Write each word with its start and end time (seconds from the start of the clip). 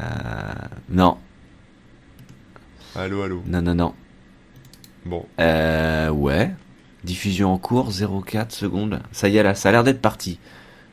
Euh, 0.00 0.04
non, 0.90 1.16
Allô, 2.96 3.22
allô. 3.22 3.42
non, 3.46 3.62
non, 3.62 3.74
non. 3.74 3.94
Bon. 5.04 5.24
Euh, 5.40 6.10
ouais. 6.10 6.54
Diffusion 7.04 7.52
en 7.52 7.58
cours, 7.58 7.90
0,4 7.90 8.50
secondes. 8.50 9.00
Ça 9.12 9.28
y 9.28 9.36
est 9.36 9.42
là, 9.42 9.54
ça 9.54 9.68
a 9.68 9.72
l'air 9.72 9.84
d'être 9.84 10.00
parti. 10.00 10.38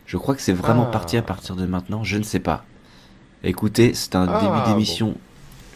Je 0.05 0.17
crois 0.17 0.35
que 0.35 0.41
c'est 0.41 0.53
vraiment 0.53 0.85
Ah. 0.87 0.91
parti 0.91 1.17
à 1.17 1.21
partir 1.21 1.55
de 1.55 1.65
maintenant, 1.65 2.03
je 2.03 2.17
ne 2.17 2.23
sais 2.23 2.39
pas. 2.39 2.63
Écoutez, 3.43 3.93
c'est 3.93 4.15
un 4.15 4.27
Ah, 4.27 4.41
début 4.41 4.69
d'émission 4.69 5.15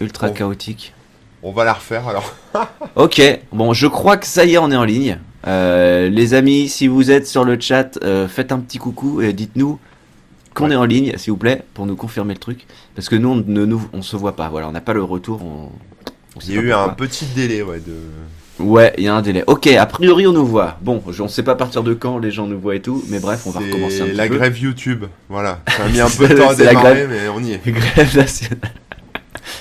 ultra 0.01 0.29
chaotique. 0.29 0.93
On 1.41 1.51
va 1.51 1.63
la 1.65 1.73
refaire 1.73 2.07
alors. 2.07 2.33
Ok, 2.95 3.21
bon, 3.51 3.73
je 3.73 3.87
crois 3.87 4.17
que 4.17 4.25
ça 4.27 4.45
y 4.45 4.53
est, 4.53 4.57
on 4.57 4.71
est 4.71 4.75
en 4.75 4.83
ligne. 4.83 5.19
Euh, 5.47 6.09
les 6.09 6.33
amis, 6.33 6.67
si 6.69 6.87
vous 6.87 7.11
êtes 7.11 7.27
sur 7.27 7.43
le 7.45 7.59
chat, 7.59 7.97
euh, 8.03 8.27
faites 8.27 8.51
un 8.51 8.59
petit 8.59 8.77
coucou 8.77 9.21
et 9.21 9.33
dites-nous 9.33 9.79
qu'on 10.53 10.65
Ouais. 10.67 10.73
est 10.73 10.75
en 10.77 10.85
ligne, 10.85 11.13
s'il 11.17 11.31
vous 11.31 11.37
plaît, 11.37 11.63
pour 11.73 11.85
nous 11.85 11.95
confirmer 11.95 12.33
le 12.33 12.39
truc. 12.39 12.65
Parce 12.95 13.09
que 13.09 13.15
nous, 13.15 13.29
on 13.29 13.35
ne 13.45 13.65
nous, 13.65 13.81
on 13.93 14.01
se 14.01 14.15
voit 14.15 14.35
pas. 14.35 14.49
Voilà, 14.49 14.67
on 14.67 14.71
n'a 14.71 14.81
pas 14.81 14.93
le 14.93 15.03
retour. 15.03 15.41
On, 15.43 15.69
Il 16.45 16.53
y 16.53 16.57
a 16.57 16.61
eu 16.61 16.71
un 16.73 16.89
petit 16.89 17.25
délai, 17.35 17.61
ouais, 17.61 17.79
de. 17.79 17.93
Ouais, 18.63 18.93
il 18.97 19.05
y 19.05 19.07
a 19.07 19.15
un 19.15 19.21
délai. 19.21 19.43
Ok, 19.47 19.67
a 19.67 19.85
priori, 19.85 20.27
on 20.27 20.33
nous 20.33 20.45
voit. 20.45 20.77
Bon, 20.81 21.01
je- 21.09 21.21
on 21.23 21.29
sait 21.29 21.43
pas 21.43 21.53
à 21.53 21.55
partir 21.55 21.81
de 21.81 21.93
quand 21.93 22.17
les 22.17 22.29
gens 22.31 22.45
nous 22.45 22.59
voient 22.59 22.75
et 22.75 22.81
tout, 22.81 23.01
mais 23.07 23.19
bref, 23.19 23.43
on 23.45 23.51
va 23.51 23.61
recommencer 23.61 24.01
un 24.01 24.05
petit 24.07 24.15
la 24.17 24.27
peu. 24.27 24.35
grève 24.35 24.57
YouTube. 24.59 25.05
Voilà. 25.29 25.59
Ça 25.77 25.85
a 25.85 25.87
mis 25.87 26.01
un 26.01 26.09
peu 26.09 26.27
de 26.27 26.35
temps 26.35 26.49
à 26.49 26.55
c'est 26.55 26.65
la 26.65 26.71
démarrer, 26.71 26.93
grève. 27.05 27.09
mais 27.09 27.29
on 27.29 27.39
y 27.41 27.53
est. 27.53 27.61
Grève 27.65 28.17
nationale. 28.17 28.59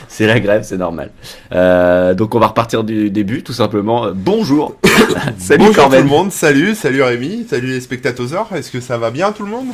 C'est 0.09 0.27
la 0.27 0.41
grève, 0.41 0.65
c'est 0.65 0.77
normal. 0.77 1.12
Euh, 1.52 2.12
donc 2.12 2.34
on 2.34 2.41
va 2.41 2.48
repartir 2.48 2.82
du 2.82 3.10
début, 3.10 3.45
tout 3.45 3.52
simplement. 3.52 4.09
Bonjour. 4.12 4.74
Salut 5.38 5.59
Bonjour 5.66 5.77
Corben. 5.77 6.01
tout 6.01 6.05
le 6.05 6.10
monde, 6.10 6.32
salut, 6.32 6.74
salut 6.74 7.02
Rémi, 7.02 7.46
salut 7.48 7.68
les 7.68 7.80
spectateurs. 7.80 8.48
Est-ce 8.55 8.70
que 8.73 8.80
ça 8.80 8.98
va 8.98 9.10
bien 9.12 9.30
tout 9.30 9.45
le 9.45 9.51
monde? 9.51 9.68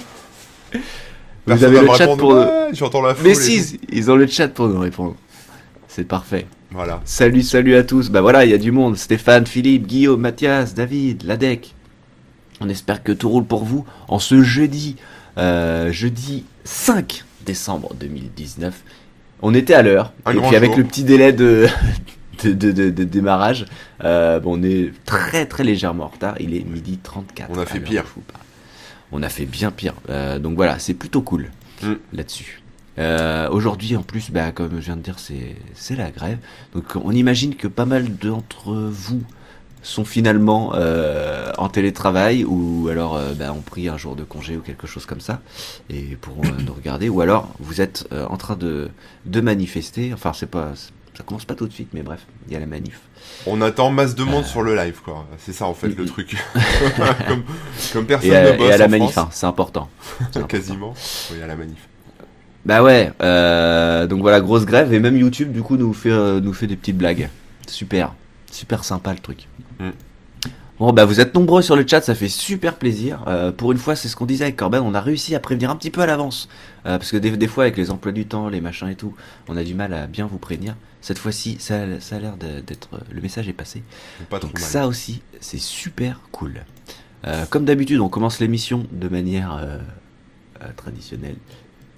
Vous 1.46 1.64
avez 1.64 1.80
le 1.80 1.86
chat 1.94 2.06
pour- 2.16 2.34
Ouais, 2.34 2.68
J'entends 2.72 3.02
la 3.02 3.14
foule. 3.14 3.26
Mais 3.26 3.34
si, 3.34 3.78
ils 3.90 4.10
ont 4.10 4.16
le 4.16 4.26
chat 4.26 4.48
pour 4.48 4.68
nous 4.68 4.80
répondre. 4.80 5.14
C'est 5.88 6.04
parfait. 6.04 6.46
Voilà. 6.70 7.00
Salut, 7.04 7.42
salut 7.42 7.76
à 7.76 7.84
tous. 7.84 8.10
Bah 8.10 8.20
voilà, 8.20 8.44
il 8.44 8.50
y 8.50 8.54
a 8.54 8.58
du 8.58 8.72
monde. 8.72 8.96
Stéphane, 8.96 9.46
Philippe, 9.46 9.86
Guillaume, 9.86 10.20
Mathias, 10.20 10.74
David, 10.74 11.22
Ladec. 11.24 11.74
On 12.60 12.68
espère 12.68 13.02
que 13.02 13.12
tout 13.12 13.28
roule 13.28 13.44
pour 13.44 13.64
vous 13.64 13.84
en 14.08 14.18
ce 14.18 14.42
jeudi, 14.42 14.96
euh, 15.38 15.92
jeudi 15.92 16.44
5 16.64 17.24
décembre 17.46 17.92
2019. 18.00 18.74
On 19.42 19.54
était 19.54 19.74
à 19.74 19.82
l'heure. 19.82 20.12
Et 20.30 20.36
puis 20.48 20.56
avec 20.56 20.76
le 20.76 20.84
petit 20.84 21.04
délai 21.04 21.32
de, 21.32 21.66
de, 22.44 22.52
de, 22.52 22.72
de- 22.72 22.90
de 22.90 23.04
démarrage, 23.04 23.66
euh, 24.02 24.40
bon, 24.40 24.58
on 24.58 24.62
est 24.62 24.92
très 25.04 25.46
très 25.46 25.62
légèrement 25.62 26.04
en 26.04 26.08
retard. 26.08 26.36
Il 26.40 26.56
est 26.56 26.64
midi 26.64 26.98
34. 27.02 27.50
On 27.52 27.58
a 27.58 27.66
fait 27.66 27.80
pire. 27.80 28.04
je 28.08 28.14
vous 28.14 28.22
parle. 28.22 28.42
On 29.16 29.22
a 29.22 29.28
fait 29.28 29.46
bien 29.46 29.70
pire. 29.70 29.94
Euh, 30.10 30.38
donc 30.38 30.56
voilà, 30.56 30.78
c'est 30.78 30.94
plutôt 30.94 31.22
cool 31.22 31.50
Mm. 31.82 31.92
là-dessus. 32.12 32.62
Euh, 32.98 33.48
Aujourd'hui, 33.50 33.96
en 33.96 34.02
plus, 34.02 34.30
bah, 34.30 34.52
comme 34.52 34.72
je 34.76 34.84
viens 34.86 34.96
de 34.96 35.02
dire, 35.02 35.16
c'est 35.18 35.96
la 35.96 36.10
grève. 36.10 36.38
Donc 36.74 36.84
on 36.96 37.10
imagine 37.10 37.54
que 37.56 37.66
pas 37.68 37.84
mal 37.86 38.16
d'entre 38.16 38.72
vous 38.74 39.22
sont 39.82 40.04
finalement 40.04 40.72
euh, 40.74 41.52
en 41.58 41.68
télétravail 41.68 42.44
ou 42.44 42.88
alors 42.90 43.20
bah, 43.38 43.52
ont 43.52 43.60
pris 43.60 43.88
un 43.88 43.96
jour 43.98 44.16
de 44.16 44.24
congé 44.24 44.56
ou 44.56 44.60
quelque 44.60 44.86
chose 44.86 45.04
comme 45.06 45.20
ça 45.20 45.42
et 45.90 46.16
pourront 46.20 46.42
nous 46.66 46.72
regarder 46.72 47.08
ou 47.08 47.20
alors 47.20 47.52
vous 47.60 47.80
êtes 47.80 48.08
en 48.30 48.36
train 48.36 48.56
de, 48.56 48.88
de 49.26 49.40
manifester. 49.40 50.12
Enfin, 50.14 50.32
c'est 50.32 50.46
pas 50.50 50.72
ça 51.16 51.22
commence 51.22 51.44
pas 51.44 51.54
tout 51.54 51.68
de 51.68 51.72
suite, 51.72 51.90
mais 51.92 52.02
bref, 52.02 52.26
il 52.48 52.52
y 52.54 52.56
a 52.56 52.60
la 52.60 52.66
manif. 52.66 53.00
On 53.46 53.60
attend 53.60 53.90
masse 53.90 54.14
de 54.14 54.22
Euh. 54.22 54.26
monde 54.26 54.44
sur 54.44 54.62
le 54.62 54.74
live, 54.74 55.00
quoi. 55.04 55.26
C'est 55.38 55.52
ça 55.52 55.66
en 55.66 55.74
fait 55.74 55.88
le 55.88 56.04
truc. 56.06 56.36
comme, 57.28 57.44
comme 57.92 58.06
personne 58.06 58.30
Et 58.30 58.36
à, 58.36 58.52
ne 58.52 58.56
bosse 58.56 58.68
et 58.68 58.72
à 58.72 58.76
la 58.78 58.86
en 58.86 58.88
manif, 58.88 59.18
hein, 59.18 59.28
c'est 59.30 59.46
important. 59.46 59.88
C'est 60.08 60.24
important. 60.24 60.46
quasiment. 60.46 60.94
Oui, 61.32 61.42
à 61.42 61.46
la 61.46 61.56
manif. 61.56 61.88
Bah 62.64 62.82
ouais, 62.82 63.12
euh, 63.22 64.06
donc 64.06 64.22
voilà, 64.22 64.40
grosse 64.40 64.64
grève, 64.64 64.92
et 64.94 64.98
même 64.98 65.18
YouTube, 65.18 65.52
du 65.52 65.62
coup, 65.62 65.76
nous 65.76 65.92
fait, 65.92 66.10
euh, 66.10 66.40
nous 66.40 66.54
fait 66.54 66.66
des 66.66 66.76
petites 66.76 66.96
blagues. 66.96 67.28
Super, 67.66 68.14
super 68.50 68.84
sympa 68.84 69.12
le 69.12 69.18
truc. 69.18 69.48
Mm. 69.78 69.90
Bon, 70.80 70.92
bah 70.92 71.04
vous 71.04 71.20
êtes 71.20 71.34
nombreux 71.34 71.62
sur 71.62 71.76
le 71.76 71.86
chat, 71.86 72.00
ça 72.00 72.16
fait 72.16 72.28
super 72.28 72.74
plaisir. 72.74 73.22
Euh, 73.28 73.52
pour 73.52 73.70
une 73.70 73.78
fois, 73.78 73.94
c'est 73.94 74.08
ce 74.08 74.16
qu'on 74.16 74.26
disait 74.26 74.42
avec 74.44 74.56
Corben, 74.56 74.82
on 74.84 74.92
a 74.92 75.00
réussi 75.00 75.36
à 75.36 75.40
prévenir 75.40 75.70
un 75.70 75.76
petit 75.76 75.92
peu 75.92 76.00
à 76.00 76.06
l'avance. 76.06 76.48
Euh, 76.84 76.98
parce 76.98 77.12
que 77.12 77.16
des, 77.16 77.30
des 77.36 77.46
fois, 77.46 77.62
avec 77.62 77.76
les 77.76 77.92
emplois 77.92 78.10
du 78.10 78.26
temps, 78.26 78.48
les 78.48 78.60
machins 78.60 78.88
et 78.88 78.96
tout, 78.96 79.14
on 79.46 79.56
a 79.56 79.62
du 79.62 79.74
mal 79.74 79.94
à 79.94 80.08
bien 80.08 80.26
vous 80.26 80.38
prévenir. 80.38 80.74
Cette 81.00 81.18
fois-ci, 81.18 81.58
ça, 81.60 82.00
ça 82.00 82.16
a 82.16 82.18
l'air 82.18 82.36
d'être... 82.36 82.88
Le 83.08 83.20
message 83.20 83.48
est 83.48 83.52
passé. 83.52 83.84
Pas 84.30 84.40
Donc 84.40 84.54
mal. 84.54 84.62
ça 84.62 84.88
aussi, 84.88 85.22
c'est 85.38 85.60
super 85.60 86.20
cool. 86.32 86.64
Euh, 87.24 87.44
comme 87.50 87.64
d'habitude, 87.64 88.00
on 88.00 88.08
commence 88.08 88.40
l'émission 88.40 88.84
de 88.90 89.08
manière 89.08 89.60
traditionnelle. 90.76 91.36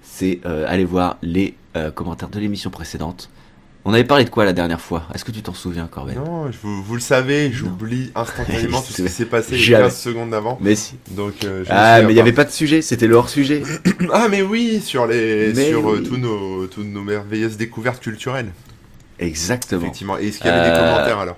C'est 0.03 0.41
aller 0.45 0.85
voir 0.85 1.17
les 1.23 1.55
commentaires 1.95 2.29
de 2.29 2.39
l'émission 2.39 2.69
précédente. 2.69 3.29
On 3.89 3.93
avait 3.93 4.03
parlé 4.03 4.25
de 4.25 4.29
quoi 4.29 4.43
la 4.43 4.51
dernière 4.51 4.81
fois? 4.81 5.03
Est-ce 5.15 5.23
que 5.23 5.31
tu 5.31 5.41
t'en 5.41 5.53
souviens, 5.53 5.87
Corben? 5.89 6.15
Non, 6.17 6.51
je- 6.51 6.57
vous, 6.61 6.83
vous 6.83 6.93
le 6.95 6.99
savez, 6.99 7.51
j'oublie 7.53 8.11
instantanément 8.15 8.81
tout 8.85 8.91
ce 8.91 9.01
qui 9.01 9.07
s'est 9.07 9.25
passé 9.25 9.53
les 9.53 9.57
Jamais. 9.59 9.83
15 9.85 9.97
secondes 9.97 10.33
avant. 10.33 10.57
Mais 10.59 10.75
si. 10.75 10.95
Donc, 11.11 11.35
euh, 11.45 11.63
Ah, 11.69 12.01
mais 12.01 12.11
il 12.11 12.15
n'y 12.15 12.19
avait 12.19 12.33
pas 12.33 12.43
de 12.43 12.51
sujet, 12.51 12.81
c'était 12.81 13.07
le 13.07 13.15
hors-sujet. 13.15 13.63
Ah, 14.11 14.27
mais 14.29 14.41
oui, 14.41 14.81
sur 14.83 15.07
les, 15.07 15.53
Mais 15.55 15.69
sur 15.69 15.89
euh, 15.89 16.03
tous 16.05 16.17
nos, 16.17 16.67
toutes 16.67 16.85
nos 16.85 17.01
merveilleuses 17.01 17.55
découvertes 17.55 18.01
culturelles. 18.03 18.51
Exactement. 19.19 19.81
Effectivement. 19.81 20.17
Et 20.17 20.27
est-ce 20.27 20.39
qu'il 20.39 20.47
y 20.47 20.49
avait 20.49 20.69
des 20.69 20.75
Euh, 20.75 20.91
commentaires 20.93 21.19
alors? 21.19 21.37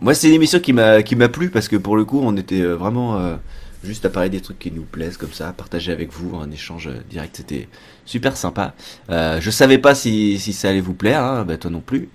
Moi, 0.00 0.12
c'est 0.14 0.26
une 0.28 0.34
émission 0.34 0.58
qui 0.58 0.72
m'a 0.72 1.28
plu 1.28 1.50
parce 1.50 1.68
que 1.68 1.76
pour 1.76 1.96
le 1.96 2.04
coup, 2.04 2.20
on 2.20 2.36
était 2.36 2.62
vraiment 2.62 3.38
juste 3.84 4.04
à 4.04 4.10
parler 4.10 4.30
des 4.30 4.40
trucs 4.40 4.58
qui 4.58 4.70
nous 4.70 4.82
plaisent 4.82 5.16
comme 5.16 5.32
ça, 5.32 5.52
partager 5.52 5.92
avec 5.92 6.12
vous 6.12 6.36
un 6.36 6.50
échange 6.50 6.88
direct. 7.10 7.36
C'était 7.36 7.68
super 8.04 8.36
sympa. 8.36 8.74
Euh, 9.10 9.40
je 9.40 9.50
savais 9.50 9.78
pas 9.78 9.94
si, 9.94 10.38
si 10.38 10.52
ça 10.52 10.70
allait 10.70 10.80
vous 10.80 10.94
plaire, 10.94 11.22
hein, 11.22 11.44
bah, 11.44 11.56
toi 11.56 11.70
non 11.70 11.80
plus. 11.80 12.08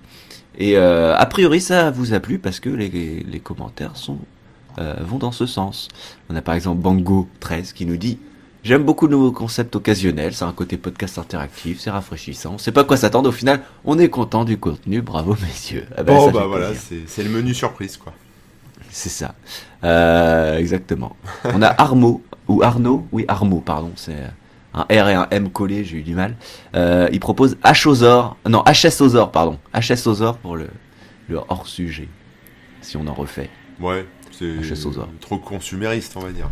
Et 0.58 0.76
euh, 0.76 1.16
a 1.16 1.26
priori, 1.26 1.60
ça 1.60 1.90
vous 1.90 2.12
a 2.14 2.20
plu 2.20 2.38
parce 2.38 2.60
que 2.60 2.68
les, 2.68 2.88
les 2.88 3.40
commentaires 3.40 3.96
sont 3.96 4.18
euh, 4.78 4.94
vont 5.00 5.18
dans 5.18 5.32
ce 5.32 5.46
sens. 5.46 5.88
On 6.30 6.36
a 6.36 6.42
par 6.42 6.54
exemple 6.54 6.80
Bango 6.80 7.28
13 7.40 7.72
qui 7.72 7.84
nous 7.84 7.96
dit 7.96 8.18
J'aime 8.64 8.84
beaucoup 8.84 9.06
le 9.06 9.12
nouveau 9.12 9.32
concept 9.32 9.74
occasionnel, 9.74 10.34
c'est 10.34 10.44
un 10.44 10.52
côté 10.52 10.76
podcast 10.76 11.18
interactif, 11.18 11.80
c'est 11.80 11.90
rafraîchissant. 11.90 12.54
On 12.54 12.58
sait 12.58 12.70
pas 12.70 12.84
quoi 12.84 12.96
s'attendre, 12.96 13.28
au 13.28 13.32
final, 13.32 13.60
on 13.84 13.98
est 13.98 14.08
content 14.08 14.44
du 14.44 14.56
contenu, 14.56 15.02
bravo 15.02 15.36
messieurs. 15.42 15.84
Ah 15.96 16.04
bah, 16.04 16.14
Bon, 16.14 16.30
bah 16.30 16.46
voilà, 16.46 16.70
c'est 16.74 17.22
le 17.24 17.28
menu 17.28 17.54
surprise 17.54 17.96
quoi. 17.96 18.14
C'est 18.94 19.08
ça. 19.08 19.34
Euh, 19.84 20.58
exactement. 20.58 21.16
On 21.44 21.62
a 21.62 21.68
Armo, 21.68 22.22
ou 22.48 22.62
Arnaud, 22.62 23.06
oui 23.10 23.24
Armo, 23.26 23.60
pardon, 23.60 23.90
c'est 23.96 24.14
un 24.74 24.82
R 24.82 25.08
et 25.08 25.14
un 25.14 25.26
M 25.30 25.48
collés, 25.50 25.82
j'ai 25.84 25.96
eu 25.98 26.02
du 26.02 26.14
mal. 26.14 26.36
Euh, 26.76 27.08
il 27.12 27.18
propose 27.20 27.56
Hosor, 27.64 28.36
non 28.48 28.62
HSOSOR, 28.66 29.30
pardon, 29.32 29.58
HSOSOR 29.74 30.36
pour 30.38 30.56
le, 30.56 30.68
le 31.28 31.40
hors-sujet, 31.48 32.08
si 32.82 32.96
on 32.96 33.06
en 33.06 33.14
refait. 33.14 33.48
Ouais, 33.80 34.06
c'est 34.30 34.46
trop 35.20 35.38
consumériste, 35.38 36.14
on 36.16 36.20
va 36.20 36.30
dire. 36.32 36.48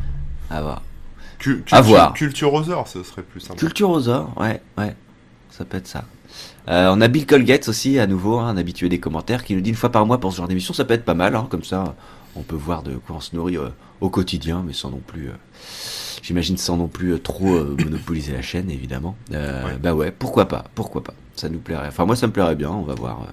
À 0.50 0.62
voir. 0.62 0.82
Cu- 1.38 1.62
À 1.70 1.80
voir. 1.82 2.14
Ce 2.86 3.02
serait 3.02 3.22
plus 3.22 3.40
simple. 3.40 3.58
Culturosaur, 3.58 4.32
ouais, 4.38 4.60
ouais, 4.78 4.94
ça 5.50 5.64
peut 5.64 5.76
être 5.76 5.86
ça. 5.88 6.04
Euh, 6.68 6.90
on 6.94 7.00
a 7.00 7.08
Bill 7.08 7.26
Colgate 7.26 7.68
aussi, 7.68 7.98
à 7.98 8.06
nouveau, 8.06 8.38
hein, 8.38 8.48
un 8.48 8.56
habitué 8.56 8.88
des 8.88 9.00
commentaires, 9.00 9.44
qui 9.44 9.54
nous 9.54 9.60
dit 9.60 9.70
une 9.70 9.76
fois 9.76 9.90
par 9.90 10.06
mois 10.06 10.18
pour 10.18 10.32
ce 10.32 10.36
genre 10.38 10.48
d'émission, 10.48 10.72
ça 10.74 10.84
peut 10.84 10.94
être 10.94 11.04
pas 11.04 11.14
mal, 11.14 11.34
hein, 11.36 11.46
comme 11.50 11.64
ça, 11.64 11.96
on 12.36 12.42
peut 12.42 12.56
voir 12.56 12.82
de 12.82 12.96
quoi 12.96 13.16
on 13.16 13.20
se 13.20 13.34
nourrit 13.34 13.56
euh, 13.56 13.68
au 14.00 14.10
quotidien, 14.10 14.62
mais 14.66 14.72
sans 14.72 14.90
non 14.90 15.02
plus, 15.04 15.28
euh, 15.28 15.34
j'imagine 16.22 16.56
sans 16.56 16.76
non 16.76 16.88
plus 16.88 17.14
euh, 17.14 17.18
trop 17.18 17.64
monopoliser 17.84 18.32
la 18.32 18.42
chaîne, 18.42 18.70
évidemment. 18.70 19.16
Ouais. 19.30 19.76
Bah 19.82 19.94
ouais, 19.94 20.10
pourquoi 20.10 20.46
pas, 20.46 20.64
pourquoi 20.74 21.02
pas, 21.02 21.14
ça 21.36 21.48
nous 21.48 21.58
plairait. 21.58 21.88
Enfin 21.88 22.06
moi 22.06 22.16
ça 22.16 22.26
me 22.26 22.32
plairait 22.32 22.56
bien, 22.56 22.70
on 22.70 22.82
va 22.82 22.94
voir. 22.94 23.26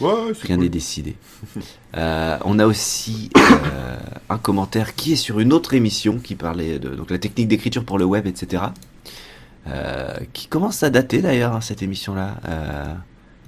Ouais, 0.00 0.32
Rien 0.42 0.56
cool. 0.56 0.64
n'est 0.64 0.70
décidé. 0.70 1.16
Euh, 1.96 2.36
on 2.44 2.58
a 2.58 2.66
aussi 2.66 3.30
euh, 3.38 3.96
un 4.28 4.36
commentaire 4.36 4.94
qui 4.94 5.14
est 5.14 5.16
sur 5.16 5.40
une 5.40 5.54
autre 5.54 5.72
émission 5.72 6.18
qui 6.18 6.34
parlait 6.34 6.78
de 6.78 6.90
donc 6.90 7.10
la 7.10 7.16
technique 7.16 7.48
d'écriture 7.48 7.86
pour 7.86 7.96
le 7.96 8.04
web, 8.04 8.26
etc. 8.26 8.64
Euh, 9.66 10.14
qui 10.34 10.46
commence 10.46 10.82
à 10.82 10.90
dater 10.90 11.22
d'ailleurs 11.22 11.54
hein, 11.54 11.62
cette 11.62 11.82
émission-là. 11.82 12.36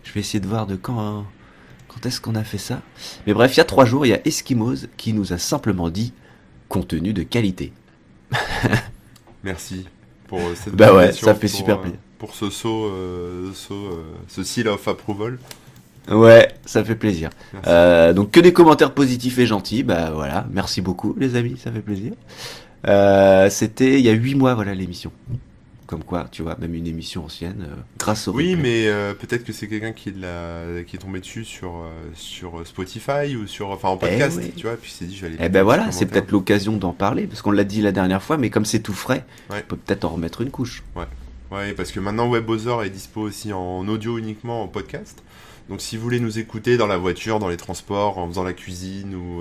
Je 0.03 0.13
vais 0.15 0.21
essayer 0.21 0.41
de 0.41 0.47
voir 0.47 0.67
de 0.67 0.77
quand 0.77 1.27
quand 1.99 2.07
est-ce 2.07 2.21
qu'on 2.21 2.35
a 2.35 2.45
fait 2.45 2.59
ça. 2.59 2.81
Mais 3.27 3.35
bref, 3.35 3.55
il 3.55 3.59
y 3.59 3.61
a 3.61 3.65
trois 3.65 3.85
jours, 3.85 4.07
il 4.07 4.11
y 4.11 4.15
a 4.15 4.27
Eskimos 4.27 4.87
qui 4.97 5.13
nous 5.13 5.33
a 5.33 5.39
simplement 5.39 5.91
dit 5.91 6.13
contenu 6.69 7.13
de 7.13 7.23
qualité. 7.23 7.73
Merci 9.45 9.87
pour 10.27 10.39
euh, 10.39 10.55
cette 10.55 10.75
Bah 10.75 10.95
ouais, 10.95 11.13
ça 11.13 11.35
fait 11.35 11.49
pour, 11.49 11.57
super 11.57 11.77
euh, 11.77 11.83
plaisir. 11.83 11.99
Pour 12.19 12.35
ce 12.35 12.51
saut, 12.51 12.87
euh, 12.87 13.51
saut, 13.55 13.75
euh, 13.75 14.03
ce 14.29 14.43
seal 14.43 14.69
of 14.69 14.87
approval. 14.87 15.39
Ouais, 16.11 16.49
ça 16.65 16.85
fait 16.85 16.95
plaisir. 16.95 17.31
Euh, 17.67 18.13
donc 18.13 18.31
que 18.31 18.41
des 18.41 18.53
commentaires 18.53 18.95
positifs 18.95 19.39
et 19.39 19.47
gentils, 19.47 19.83
bah 19.83 20.11
voilà, 20.15 20.47
merci 20.51 20.81
beaucoup 20.81 21.15
les 21.19 21.37
amis, 21.37 21.59
ça 21.63 21.71
fait 21.71 21.81
plaisir. 21.81 22.13
C'était 23.51 23.99
il 23.99 24.07
y 24.07 24.09
a 24.09 24.13
huit 24.13 24.35
mois, 24.35 24.55
voilà 24.55 24.75
l'émission. 24.75 25.13
Comme 25.89 26.05
quoi, 26.05 26.29
tu 26.31 26.43
vois, 26.43 26.55
même 26.61 26.75
une 26.75 26.87
émission 26.87 27.25
ancienne, 27.25 27.67
euh, 27.67 27.75
grâce 27.99 28.29
au 28.29 28.33
Oui, 28.35 28.51
replay. 28.55 28.63
mais 28.63 28.89
euh, 28.89 29.15
peut-être 29.15 29.43
que 29.43 29.55
c'est 29.55 29.69
quelqu'un 29.69 29.93
qui, 29.93 30.11
est 30.11 30.99
tombé 30.99 31.19
dessus 31.21 31.47
sur, 31.47 31.77
euh, 31.77 31.89
sur 32.13 32.61
Spotify 32.67 33.35
ou 33.35 33.47
sur, 33.47 33.71
enfin 33.71 33.89
en 33.89 33.97
podcast, 33.97 34.37
ouais. 34.37 34.53
tu 34.55 34.67
vois, 34.67 34.77
puis 34.77 34.91
il 34.93 34.95
s'est 34.95 35.07
dit 35.07 35.17
je 35.17 35.23
vais 35.23 35.27
aller. 35.29 35.37
Eh 35.41 35.49
ben 35.49 35.63
voilà, 35.63 35.91
c'est 35.91 36.05
peut-être 36.05 36.31
l'occasion 36.31 36.77
d'en 36.77 36.93
parler, 36.93 37.27
parce 37.27 37.41
qu'on 37.41 37.53
l'a 37.53 37.65
dit 37.65 37.81
la 37.81 37.93
dernière 37.93 38.23
fois, 38.23 38.37
mais 38.37 38.51
comme 38.51 38.67
c'est 38.67 38.81
tout 38.81 38.93
frais, 38.93 39.25
Ouais. 39.49 39.63
on 39.65 39.69
peut 39.71 39.77
peut-être 39.77 40.05
en 40.05 40.11
remettre 40.11 40.43
une 40.43 40.51
couche. 40.51 40.83
Ouais, 41.51 41.73
parce 41.73 41.91
que 41.91 42.01
maintenant 42.01 42.29
Webosor 42.29 42.85
est 42.85 42.91
dispo 42.91 43.23
aussi 43.23 43.55
en 43.55 43.89
audio 43.89 44.19
uniquement 44.19 44.63
en 44.63 44.69
podcast. 44.69 45.23
Donc 45.71 45.81
si 45.81 45.97
vous 45.97 46.03
voulez 46.03 46.21
nous 46.21 46.39
écouter 46.39 46.77
dans 46.77 46.87
la 46.87 46.99
voiture, 46.99 47.39
dans 47.39 47.49
les 47.49 47.57
transports, 47.57 48.19
en 48.19 48.29
faisant 48.29 48.45
la 48.45 48.53
cuisine 48.53 49.15
ou, 49.15 49.39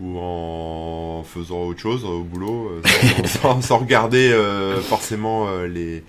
ou 0.00 0.18
en 0.18 1.22
faisant 1.24 1.62
autre 1.64 1.80
chose 1.80 2.04
au 2.04 2.22
boulot, 2.22 2.70
euh, 2.84 3.26
sans, 3.60 3.78
regarder 3.78 4.30
euh, 4.30 4.80
forcément 4.80 5.48
euh, 5.48 5.66
les, 5.66 6.04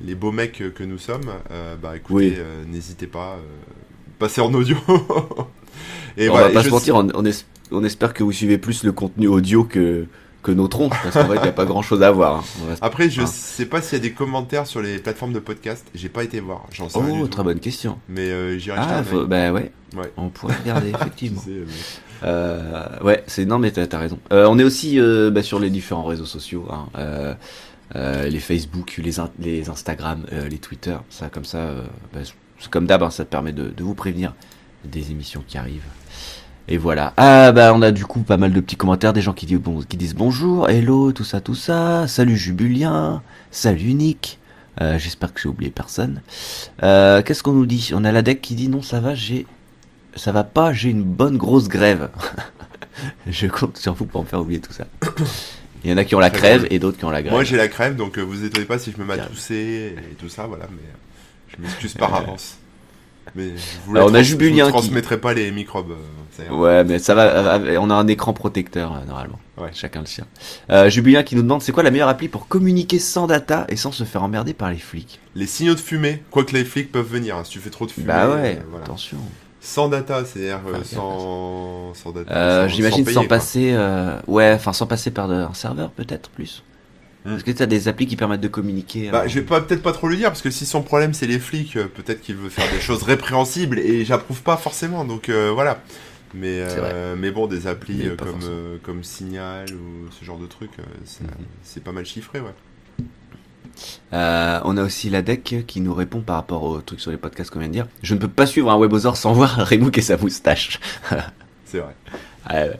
les 0.00 0.14
beaux 0.14 0.32
mecs 0.32 0.62
que 0.74 0.84
nous 0.84 0.98
sommes, 0.98 1.30
euh, 1.50 1.74
bah 1.76 1.96
écoutez, 1.96 2.36
Oui. 2.36 2.68
n'hésitez 2.70 3.06
pas, 3.06 3.38
passez 4.18 4.40
en 4.40 4.52
audio. 4.54 4.76
Et 6.16 6.28
on 6.28 6.32
voilà, 6.32 6.48
va 6.48 6.54
pas 6.54 6.62
se 6.64 6.68
mentir, 6.70 6.94
on, 6.96 7.08
on 7.14 7.24
es- 7.24 7.44
on 7.70 7.82
espère 7.84 8.12
que 8.12 8.22
vous 8.22 8.32
suivez 8.32 8.58
plus 8.58 8.84
le 8.84 8.92
contenu 8.92 9.26
audio 9.28 9.64
que, 9.64 10.06
que 10.42 10.52
nos 10.52 10.68
tronches, 10.68 10.90
parce 11.02 11.14
qu'en 11.14 11.26
fait, 11.26 11.36
il 11.36 11.42
n'y 11.42 11.48
a 11.48 11.52
pas 11.52 11.64
grand 11.64 11.80
chose 11.82 12.02
à 12.02 12.10
voir. 12.10 12.44
hein. 12.68 12.74
Après, 12.82 13.08
je 13.08 13.22
Ah. 13.22 13.26
sais 13.26 13.64
pas 13.66 13.80
s'il 13.80 13.94
y 13.98 14.00
a 14.00 14.02
des 14.02 14.12
commentaires 14.12 14.66
sur 14.66 14.82
les 14.82 14.98
plateformes 14.98 15.32
de 15.32 15.38
podcast. 15.38 15.86
J'ai 15.94 16.10
pas 16.10 16.22
été 16.22 16.40
voir. 16.40 16.66
J'en 16.70 16.88
sais 16.90 16.98
Oh, 17.00 17.26
très 17.28 17.42
bonne 17.42 17.60
question. 17.60 17.98
Mais 18.10 18.58
j'irai 18.58 18.76
Ah, 18.78 19.02
faut- 19.02 19.24
bah 19.24 19.52
ouais, 19.52 19.72
Ouais. 19.96 20.12
on 20.18 20.28
pourrait 20.28 20.56
regarder, 20.62 20.90
effectivement. 20.94 21.40
Tu 21.44 21.50
sais, 21.64 21.72
ouais, 23.02 23.24
c'est 23.26 23.44
non, 23.44 23.58
mais 23.58 23.70
t'as 23.70 23.86
as 23.96 24.00
raison. 24.00 24.18
Euh, 24.32 24.46
on 24.48 24.58
est 24.58 24.64
aussi 24.64 24.98
euh, 24.98 25.30
bah, 25.30 25.42
sur 25.42 25.58
les 25.58 25.70
différents 25.70 26.04
réseaux 26.04 26.26
sociaux, 26.26 26.66
hein. 26.70 26.86
Euh, 26.98 27.34
euh, 27.94 28.28
les 28.28 28.40
Facebook, 28.40 28.98
les, 29.02 29.20
in- 29.20 29.30
les 29.38 29.68
Instagram, 29.68 30.24
euh, 30.32 30.48
les 30.48 30.56
Twitter, 30.56 30.96
ça 31.10 31.28
comme 31.28 31.44
ça, 31.44 31.58
euh, 31.58 31.82
bah, 32.14 32.20
comme 32.70 32.86
d'hab, 32.86 33.02
hein, 33.02 33.10
ça 33.10 33.24
te 33.24 33.30
permet 33.30 33.52
de, 33.52 33.70
vous 33.80 33.94
prévenir 33.94 34.34
des 34.84 35.10
émissions 35.10 35.44
qui 35.46 35.58
arrivent. 35.58 35.82
Et 36.68 36.78
voilà. 36.78 37.12
Ah 37.16 37.52
bah 37.52 37.72
on 37.74 37.82
a 37.82 37.90
du 37.90 38.06
coup 38.06 38.20
pas 38.20 38.36
mal 38.36 38.52
de 38.52 38.60
petits 38.60 38.76
commentaires, 38.76 39.12
des 39.12 39.20
gens 39.20 39.32
qui 39.34 39.46
disent, 39.46 39.60
disent 39.90 40.14
bonjour, 40.14 40.70
hello, 40.70 41.12
tout 41.12 41.24
ça, 41.24 41.40
tout 41.40 41.54
ça. 41.56 42.06
Salut 42.06 42.36
Jubulien, 42.36 43.20
salut 43.50 43.92
Nick. 43.94 44.38
Euh, 44.80 44.98
J'espère 44.98 45.34
que 45.34 45.40
j'ai 45.40 45.48
oublié 45.50 45.70
personne. 45.70 46.22
Euh, 46.82 47.20
Qu'est-ce 47.20 47.42
qu'on 47.42 47.52
nous 47.52 47.66
dit? 47.66 47.90
On 47.94 48.04
a 48.04 48.12
la 48.12 48.22
deck 48.22 48.40
qui 48.40 48.54
dit 48.54 48.68
non, 48.68 48.80
ça 48.80 49.00
va, 49.00 49.14
j'ai 49.14 49.44
ça 50.16 50.32
va 50.32 50.44
pas, 50.44 50.72
j'ai 50.72 50.90
une 50.90 51.02
bonne 51.04 51.36
grosse 51.36 51.68
grève. 51.68 52.10
je 53.26 53.46
compte 53.46 53.76
sur 53.76 53.94
vous 53.94 54.06
pour 54.06 54.22
me 54.22 54.26
faire 54.28 54.40
oublier 54.40 54.60
tout 54.60 54.72
ça. 54.72 54.84
Il 55.84 55.90
y 55.90 55.94
en 55.94 55.96
a 55.96 56.04
qui 56.04 56.14
ont 56.14 56.20
la 56.20 56.30
crève 56.30 56.66
et 56.70 56.78
d'autres 56.78 56.98
qui 56.98 57.04
ont 57.04 57.10
la 57.10 57.22
grève. 57.22 57.32
Moi, 57.34 57.44
j'ai 57.44 57.56
la 57.56 57.68
crève, 57.68 57.96
donc 57.96 58.18
euh, 58.18 58.22
vous 58.22 58.44
étonnez 58.44 58.66
pas 58.66 58.78
si 58.78 58.92
je 58.92 58.98
me 58.98 59.04
mets 59.04 59.14
à 59.14 59.26
tousser 59.26 59.96
et 59.98 60.14
tout 60.14 60.28
ça, 60.28 60.46
voilà. 60.46 60.66
Mais 60.70 60.78
euh, 60.82 61.56
je 61.56 61.62
m'excuse 61.62 61.94
par 61.94 62.14
avance. 62.14 62.58
Mais 63.36 63.50
vous 63.86 63.96
Alors, 63.96 64.10
on 64.10 64.14
a 64.14 64.22
Jubulien 64.22 64.66
qui- 64.66 64.72
transmettrai 64.72 65.18
pas 65.18 65.32
les 65.32 65.50
microbes. 65.52 65.92
euh. 65.92 66.50
Ouais, 66.50 66.82
mais 66.84 66.98
ça 66.98 67.14
va. 67.14 67.56
euh, 67.56 67.76
On 67.80 67.88
a 67.90 67.94
un 67.94 68.06
écran 68.08 68.32
protecteur 68.32 68.92
normalement. 69.06 69.38
Ouais. 69.56 69.70
Chacun 69.72 70.00
le 70.00 70.06
sien. 70.06 70.26
Jubulien 70.88 71.22
qui 71.22 71.36
nous 71.36 71.42
demande 71.42 71.62
c'est 71.62 71.72
quoi 71.72 71.82
la 71.84 71.90
meilleure 71.92 72.08
appli 72.08 72.28
pour 72.28 72.48
communiquer 72.48 72.98
sans 72.98 73.26
data 73.28 73.64
et 73.68 73.76
sans 73.76 73.92
se 73.92 74.02
faire 74.04 74.22
emmerder 74.24 74.54
par 74.54 74.70
les 74.70 74.78
flics? 74.78 75.20
Les 75.36 75.46
signaux 75.46 75.74
de 75.74 75.80
fumée, 75.80 76.22
quoique 76.30 76.52
les 76.52 76.64
flics 76.64 76.90
peuvent 76.90 77.06
venir. 77.08 77.36
hein, 77.36 77.44
si 77.44 77.52
tu 77.52 77.58
fais 77.60 77.70
trop 77.70 77.86
de 77.86 77.92
fumée. 77.92 78.06
bah 78.08 78.28
ouais. 78.30 78.60
voilà. 78.70 78.84
Attention. 78.84 79.18
Sans 79.64 79.88
data, 79.88 80.24
c'est-à-dire 80.24 80.60
euh, 80.66 80.82
sans, 80.82 81.94
sans 81.94 82.10
data. 82.10 82.34
Euh, 82.36 82.68
J'imagine 82.68 83.06
sans, 83.06 83.26
passer. 83.26 83.70
euh, 83.72 84.18
Ouais, 84.26 84.52
enfin 84.54 84.72
sans 84.72 84.86
passer 84.88 85.12
par 85.12 85.30
un 85.30 85.54
serveur 85.54 85.90
peut-être 85.92 86.30
plus. 86.30 86.64
Hmm. 87.24 87.36
Est-ce 87.36 87.44
que 87.44 87.52
tu 87.52 87.62
as 87.62 87.66
des 87.66 87.86
applis 87.86 88.08
qui 88.08 88.16
permettent 88.16 88.40
de 88.40 88.48
communiquer 88.48 89.10
Bah, 89.12 89.28
je 89.28 89.36
vais 89.38 89.46
pas 89.46 89.60
peut-être 89.60 89.82
pas 89.82 89.92
trop 89.92 90.08
le 90.08 90.16
dire 90.16 90.30
parce 90.30 90.42
que 90.42 90.50
si 90.50 90.66
son 90.66 90.82
problème 90.82 91.14
c'est 91.14 91.28
les 91.28 91.38
flics, 91.38 91.74
peut-être 91.74 92.20
qu'il 92.20 92.34
veut 92.34 92.48
faire 92.48 92.68
des 92.72 92.80
choses 92.80 93.04
répréhensibles 93.04 93.78
et 93.78 94.04
j'approuve 94.04 94.42
pas 94.42 94.56
forcément. 94.56 95.04
Donc 95.04 95.30
voilà. 95.30 95.80
Mais 96.34 96.64
mais 97.16 97.30
bon, 97.30 97.46
des 97.46 97.68
applis 97.68 98.08
comme 98.18 98.40
comme 98.82 99.04
Signal 99.04 99.66
ou 99.72 100.10
ce 100.10 100.24
genre 100.24 100.38
de 100.38 100.46
truc, 100.46 100.70
c'est 101.04 101.22
Mhm. 101.22 101.30
c'est 101.62 101.84
pas 101.84 101.92
mal 101.92 102.04
chiffré, 102.04 102.40
ouais. 102.40 102.54
Euh, 104.12 104.60
on 104.64 104.76
a 104.76 104.82
aussi 104.82 105.10
la 105.10 105.22
deck 105.22 105.64
qui 105.66 105.80
nous 105.80 105.94
répond 105.94 106.20
par 106.20 106.36
rapport 106.36 106.62
au 106.62 106.80
truc 106.80 107.00
sur 107.00 107.10
les 107.10 107.16
podcasts 107.16 107.50
qu'on 107.50 107.58
vient 107.58 107.68
de 107.68 107.72
dire. 107.72 107.86
Je 108.02 108.14
ne 108.14 108.18
peux 108.20 108.28
pas 108.28 108.46
suivre 108.46 108.70
un 108.70 108.78
webosaur 108.78 109.16
sans 109.16 109.32
voir 109.34 109.66
Remouk 109.66 109.96
et 109.98 110.02
sa 110.02 110.16
moustache. 110.16 110.80
C'est 111.64 111.78
vrai. 111.78 111.94
Ouais. 112.50 112.72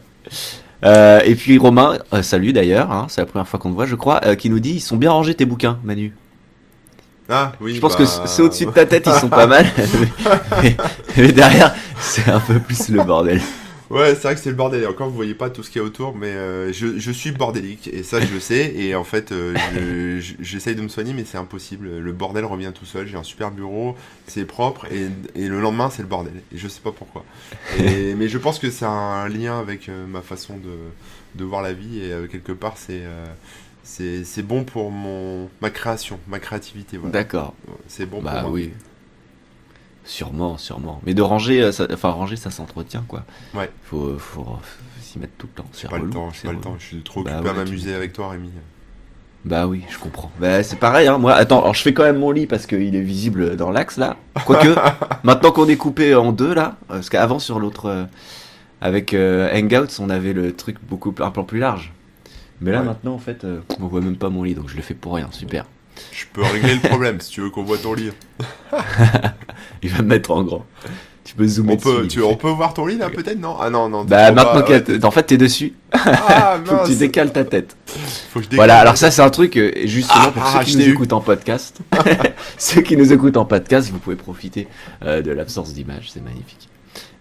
Euh, 0.85 1.21
et 1.25 1.35
puis 1.35 1.57
Romain, 1.57 1.97
euh, 2.13 2.21
salut 2.21 2.53
d'ailleurs, 2.53 2.91
hein, 2.91 3.07
c'est 3.09 3.21
la 3.21 3.25
première 3.25 3.47
fois 3.47 3.57
qu'on 3.57 3.69
te 3.69 3.75
voit, 3.75 3.85
je 3.85 3.95
crois, 3.95 4.35
qui 4.35 4.49
nous 4.49 4.59
dit 4.59 4.73
ils 4.73 4.81
sont 4.81 4.97
bien 4.97 5.11
rangés 5.11 5.33
tes 5.33 5.45
bouquins, 5.45 5.79
Manu. 5.83 6.13
Ah 7.29 7.53
oui. 7.61 7.75
je 7.75 7.79
pense 7.79 7.97
bah, 7.97 7.99
que 7.99 8.27
ceux 8.27 8.43
au-dessus 8.43 8.65
de 8.65 8.71
ta 8.71 8.85
tête 8.85 9.07
ils 9.07 9.19
sont 9.19 9.29
pas 9.29 9.47
mal, 9.47 9.65
mais, 10.61 10.75
mais 11.15 11.31
derrière 11.31 11.73
c'est 12.01 12.29
un 12.29 12.41
peu 12.41 12.59
plus 12.59 12.89
le 12.89 13.01
bordel. 13.01 13.39
Ouais, 13.93 14.15
c'est 14.15 14.23
vrai 14.23 14.35
que 14.35 14.41
c'est 14.41 14.49
le 14.49 14.55
bordel. 14.55 14.87
Encore, 14.87 15.07
vous 15.09 15.15
voyez 15.15 15.35
pas 15.35 15.49
tout 15.51 15.61
ce 15.61 15.69
qu'il 15.69 15.79
y 15.79 15.83
a 15.83 15.85
autour, 15.87 16.15
mais 16.15 16.27
euh, 16.31 16.73
je, 16.73 16.97
je 16.97 17.11
suis 17.11 17.31
bordélique 17.31 17.87
et 17.93 18.01
ça 18.03 18.19
je 18.19 18.33
le 18.33 18.39
sais. 18.39 18.73
Et 18.75 18.95
en 18.95 19.03
fait, 19.03 19.31
euh, 19.31 19.55
je- 19.75 20.19
je- 20.19 20.33
j'essaye 20.43 20.75
de 20.75 20.81
me 20.81 20.87
soigner, 20.87 21.13
mais 21.13 21.25
c'est 21.25 21.37
impossible. 21.37 21.99
Le 21.99 22.11
bordel 22.11 22.43
revient 22.45 22.71
tout 22.73 22.85
seul. 22.85 23.07
J'ai 23.07 23.17
un 23.17 23.23
super 23.23 23.51
bureau, 23.51 23.95
c'est 24.25 24.45
propre, 24.45 24.87
et, 24.91 25.09
et 25.35 25.47
le 25.47 25.61
lendemain 25.61 25.89
c'est 25.91 26.01
le 26.01 26.07
bordel. 26.07 26.33
Et 26.53 26.57
je 26.57 26.67
sais 26.67 26.81
pas 26.81 26.91
pourquoi. 26.91 27.23
Et, 27.77 28.15
mais 28.17 28.27
je 28.29 28.37
pense 28.39 28.57
que 28.59 28.71
c'est 28.71 28.85
un 28.85 29.27
lien 29.29 29.59
avec 29.59 29.89
euh, 29.89 30.07
ma 30.07 30.21
façon 30.21 30.57
de, 30.57 30.75
de 31.35 31.43
voir 31.45 31.61
la 31.61 31.73
vie 31.73 31.99
et 32.03 32.27
quelque 32.29 32.51
part 32.51 32.77
c'est 32.77 33.03
c'est 33.83 34.23
c'est 34.23 34.43
bon 34.43 34.63
pour 34.63 34.91
mon 34.91 35.49
ma 35.61 35.69
création, 35.69 36.19
ma 36.27 36.39
créativité. 36.39 36.97
Voilà. 36.97 37.11
D'accord. 37.13 37.53
C'est 37.87 38.05
bon 38.05 38.21
Bah 38.21 38.31
pour 38.31 38.41
moi. 38.41 38.51
oui. 38.51 38.71
Sûrement, 40.05 40.57
sûrement. 40.57 40.99
Mais 41.05 41.13
de 41.13 41.21
ranger, 41.21 41.61
euh, 41.63 41.71
ça, 41.71 41.87
enfin 41.93 42.09
ranger 42.09 42.35
ça 42.35 42.51
s'entretient 42.51 43.03
quoi. 43.07 43.23
Ouais. 43.53 43.69
Faut, 43.85 44.17
faut, 44.17 44.43
faut 44.43 44.57
s'y 45.01 45.19
mettre 45.19 45.33
tout 45.37 45.47
le 45.47 45.61
temps. 45.61 45.69
C'est 45.71 45.89
pas 45.89 45.97
le 45.99 46.09
temps, 46.09 46.29
pas 46.43 46.51
le 46.51 46.59
temps. 46.59 46.75
Je 46.79 46.85
suis 46.85 47.01
trop 47.03 47.23
Bah 47.23 47.31
occupé 47.35 47.49
à 47.49 47.53
ouais, 47.53 47.63
tu 47.63 47.65
m'amuser 47.71 47.93
avec 47.95 48.13
toi, 48.13 48.29
Rémi. 48.29 48.49
Bah 49.45 49.67
oui, 49.67 49.83
je 49.89 49.97
comprends. 49.97 50.31
Bah 50.39 50.63
c'est 50.63 50.77
pareil, 50.79 51.07
hein. 51.07 51.17
Moi, 51.17 51.33
attends, 51.33 51.61
alors 51.61 51.73
je 51.73 51.81
fais 51.81 51.93
quand 51.93 52.03
même 52.03 52.17
mon 52.19 52.31
lit 52.31 52.47
parce 52.47 52.65
qu'il 52.65 52.95
est 52.95 53.01
visible 53.01 53.55
dans 53.57 53.71
l'axe 53.71 53.97
là. 53.97 54.17
Quoique, 54.45 54.69
maintenant 55.23 55.51
qu'on 55.51 55.67
est 55.67 55.75
coupé 55.77 56.15
en 56.15 56.31
deux 56.31 56.53
là, 56.53 56.77
parce 56.87 57.09
qu'avant 57.09 57.39
sur 57.39 57.59
l'autre, 57.59 57.85
euh, 57.87 58.05
avec 58.81 59.13
euh, 59.13 59.49
Hangouts, 59.53 59.99
on 59.99 60.09
avait 60.09 60.33
le 60.33 60.53
truc 60.53 60.77
beaucoup 60.87 61.13
un 61.19 61.29
plan 61.31 61.43
plus 61.43 61.59
large. 61.59 61.91
Mais 62.61 62.71
là 62.71 62.79
Ouais. 62.79 62.85
maintenant, 62.85 63.13
en 63.13 63.19
fait, 63.19 63.43
euh, 63.43 63.59
on 63.81 63.87
voit 63.87 63.99
même 64.01 64.15
pas 64.15 64.29
mon 64.29 64.43
lit, 64.43 64.53
donc 64.55 64.69
je 64.69 64.75
le 64.77 64.81
fais 64.81 64.93
pour 64.93 65.15
rien. 65.15 65.27
Super. 65.31 65.65
Je 66.13 66.23
peux 66.31 66.41
régler 66.41 66.75
le 66.75 66.79
problème 66.87 67.19
si 67.19 67.29
tu 67.31 67.41
veux 67.41 67.49
qu'on 67.49 67.63
voit 67.63 67.77
ton 67.77 67.93
lit. 67.93 68.11
Il 69.83 69.89
va 69.89 70.01
me 70.01 70.07
mettre 70.07 70.31
en 70.31 70.43
grand. 70.43 70.65
Tu 71.23 71.35
peux 71.35 71.47
zoomer 71.47 71.73
On 71.73 71.77
peut, 71.77 71.97
dessus. 71.99 72.07
tu, 72.09 72.19
il 72.19 72.23
on 72.23 72.35
peut 72.35 72.49
voir 72.49 72.73
ton 72.73 72.85
lit 72.85 72.97
là 72.97 73.09
peut-être 73.09 73.39
non? 73.39 73.55
Ah 73.59 73.69
non 73.69 73.87
non. 73.87 74.03
Bah 74.03 74.31
maintenant 74.33 74.61
que 74.61 74.73
ouais, 74.91 75.05
en 75.05 75.11
fait 75.11 75.23
t'es 75.23 75.37
dessus, 75.37 75.73
Ah 75.93 76.59
faut 76.65 76.75
que 76.77 76.87
tu 76.87 76.95
décales 76.95 77.31
ta 77.31 77.45
tête. 77.45 77.77
Faut 77.87 78.39
que 78.39 78.45
je 78.45 78.49
décale. 78.49 78.55
Voilà, 78.57 78.79
alors 78.79 78.97
ça 78.97 79.09
c'est 79.09 79.21
un 79.21 79.29
truc 79.29 79.55
euh, 79.55 79.71
justement 79.85 80.19
Ah, 80.27 80.31
pour 80.31 80.43
ah, 80.45 80.51
ceux 80.59 80.65
qui 80.65 80.71
je 80.73 80.77
nous 80.79 80.89
écoutent 80.89 81.13
en 81.13 81.21
podcast. 81.21 81.79
ceux 82.57 82.81
qui 82.81 82.97
nous 82.97 83.13
écoutent 83.13 83.37
en 83.37 83.45
podcast, 83.45 83.89
vous 83.89 83.99
pouvez 83.99 84.17
profiter 84.17 84.67
euh, 85.03 85.21
de 85.21 85.31
l'absence 85.31 85.73
d'image, 85.73 86.11
c'est 86.11 86.21
magnifique. 86.23 86.67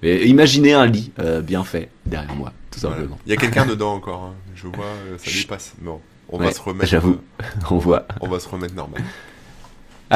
Mais 0.02 0.26
imaginez 0.26 0.72
un 0.72 0.86
lit 0.86 1.12
euh, 1.20 1.40
bien 1.40 1.62
fait 1.62 1.88
derrière 2.04 2.34
moi, 2.34 2.52
tout 2.72 2.80
Voilà. 2.80 2.96
simplement. 2.96 3.18
Il 3.26 3.30
y 3.30 3.34
a 3.34 3.36
quelqu'un 3.36 3.66
dedans 3.66 3.94
encore. 3.94 4.24
hein. 4.24 4.34
Je 4.56 4.66
vois, 4.66 4.84
ça 5.16 5.30
dépasse. 5.30 5.74
Bon, 5.80 6.00
on 6.28 6.38
Ouais, 6.40 6.46
va 6.46 6.52
se 6.52 6.60
remettre. 6.60 6.90
j'avoue. 6.90 7.18
On 7.70 7.78
voit. 7.78 8.06
on 8.20 8.28
va 8.28 8.40
se 8.40 8.48
remettre 8.48 8.74
normal. 8.74 9.00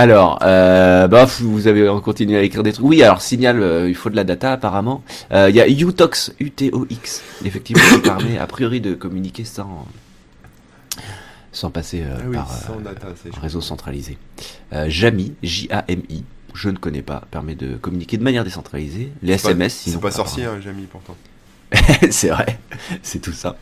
Alors, 0.00 0.38
euh, 0.42 1.08
bah, 1.08 1.24
vous 1.40 1.68
avez 1.68 1.88
continué 2.04 2.36
à 2.36 2.42
écrire 2.42 2.62
des 2.62 2.74
trucs. 2.74 2.84
Oui, 2.84 3.02
alors 3.02 3.22
signal, 3.22 3.62
euh, 3.62 3.88
il 3.88 3.94
faut 3.94 4.10
de 4.10 4.16
la 4.16 4.24
data 4.24 4.52
apparemment. 4.52 5.02
Euh, 5.32 5.48
Il 5.48 5.56
y 5.56 5.60
a 5.62 5.66
Utox, 5.66 6.34
U-T-O-X, 6.38 7.22
effectivement, 7.46 7.82
qui 7.94 8.00
permet 8.02 8.36
a 8.36 8.46
priori 8.46 8.82
de 8.82 8.92
communiquer 8.92 9.44
sans 9.44 9.86
sans 11.50 11.70
passer 11.70 12.02
euh, 12.02 12.14
Ah 12.18 12.22
oui, 12.28 12.36
par 12.36 12.52
sans 12.52 12.76
data, 12.80 13.08
c'est 13.22 13.34
un 13.34 13.40
réseau 13.40 13.62
centralisé. 13.62 14.18
Jami, 14.88 15.32
J-A-M-I, 15.42 16.24
je 16.52 16.68
ne 16.68 16.76
connais 16.76 17.00
pas, 17.00 17.22
permet 17.30 17.54
de 17.54 17.76
communiquer 17.76 18.18
de 18.18 18.22
manière 18.22 18.44
décentralisée. 18.44 19.12
Les 19.22 19.38
C'est 19.38 19.44
pas- 19.44 19.50
SMS, 19.52 19.74
sinon. 19.76 19.96
C'est 19.96 20.02
pas 20.02 20.10
sorcier, 20.10 20.44
hein, 20.44 20.58
Jamie, 20.62 20.86
pourtant. 20.92 21.16
c'est 22.10 22.28
vrai, 22.28 22.58
c'est 23.02 23.20
tout 23.20 23.32
ça. 23.32 23.56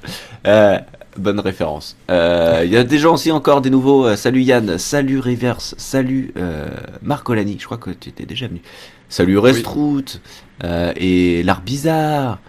Euh, 1.16 1.21
bonne 1.21 1.40
référence. 1.40 1.97
Euh, 2.11 2.62
Il 2.64 2.73
y 2.73 2.76
a 2.76 2.85
des 2.85 2.99
gens 2.99 3.14
aussi 3.14 3.30
encore 3.33 3.61
des 3.61 3.71
nouveaux. 3.71 4.06
euh, 4.06 4.16
salut 4.16 4.42
Yann, 4.42 4.78
salut 4.78 5.18
Reverse, 5.21 5.75
salut 5.78 6.33
euh, 6.37 6.68
Marc 7.02 7.28
Olani, 7.28 7.56
je 7.59 7.64
crois 7.66 7.78
que 7.78 7.90
tu 7.90 8.09
étais 8.11 8.26
déjà 8.26 8.47
venu. 8.49 8.61
Salut 9.09 9.38
Restrout, 9.38 10.04
euh, 10.64 10.92
et 10.97 11.42
l'art 11.42 11.61
bizarre, 11.62 12.40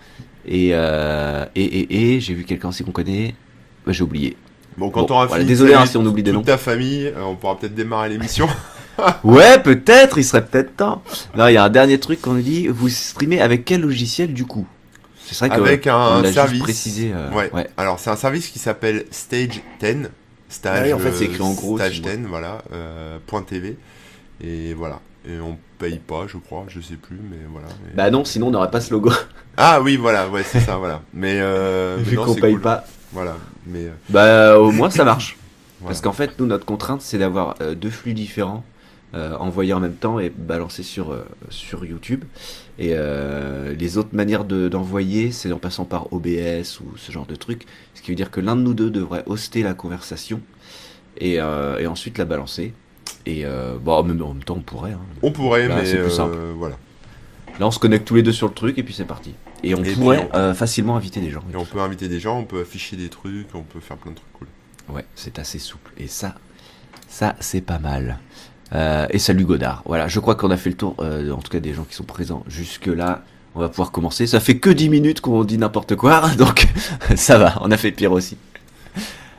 et, 0.47 0.69
euh, 0.73 1.45
et, 1.55 1.63
et, 1.63 2.15
et 2.15 2.19
j'ai 2.19 2.33
vu 2.33 2.43
quelqu'un 2.43 2.69
aussi 2.69 2.83
qu'on 2.83 2.91
connaît. 2.91 3.35
Bah, 3.85 3.91
j'ai 3.93 4.03
oublié. 4.03 4.35
Bon, 4.77 4.89
quand 4.89 5.01
Bon, 5.01 5.07
on 5.09 5.11
aura 5.15 5.25
voilà, 5.27 5.43
fini. 5.43 5.49
désolé, 5.49 5.73
hein, 5.73 5.85
si 5.85 5.95
on 5.97 6.05
oublie 6.05 6.23
des 6.23 6.31
noms. 6.31 6.41
ta 6.41 6.57
famille, 6.57 7.05
euh, 7.07 7.23
on 7.23 7.35
pourra 7.35 7.57
peut-être 7.57 7.75
démarrer 7.75 8.09
l'émission. 8.09 8.47
Ouais, 9.25 9.59
peut-être, 9.61 10.17
il 10.19 10.23
serait 10.23 10.45
peut-être 10.45 10.77
temps. 10.77 11.01
Non, 11.35 11.47
il 11.49 11.53
y 11.55 11.57
a 11.57 11.65
un 11.65 11.69
dernier 11.69 11.99
truc 11.99 12.21
qu'on 12.21 12.31
nous 12.31 12.41
dit. 12.41 12.67
Vous 12.69 12.87
streamez 12.87 13.41
avec 13.41 13.65
quel 13.65 13.81
logiciel 13.81 14.33
du 14.33 14.45
coup? 14.45 14.65
C'est 15.33 15.37
vrai 15.39 15.49
que 15.49 15.61
Avec 15.63 15.87
un 15.87 16.23
service. 16.31 16.61
précisé. 16.61 17.11
euh, 17.13 17.31
Ouais. 17.31 17.49
ouais. 17.53 17.67
Alors, 17.77 17.99
c'est 17.99 18.09
un 18.09 18.15
service 18.15 18.47
qui 18.47 18.59
s'appelle 18.59 19.05
Stage 19.11 19.61
10. 19.81 20.07
Stage, 20.49 20.83
oui, 20.87 20.93
en 20.93 20.99
fait, 20.99 21.11
c'est 21.11 21.23
euh, 21.25 21.27
écrit 21.27 21.41
en 21.41 21.53
gros, 21.53 21.77
Stage 21.77 21.91
si 21.91 21.97
je 21.97 22.01
10, 22.03 22.25
voilà. 22.27 22.59
euh, 22.71 23.17
point 23.25 23.41
TV. 23.41 23.77
Et 24.43 24.73
voilà. 24.73 24.99
Et 25.27 25.39
on 25.39 25.57
paye 25.79 25.97
pas, 25.99 26.25
je 26.27 26.37
crois, 26.37 26.65
je 26.67 26.79
sais 26.79 26.95
plus, 26.95 27.17
mais 27.29 27.37
voilà. 27.51 27.67
Et- 27.91 27.95
Bah 27.95 28.11
non, 28.11 28.23
sinon 28.23 28.47
on 28.47 28.51
n'aurait 28.51 28.69
pas 28.71 28.81
ce 28.81 28.91
logo. 28.91 29.11
Ah 29.57 29.79
oui, 29.81 29.95
voilà, 29.95 30.27
ouais, 30.29 30.43
c'est 30.43 30.59
ça, 30.59 30.75
voilà. 30.75 31.01
Mais, 31.13 31.39
euh, 31.39 31.95
Vu 32.01 32.17
qu'on 32.17 32.35
paye 32.35 32.53
cool. 32.53 32.61
pas. 32.61 32.83
Voilà, 33.13 33.37
mais 33.65 33.85
euh, 33.85 33.91
Bah 34.09 34.59
au 34.59 34.69
moins 34.71 34.89
ça 34.89 35.03
marche. 35.05 35.37
Parce 35.85 36.01
qu'en 36.01 36.11
fait, 36.13 36.37
nous, 36.39 36.45
notre 36.45 36.65
contrainte, 36.65 37.01
c'est 37.01 37.17
d'avoir 37.17 37.55
euh, 37.61 37.73
deux 37.73 37.89
flux 37.89 38.13
différents 38.13 38.63
euh, 39.15 39.35
envoyés 39.37 39.73
en 39.73 39.79
même 39.79 39.95
temps 39.95 40.19
et 40.19 40.29
balancés 40.29 40.83
sur, 40.83 41.11
euh, 41.11 41.25
sur 41.49 41.85
YouTube. 41.85 42.23
Et 42.77 42.89
euh, 42.93 43.73
les 43.73 43.97
autres 43.97 44.13
manières 44.13 44.43
de- 44.45 44.67
d'envoyer, 44.67 45.31
c'est 45.31 45.51
en 45.51 45.57
passant 45.59 45.85
par 45.85 46.11
OBS 46.13 46.79
ou 46.81 46.97
ce 46.97 47.11
genre 47.11 47.25
de 47.25 47.35
truc. 47.35 47.65
Ce 47.93 48.01
qui 48.01 48.11
veut 48.11 48.15
dire 48.15 48.31
que 48.31 48.41
l'un 48.41 48.55
de 48.55 48.61
nous 48.61 48.73
deux 48.73 48.89
devrait 48.89 49.23
hoster 49.27 49.63
la 49.63 49.73
conversation 49.73 50.41
et, 51.17 51.35
et 51.35 51.87
ensuite 51.87 52.17
la 52.17 52.25
balancer. 52.25 52.73
Et 53.25 53.45
bon, 53.81 53.93
en 53.93 54.03
même 54.03 54.43
temps, 54.43 54.55
on 54.57 54.61
pourrait. 54.61 54.91
hein. 54.91 54.99
On 55.21 55.31
pourrait, 55.31 55.67
mais 55.69 55.85
c'est 55.85 55.97
plus 56.01 56.11
simple. 56.11 56.37
voilà. 56.57 56.75
Là, 57.59 57.67
on 57.67 57.71
se 57.71 57.79
connecte 57.79 58.05
tous 58.05 58.15
les 58.15 58.23
deux 58.23 58.33
sur 58.33 58.47
le 58.49 58.53
truc 58.53 58.77
et 58.77 58.83
puis 58.83 58.93
c'est 58.93 59.05
parti. 59.05 59.33
Et 59.63 59.73
on 59.75 59.83
Et 59.83 59.93
pourrait 59.93 60.27
on- 60.33 60.37
euh, 60.37 60.53
facilement 60.53 60.97
inviter 60.97 61.21
des 61.21 61.31
gens. 61.31 61.41
Et 61.53 61.55
on 61.55 61.63
peut 61.63 61.79
inviter 61.79 62.09
des 62.09 62.19
gens, 62.19 62.37
on 62.39 62.43
peut 62.43 62.59
afficher 62.59 62.97
des 62.97 63.07
trucs, 63.07 63.47
on 63.55 63.63
peut 63.63 63.79
faire 63.79 63.95
plein 63.95 64.11
de 64.11 64.17
trucs 64.17 64.33
cool. 64.33 64.47
Ouais, 64.93 65.05
c'est 65.15 65.39
assez 65.39 65.57
souple. 65.57 65.91
Et 65.97 66.07
ça, 66.07 66.35
ça, 67.07 67.35
c'est 67.39 67.61
pas 67.61 67.79
mal. 67.79 68.19
Euh, 68.73 69.05
et 69.11 69.19
salut 69.19 69.45
Godard. 69.45 69.83
Voilà, 69.85 70.07
je 70.07 70.19
crois 70.19 70.35
qu'on 70.35 70.51
a 70.51 70.57
fait 70.57 70.69
le 70.69 70.75
tour, 70.75 70.95
euh, 70.99 71.31
en 71.31 71.37
tout 71.37 71.51
cas 71.51 71.59
des 71.59 71.73
gens 71.73 71.83
qui 71.83 71.95
sont 71.95 72.03
présents 72.03 72.43
jusque-là. 72.47 73.23
On 73.53 73.59
va 73.59 73.69
pouvoir 73.69 73.91
commencer. 73.91 74.27
Ça 74.27 74.39
fait 74.39 74.57
que 74.57 74.69
10 74.69 74.89
minutes 74.89 75.21
qu'on 75.21 75.43
dit 75.43 75.57
n'importe 75.57 75.95
quoi, 75.95 76.23
donc 76.37 76.67
ça 77.15 77.37
va, 77.37 77.55
on 77.61 77.71
a 77.71 77.77
fait 77.77 77.91
pire 77.91 78.11
aussi. 78.11 78.37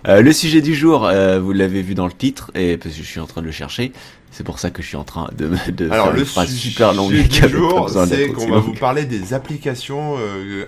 Euh, 0.09 0.23
le 0.23 0.33
sujet 0.33 0.61
du 0.61 0.75
jour, 0.75 1.11
vous 1.41 1.53
l'avez 1.53 1.83
vu 1.83 1.95
dans 1.95 2.07
le 2.07 2.13
titre, 2.13 2.53
et 2.55 2.77
parce 2.77 2.95
que 2.95 3.03
je 3.03 3.07
suis 3.07 3.19
en 3.19 3.27
train 3.27 3.41
de 3.41 3.47
le 3.47 3.53
chercher, 3.53 3.93
c'est 4.31 4.45
pour 4.45 4.61
ça 4.61 4.71
que 4.71 4.81
je 4.81 4.87
suis 4.87 4.97
en 4.97 5.05
train 5.05 5.29
de, 5.37 5.91
Alors 5.91 6.07
faire 6.07 6.13
le 6.15 6.21
une 6.21 6.25
phrase 6.25 6.49
sujet 6.49 6.71
super 6.71 6.93
longue. 6.93 7.11
du 7.11 7.25
qui 7.29 7.41
avait 7.41 7.53
pas 7.53 7.59
jour, 7.59 7.91
c'est 8.07 8.29
qu'on 8.29 8.49
va 8.49 8.59
vous 8.61 8.75
parler 8.75 9.05
des 9.05 9.35
applications 9.35 10.17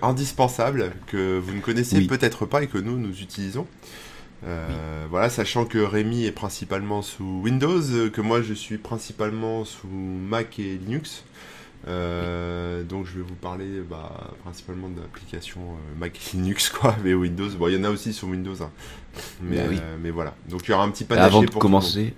indispensables 0.03 0.91
que 1.07 1.39
vous 1.39 1.55
ne 1.55 1.61
connaissez 1.61 1.99
Oui. 1.99 2.07
peut-être 2.09 2.47
pas 2.47 2.63
et 2.65 2.67
que 2.67 2.79
nous, 2.79 2.99
nous 2.99 3.21
utilisons. 3.21 3.67
Euh, 4.47 5.07
Voilà, 5.11 5.31
sachant 5.31 5.65
que 5.65 5.79
Rémi 5.79 6.25
est 6.27 6.33
principalement 6.33 7.03
sous 7.03 7.41
Windows, 7.43 7.81
euh, 7.93 8.11
que 8.11 8.21
moi 8.21 8.43
je 8.43 8.55
suis 8.55 8.79
principalement 8.79 9.65
sous 9.65 9.89
Mac 9.89 10.59
et 10.59 10.77
Linux. 10.79 11.25
Euh, 11.87 12.83
donc 12.83 13.07
je 13.07 13.17
vais 13.19 13.23
vous 13.23 13.37
parler 13.37 13.81
bah, 13.89 14.33
principalement 14.43 14.89
d'applications 14.89 15.61
euh, 15.61 15.99
Mac 15.99 16.17
et 16.17 16.37
Linux 16.37 16.69
quoi, 16.81 16.97
mais 17.05 17.15
Windows. 17.15 17.49
Bon, 17.59 17.69
il 17.69 17.77
y 17.77 17.79
en 17.79 17.85
a 17.85 17.91
aussi 17.91 18.13
sur 18.13 18.29
Windows, 18.29 18.61
hein. 18.63 18.71
mais, 19.43 19.57
Bah 19.57 19.63
oui. 19.71 19.79
euh, 19.81 19.97
mais 20.03 20.11
voilà. 20.11 20.35
Donc 20.49 20.67
il 20.67 20.71
y 20.71 20.75
aura 20.75 20.85
un 20.85 20.91
petit 20.91 21.05
panaché 21.05 21.27
Avant 21.27 21.43
de 21.43 21.47
pour 21.47 21.61
commencer, 21.61 22.15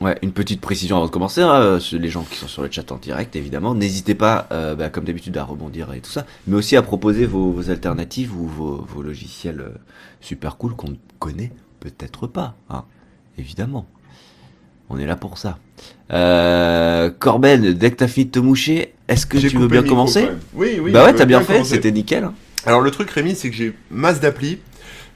ouais, 0.00 0.18
une 0.22 0.32
petite 0.32 0.60
précision 0.60 0.96
avant 0.96 1.06
de 1.06 1.10
commencer, 1.10 1.40
hein, 1.42 1.78
les 1.92 2.08
gens 2.10 2.24
qui 2.24 2.36
sont 2.36 2.48
sur 2.48 2.62
le 2.62 2.70
chat 2.70 2.90
en 2.92 2.96
direct, 2.98 3.34
évidemment, 3.36 3.74
n'hésitez 3.74 4.14
pas, 4.14 4.48
euh, 4.52 4.74
bah, 4.74 4.90
comme 4.90 5.04
d'habitude, 5.04 5.36
à 5.38 5.44
rebondir 5.44 5.92
et 5.94 6.00
tout 6.00 6.10
ça, 6.10 6.26
mais 6.46 6.56
aussi 6.56 6.76
à 6.76 6.82
proposer 6.82 7.24
vos, 7.24 7.50
vos 7.52 7.70
alternatives 7.70 8.36
ou 8.36 8.46
vos, 8.46 8.76
vos 8.84 9.02
logiciels 9.02 9.64
super 10.20 10.56
cool 10.56 10.74
qu'on 10.74 10.96
connaît 11.18 11.52
peut-être 11.90 12.26
pas, 12.26 12.54
hein, 12.70 12.84
évidemment. 13.38 13.86
On 14.90 14.98
est 14.98 15.06
là 15.06 15.16
pour 15.16 15.38
ça. 15.38 15.58
Euh, 16.12 17.10
Corben, 17.18 17.72
dès 17.72 17.90
que 17.90 17.96
t'as 17.96 18.08
fini 18.08 18.26
de 18.26 18.30
te 18.30 18.38
moucher, 18.38 18.94
est-ce 19.08 19.26
que 19.26 19.38
tu 19.38 19.56
veux 19.56 19.68
bien 19.68 19.82
commencer. 19.82 20.28
Oui, 20.54 20.78
oui. 20.80 20.92
Bah 20.92 21.04
ouais, 21.04 21.14
t'as 21.14 21.24
bien 21.24 21.40
fait, 21.40 21.54
commencer. 21.54 21.74
c'était 21.76 21.90
nickel. 21.90 22.24
hein. 22.24 22.34
Alors 22.66 22.80
le 22.80 22.90
truc 22.90 23.10
Rémi, 23.10 23.34
c'est 23.34 23.50
que 23.50 23.56
j'ai 23.56 23.74
masse 23.90 24.20
d'applis. 24.20 24.58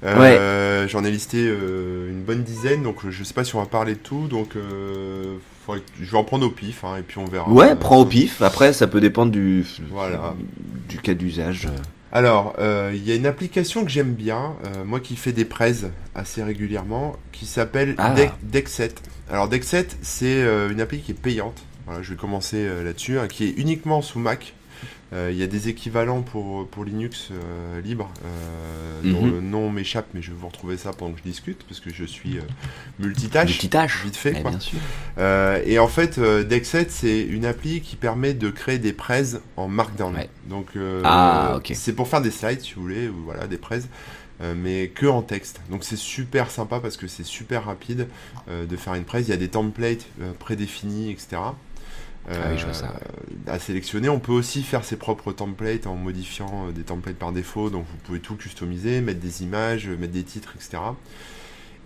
Euh, 0.05 0.87
J'en 0.89 1.05
ai 1.05 1.11
listé 1.11 1.39
euh, 1.47 2.09
une 2.11 2.23
bonne 2.23 2.43
dizaine, 2.45 2.83
donc 2.83 3.09
je 3.09 3.25
sais 3.25 3.35
pas 3.35 3.43
si 3.45 3.55
on 3.57 3.61
va 3.61 3.67
parler 3.67 3.95
de 3.95 3.99
tout, 3.99 4.27
donc 4.29 4.51
faudrait 5.67 5.83
je 6.01 6.11
vais 6.11 6.17
en 6.17 6.25
prendre 6.25 6.47
au 6.47 6.51
pif, 6.51 6.85
hein, 6.85 6.97
et 6.99 7.03
puis 7.03 7.19
on 7.19 7.25
verra. 7.25 7.51
Ouais, 7.51 7.75
prends 7.77 7.99
au 7.99 8.05
pif. 8.07 8.41
Après, 8.43 8.73
ça 8.73 8.87
peut 8.87 9.01
dépendre 9.01 9.33
du, 9.33 9.65
Voilà. 9.91 10.35
du 10.89 10.99
cas 10.99 11.15
d'usage. 11.15 11.69
Euh. 12.13 12.19
Alors, 12.19 12.55
euh, 12.59 12.93
il 12.95 13.07
y 13.07 13.13
a 13.13 13.15
une 13.15 13.27
application 13.27 13.85
que 13.85 13.91
j'aime 13.91 14.13
bien, 14.15 14.55
euh, 14.65 14.85
moi 14.85 15.01
qui 15.01 15.17
fais 15.17 15.33
des 15.33 15.45
prêts 15.45 15.75
assez 16.15 16.43
régulièrement, 16.43 17.17
qui 17.33 17.47
s'appelle 17.47 17.95
Ah. 17.99 18.15
Deckset. 18.43 18.95
Alors 19.31 19.49
Deckset, 19.49 19.89
c'est 20.03 20.43
euh, 20.43 20.71
une 20.71 20.81
appli 20.81 21.01
qui 21.01 21.13
est 21.13 21.21
payante. 21.21 21.63
Voilà, 21.87 22.03
je 22.03 22.11
vais 22.11 22.17
commencer 22.17 22.59
euh, 22.59 22.83
là-dessus, 22.85 23.19
hein, 23.19 23.29
qui 23.29 23.45
est 23.45 23.51
uniquement 23.59 24.03
sous 24.03 24.19
Mac. 24.19 24.55
Euh, 25.15 25.31
Il 25.33 25.39
y 25.39 25.43
a 25.43 25.47
des 25.47 25.69
équivalents 25.69 26.21
pour, 26.23 26.69
pour 26.69 26.85
Linux 26.85 27.29
euh, 27.33 27.81
libre, 27.81 28.11
euh, 28.25 29.11
dont 29.13 29.23
Mhm. 29.23 29.31
le 29.33 29.41
nom 29.41 29.71
m'échappe, 29.71 30.07
mais 30.13 30.21
je 30.21 30.31
vais 30.31 30.37
vous 30.39 30.49
retrouver 30.49 30.77
ça 30.77 30.93
pendant 30.93 31.13
que 31.13 31.19
je 31.19 31.23
discute, 31.25 31.63
parce 31.67 31.81
que 31.81 31.91
je 31.93 32.05
suis 32.05 32.37
euh, 32.39 32.43
multitâche. 32.99 33.49
Multitâche. 33.51 34.05
vite 34.05 34.17
fait, 34.17 34.35
Eh, 34.37 34.43
quoi. 34.43 34.51
bien 34.51 34.61
sûr. 34.61 34.79
Euh, 35.19 35.63
et 35.65 35.79
en 35.79 35.89
fait, 35.89 36.19
euh, 36.19 36.45
Dexet, 36.45 36.89
c'est 36.91 37.23
une 37.23 37.47
appli 37.47 37.81
qui 37.81 37.97
permet 37.97 38.35
de 38.35 38.51
créer 38.51 38.79
des 38.79 38.93
prêts 38.93 39.25
en 39.57 39.69
Markdown. 39.69 40.15
Ouais. 40.15 40.29
Donc, 40.47 40.69
euh, 40.77 41.01
Ah, 41.05 41.55
ok. 41.57 41.73
c'est 41.75 41.95
pour 41.95 42.09
faire 42.09 42.21
des 42.21 42.31
slides, 42.31 42.61
si 42.61 42.75
vous 42.75 42.83
voulez, 42.83 43.09
ou 43.09 43.15
voilà, 43.25 43.47
des 43.47 43.57
prêts, 43.59 43.81
euh, 44.43 44.55
mais 44.57 44.89
que 44.89 45.07
en 45.07 45.23
texte. 45.23 45.61
Donc, 45.71 45.85
c'est 45.85 45.97
super 45.97 46.51
sympa 46.51 46.81
parce 46.81 46.97
que 46.99 47.07
c'est 47.09 47.25
super 47.25 47.65
rapide 47.65 48.09
euh, 48.51 48.67
de 48.67 48.77
faire 48.77 48.95
une 48.95 49.05
presse. 49.05 49.27
Il 49.27 49.31
y 49.31 49.35
a 49.35 49.39
des 49.39 49.49
templates 49.49 50.05
euh, 50.21 50.33
prédéfinis, 50.39 51.11
etc. 51.11 51.39
Ah 52.35 52.49
oui, 52.51 52.59
je 52.59 52.65
vois 52.65 52.75
ça, 52.75 52.95
euh, 53.49 53.53
à 53.53 53.59
sélectionner. 53.59 54.09
On 54.09 54.21
peut 54.21 54.33
aussi 54.33 54.63
faire 54.63 54.85
ses 54.85 54.97
propres 54.97 55.33
templates 55.33 55.87
en 55.87 55.95
modifiant 55.97 56.67
euh, 56.69 56.73
des 56.73 56.83
templates 56.83 57.17
par 57.17 57.33
défaut. 57.33 57.71
Donc, 57.71 57.87
vous 57.91 57.97
pouvez 58.05 58.21
tout 58.21 58.37
customiser, 58.37 59.01
mettre 59.01 59.21
des 59.21 59.43
images, 59.43 59.89
euh, 59.89 59.97
mettre 59.97 60.13
des 60.13 60.25
titres, 60.25 60.55
etc. 60.57 60.97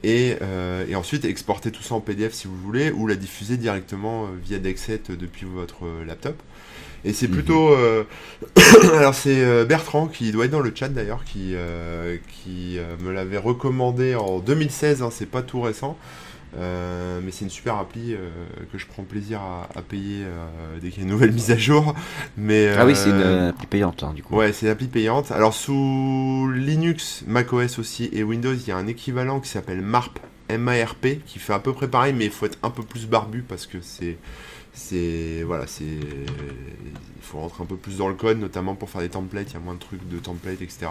Et, 0.05 0.37
euh, 0.43 0.85
et 0.89 0.97
ensuite 0.97 1.25
exporter 1.25 1.71
tout 1.71 1.83
ça 1.83 1.95
en 1.95 2.01
PDF 2.01 2.33
si 2.33 2.49
vous 2.49 2.57
voulez, 2.57 2.91
ou 2.91 3.07
la 3.07 3.15
diffuser 3.15 3.57
directement 3.57 4.27
via 4.45 4.59
Dexet 4.59 5.01
depuis 5.11 5.47
votre 5.47 5.85
laptop. 6.05 6.35
Et 7.05 7.13
c'est 7.13 7.29
Mhm. 7.29 7.35
plutôt... 7.35 7.71
euh, 7.75 8.05
Alors 8.95 9.15
c'est 9.15 9.65
Bertrand, 9.67 10.09
qui 10.09 10.33
doit 10.33 10.47
être 10.47 10.51
dans 10.53 10.61
le 10.61 10.73
chat 10.75 10.89
d'ailleurs, 10.89 11.25
qui, 11.25 11.53
euh, 11.55 12.17
qui 12.45 12.79
me 13.01 13.13
l'avait 13.13 13.39
recommandé 13.39 14.15
en 14.17 14.41
2016, 14.41 15.03
hein, 15.03 15.11
c'est 15.13 15.27
pas 15.27 15.43
tout 15.43 15.61
récent. 15.61 15.97
Euh, 16.55 17.21
mais 17.25 17.31
c'est 17.31 17.45
une 17.45 17.51
super 17.51 17.77
appli 17.77 18.15
euh, 18.15 18.29
que 18.71 18.77
je 18.77 18.87
prends 18.87 19.05
plaisir 19.05 19.41
à, 19.41 19.69
à 19.75 19.81
payer 19.81 20.25
euh, 20.25 20.79
dès 20.81 20.91
qu'il 20.91 20.99
y 20.99 21.01
a 21.01 21.05
une 21.05 21.13
nouvelle 21.13 21.33
mise 21.33 21.51
à 21.51 21.57
jour. 21.57 21.95
Mais, 22.37 22.69
Ah 22.77 22.85
oui, 22.85 22.95
c'est 22.95 23.11
une 23.11 23.23
appli 23.23 23.67
payante, 23.67 24.03
hein, 24.03 24.13
du 24.15 24.23
coup. 24.23 24.37
Ouais, 24.37 24.53
c'est 24.53 24.67
l'appli 24.67 24.89
payante. 24.89 25.31
Alors 25.33 25.55
sous 25.55 26.51
Linux, 26.55 27.25
macOS 27.27 27.79
aussi 27.79 28.11
et 28.13 28.23
Windows, 28.23 28.55
il 28.55 28.69
y 28.69 28.71
a 28.71 28.77
un 28.77 28.87
équivalent 28.87 29.41
qui 29.41 29.49
s'appelle 29.49 29.81
MARP, 29.81 30.19
M-A-R-P, 30.49 31.23
qui 31.25 31.39
fait 31.39 31.55
à 31.55 31.59
peu 31.59 31.73
près 31.73 31.89
pareil, 31.89 32.13
mais 32.13 32.27
il 32.27 32.31
faut 32.31 32.47
être 32.47 32.59
un 32.63 32.71
peu 32.71 32.83
plus 32.83 33.07
barbu 33.07 33.43
parce 33.43 33.67
que 33.67 33.79
c'est, 33.81 34.19
c'est, 34.75 35.43
voilà, 35.45 35.67
c'est, 35.67 35.85
il 35.85 37.23
faut 37.23 37.39
rentrer 37.39 37.63
un 37.63 37.67
peu 37.67 37.77
plus 37.77 37.97
dans 37.97 38.09
le 38.09 38.15
code, 38.15 38.39
notamment 38.39 38.75
pour 38.75 38.91
faire 38.91 39.01
des 39.01 39.09
templates. 39.09 39.51
Il 39.51 39.55
y 39.55 39.57
a 39.57 39.61
moins 39.61 39.75
de 39.75 39.79
trucs 39.79 40.07
de 40.07 40.19
templates, 40.19 40.61
etc. 40.61 40.89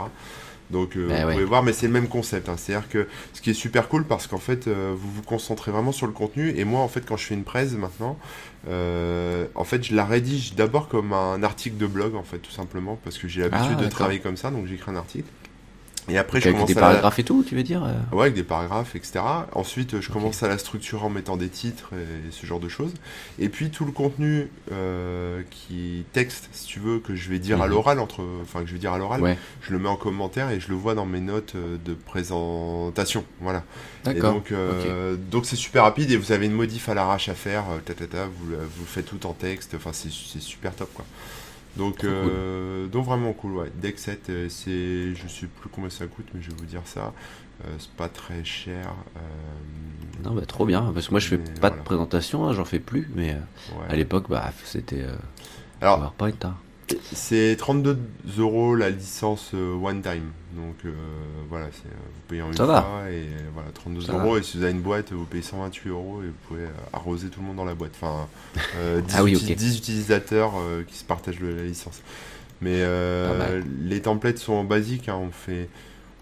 Donc 0.71 0.95
euh, 0.95 1.07
Bah 1.09 1.21
vous 1.21 1.27
ouais. 1.27 1.33
pouvez 1.33 1.45
voir, 1.45 1.63
mais 1.63 1.73
c'est 1.73 1.87
le 1.87 1.93
même 1.93 2.07
concept. 2.07 2.47
hein. 2.49 2.55
C'est-à-dire 2.57 2.87
que 2.89 3.07
ce 3.33 3.41
qui 3.41 3.49
est 3.49 3.53
super 3.53 3.87
cool 3.89 4.05
parce 4.05 4.27
qu'en 4.27 4.37
fait, 4.37 4.67
euh, 4.67 4.93
vous 4.95 5.11
vous 5.11 5.21
concentrez 5.21 5.71
vraiment 5.71 5.91
sur 5.91 6.07
le 6.07 6.13
contenu. 6.13 6.53
Et 6.57 6.63
moi, 6.65 6.79
en 6.81 6.87
fait, 6.87 7.05
quand 7.05 7.17
je 7.17 7.25
fais 7.25 7.35
une 7.35 7.43
presse 7.43 7.73
maintenant, 7.73 8.17
euh, 8.69 9.45
en 9.55 9.63
fait, 9.63 9.83
je 9.83 9.95
la 9.95 10.05
rédige 10.05 10.55
d'abord 10.55 10.87
comme 10.87 11.13
un 11.13 11.43
article 11.43 11.77
de 11.77 11.87
blog, 11.87 12.15
en 12.15 12.23
fait, 12.23 12.37
tout 12.39 12.51
simplement, 12.51 12.97
parce 13.03 13.17
que 13.17 13.27
j'ai 13.27 13.41
l'habitude 13.41 13.77
Ah, 13.79 13.83
de 13.83 13.89
travailler 13.89 14.19
comme 14.19 14.37
ça, 14.37 14.51
donc 14.51 14.67
j'écris 14.67 14.91
un 14.91 14.95
article. 14.95 15.27
Et 16.11 16.17
après, 16.17 16.41
je 16.41 16.49
commence 16.49 16.67
des 16.67 16.73
à 16.77 16.81
la- 16.81 16.87
paragraphes 16.87 17.19
et 17.19 17.23
tout, 17.23 17.43
tu 17.47 17.55
veux 17.55 17.63
dire 17.63 17.83
euh 17.85 17.93
Ouais, 18.15 18.23
avec 18.23 18.33
des 18.33 18.43
paragraphes, 18.43 18.95
etc. 18.95 19.19
Ensuite, 19.53 20.01
je 20.01 20.09
commence 20.11 20.43
à 20.43 20.49
la 20.49 20.57
structurer 20.57 21.03
en 21.05 21.09
mettant 21.09 21.37
des 21.37 21.47
titres 21.47 21.91
et 21.93 22.31
ce 22.31 22.45
genre 22.45 22.59
de 22.59 22.67
choses. 22.67 22.93
Et 23.39 23.47
puis 23.47 23.69
tout 23.69 23.85
le 23.85 23.91
contenu 23.93 24.49
euh, 24.73 25.41
qui 25.49 26.03
texte, 26.11 26.49
si 26.51 26.65
tu 26.67 26.79
veux, 26.79 26.99
que 26.99 27.15
je 27.15 27.29
vais 27.29 27.39
dire 27.39 27.61
à 27.61 27.65
Mhm. 27.65 27.71
l'oral, 27.71 27.99
entre, 27.99 28.23
enfin 28.41 28.61
que 28.61 28.67
je 28.67 28.73
vais 28.73 28.79
dire 28.79 28.91
à 28.93 28.97
l'oral, 28.97 29.21
Ouais, 29.21 29.37
je 29.61 29.71
le 29.71 29.79
mets 29.79 29.87
en 29.89 29.95
commentaire 29.95 30.49
et 30.49 30.59
je 30.59 30.67
le 30.69 30.75
vois 30.75 30.95
dans 30.95 31.05
mes 31.05 31.21
notes 31.21 31.53
euh, 31.55 31.77
de 31.85 31.93
présentation. 31.93 33.23
Voilà. 33.39 33.63
D'accord. 34.03 34.33
donc, 34.33 34.51
euh, 34.51 35.15
donc 35.15 35.45
c'est 35.45 35.55
super 35.55 35.83
rapide 35.83 36.11
et 36.11 36.17
vous 36.17 36.31
avez 36.31 36.45
une 36.47 36.53
modif 36.53 36.89
à 36.89 36.93
l'arrache 36.93 37.29
à 37.29 37.35
faire, 37.35 37.63
tatata, 37.85 38.25
vous, 38.25 38.51
vous 38.77 38.85
faites 38.85 39.05
tout 39.05 39.25
en 39.25 39.33
texte. 39.33 39.73
Enfin, 39.75 39.91
c'est 39.93 40.09
super 40.41 40.73
top, 40.75 40.89
quoi. 40.93 41.05
Donc, 41.77 42.03
euh, 42.03 42.87
donc 42.87 43.05
vraiment 43.05 43.31
cool, 43.33 43.53
ouais. 43.53 43.71
Dexet, 43.81 44.19
euh, 44.29 44.49
c'est, 44.49 45.15
je 45.15 45.27
sais 45.27 45.47
plus 45.47 45.69
combien 45.69 45.89
ça 45.89 46.05
coûte, 46.07 46.25
mais 46.33 46.41
je 46.41 46.49
vais 46.49 46.55
vous 46.57 46.65
dire 46.65 46.81
ça. 46.85 47.13
Euh, 47.63 47.67
c'est 47.79 47.91
pas 47.91 48.09
très 48.09 48.43
cher. 48.43 48.93
euh, 49.17 50.23
Non, 50.23 50.33
bah, 50.33 50.45
trop 50.45 50.65
bien, 50.65 50.91
parce 50.93 51.07
que 51.07 51.11
moi 51.11 51.19
je 51.19 51.27
fais 51.27 51.37
pas 51.37 51.69
voilà. 51.69 51.77
de 51.77 51.81
présentation, 51.83 52.45
hein, 52.47 52.53
j'en 52.53 52.65
fais 52.65 52.79
plus, 52.79 53.09
mais 53.15 53.33
ouais. 53.33 53.85
à 53.89 53.95
l'époque, 53.95 54.25
bah, 54.29 54.51
c'était 54.65 55.05
Alors, 55.79 55.99
PowerPoint. 56.13 56.33
hein. 56.49 56.55
C'est 57.13 57.55
32 57.57 57.97
euros 58.37 58.75
la 58.75 58.89
licence 58.89 59.51
euh, 59.53 59.73
one 59.75 60.01
time. 60.01 60.31
Donc 60.55 60.75
euh, 60.85 60.91
voilà, 61.49 61.67
c'est, 61.71 61.87
euh, 61.87 61.93
vous 62.13 62.21
payez 62.27 62.41
en 62.41 62.47
une 62.47 62.57
Ça 62.57 62.65
fois 62.65 62.81
va. 63.03 63.09
et 63.11 63.21
euh, 63.23 63.49
voilà 63.53 63.69
32 63.71 64.01
Ça 64.01 64.13
euros. 64.13 64.37
Et 64.37 64.43
si 64.43 64.57
vous 64.57 64.63
avez 64.63 64.73
une 64.73 64.81
boîte, 64.81 65.11
vous 65.13 65.25
payez 65.25 65.43
128 65.43 65.89
euros 65.89 66.21
et 66.23 66.27
vous 66.27 66.33
pouvez 66.47 66.65
arroser 66.93 67.29
tout 67.29 67.39
le 67.41 67.47
monde 67.47 67.55
dans 67.57 67.65
la 67.65 67.75
boîte. 67.75 67.91
Enfin, 67.95 68.27
euh, 68.77 69.01
10, 69.07 69.15
Ah 69.17 69.23
oui, 69.23 69.33
uti- 69.35 69.51
ok. 69.51 69.55
10 69.57 69.77
utilisateurs 69.77 70.53
euh, 70.59 70.83
qui 70.87 70.95
se 70.95 71.03
partagent 71.05 71.39
la 71.39 71.63
licence. 71.63 72.01
Mais 72.61 72.81
euh, 72.81 73.61
les 73.81 74.01
templates 74.01 74.37
sont 74.37 74.63
basiques. 74.63 75.09
hein, 75.09 75.17
on 75.19 75.31
fait, 75.31 75.67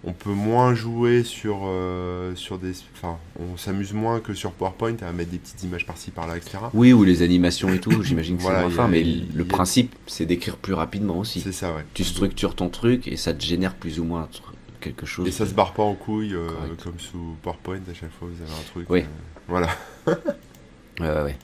on 0.03 0.13
peut 0.13 0.31
moins 0.31 0.73
jouer 0.73 1.23
sur 1.23 1.61
euh, 1.65 2.33
sur 2.35 2.57
des, 2.57 2.71
enfin, 2.95 3.17
on 3.39 3.57
s'amuse 3.57 3.93
moins 3.93 4.19
que 4.19 4.33
sur 4.33 4.51
PowerPoint 4.51 4.95
à 5.01 5.11
mettre 5.11 5.31
des 5.31 5.37
petites 5.39 5.63
images 5.63 5.85
par-ci 5.85 6.11
par-là, 6.11 6.37
etc. 6.37 6.57
Oui, 6.73 6.93
ou 6.93 7.03
les 7.03 7.21
animations 7.21 7.69
et 7.73 7.79
tout, 7.79 8.01
j'imagine 8.03 8.37
que 8.37 8.41
Voilà, 8.41 8.59
c'est 8.59 8.65
moins 8.67 8.75
fin, 8.75 8.87
mais 8.87 9.01
y 9.01 9.27
le 9.33 9.45
principe, 9.45 9.93
c'est 10.07 10.25
d'écrire 10.25 10.57
plus 10.57 10.73
rapidement 10.73 11.17
aussi. 11.19 11.41
C'est 11.41 11.51
ça, 11.51 11.73
ouais. 11.73 11.85
Tu 11.93 12.03
structures 12.03 12.55
ton 12.55 12.69
truc 12.69 13.07
et 13.07 13.17
ça 13.17 13.33
te 13.33 13.43
génère 13.43 13.75
plus 13.75 13.99
ou 13.99 14.05
moins 14.05 14.23
un 14.23 14.27
truc. 14.27 14.55
quelque 14.79 15.05
chose. 15.05 15.27
Et 15.27 15.31
ça 15.31 15.45
se 15.45 15.53
barre 15.53 15.73
pas 15.73 15.83
en 15.83 15.95
couille 15.95 16.33
euh, 16.33 16.47
comme 16.81 16.99
sous 16.99 17.35
PowerPoint 17.41 17.81
à 17.89 17.93
chaque 17.93 18.11
fois 18.11 18.29
vous 18.31 18.41
avez 18.41 18.51
un 18.51 18.63
truc. 18.71 18.89
Oui. 18.89 19.01
euh, 19.01 19.03
voilà. 19.47 19.67
Ouais, 20.07 21.09
ouais, 21.09 21.23
ouais. 21.23 21.37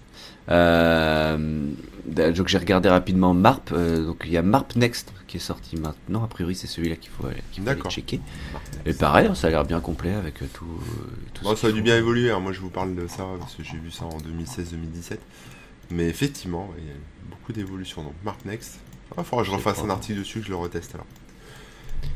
Euh, 0.50 1.70
donc 2.08 2.48
j'ai 2.48 2.58
regardé 2.58 2.90
rapidement 2.90 3.34
Marp. 3.34 3.72
euh, 3.72 4.06
donc 4.06 4.24
il 4.26 4.32
y 4.32 4.38
a 4.38 4.42
Marp 4.42 4.76
Next 4.76 5.12
qui 5.28 5.38
est 5.38 5.40
sorti 5.40 5.76
maintenant. 5.78 6.24
A 6.24 6.28
priori, 6.28 6.56
c'est 6.56 6.68
celui-là 6.68 6.96
qu'il 6.96 7.10
faut, 7.12 7.26
aller- 7.28 7.42
faut 7.84 7.90
checker. 7.90 8.20
Et 8.86 8.94
pareil, 8.94 9.28
hein, 9.28 9.36
ça 9.36 9.48
a 9.48 9.50
l'air 9.50 9.66
bien 9.66 9.80
complet 9.82 10.14
avec 10.14 10.42
euh, 10.42 10.46
tout. 10.54 10.66
euh, 10.66 11.06
tout 11.34 11.44
Bon, 11.44 11.56
ça 11.56 11.68
a 11.68 11.72
dû 11.72 11.82
bien 11.82 11.98
évoluer. 11.98 12.32
hein. 12.32 12.40
Moi 12.40 12.52
je 12.52 12.60
vous 12.62 12.70
parle 12.70 12.96
de 12.96 13.08
ça 13.08 13.26
parce 13.40 13.56
que 13.56 13.64
j'ai 13.64 13.78
vu 13.78 13.92
ça 13.92 14.06
en 14.06 14.18
2016-2017. 14.20 15.18
Mais 15.92 16.08
effectivement, 16.08 16.70
il 16.78 16.86
y 16.86 16.90
a 16.90 16.94
beaucoup 17.30 17.54
d'évolution. 17.54 18.04
Donc 18.04 18.14
Mark 18.24 18.44
Next. 18.46 18.80
Il 19.18 19.24
faudra 19.24 19.44
que 19.44 19.50
je 19.50 19.54
refasse 19.56 19.80
un 19.80 19.90
article 19.92 20.20
dessus, 20.20 20.40
que 20.40 20.46
je 20.46 20.50
le 20.52 20.56
reteste 20.58 20.96
alors. 20.96 21.06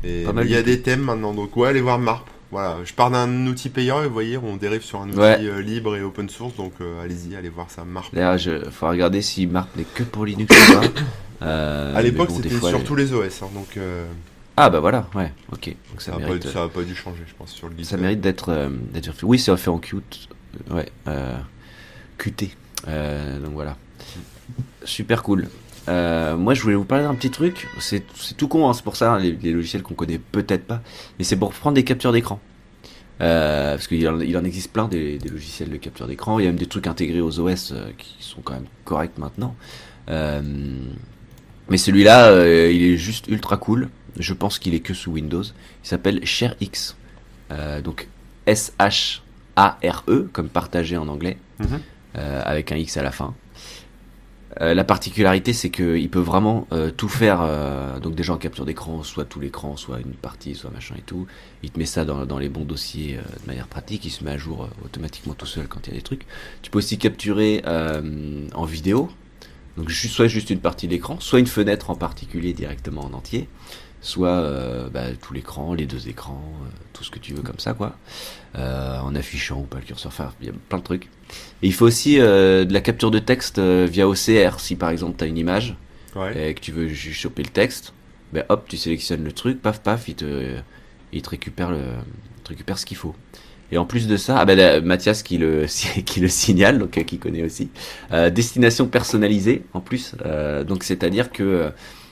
Et 0.04 0.24
il 0.44 0.50
y 0.50 0.56
a 0.56 0.62
des 0.62 0.82
thèmes 0.82 1.02
maintenant. 1.02 1.34
Donc 1.34 1.56
ouais, 1.56 1.68
allez 1.68 1.80
voir 1.80 1.98
Marp. 1.98 2.28
Voilà, 2.50 2.78
je 2.84 2.92
pars 2.92 3.10
d'un 3.12 3.46
outil 3.46 3.68
payant 3.68 4.02
et 4.02 4.06
vous 4.08 4.12
voyez, 4.12 4.36
on 4.36 4.56
dérive 4.56 4.82
sur 4.82 5.00
un 5.00 5.08
outil 5.08 5.18
Ouais. 5.18 5.38
euh, 5.42 5.62
libre 5.62 5.94
et 5.96 6.02
open 6.02 6.28
source. 6.28 6.56
Donc 6.56 6.72
euh, 6.80 7.02
allez-y, 7.02 7.36
allez 7.36 7.48
voir 7.48 7.70
ça. 7.70 7.84
Marp. 7.84 8.12
D'ailleurs, 8.14 8.36
il 8.44 8.70
faut 8.72 8.88
regarder 8.88 9.22
si 9.22 9.46
Marp 9.46 9.68
n'est 9.76 9.84
que 9.84 10.02
pour 10.02 10.24
Linux 10.26 10.54
ou 10.70 10.72
pas. 10.80 10.86
Euh, 11.42 11.96
À 11.96 12.02
l'époque, 12.02 12.28
bon, 12.28 12.36
c'était 12.36 12.50
sur 12.50 12.84
tous 12.84 12.94
les 12.94 13.14
OS. 13.14 13.42
hein, 13.42 13.46
donc 13.54 13.78
euh, 13.78 14.04
Ah 14.58 14.68
bah 14.68 14.80
voilà, 14.80 15.06
ouais, 15.14 15.32
ok. 15.50 15.68
Donc 15.90 16.02
ça, 16.02 16.12
ça 16.12 16.18
n'a 16.18 16.26
mérite. 16.26 16.42
pas, 16.44 16.50
ça 16.52 16.62
a 16.64 16.68
pas 16.68 16.82
dû 16.82 16.94
changer, 16.94 17.22
je 17.26 17.32
pense, 17.34 17.50
sur 17.50 17.66
le 17.70 17.82
Ça 17.82 17.96
mérite 17.96 18.20
d'être 18.20 18.70
d'être 18.92 19.10
fait. 19.14 19.24
Oui, 19.24 19.38
c'est 19.38 19.56
fait 19.56 19.70
en 19.70 19.78
Qt. 19.78 20.28
Ouais, 20.70 20.86
Qt. 22.18 22.50
Donc 22.86 23.52
voilà. 23.54 23.76
Super 24.84 25.22
cool. 25.22 25.48
Euh, 25.90 26.36
moi, 26.36 26.54
je 26.54 26.62
voulais 26.62 26.76
vous 26.76 26.84
parler 26.84 27.04
d'un 27.04 27.14
petit 27.14 27.30
truc. 27.30 27.68
C'est 27.80 28.04
tout 28.36 28.48
con, 28.48 28.68
hein, 28.68 28.72
c'est 28.74 28.84
pour 28.84 28.96
ça, 28.96 29.12
hein, 29.14 29.18
les, 29.18 29.32
les 29.32 29.52
logiciels 29.52 29.82
qu'on 29.82 29.94
connaît 29.94 30.18
peut-être 30.20 30.64
pas. 30.66 30.80
Mais 31.18 31.24
c'est 31.24 31.36
pour 31.36 31.52
prendre 31.52 31.74
des 31.74 31.84
captures 31.84 32.12
d'écran. 32.12 32.40
Euh, 33.20 33.72
parce 33.74 33.86
qu'il 33.86 34.08
en, 34.08 34.18
il 34.20 34.36
en 34.38 34.44
existe 34.44 34.72
plein 34.72 34.88
des, 34.88 35.18
des 35.18 35.28
logiciels 35.28 35.68
de 35.68 35.76
capture 35.76 36.06
d'écran. 36.06 36.38
Il 36.38 36.44
y 36.44 36.46
a 36.46 36.50
même 36.50 36.58
des 36.58 36.66
trucs 36.66 36.86
intégrés 36.86 37.20
aux 37.20 37.38
OS 37.40 37.72
euh, 37.72 37.90
qui 37.98 38.16
sont 38.20 38.40
quand 38.40 38.54
même 38.54 38.66
corrects 38.84 39.18
maintenant. 39.18 39.54
Mais 41.68 41.76
celui-là, 41.76 42.32
il 42.68 42.82
est 42.82 42.96
juste 42.96 43.28
ultra 43.28 43.56
cool. 43.56 43.88
Je 44.18 44.32
pense 44.34 44.58
qu'il 44.58 44.74
est 44.74 44.80
que 44.80 44.92
sous 44.94 45.12
Windows. 45.12 45.44
Il 45.44 45.88
s'appelle 45.88 46.24
ShareX. 46.26 46.96
Donc 47.84 48.08
S-H-A-R-E, 48.46 50.28
comme 50.32 50.48
partagé 50.48 50.96
en 50.96 51.06
anglais, 51.08 51.36
Mhm. 51.60 51.78
avec 52.44 52.72
un 52.72 52.76
X 52.76 52.96
à 52.96 53.02
la 53.04 53.12
fin. 53.12 53.34
Euh, 54.60 54.74
la 54.74 54.82
particularité, 54.82 55.52
c'est 55.52 55.70
qu'il 55.70 56.10
peut 56.10 56.20
vraiment 56.20 56.66
euh, 56.72 56.90
tout 56.90 57.08
faire. 57.08 57.40
euh, 57.42 58.00
donc 58.00 58.14
déjà 58.14 58.32
en 58.32 58.36
capture 58.36 58.64
d'écran, 58.64 59.02
soit 59.02 59.24
tout 59.24 59.40
l'écran, 59.40 59.76
soit 59.76 60.00
une 60.00 60.14
partie, 60.14 60.54
soit 60.54 60.70
machin 60.70 60.96
et 60.98 61.02
tout. 61.02 61.26
Il 61.62 61.70
te 61.70 61.78
met 61.78 61.86
ça 61.86 62.04
dans, 62.04 62.38
les 62.38 62.48
bons 62.48 62.64
dossiers 62.64 63.18
de 63.42 63.46
manière 63.46 63.68
pratique. 63.68 64.04
Il 64.04 64.10
se 64.10 64.24
met 64.24 64.32
à 64.32 64.38
jour 64.38 64.68
automatiquement 64.84 65.34
tout 65.34 65.46
seul 65.46 65.68
quand 65.68 65.86
il 65.86 65.90
y 65.90 65.92
a 65.92 65.96
des 65.96 66.02
trucs. 66.02 66.26
Tu 66.62 66.70
peux 66.70 66.78
aussi 66.78 66.98
capturer 66.98 67.62
en 67.66 68.64
vidéo. 68.64 69.10
Donc 69.76 69.90
soit 69.90 70.26
juste 70.26 70.50
une 70.50 70.58
partie 70.58 70.86
de 70.86 70.92
l'écran, 70.92 71.20
soit 71.20 71.38
une 71.38 71.46
fenêtre 71.46 71.90
en 71.90 71.94
particulier 71.94 72.52
directement 72.52 73.04
en 73.04 73.12
entier, 73.12 73.48
soit 74.00 74.90
bah, 74.92 75.12
tout 75.20 75.32
l'écran, 75.32 75.74
les 75.74 75.86
deux 75.86 76.08
écrans, 76.08 76.42
tout 76.92 77.04
ce 77.04 77.10
que 77.10 77.18
tu 77.18 77.34
veux 77.34 77.42
comme 77.42 77.58
ça 77.58 77.72
quoi, 77.72 77.96
en 78.56 79.14
affichant 79.14 79.60
ou 79.60 79.64
pas 79.64 79.78
le 79.78 79.84
curseur, 79.84 80.10
enfin 80.12 80.32
il 80.40 80.46
y 80.48 80.50
a 80.50 80.52
plein 80.68 80.78
de 80.78 80.84
trucs. 80.84 81.04
Et 81.62 81.68
il 81.68 81.72
faut 81.74 81.86
aussi 81.86 82.18
euh, 82.20 82.64
de 82.64 82.72
la 82.72 82.80
capture 82.80 83.10
de 83.10 83.18
texte 83.18 83.58
euh, 83.58 83.86
via 83.90 84.08
OCR, 84.08 84.58
si 84.58 84.76
par 84.76 84.90
exemple 84.90 85.16
tu 85.18 85.24
as 85.24 85.26
une 85.28 85.38
image 85.38 85.76
Ouais. 86.16 86.50
et 86.50 86.54
que 86.54 86.60
tu 86.60 86.72
veux 86.72 86.92
choper 86.92 87.44
le 87.44 87.50
texte, 87.50 87.92
ben 88.32 88.44
hop 88.48 88.66
tu 88.68 88.76
sélectionnes 88.76 89.22
le 89.22 89.30
truc, 89.32 89.62
paf 89.62 89.80
paf, 89.80 90.08
il 90.08 90.16
te, 90.16 90.56
il 91.12 91.22
te 91.22 91.30
récupère 91.30 91.70
le, 91.70 91.78
il 92.38 92.42
te 92.42 92.48
récupère 92.48 92.78
ce 92.78 92.86
qu'il 92.86 92.96
faut. 92.96 93.14
Et 93.72 93.78
en 93.78 93.84
plus 93.86 94.08
de 94.08 94.16
ça, 94.16 94.36
ah 94.40 94.44
ben 94.44 94.58
là, 94.58 94.80
Mathias 94.80 95.22
qui 95.22 95.38
le 95.38 95.66
qui 96.04 96.18
le 96.20 96.26
signale, 96.28 96.80
donc 96.80 96.98
euh, 96.98 97.02
qui 97.04 97.18
connaît 97.18 97.44
aussi, 97.44 97.70
euh, 98.12 98.28
destination 98.30 98.88
personnalisée 98.88 99.62
en 99.72 99.80
plus. 99.80 100.16
Euh, 100.26 100.64
donc 100.64 100.82
c'est-à-dire 100.82 101.30
que 101.30 101.44
euh, 101.44 101.70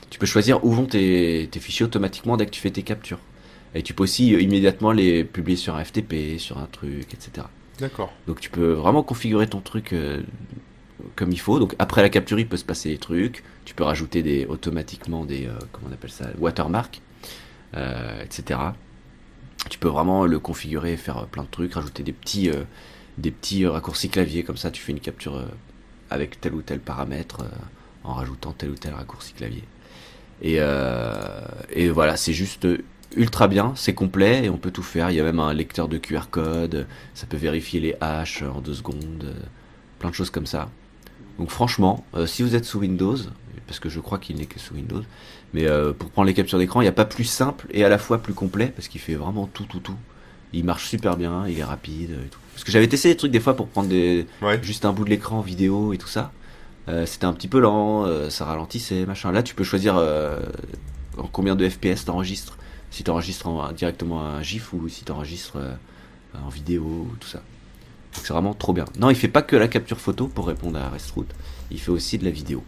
tu 0.09 0.17
peux 0.19 0.25
choisir 0.25 0.63
où 0.63 0.71
vont 0.71 0.85
tes, 0.85 1.49
tes 1.51 1.59
fichiers 1.59 1.85
automatiquement 1.85 2.37
dès 2.37 2.45
que 2.45 2.51
tu 2.51 2.61
fais 2.61 2.71
tes 2.71 2.83
captures. 2.83 3.19
Et 3.75 3.83
tu 3.83 3.93
peux 3.93 4.03
aussi 4.03 4.33
euh, 4.33 4.41
immédiatement 4.41 4.91
les 4.91 5.23
publier 5.23 5.57
sur 5.57 5.75
un 5.75 5.83
FTP, 5.83 6.39
sur 6.39 6.57
un 6.57 6.65
truc, 6.65 7.13
etc. 7.13 7.47
D'accord. 7.79 8.11
Donc 8.27 8.39
tu 8.39 8.49
peux 8.49 8.71
vraiment 8.73 9.03
configurer 9.03 9.47
ton 9.47 9.61
truc 9.61 9.93
euh, 9.93 10.21
comme 11.15 11.31
il 11.31 11.39
faut. 11.39 11.59
Donc 11.59 11.75
après 11.79 12.01
la 12.01 12.09
capture, 12.09 12.39
il 12.39 12.47
peut 12.47 12.57
se 12.57 12.65
passer 12.65 12.89
des 12.89 12.97
trucs. 12.97 13.43
Tu 13.65 13.73
peux 13.73 13.83
rajouter 13.83 14.21
des 14.21 14.45
automatiquement 14.45 15.25
des 15.25 15.45
euh, 15.45 15.53
comment 15.71 15.87
on 15.89 15.93
appelle 15.93 16.11
ça, 16.11 16.25
watermarks, 16.39 17.01
euh, 17.75 18.23
etc. 18.23 18.59
Tu 19.69 19.79
peux 19.79 19.87
vraiment 19.87 20.25
le 20.25 20.39
configurer, 20.39 20.97
faire 20.97 21.25
plein 21.27 21.43
de 21.43 21.49
trucs, 21.49 21.73
rajouter 21.73 22.03
des 22.03 22.13
petits 22.13 22.49
des 23.17 23.31
petits 23.31 23.65
raccourcis 23.65 24.09
clavier 24.09 24.43
comme 24.43 24.57
ça. 24.57 24.71
Tu 24.71 24.81
fais 24.81 24.91
une 24.91 24.99
capture 24.99 25.45
avec 26.09 26.41
tel 26.41 26.53
ou 26.53 26.61
tel 26.61 26.79
paramètre 26.79 27.43
en 28.03 28.13
rajoutant 28.13 28.53
tel 28.53 28.71
ou 28.71 28.75
tel 28.75 28.93
raccourci 28.93 29.33
clavier. 29.33 29.63
Et, 30.41 30.59
et 31.73 31.89
voilà, 31.89 32.15
c'est 32.15 32.33
juste 32.33 32.65
ultra 33.15 33.47
bien, 33.47 33.73
c'est 33.75 33.93
complet 33.93 34.45
et 34.45 34.49
on 34.49 34.57
peut 34.57 34.71
tout 34.71 34.83
faire. 34.83 35.09
Il 35.11 35.15
y 35.15 35.19
a 35.19 35.23
même 35.23 35.39
un 35.39 35.53
lecteur 35.53 35.87
de 35.87 35.97
QR 35.97 36.29
code, 36.29 36.87
ça 37.13 37.25
peut 37.27 37.37
vérifier 37.37 37.79
les 37.79 37.95
haches 38.01 38.43
en 38.43 38.61
deux 38.61 38.73
secondes, 38.75 39.23
euh, 39.23 39.33
plein 39.99 40.09
de 40.09 40.15
choses 40.15 40.29
comme 40.29 40.45
ça. 40.45 40.69
Donc 41.39 41.49
franchement, 41.49 42.05
euh, 42.15 42.25
si 42.25 42.43
vous 42.43 42.55
êtes 42.55 42.65
sous 42.65 42.79
Windows, 42.79 43.15
parce 43.67 43.79
que 43.79 43.89
je 43.89 43.99
crois 43.99 44.17
qu'il 44.19 44.35
n'est 44.37 44.45
que 44.45 44.59
sous 44.59 44.73
Windows, 44.75 45.03
mais 45.53 45.65
euh, 45.65 45.93
pour 45.93 46.09
prendre 46.09 46.27
les 46.27 46.33
captures 46.33 46.59
d'écran, 46.59 46.81
il 46.81 46.85
n'y 46.85 46.89
a 46.89 46.93
pas 46.93 47.05
plus 47.05 47.23
simple 47.23 47.67
et 47.71 47.83
à 47.83 47.89
la 47.89 47.97
fois 47.97 48.19
plus 48.19 48.33
complet 48.33 48.71
parce 48.75 48.87
qu'il 48.87 49.01
fait 49.01 49.15
vraiment 49.15 49.47
tout, 49.47 49.65
tout, 49.65 49.79
tout. 49.79 49.95
Il 50.53 50.65
marche 50.65 50.87
super 50.87 51.15
bien, 51.17 51.47
il 51.47 51.59
est 51.59 51.63
rapide 51.63 52.11
et 52.11 52.29
tout. 52.29 52.39
Parce 52.53 52.63
que 52.63 52.71
j'avais 52.71 52.87
testé 52.87 53.09
des 53.09 53.17
trucs 53.17 53.31
des 53.31 53.39
fois 53.39 53.55
pour 53.55 53.67
prendre 53.67 53.87
des, 53.89 54.25
Ouais. 54.41 54.59
juste 54.63 54.85
un 54.85 54.93
bout 54.93 55.05
de 55.05 55.09
l'écran 55.09 55.39
en 55.39 55.41
vidéo 55.41 55.93
et 55.93 55.97
tout 55.97 56.07
ça. 56.07 56.31
Euh, 56.87 57.05
c'était 57.05 57.25
un 57.25 57.33
petit 57.33 57.47
peu 57.47 57.59
lent, 57.59 58.05
ça 58.29 58.45
ralentissait, 58.45 59.05
machin. 59.05 59.31
Là, 59.31 59.43
tu 59.43 59.53
peux 59.55 59.63
choisir 59.63 59.95
en 61.17 61.27
combien 61.31 61.55
de 61.55 61.67
FPS 61.69 62.05
t'enregistres. 62.05 62.57
Si 62.91 63.03
t'enregistres 63.03 63.47
en- 63.47 63.71
directement 63.71 64.21
un 64.25 64.41
GIF 64.41 64.73
ou 64.73 64.87
si 64.89 65.03
t'enregistres 65.03 65.57
euh, 65.57 65.73
en 66.43 66.49
vidéo, 66.49 67.07
tout 67.19 67.27
ça. 67.27 67.37
Donc 67.39 68.23
c'est 68.25 68.33
vraiment 68.33 68.53
trop 68.53 68.73
bien. 68.73 68.85
Non, 68.99 69.09
il 69.09 69.15
fait 69.15 69.27
pas 69.27 69.41
que 69.43 69.55
la 69.55 69.67
capture 69.67 69.99
photo 69.99 70.27
pour 70.27 70.47
répondre 70.47 70.79
à 70.79 70.89
Restroot. 70.89 71.27
Il 71.71 71.79
fait 71.79 71.91
aussi 71.91 72.17
de 72.17 72.25
la 72.25 72.31
vidéo. 72.31 72.63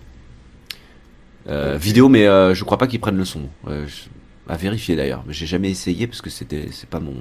Euh. 1.48 1.76
Vidéo, 1.78 2.08
mais 2.10 2.28
euh, 2.28 2.54
je 2.54 2.64
crois 2.64 2.78
pas 2.78 2.86
qu'il 2.88 3.00
prenne 3.00 3.18
le 3.18 3.26
son. 3.26 3.50
Euh, 3.68 3.88
je- 3.88 4.04
à 4.48 4.58
vérifier 4.58 4.96
d'ailleurs. 4.96 5.24
Mais 5.26 5.34
j'ai 5.34 5.48
jamais 5.48 5.70
essayé 5.72 6.06
parce 6.08 6.22
que 6.22 6.30
c'était, 6.30 6.70
c'est 6.72 6.90
pas 6.90 7.00
mon, 7.00 7.16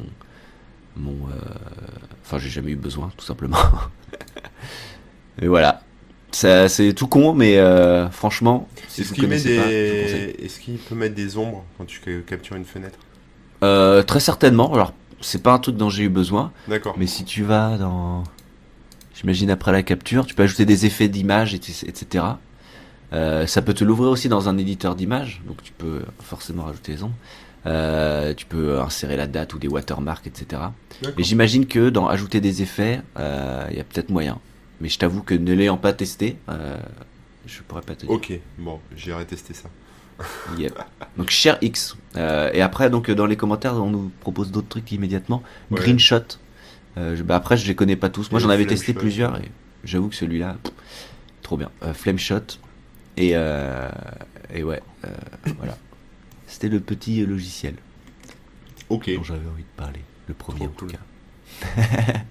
mon. 0.96 1.16
Enfin, 2.22 2.38
j'ai 2.38 2.50
jamais 2.50 2.72
eu 2.72 2.76
besoin, 2.76 3.10
tout 3.16 3.24
simplement. 3.24 3.56
Et 5.40 5.46
voilà. 5.48 5.82
C'est 6.32 6.92
tout 6.94 7.06
con, 7.06 7.32
mais 7.34 7.58
euh, 7.58 8.08
franchement, 8.10 8.68
si 8.88 9.02
Est-ce 9.02 9.12
qu'il 9.12 9.28
des... 9.28 9.28
Peut 10.88 10.94
mettre 10.94 11.14
des 11.14 11.36
ombres 11.36 11.64
quand 11.76 11.84
tu 11.84 12.00
ca- 12.04 12.20
captures 12.26 12.56
une 12.56 12.64
fenêtre? 12.64 12.98
Euh, 13.62 14.02
très 14.02 14.20
certainement. 14.20 14.72
Alors, 14.72 14.92
c'est 15.20 15.42
pas 15.42 15.52
un 15.52 15.58
truc 15.58 15.76
dont 15.76 15.90
j'ai 15.90 16.04
eu 16.04 16.08
besoin, 16.08 16.52
D'accord. 16.68 16.94
mais 16.96 17.06
si 17.06 17.24
tu 17.24 17.42
vas 17.42 17.76
dans, 17.76 18.24
j'imagine 19.14 19.50
après 19.50 19.72
la 19.72 19.82
capture, 19.82 20.24
tu 20.24 20.34
peux 20.34 20.42
ajouter 20.44 20.64
des 20.64 20.86
effets 20.86 21.08
d'image, 21.08 21.54
et- 21.54 21.58
etc. 21.58 22.24
Euh, 23.12 23.46
ça 23.46 23.60
peut 23.60 23.74
te 23.74 23.82
l'ouvrir 23.84 24.10
aussi 24.10 24.28
dans 24.28 24.48
un 24.48 24.56
éditeur 24.56 24.94
d'image, 24.94 25.42
donc 25.46 25.62
tu 25.62 25.72
peux 25.72 26.02
forcément 26.22 26.62
rajouter 26.64 26.92
les 26.92 27.02
ombres. 27.02 27.14
Euh, 27.66 28.32
tu 28.34 28.46
peux 28.46 28.80
insérer 28.80 29.16
la 29.16 29.26
date 29.26 29.52
ou 29.52 29.58
des 29.58 29.68
watermarks, 29.68 30.26
etc. 30.26 30.62
Et 31.18 31.22
j'imagine 31.22 31.66
que 31.66 31.90
dans 31.90 32.06
ajouter 32.08 32.40
des 32.40 32.62
effets, 32.62 33.02
euh, 33.18 33.66
il 33.70 33.76
y 33.76 33.80
a 33.80 33.84
peut-être 33.84 34.08
moyen. 34.10 34.38
Mais 34.80 34.88
je 34.88 34.98
t'avoue 34.98 35.22
que 35.22 35.34
ne 35.34 35.52
l'ayant 35.52 35.76
pas 35.76 35.92
testé, 35.92 36.38
euh, 36.48 36.78
je 37.46 37.60
pourrais 37.62 37.82
pas 37.82 37.94
te 37.94 38.00
dire. 38.06 38.10
Ok, 38.10 38.32
bon, 38.58 38.80
j'irai 38.96 39.24
tester 39.26 39.54
ça. 39.54 39.68
Yep. 40.58 40.78
Donc 41.16 41.30
Cher 41.30 41.58
X. 41.62 41.96
Euh, 42.16 42.50
et 42.52 42.60
après, 42.62 42.90
donc 42.90 43.10
dans 43.10 43.26
les 43.26 43.36
commentaires, 43.36 43.74
on 43.76 43.90
nous 43.90 44.10
propose 44.20 44.50
d'autres 44.50 44.68
trucs 44.68 44.90
immédiatement. 44.92 45.42
Ouais. 45.70 45.78
Greenshot. 45.80 46.22
Euh, 46.98 47.16
je- 47.16 47.22
bah, 47.22 47.36
après, 47.36 47.56
je 47.56 47.66
les 47.66 47.74
connais 47.74 47.96
pas 47.96 48.08
tous. 48.10 48.30
Moi, 48.30 48.40
j'en 48.40 48.50
avais 48.50 48.66
testé 48.66 48.92
Shot. 48.92 48.98
plusieurs 49.00 49.36
et 49.38 49.50
j'avoue 49.84 50.08
que 50.08 50.16
celui-là, 50.16 50.56
trop 51.42 51.56
bien. 51.56 51.70
Euh, 51.82 51.94
Flame 51.94 52.18
Shot. 52.18 52.58
Et, 53.16 53.30
et 53.30 54.62
ouais, 54.62 54.82
voilà. 55.58 55.76
C'était 56.46 56.68
le 56.68 56.80
petit 56.80 57.24
logiciel 57.26 57.74
Ok. 58.88 59.10
dont 59.14 59.22
j'avais 59.24 59.46
envie 59.48 59.62
de 59.62 59.68
parler. 59.76 60.00
Le 60.26 60.34
premier 60.34 60.64
en 60.64 60.68
tout 60.68 60.86
cas. 60.86 60.98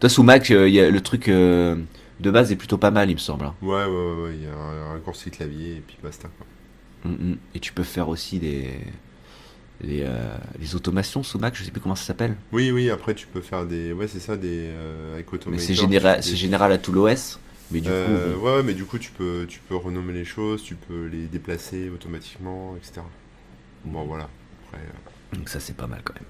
Toi, 0.00 0.08
sous 0.08 0.22
Mac, 0.22 0.50
euh, 0.50 0.68
il 0.68 0.74
y 0.74 0.80
a 0.80 0.90
le 0.90 1.00
truc 1.00 1.28
euh, 1.28 1.76
de 2.20 2.30
base 2.30 2.52
est 2.52 2.56
plutôt 2.56 2.78
pas 2.78 2.90
mal, 2.90 3.10
il 3.10 3.14
me 3.14 3.18
semble. 3.18 3.46
hein. 3.46 3.54
Ouais, 3.62 3.84
ouais, 3.84 3.86
ouais, 3.86 4.22
ouais, 4.22 4.34
il 4.36 4.44
y 4.44 4.46
a 4.46 4.54
un 4.54 4.92
raccourci 4.92 5.30
clavier 5.30 5.76
et 5.76 5.82
puis 5.86 5.96
basta. 6.02 6.28
Quoi. 6.38 7.10
Mm, 7.10 7.30
mm. 7.32 7.36
Et 7.54 7.60
tu 7.60 7.72
peux 7.72 7.82
faire 7.82 8.08
aussi 8.08 8.38
des, 8.38 8.70
des, 9.82 10.02
euh, 10.02 10.36
des 10.58 10.74
automations 10.76 11.22
sous 11.24 11.38
Mac, 11.38 11.56
je 11.56 11.64
sais 11.64 11.70
plus 11.72 11.80
comment 11.80 11.96
ça 11.96 12.04
s'appelle. 12.04 12.36
Oui, 12.52 12.70
oui, 12.70 12.90
après 12.90 13.14
tu 13.14 13.26
peux 13.26 13.40
faire 13.40 13.66
des. 13.66 13.92
Ouais, 13.92 14.06
c'est 14.06 14.20
ça, 14.20 14.36
des. 14.36 14.68
Euh, 14.70 15.14
avec 15.14 15.26
Mais 15.32 15.38
Automator. 15.38 15.66
c'est 15.66 15.74
tu 15.74 15.80
général, 15.80 16.16
fais 16.16 16.22
c'est 16.22 16.30
des- 16.30 16.36
général 16.36 16.72
à 16.72 16.78
tout 16.78 16.92
l'OS. 16.92 17.40
Mais 17.70 17.80
du 17.80 17.88
Euh, 17.90 18.34
coup, 18.36 18.44
ouais, 18.46 18.54
ouais, 18.56 18.62
mais 18.62 18.72
du 18.74 18.84
coup, 18.86 18.98
tu 18.98 19.10
peux, 19.10 19.44
tu 19.48 19.60
peux 19.68 19.76
renommer 19.76 20.14
les 20.14 20.24
choses, 20.24 20.62
tu 20.62 20.74
peux 20.74 21.06
les 21.06 21.26
déplacer 21.26 21.90
automatiquement, 21.90 22.74
etc. 22.76 23.02
Bon, 23.84 24.04
voilà. 24.04 24.28
après. 24.68 24.78
euh, 24.82 25.36
Donc 25.36 25.48
ça 25.50 25.60
c'est 25.60 25.76
pas 25.76 25.86
mal 25.86 26.00
quand 26.04 26.14
même. 26.14 26.24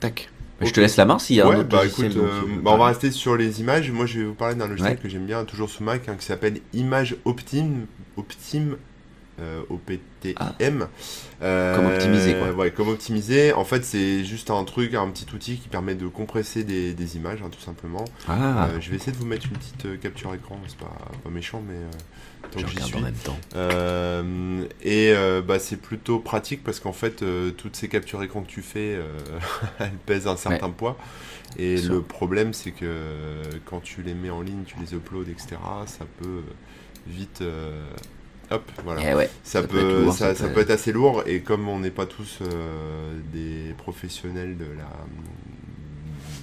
Tac. 0.00 0.30
Je 0.60 0.72
te 0.72 0.80
laisse 0.80 0.96
la 0.96 1.04
main 1.04 1.18
s'il 1.18 1.36
y 1.36 1.40
a 1.40 1.46
un 1.46 1.56
autre 1.60 1.68
bah 1.68 1.82
logiciel 1.84 2.10
écoute, 2.10 2.22
dont 2.22 2.28
euh, 2.28 2.60
bah, 2.62 2.72
on 2.74 2.78
va 2.78 2.86
rester 2.86 3.10
sur 3.12 3.36
les 3.36 3.60
images. 3.60 3.90
Moi, 3.92 4.06
je 4.06 4.18
vais 4.18 4.24
vous 4.24 4.34
parler 4.34 4.54
d'un 4.56 4.66
logiciel 4.66 4.94
Ouais. 4.94 4.98
que 5.00 5.08
j'aime 5.08 5.24
bien, 5.26 5.44
toujours 5.44 5.70
sous 5.70 5.84
Mac, 5.84 6.08
hein, 6.08 6.16
qui 6.18 6.24
s'appelle 6.26 6.60
Image 6.74 7.16
Optim. 7.24 7.86
Optim. 8.16 8.76
Euh, 9.40 9.60
O-P-T-I-M. 9.70 10.88
Euh, 11.40 11.76
Comme 11.76 11.86
optimiser, 11.86 12.34
quoi. 12.34 12.50
Ouais, 12.52 12.70
comme 12.72 12.88
optimiser. 12.88 13.52
En 13.52 13.64
fait, 13.64 13.84
c'est 13.84 14.24
juste 14.24 14.50
un 14.50 14.64
truc, 14.64 14.94
un 14.94 15.08
petit 15.10 15.26
outil 15.32 15.56
qui 15.58 15.68
permet 15.68 15.94
de 15.94 16.08
compresser 16.08 16.64
des, 16.64 16.94
des 16.94 17.16
images, 17.16 17.38
hein, 17.44 17.48
tout 17.50 17.60
simplement. 17.60 18.04
Ah, 18.28 18.66
Euh, 18.66 18.80
je 18.80 18.90
vais 18.90 18.96
essayer 18.96 19.12
de 19.12 19.16
vous 19.18 19.26
mettre 19.26 19.46
une 19.46 19.56
petite 19.56 19.86
euh, 19.86 19.96
capture 19.96 20.34
écran, 20.34 20.58
c'est 20.66 20.76
pas, 20.78 20.96
pas 21.22 21.30
méchant, 21.30 21.62
mais 21.66 21.76
tant 22.50 22.58
je 22.58 22.64
que 22.74 22.82
suis. 22.82 22.96
en 22.96 23.00
même 23.00 23.14
temps. 23.14 23.38
Euh, 23.54 24.64
et 24.82 25.12
euh, 25.14 25.40
bah, 25.40 25.60
c'est 25.60 25.76
plutôt 25.80 26.18
pratique 26.18 26.64
parce 26.64 26.80
qu'en 26.80 26.92
fait, 26.92 27.22
euh, 27.22 27.50
toutes 27.52 27.76
ces 27.76 27.88
captures 27.88 28.20
écran 28.24 28.42
que 28.42 28.48
tu 28.50 28.62
fais, 28.62 28.98
elles 29.78 29.90
pèsent 30.06 30.26
un 30.26 30.36
certain 30.36 30.70
poids. 30.70 30.96
Et 31.56 31.74
Bien 31.74 31.82
sûr. 31.84 31.94
le 31.94 32.02
problème, 32.02 32.52
c'est 32.52 32.72
que 32.72 33.42
quand 33.64 33.80
tu 33.80 34.02
les 34.02 34.14
mets 34.14 34.30
en 34.30 34.42
ligne, 34.42 34.64
tu 34.66 34.74
les 34.80 34.94
uploads, 34.94 35.30
etc., 35.30 35.56
ça 35.86 36.04
peut 36.20 36.42
vite. 37.06 37.42
Hop, 38.50 38.70
voilà. 38.84 39.02
Eh 39.10 39.14
ouais. 39.14 39.30
Ça, 39.44 39.62
ça 39.62 39.62
peut 39.62 39.68
peut, 39.68 39.80
être 39.80 39.92
lourd, 39.92 40.14
ça, 40.14 40.34
peut- 40.34 40.60
être 40.60 40.70
assez 40.70 40.92
lourd 40.92 41.22
et 41.26 41.40
comme 41.40 41.68
on 41.68 41.78
n'est 41.80 41.90
pas 41.90 42.06
tous 42.06 42.38
euh, 42.42 43.18
des 43.32 43.74
professionnels 43.74 44.56
de 44.56 44.64
la 44.64 44.88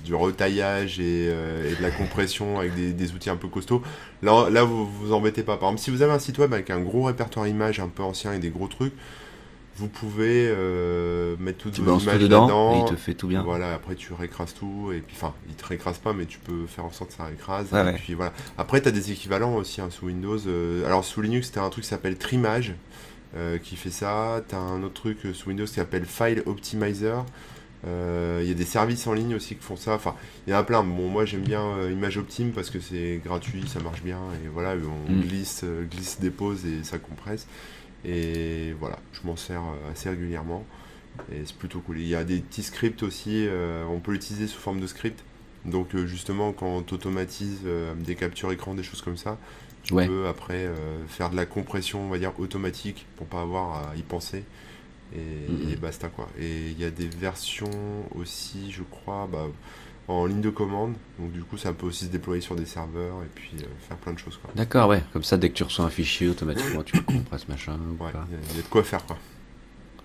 du 0.03 0.13
retaillage 0.13 0.99
et, 0.99 1.29
euh, 1.31 1.71
et 1.71 1.75
de 1.75 1.81
la 1.81 1.89
compression 1.89 2.59
avec 2.59 2.75
des, 2.75 2.93
des 2.93 3.13
outils 3.13 3.29
un 3.31 3.37
peu 3.37 3.47
costauds, 3.47 3.81
là, 4.21 4.49
là 4.51 4.63
vous 4.63 4.85
vous 4.85 5.13
embêtez 5.13 5.41
pas. 5.41 5.57
Par 5.57 5.69
exemple, 5.69 5.81
si 5.81 5.89
vous 5.89 6.03
avez 6.03 6.13
un 6.13 6.19
site 6.19 6.37
web 6.37 6.53
avec 6.53 6.69
un 6.69 6.79
gros 6.79 7.03
répertoire 7.03 7.47
images 7.47 7.79
un 7.79 7.87
peu 7.87 8.03
ancien 8.03 8.33
et 8.33 8.39
des 8.39 8.49
gros 8.51 8.67
trucs, 8.67 8.93
vous 9.77 9.88
pouvez 9.89 10.47
euh, 10.49 11.35
mettre 11.39 11.57
toutes 11.57 11.73
Tu 11.73 11.81
vos 11.81 11.97
tout 11.97 12.03
images 12.03 12.19
dedans 12.19 12.75
et 12.75 12.79
il 12.79 12.85
te 12.95 12.95
fait 12.99 13.13
tout 13.13 13.27
bien. 13.27 13.43
Voilà, 13.43 13.73
après 13.73 13.95
tu 13.95 14.13
récrases 14.13 14.53
tout, 14.53 14.91
et 14.93 14.99
puis 15.01 15.15
enfin, 15.17 15.33
il 15.49 15.55
te 15.55 15.65
récrase 15.65 15.97
pas, 15.97 16.13
mais 16.13 16.25
tu 16.25 16.39
peux 16.39 16.65
faire 16.65 16.85
en 16.85 16.91
sorte 16.91 17.09
que 17.11 17.17
ça 17.17 17.25
récrase. 17.25 17.71
Ouais, 17.73 17.81
et 17.81 17.83
ouais. 17.85 17.93
puis 17.93 18.13
voilà. 18.13 18.31
Après, 18.57 18.81
tu 18.81 18.88
as 18.88 18.91
des 18.91 19.11
équivalents 19.11 19.55
aussi 19.55 19.81
hein, 19.81 19.89
sous 19.91 20.05
Windows. 20.05 20.38
euh, 20.47 20.85
alors 20.85 21.03
sous 21.03 21.21
Linux, 21.21 21.51
tu 21.51 21.59
as 21.59 21.63
un 21.63 21.69
truc 21.69 21.83
qui 21.83 21.89
s'appelle 21.89 22.17
Trimage 22.17 22.73
euh, 23.35 23.57
qui 23.57 23.75
fait 23.75 23.89
ça. 23.91 24.41
Tu 24.47 24.55
as 24.55 24.59
un 24.59 24.81
autre 24.83 24.93
truc 24.93 25.17
euh, 25.25 25.33
sous 25.33 25.49
Windows 25.49 25.65
qui 25.65 25.73
s'appelle 25.73 26.05
File 26.05 26.41
Optimizer. 26.45 27.25
Euh, 27.85 28.39
Il 28.41 28.47
y 28.47 28.51
a 28.51 28.55
des 28.55 28.65
services 28.65 29.05
en 29.07 29.13
ligne 29.13 29.35
aussi 29.35 29.55
qui 29.55 29.61
font 29.63 29.75
ça. 29.75 29.93
Enfin, 29.95 30.15
il 30.47 30.53
y 30.53 30.55
en 30.55 30.59
a 30.59 30.63
plein. 30.63 30.83
Bon, 30.83 31.09
moi 31.09 31.25
j'aime 31.25 31.41
bien 31.43 31.61
euh, 31.61 31.91
Image 31.91 32.17
Optim 32.17 32.51
parce 32.55 32.69
que 32.69 32.79
c'est 32.79 33.19
gratuit, 33.25 33.65
ça 33.67 33.79
marche 33.81 34.01
bien. 34.03 34.19
Et 34.43 34.47
voilà, 34.47 34.75
on 35.09 35.11
Mm. 35.11 35.21
glisse, 35.21 35.65
glisse, 35.91 36.19
dépose 36.21 36.65
et 36.65 36.83
ça 36.83 36.97
compresse. 36.97 37.45
Et 38.07 38.73
voilà, 38.79 38.99
je 39.13 39.21
m'en 39.27 39.35
sers 39.35 39.61
euh, 39.61 39.91
assez 39.91 40.09
régulièrement. 40.09 40.65
Et 41.31 41.41
c'est 41.45 41.55
plutôt 41.57 41.79
cool. 41.79 41.99
Il 41.99 42.07
y 42.07 42.15
a 42.15 42.23
des 42.23 42.39
petits 42.39 42.63
scripts 42.63 43.03
aussi, 43.03 43.47
euh, 43.47 43.85
on 43.85 43.99
peut 43.99 44.11
l'utiliser 44.11 44.47
sous 44.47 44.59
forme 44.59 44.79
de 44.79 44.87
script. 44.87 45.23
Donc 45.65 45.95
euh, 45.95 46.05
justement, 46.05 46.51
quand 46.53 46.83
tu 46.83 46.93
automatises 46.93 47.61
des 47.97 48.15
captures 48.15 48.51
écran, 48.51 48.75
des 48.75 48.83
choses 48.83 49.01
comme 49.01 49.17
ça, 49.17 49.37
tu 49.83 49.93
Ouais. 49.93 50.07
peux 50.07 50.27
après 50.27 50.67
faire 51.07 51.29
de 51.29 51.35
la 51.35 51.45
compression, 51.45 52.01
on 52.05 52.09
va 52.09 52.17
dire, 52.17 52.33
automatique 52.39 53.05
pour 53.17 53.27
pas 53.27 53.41
avoir 53.41 53.89
à 53.91 53.95
y 53.95 54.01
penser. 54.03 54.43
Et, 55.15 55.19
Mhm. 55.19 55.71
et 55.73 55.75
basta 55.77 56.09
quoi. 56.09 56.27
Et 56.39 56.71
il 56.71 56.79
y 56.79 56.85
a 56.85 56.91
des 56.91 57.07
versions 57.07 57.69
aussi, 58.15 58.71
je 58.71 58.83
crois, 58.83 59.27
bah, 59.31 59.47
en 60.07 60.25
ligne 60.25 60.41
de 60.41 60.49
commande. 60.49 60.93
Donc 61.19 61.31
du 61.31 61.41
coup, 61.43 61.57
ça 61.57 61.73
peut 61.73 61.85
aussi 61.87 62.05
se 62.05 62.11
déployer 62.11 62.41
sur 62.41 62.55
des 62.55 62.65
serveurs 62.65 63.21
et 63.23 63.29
puis 63.33 63.51
euh, 63.59 63.65
faire 63.87 63.97
plein 63.97 64.13
de 64.13 64.19
choses 64.19 64.37
quoi. 64.41 64.51
D'accord, 64.55 64.89
ouais. 64.89 65.03
Comme 65.13 65.23
ça, 65.23 65.37
dès 65.37 65.49
que 65.49 65.55
tu 65.55 65.63
reçois 65.63 65.85
un 65.85 65.89
fichier, 65.89 66.27
automatiquement, 66.29 66.83
tu 66.83 66.95
le 66.97 67.01
compresses, 67.03 67.47
machin. 67.47 67.73
ou 67.99 68.03
Ouais, 68.03 68.11
il 68.13 68.15
y 68.33 68.35
a- 68.35 68.39
il 68.51 68.55
y 68.57 68.59
a 68.59 68.61
de 68.63 68.67
quoi 68.67 68.83
faire 68.83 69.05
quoi. 69.05 69.17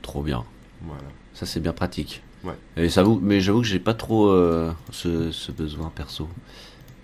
Trop 0.02 0.22
bien. 0.22 0.44
Voilà. 0.82 1.02
Ça, 1.34 1.44
c'est 1.46 1.60
bien 1.60 1.72
pratique. 1.72 2.22
Ouais. 2.42 2.54
Et 2.76 2.88
ça 2.88 3.02
vous, 3.02 3.20
mais 3.22 3.40
j'avoue 3.40 3.60
que 3.60 3.66
j'ai 3.66 3.78
pas 3.80 3.92
trop 3.94 4.28
euh, 4.28 4.72
ce, 4.90 5.30
ce 5.30 5.52
besoin 5.52 5.90
perso. 5.94 6.28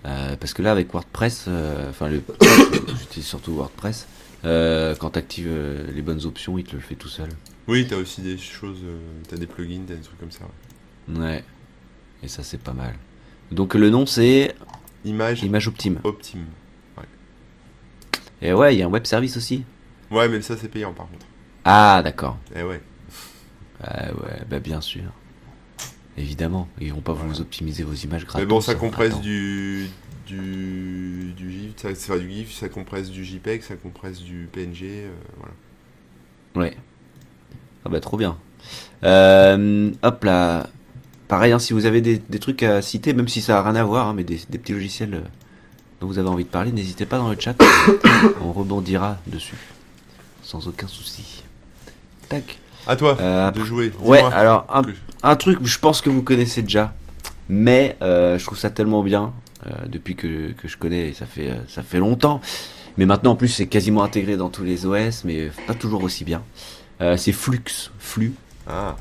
Euh, 0.07 0.37
parce 0.37 0.55
que 0.55 0.63
là, 0.63 0.73
avec 0.73 0.93
WordPress, 0.93 1.49
enfin, 1.91 2.09
le, 2.09 2.23
j'utilise 3.01 3.27
surtout 3.27 3.53
WordPress. 3.55 4.07
quand 4.43 5.11
tu 5.13 5.19
actives 5.19 5.53
les 5.95 6.03
bonnes 6.03 6.25
options, 6.25 6.57
il 6.57 6.65
te 6.65 6.75
le 6.75 6.81
fait 6.81 6.95
tout 6.95 7.09
seul. 7.09 7.29
Oui, 7.69 7.87
t'as 7.89 7.97
aussi 7.97 8.23
des 8.23 8.39
choses, 8.39 8.79
euh, 8.85 8.97
t'as 9.29 9.37
des 9.37 9.47
plugins, 9.47 9.83
t'as 9.87 9.95
des 9.95 10.01
trucs 10.01 10.19
comme 10.21 10.31
ça. 10.31 10.45
ouais. 11.09 11.19
Ouais. 11.19 11.45
Et 12.23 12.29
ça, 12.29 12.43
c'est 12.43 12.61
pas 12.61 12.73
mal. 12.73 12.95
Donc, 13.51 13.75
le 13.75 13.91
nom, 13.91 14.07
c'est 14.07 14.55
Image 15.05 15.43
Image 15.43 15.69
Optime. 15.69 16.01
Optim. 16.05 16.41
Et 18.43 18.53
ouais, 18.53 18.75
il 18.75 18.79
y 18.79 18.83
a 18.83 18.87
un 18.87 18.91
web 18.91 19.07
service 19.07 19.37
aussi. 19.37 19.65
Ouais, 20.11 20.29
mais 20.29 20.43
ça 20.43 20.57
c'est 20.57 20.69
payant 20.69 20.93
par 20.93 21.09
contre. 21.09 21.27
Ah, 21.65 22.01
d'accord. 22.05 22.39
Eh 22.55 22.63
ouais. 22.63 22.81
Ah 23.83 24.13
ouais, 24.13 24.43
bah 24.49 24.59
bien 24.59 24.81
sûr. 24.81 25.05
Évidemment, 26.17 26.69
ils 26.81 26.93
vont 26.93 27.01
pas 27.01 27.13
vous 27.13 27.41
optimiser 27.41 27.83
vos 27.83 27.93
images 27.93 28.25
gratuites. 28.25 28.47
mais 28.47 28.47
bon, 28.47 28.61
ça 28.61 28.75
compresse 28.75 29.21
du 29.21 29.89
du 30.27 31.33
du 31.37 31.51
GIF, 31.51 31.77
ça, 31.77 32.13
pas 32.13 32.19
du 32.19 32.31
GIF, 32.31 32.53
ça 32.53 32.69
compresse 32.69 33.11
du 33.11 33.25
JPEG, 33.25 33.63
ça 33.63 33.77
compresse 33.77 34.21
du 34.21 34.49
PNG, 34.53 34.83
euh, 34.83 35.11
voilà. 35.39 35.55
Ouais. 36.69 36.77
Ah 37.85 37.89
bah 37.89 38.01
trop 38.01 38.17
bien. 38.17 38.39
Euh, 39.05 39.93
hop 40.03 40.25
là. 40.25 40.69
Pareil, 41.29 41.53
hein, 41.53 41.59
si 41.59 41.73
vous 41.73 41.87
avez 41.87 42.01
des, 42.01 42.19
des 42.19 42.39
trucs 42.39 42.63
à 42.63 42.81
citer, 42.83 43.13
même 43.13 43.29
si 43.29 43.41
ça 43.41 43.59
a 43.59 43.63
rien 43.63 43.75
à 43.77 43.85
voir, 43.85 44.07
hein, 44.09 44.15
mais 44.15 44.25
des, 44.25 44.41
des 44.49 44.59
petits 44.59 44.73
logiciels 44.73 45.15
euh, 45.15 45.21
dont 46.01 46.07
vous 46.07 46.19
avez 46.19 46.29
envie 46.29 46.45
de 46.45 46.49
parler, 46.49 46.71
n'hésitez 46.73 47.07
pas 47.07 47.19
dans 47.19 47.29
le 47.31 47.37
chat. 47.39 47.55
On 48.45 48.53
rebondira 48.53 49.19
dessus. 49.27 49.57
Sans 50.43 50.69
aucun 50.69 50.87
souci. 50.87 51.43
Tac. 52.29 52.59
À 52.87 52.95
toi 52.95 53.17
Euh, 53.21 53.51
de 53.51 53.65
jouer. 53.65 53.93
Ouais, 54.01 54.23
alors 54.23 54.67
un, 55.23 55.37
truc, 55.37 55.59
je 55.65 55.79
pense 55.81 56.01
que 56.01 56.09
vous 56.11 56.23
connaissez 56.23 56.63
déjà, 56.63 56.95
mais 57.49 57.97
euh, 58.03 58.39
je 58.39 58.45
trouve 58.45 58.59
ça 58.59 58.71
tellement 58.71 59.03
bien 59.03 59.33
euh, 59.67 59.71
depuis 59.89 60.15
que, 60.15 60.53
que 60.53 60.69
je 60.69 60.77
connais, 60.77 61.13
ça 61.13 61.27
fait 61.27 61.51
ça 61.67 61.83
fait 61.83 61.99
longtemps. 61.99 62.41
Mais 62.97 63.05
maintenant, 63.07 63.33
en 63.33 63.37
plus, 63.37 63.49
c'est 63.49 63.67
quasiment 63.67 64.05
intégré 64.05 64.37
dans 64.37 64.49
tous 64.51 64.63
les 64.63 64.87
OS, 64.87 65.25
mais 65.25 65.51
pas 65.67 65.75
toujours 65.75 66.03
aussi 66.05 66.25
bien. 66.25 66.43
C'est 67.17 67.33
Flux, 67.33 67.91
Flux, 67.99 68.33
Ah, 68.67 68.97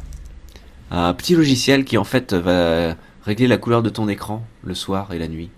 un 0.91 1.13
petit 1.13 1.35
logiciel 1.35 1.85
qui 1.85 1.97
en 1.97 2.03
fait 2.03 2.33
va 2.33 2.95
régler 3.23 3.47
la 3.47 3.57
couleur 3.57 3.81
de 3.83 3.89
ton 3.89 4.07
écran 4.07 4.45
le 4.63 4.73
soir 4.75 5.13
et 5.13 5.19
la 5.19 5.27
nuit. 5.27 5.49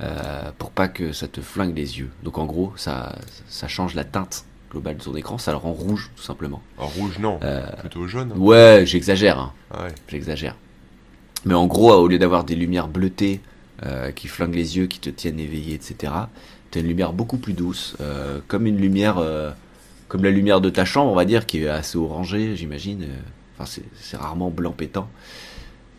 euh, 0.00 0.50
pour 0.58 0.70
pas 0.72 0.88
que 0.88 1.12
ça 1.12 1.28
te 1.28 1.40
flingue 1.40 1.76
les 1.76 1.98
yeux. 2.00 2.10
Donc 2.24 2.38
en 2.38 2.46
gros, 2.46 2.72
ça, 2.76 3.14
ça 3.48 3.68
change 3.68 3.94
la 3.94 4.02
teinte 4.04 4.44
globale 4.72 4.96
de 4.96 5.02
ton 5.04 5.14
écran, 5.14 5.38
ça 5.38 5.52
le 5.52 5.56
rend 5.56 5.72
rouge 5.72 6.10
tout 6.16 6.22
simplement. 6.22 6.60
en 6.78 6.86
rouge 6.88 7.18
non, 7.20 7.38
Euh, 7.44 7.64
plutôt 7.80 8.06
jaune. 8.08 8.32
hein. 8.34 8.38
ouais, 8.38 8.82
j'exagère. 8.86 9.38
Hein. 9.38 9.52
Ah 9.70 9.84
ouais. 9.84 9.94
J'exagère. 10.08 10.56
Mais 11.44 11.54
en 11.54 11.66
gros, 11.66 11.92
au 11.92 12.08
lieu 12.08 12.18
d'avoir 12.18 12.42
des 12.42 12.56
lumières 12.56 12.88
bleutées 12.88 13.40
euh, 13.86 14.10
qui 14.10 14.26
flinguent 14.26 14.56
les 14.56 14.76
yeux, 14.78 14.86
qui 14.86 14.98
te 14.98 15.10
tiennent 15.10 15.38
éveillé, 15.38 15.74
etc., 15.74 16.12
tu 16.72 16.78
as 16.78 16.80
une 16.80 16.88
lumière 16.88 17.12
beaucoup 17.12 17.36
plus 17.36 17.52
douce, 17.52 17.96
comme 18.48 18.66
une 18.66 18.78
lumière, 18.78 19.22
comme 20.08 20.24
la 20.24 20.30
lumière 20.32 20.60
de 20.60 20.70
ta 20.70 20.84
chambre, 20.84 21.12
on 21.12 21.14
va 21.14 21.24
dire, 21.24 21.46
qui 21.46 21.62
est 21.62 21.68
assez 21.68 21.96
orangée, 21.98 22.56
j'imagine. 22.56 23.06
C'est- 23.66 24.16
rarement 24.16 24.50
blanc 24.50 24.72
pétant. 24.72 25.08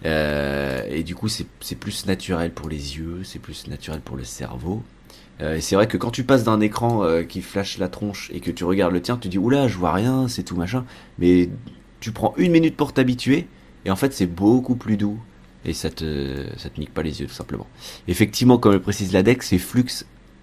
Euh, 0.06 0.84
et 0.90 1.04
du 1.04 1.16
coup, 1.16 1.28
c'est 1.30 1.46
c'est 1.62 1.76
plus 1.76 2.06
naturel 2.06 2.52
pour 2.52 2.70
les 2.70 2.98
yeux, 2.98 3.22
c'est 3.24 3.40
plus 3.40 3.68
naturel 3.68 4.02
pour 4.02 4.16
le 4.18 4.24
cerveau. 4.24 4.84
Euh, 5.42 5.56
et 5.58 5.62
c'est 5.62 5.76
vrai 5.76 5.88
que 5.88 5.98
quand 5.98 6.12
tu 6.12 6.24
passes 6.24 6.44
d'un 6.44 6.62
écran 6.62 7.04
euh, 7.04 7.24
qui 7.24 7.42
flash 7.42 7.78
la 7.78 7.90
tronche 7.90 8.32
et 8.34 8.40
que 8.40 8.52
tu 8.52 8.64
regardes 8.64 8.94
le 8.94 9.02
tien, 9.02 9.18
tu 9.18 9.28
dis 9.30 9.38
oula, 9.38 9.68
je 9.68 9.78
vois 9.78 9.94
rien, 9.94 10.28
c'est 10.28 10.44
tout 10.44 10.56
machin. 10.56 10.86
Mais 11.20 11.50
tu 12.00 12.12
prends 12.12 12.34
une 12.38 12.52
minute 12.52 12.78
pour 12.78 12.94
t'habituer 12.94 13.48
et 13.86 13.92
en 13.92 13.96
fait, 13.96 14.14
c'est 14.14 14.28
beaucoup 14.28 14.76
plus 14.76 14.98
doux 14.98 15.20
et 15.66 15.74
ça 15.74 15.90
te, 15.90 16.46
ça 16.58 16.70
te 16.70 16.80
nique 16.80 16.94
pas 16.94 17.04
les 17.04 17.22
yeux 17.22 17.28
tout 17.28 17.34
simplement. 17.34 17.68
Effectivement, 18.08 18.58
comme 18.58 18.74
le 18.74 18.82
précise 18.82 19.12
l'ADEC, 19.14 19.44
c'est 19.44 19.58
flux 19.58 19.86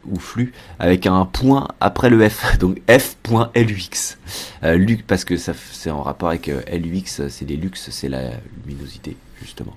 ou 0.06 0.18
flux 0.18 0.52
avec 0.78 1.06
un 1.06 1.24
point 1.24 1.68
après 1.80 2.10
le 2.10 2.28
F, 2.28 2.58
donc 2.58 2.80
F.LUX. 2.90 4.16
Euh, 4.64 4.96
parce 5.06 5.24
que 5.24 5.36
ça, 5.36 5.52
c'est 5.72 5.90
en 5.90 6.02
rapport 6.02 6.28
avec 6.28 6.48
euh, 6.48 6.60
LUX, 6.70 7.28
c'est 7.28 7.48
les 7.48 7.56
lux, 7.56 7.88
c'est 7.90 8.08
la 8.08 8.30
luminosité 8.66 9.16
justement. 9.40 9.76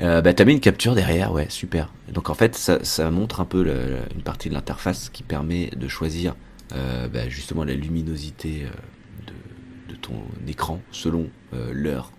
Euh, 0.00 0.20
bah, 0.20 0.34
t'as 0.34 0.44
mis 0.44 0.52
une 0.52 0.60
capture 0.60 0.94
derrière, 0.94 1.32
ouais, 1.32 1.46
super. 1.48 1.90
Donc 2.12 2.28
en 2.28 2.34
fait, 2.34 2.54
ça, 2.54 2.84
ça 2.84 3.10
montre 3.10 3.40
un 3.40 3.46
peu 3.46 3.62
le- 3.62 3.72
le- 3.86 3.98
une 4.14 4.22
partie 4.22 4.48
de 4.50 4.54
l'interface 4.54 5.08
qui 5.10 5.22
permet 5.22 5.70
de 5.76 5.88
choisir 5.88 6.34
bah, 6.70 7.28
justement 7.28 7.64
la 7.64 7.74
luminosité 7.74 8.66
de, 9.26 9.92
de 9.94 9.98
ton 9.98 10.14
écran 10.48 10.80
selon 10.90 11.28
l'heure. 11.72 12.10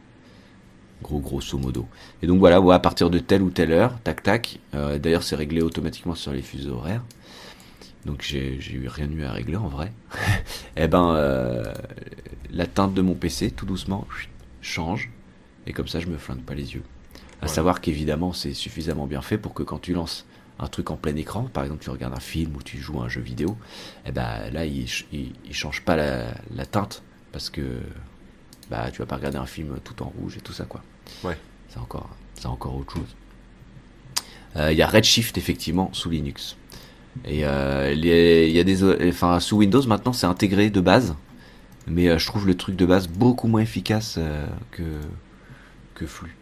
Gros 1.04 1.20
grosso 1.20 1.58
modo. 1.58 1.86
Et 2.22 2.28
donc 2.28 2.40
voilà, 2.40 2.60
ouais, 2.60 2.74
à 2.74 2.80
partir 2.80 3.10
de 3.10 3.20
telle 3.20 3.44
ou 3.44 3.50
telle 3.50 3.72
heure, 3.72 4.00
tac 4.04 4.24
tac. 4.24 4.60
Euh, 4.74 4.98
D'ailleurs, 4.98 5.24
c'est 5.24 5.36
réglé 5.36 5.62
automatiquement 5.62 6.16
sur 6.16 6.34
les 6.34 6.42
fuseaux 6.42 6.76
horaires. 6.76 7.04
Donc 8.06 8.22
j'ai 8.22 8.58
eu 8.72 8.88
rien 8.88 9.10
eu 9.12 9.24
à 9.24 9.32
régler 9.32 9.58
en 9.58 9.68
vrai. 9.68 9.92
Et 10.78 10.88
ben, 10.88 11.14
euh, 11.16 11.74
la 12.52 12.66
teinte 12.66 12.94
de 12.94 13.02
mon 13.02 13.14
PC, 13.14 13.52
tout 13.52 13.66
doucement, 13.66 14.08
change. 14.62 15.12
Et 15.68 15.74
comme 15.74 15.88
ça, 15.88 16.00
je 16.00 16.08
me 16.08 16.18
flingue 16.18 16.42
pas 16.42 16.56
les 16.56 16.74
yeux. 16.74 16.84
À 17.42 17.48
savoir 17.48 17.82
qu'évidemment, 17.82 18.34
c'est 18.34 18.54
suffisamment 18.54 19.06
bien 19.06 19.22
fait 19.22 19.38
pour 19.38 19.54
que 19.54 19.62
quand 19.62 19.78
tu 19.78 19.94
lances 19.94 20.26
un 20.60 20.68
truc 20.68 20.90
en 20.90 20.96
plein 20.96 21.16
écran, 21.16 21.44
par 21.54 21.64
exemple, 21.64 21.84
tu 21.84 21.92
regardes 21.92 22.16
un 22.16 22.20
film 22.20 22.56
ou 22.56 22.64
tu 22.64 22.80
joues 22.80 23.00
à 23.00 23.06
un 23.06 23.10
jeu 23.10 23.22
vidéo, 23.22 23.56
et 24.08 24.12
ben 24.12 24.50
là, 24.52 24.66
il, 24.66 24.88
il, 25.12 25.34
il 25.46 25.54
change 25.54 25.84
pas 25.84 25.96
la, 25.96 26.34
la 26.56 26.66
teinte 26.66 27.04
parce 27.32 27.52
que 27.52 27.62
bah 28.70 28.90
tu 28.92 29.00
vas 29.00 29.06
pas 29.06 29.16
regarder 29.16 29.38
un 29.38 29.46
film 29.46 29.78
tout 29.84 30.02
en 30.04 30.08
rouge 30.20 30.38
et 30.38 30.42
tout 30.42 30.54
ça 30.54 30.66
quoi. 30.66 30.82
Ouais. 31.24 31.38
C'est 31.70 31.80
encore, 31.80 32.10
c'est 32.36 32.48
encore 32.48 32.76
autre 32.76 32.94
chose. 32.94 33.16
Euh, 34.56 34.72
Il 34.72 34.78
y 34.78 34.82
a 34.82 34.88
Redshift 34.88 35.38
effectivement 35.38 35.90
sous 35.94 36.10
Linux. 36.10 36.56
Et 37.26 37.46
euh, 37.46 37.94
il 37.96 38.06
y 38.06 38.60
a 38.60 38.64
des, 38.64 39.10
enfin 39.10 39.40
sous 39.40 39.58
Windows 39.58 39.86
maintenant 39.88 40.14
c'est 40.14 40.28
intégré 40.28 40.70
de 40.70 40.82
base, 40.82 41.16
mais 41.88 42.10
euh, 42.10 42.18
je 42.20 42.26
trouve 42.28 42.46
le 42.46 42.56
truc 42.56 42.76
de 42.76 42.86
base 42.86 43.08
beaucoup 43.08 43.48
moins 43.48 43.62
efficace 43.62 44.20
que 44.72 44.84
que 45.96 46.06
Flux. 46.06 46.36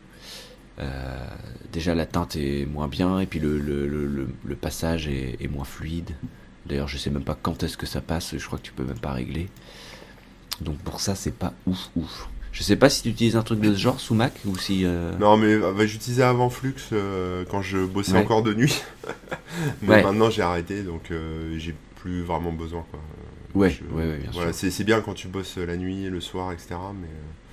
Déjà 1.72 1.96
la 1.96 2.06
teinte 2.06 2.36
est 2.36 2.66
moins 2.66 2.88
bien 2.90 3.20
et 3.20 3.26
puis 3.26 3.40
le, 3.40 3.58
le, 3.60 3.88
le, 3.88 4.06
le- 4.06 4.30
le 4.46 4.56
passage 4.56 5.08
est, 5.08 5.38
est 5.42 5.48
moins 5.48 5.64
fluide. 5.64 6.12
D'ailleurs 6.66 6.88
je 6.90 6.98
sais 6.98 7.10
même 7.10 7.24
pas 7.24 7.38
quand 7.42 7.64
est-ce 7.64 7.78
que 7.78 7.86
ça 7.86 8.02
passe, 8.02 8.38
je 8.38 8.46
crois 8.46 8.58
que 8.58 8.64
tu 8.64 8.74
peux 8.74 8.84
même 8.84 9.00
pas 9.00 9.12
régler. 9.14 9.50
Donc 10.62 10.78
pour 10.80 11.00
ça 11.02 11.16
c'est 11.16 11.34
pas 11.34 11.54
ouf 11.68 11.90
ouf. 11.96 12.28
Je 12.52 12.64
sais 12.64 12.78
pas 12.78 12.90
si 12.90 13.02
tu 13.04 13.10
utilises 13.10 13.36
un 13.36 13.42
truc 13.44 13.60
de 13.60 13.74
ce 13.74 13.80
genre 13.80 14.00
sous 14.00 14.14
Mac 14.16 14.34
ou 14.46 14.58
si... 14.58 14.86
euh, 14.86 15.12
Non, 15.20 15.36
mais 15.36 15.48
euh, 15.56 15.74
bah, 15.74 15.86
j'utilisais 15.86 16.24
avant 16.24 16.50
Flux 16.50 16.74
euh, 16.94 17.44
quand 17.52 17.62
je 17.62 17.80
bossais 17.80 18.14
Ouais. 18.14 18.20
encore 18.20 18.44
de 18.44 18.54
nuit. 18.54 18.82
mais 19.82 19.90
Ouais. 19.90 20.04
maintenant 20.04 20.30
j'ai 20.30 20.42
arrêté, 20.42 20.82
donc 20.84 21.12
euh, 21.12 21.56
j'ai 21.60 21.76
plus 21.98 22.22
vraiment 22.22 22.54
besoin. 22.54 22.86
Quoi. 22.92 23.00
Ouais, 23.56 23.70
je- 23.70 23.84
ouais, 23.94 24.06
ouais, 24.08 24.18
bien 24.20 24.30
voilà, 24.32 24.54
sûr. 24.54 24.60
c'est, 24.62 24.72
c'est 24.72 24.84
bien 24.86 25.02
quand 25.02 25.14
tu 25.16 25.28
bosses 25.28 25.58
la 25.58 25.76
nuit, 25.76 26.10
le 26.10 26.22
soir, 26.22 26.54
etc. 26.54 26.76
Mais 27.00 27.08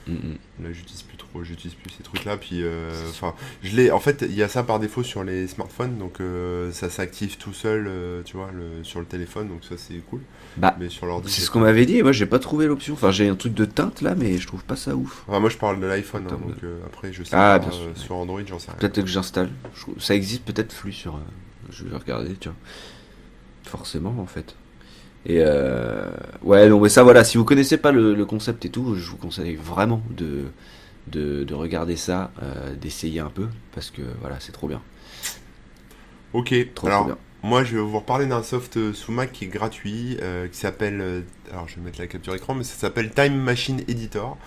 Mm, 0.09 0.65
là, 0.65 0.73
j'utilise 0.73 1.03
plus 1.03 1.17
trop, 1.17 1.45
j'utilise 1.45 1.75
plus 1.75 1.91
ces 1.91 2.03
trucs-là. 2.03 2.37
Puis, 2.37 2.63
euh, 2.63 2.91
enfin, 3.09 3.35
je 3.63 3.77
l'ai. 3.77 3.91
En 3.91 4.01
fait, 4.01 4.25
il 4.29 4.35
y 4.35 4.43
a 4.43 4.49
ça 4.49 4.63
par 4.65 4.81
défaut 4.81 5.03
sur 5.03 5.23
les 5.23 5.47
smartphones, 5.47 5.97
donc 5.99 6.21
euh, 6.21 6.73
ça 6.73 6.91
s'active 6.91 7.37
tout 7.37 7.53
seul, 7.53 7.87
euh, 7.89 8.23
tu 8.25 8.37
vois, 8.37 8.51
le, 8.53 8.83
sur 8.85 8.99
le 9.01 9.07
téléphone, 9.07 9.49
donc 9.49 9.65
ça 9.65 9.77
c'est 9.77 9.99
cool. 10.11 10.21
Bah, 10.57 10.77
Mais 10.81 10.89
sur 10.89 11.07
l'ordi, 11.07 11.31
C'est 11.31 11.43
ce 11.43 11.51
qu'on 11.51 11.61
m'avait 11.61 11.87
dit, 11.87 11.99
et 11.99 12.03
moi 12.03 12.13
j'ai 12.13 12.27
pas 12.27 12.39
trouvé 12.41 12.67
l'option. 12.67 12.95
Enfin 12.95 13.11
j'ai 13.13 13.29
un 13.29 13.37
truc 13.37 13.55
de 13.55 13.65
teinte 13.65 14.01
là, 14.01 14.15
mais 14.17 14.39
je 14.39 14.47
trouve 14.47 14.65
pas 14.65 14.77
ça 14.77 14.97
ouf. 14.97 15.23
Enfin, 15.29 15.39
moi, 15.39 15.51
je 15.51 15.57
parle 15.57 15.81
de 15.81 15.87
l'iPhone, 15.87 16.25
hein, 16.27 16.39
donc 16.47 16.57
après, 16.87 17.13
je 17.13 17.23
sais 17.23 17.31
Ah, 17.37 17.59
pas, 17.61 17.69
bien 17.69 17.71
sûr, 17.71 17.87
ouais. 17.87 17.93
sur 17.95 18.17
Android, 18.17 18.41
j'en 18.47 18.59
sais 18.59 18.71
rien. 18.71 18.79
Peut-être 18.81 19.01
que 19.03 19.07
j'installe. 19.11 19.51
Ça 19.99 20.15
existe 20.15 20.45
peut-être 20.45 20.73
flux 20.73 20.93
sur. 20.93 21.19
Je 21.71 21.85
vais 21.85 21.97
regarder, 21.97 22.35
tiens. 22.35 22.55
Forcément, 23.65 24.15
en 24.19 24.27
fait. 24.27 24.55
Et 25.27 25.39
euh... 25.41 26.11
ouais, 26.43 26.69
mais 26.69 26.89
ça, 26.89 27.03
voilà. 27.05 27.25
Si 27.25 27.39
vous 27.39 27.45
connaissez 27.45 27.77
pas 27.79 27.93
le, 27.93 28.15
le 28.15 28.25
concept 28.27 28.65
et 28.65 28.71
tout, 28.71 28.95
je 28.97 29.11
vous 29.11 29.17
conseille 29.17 29.55
vraiment 29.57 30.03
de 30.11 30.47
de, 31.09 31.45
de 31.45 31.55
regarder 31.55 31.97
ça, 31.97 32.33
euh, 32.43 32.75
d'essayer 32.77 33.21
un 33.21 33.31
peu, 33.31 33.49
parce 33.75 33.91
que 33.91 34.03
voilà, 34.23 34.39
c'est 34.41 34.53
trop 34.53 34.69
bien, 34.69 34.83
Ok, 36.33 36.55
trop, 36.75 36.91
alors 36.91 37.05
trop 37.05 37.05
bien. 37.05 37.19
Moi, 37.43 37.65
je 37.65 37.77
vais 37.77 37.83
vous 37.83 37.99
reparler 37.99 38.27
d'un 38.27 38.43
soft 38.45 38.93
sous 38.93 39.11
Mac 39.13 39.33
qui 39.33 39.45
est 39.45 39.49
gratuit, 39.49 40.17
euh, 40.23 40.47
qui 40.49 40.57
s'appelle. 40.59 41.01
euh, 41.01 41.21
alors, 41.51 41.69
je 41.69 41.77
vais 41.77 41.83
mettre 41.83 41.99
la 42.01 42.07
capture 42.07 42.35
écran, 42.35 42.55
mais 42.55 42.63
ça 42.65 42.75
s'appelle 42.77 43.11
Time 43.13 43.35
Machine 43.35 43.81
Editor. 43.89 44.39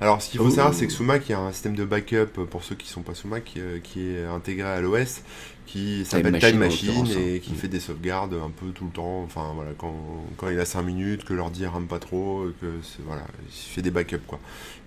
Alors, 0.00 0.22
ce 0.22 0.30
qu'il 0.30 0.40
faut 0.40 0.50
Oh. 0.50 0.50
savoir, 0.50 0.74
c'est 0.74 0.86
que 0.86 0.92
sous 0.92 1.04
Mac, 1.04 1.28
il 1.28 1.32
y 1.32 1.34
a 1.34 1.40
un 1.40 1.52
système 1.52 1.76
de 1.76 1.84
backup 1.84 2.26
pour 2.50 2.64
ceux 2.64 2.74
qui 2.76 2.88
sont 2.88 3.02
pas 3.02 3.14
sous 3.14 3.28
Mac, 3.28 3.58
qui 3.84 4.08
est 4.08 4.24
intégré 4.26 4.68
à 4.68 4.80
l'OS, 4.80 5.22
qui 5.66 6.04
s'appelle 6.04 6.38
Time 6.38 6.58
Machine 6.58 7.06
et 7.18 7.36
hein. 7.36 7.38
qui 7.42 7.52
Mm. 7.52 7.56
fait 7.56 7.68
des 7.68 7.80
sauvegardes 7.80 8.34
un 8.34 8.50
peu 8.50 8.66
tout 8.72 8.84
le 8.84 8.90
temps. 8.90 9.22
Enfin, 9.22 9.52
voilà, 9.54 9.70
quand, 9.76 9.94
quand 10.36 10.48
il 10.48 10.58
a 10.60 10.64
5 10.64 10.82
minutes, 10.82 11.24
que 11.24 11.32
l'ordi 11.34 11.64
rame 11.66 11.86
pas 11.86 11.98
trop, 11.98 12.46
que 12.60 12.66
c'est- 12.82 13.02
voilà, 13.06 13.22
il 13.46 13.52
fait 13.52 13.82
des 13.82 13.90
backups 13.90 14.20
quoi. 14.26 14.38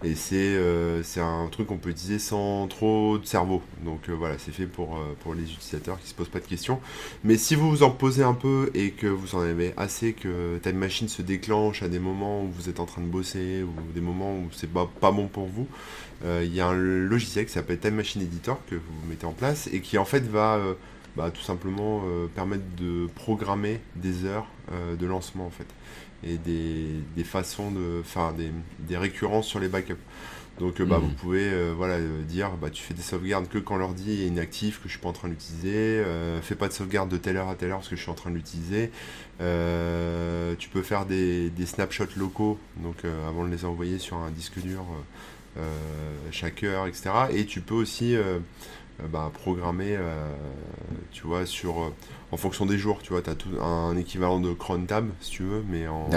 Et 0.04 0.14
c'est 0.16 0.36
euh, 0.36 1.02
c'est 1.04 1.22
un 1.22 1.48
truc 1.52 1.68
qu'on 1.68 1.78
peut 1.78 1.90
utiliser 1.90 2.20
sans 2.20 2.68
trop 2.68 3.18
de 3.18 3.26
cerveau. 3.26 3.62
Donc 3.84 4.10
euh, 4.10 4.14
voilà, 4.14 4.36
c'est 4.38 4.52
fait 4.52 4.68
pour, 4.68 4.98
euh, 4.98 5.16
pour 5.22 5.34
les 5.34 5.44
utilisateurs 5.44 6.00
qui 6.00 6.08
se 6.08 6.14
posent 6.14 6.30
pas 6.30 6.40
de 6.40 6.46
questions. 6.46 6.80
Mais 7.24 7.38
si 7.38 7.56
vous 7.56 7.70
vous 7.70 7.84
en 7.84 7.90
posez 7.90 8.24
un 8.24 8.34
peu 8.36 8.70
et 8.76 8.92
que 8.92 9.08
vous 9.08 9.36
en 9.36 9.40
avez 9.42 9.74
assez 9.78 10.14
que 10.14 10.60
Time 10.62 10.78
Machine 10.78 11.08
se 11.08 11.22
déclenche 11.24 11.82
à 11.84 11.88
des 11.88 12.00
moments 12.00 12.44
où 12.44 12.50
vous 12.52 12.70
êtes 12.70 12.80
en 12.80 12.86
train 12.86 13.02
de 13.02 13.08
bosser 13.08 13.64
ou 13.64 13.74
des 13.94 14.02
moments 14.02 14.34
où 14.36 14.48
c'est 14.52 14.72
pas, 14.72 14.90
pas 15.02 15.12
bon 15.12 15.28
pour 15.28 15.48
vous, 15.48 15.68
il 16.26 16.54
y 16.54 16.60
a 16.62 16.68
un 16.68 16.74
logiciel 16.76 17.46
qui 17.46 17.52
s'appelle 17.52 17.80
Time 17.80 17.96
Machine 17.96 18.22
Editor 18.22 18.60
que 18.70 18.76
vous 18.76 19.08
mettez 19.10 19.26
en 19.26 19.34
place 19.34 19.68
et 19.72 19.82
qui 19.82 19.98
en 19.98 20.06
fait 20.06 20.26
va 20.28 20.56
euh, 20.56 20.74
bah, 21.16 21.32
tout 21.32 21.42
simplement 21.42 22.04
euh, 22.06 22.28
permettre 22.28 22.64
de 22.78 23.08
programmer 23.16 23.80
des 23.96 24.26
heures 24.26 24.48
euh, 24.72 24.96
de 24.96 25.06
lancement 25.06 25.46
en 25.46 25.50
fait 25.52 25.68
et 26.24 26.38
des, 26.38 26.88
des 27.16 27.24
façons 27.24 27.72
de 27.72 28.00
enfin 28.02 28.34
des, 28.34 28.52
des 28.80 28.98
récurrences 28.98 29.48
sur 29.48 29.60
les 29.60 29.68
backups. 29.70 29.96
Donc 30.60 30.82
euh, 30.82 30.86
bah, 30.86 30.98
Mhm. 30.98 31.04
vous 31.04 31.10
pouvez 31.12 31.48
euh, 31.54 31.74
voilà 31.78 31.96
euh, 31.96 32.24
dire 32.24 32.52
bah 32.60 32.72
tu 32.72 32.82
fais 32.82 32.96
des 32.96 33.04
sauvegardes 33.04 33.48
que 33.48 33.60
quand 33.60 33.78
l'ordi 33.78 34.24
est 34.24 34.28
inactif 34.28 34.78
que 34.82 34.88
je 34.88 34.94
suis 34.94 35.02
pas 35.02 35.10
en 35.10 35.14
train 35.14 35.28
de 35.28 35.34
l'utiliser, 35.34 35.70
euh, 35.76 36.42
fais 36.42 36.56
pas 36.56 36.68
de 36.68 36.74
sauvegarde 36.74 37.10
de 37.10 37.18
telle 37.18 37.38
heure 37.38 37.50
à 37.50 37.56
telle 37.56 37.70
heure 37.70 37.78
parce 37.78 37.90
que 37.90 37.96
je 37.96 38.02
suis 38.02 38.12
en 38.12 38.16
train 38.16 38.32
de 38.32 38.36
l'utiliser. 38.36 38.92
Euh, 39.40 40.56
tu 40.58 40.70
peux 40.70 40.82
faire 40.82 41.06
des, 41.06 41.50
des 41.52 41.66
snapshots 41.68 42.06
locaux 42.18 42.58
donc 42.78 43.06
euh, 43.06 43.28
avant 43.30 43.46
de 43.46 43.52
les 43.52 43.66
envoyer 43.66 44.00
sur 44.00 44.18
un 44.18 44.32
disque 44.32 44.60
dur 44.60 44.82
euh, 44.82 44.94
euh, 44.94 45.37
chaque 46.32 46.64
heure 46.64 46.88
etc. 46.88 47.10
Et 47.32 47.46
tu 47.46 47.62
peux 47.62 47.76
aussi 47.76 48.16
euh, 48.16 48.40
euh, 49.04 49.08
bah, 49.08 49.32
programmer 49.34 49.96
euh, 49.96 50.34
tu 51.12 51.28
vois 51.28 51.46
sur 51.46 51.82
euh, 51.82 51.94
en 52.32 52.38
fonction 52.38 52.66
des 52.66 52.78
jours 52.78 53.00
tu 53.04 53.14
vois 53.14 53.22
tu 53.22 53.30
as 53.30 53.36
tout 53.36 53.50
un 53.62 53.96
équivalent 53.96 54.40
de 54.40 54.54
cron 54.54 54.82
tab 54.86 55.10
si 55.22 55.32
tu 55.32 55.44
veux 55.44 55.64
mais 55.70 55.88
en, 55.88 56.10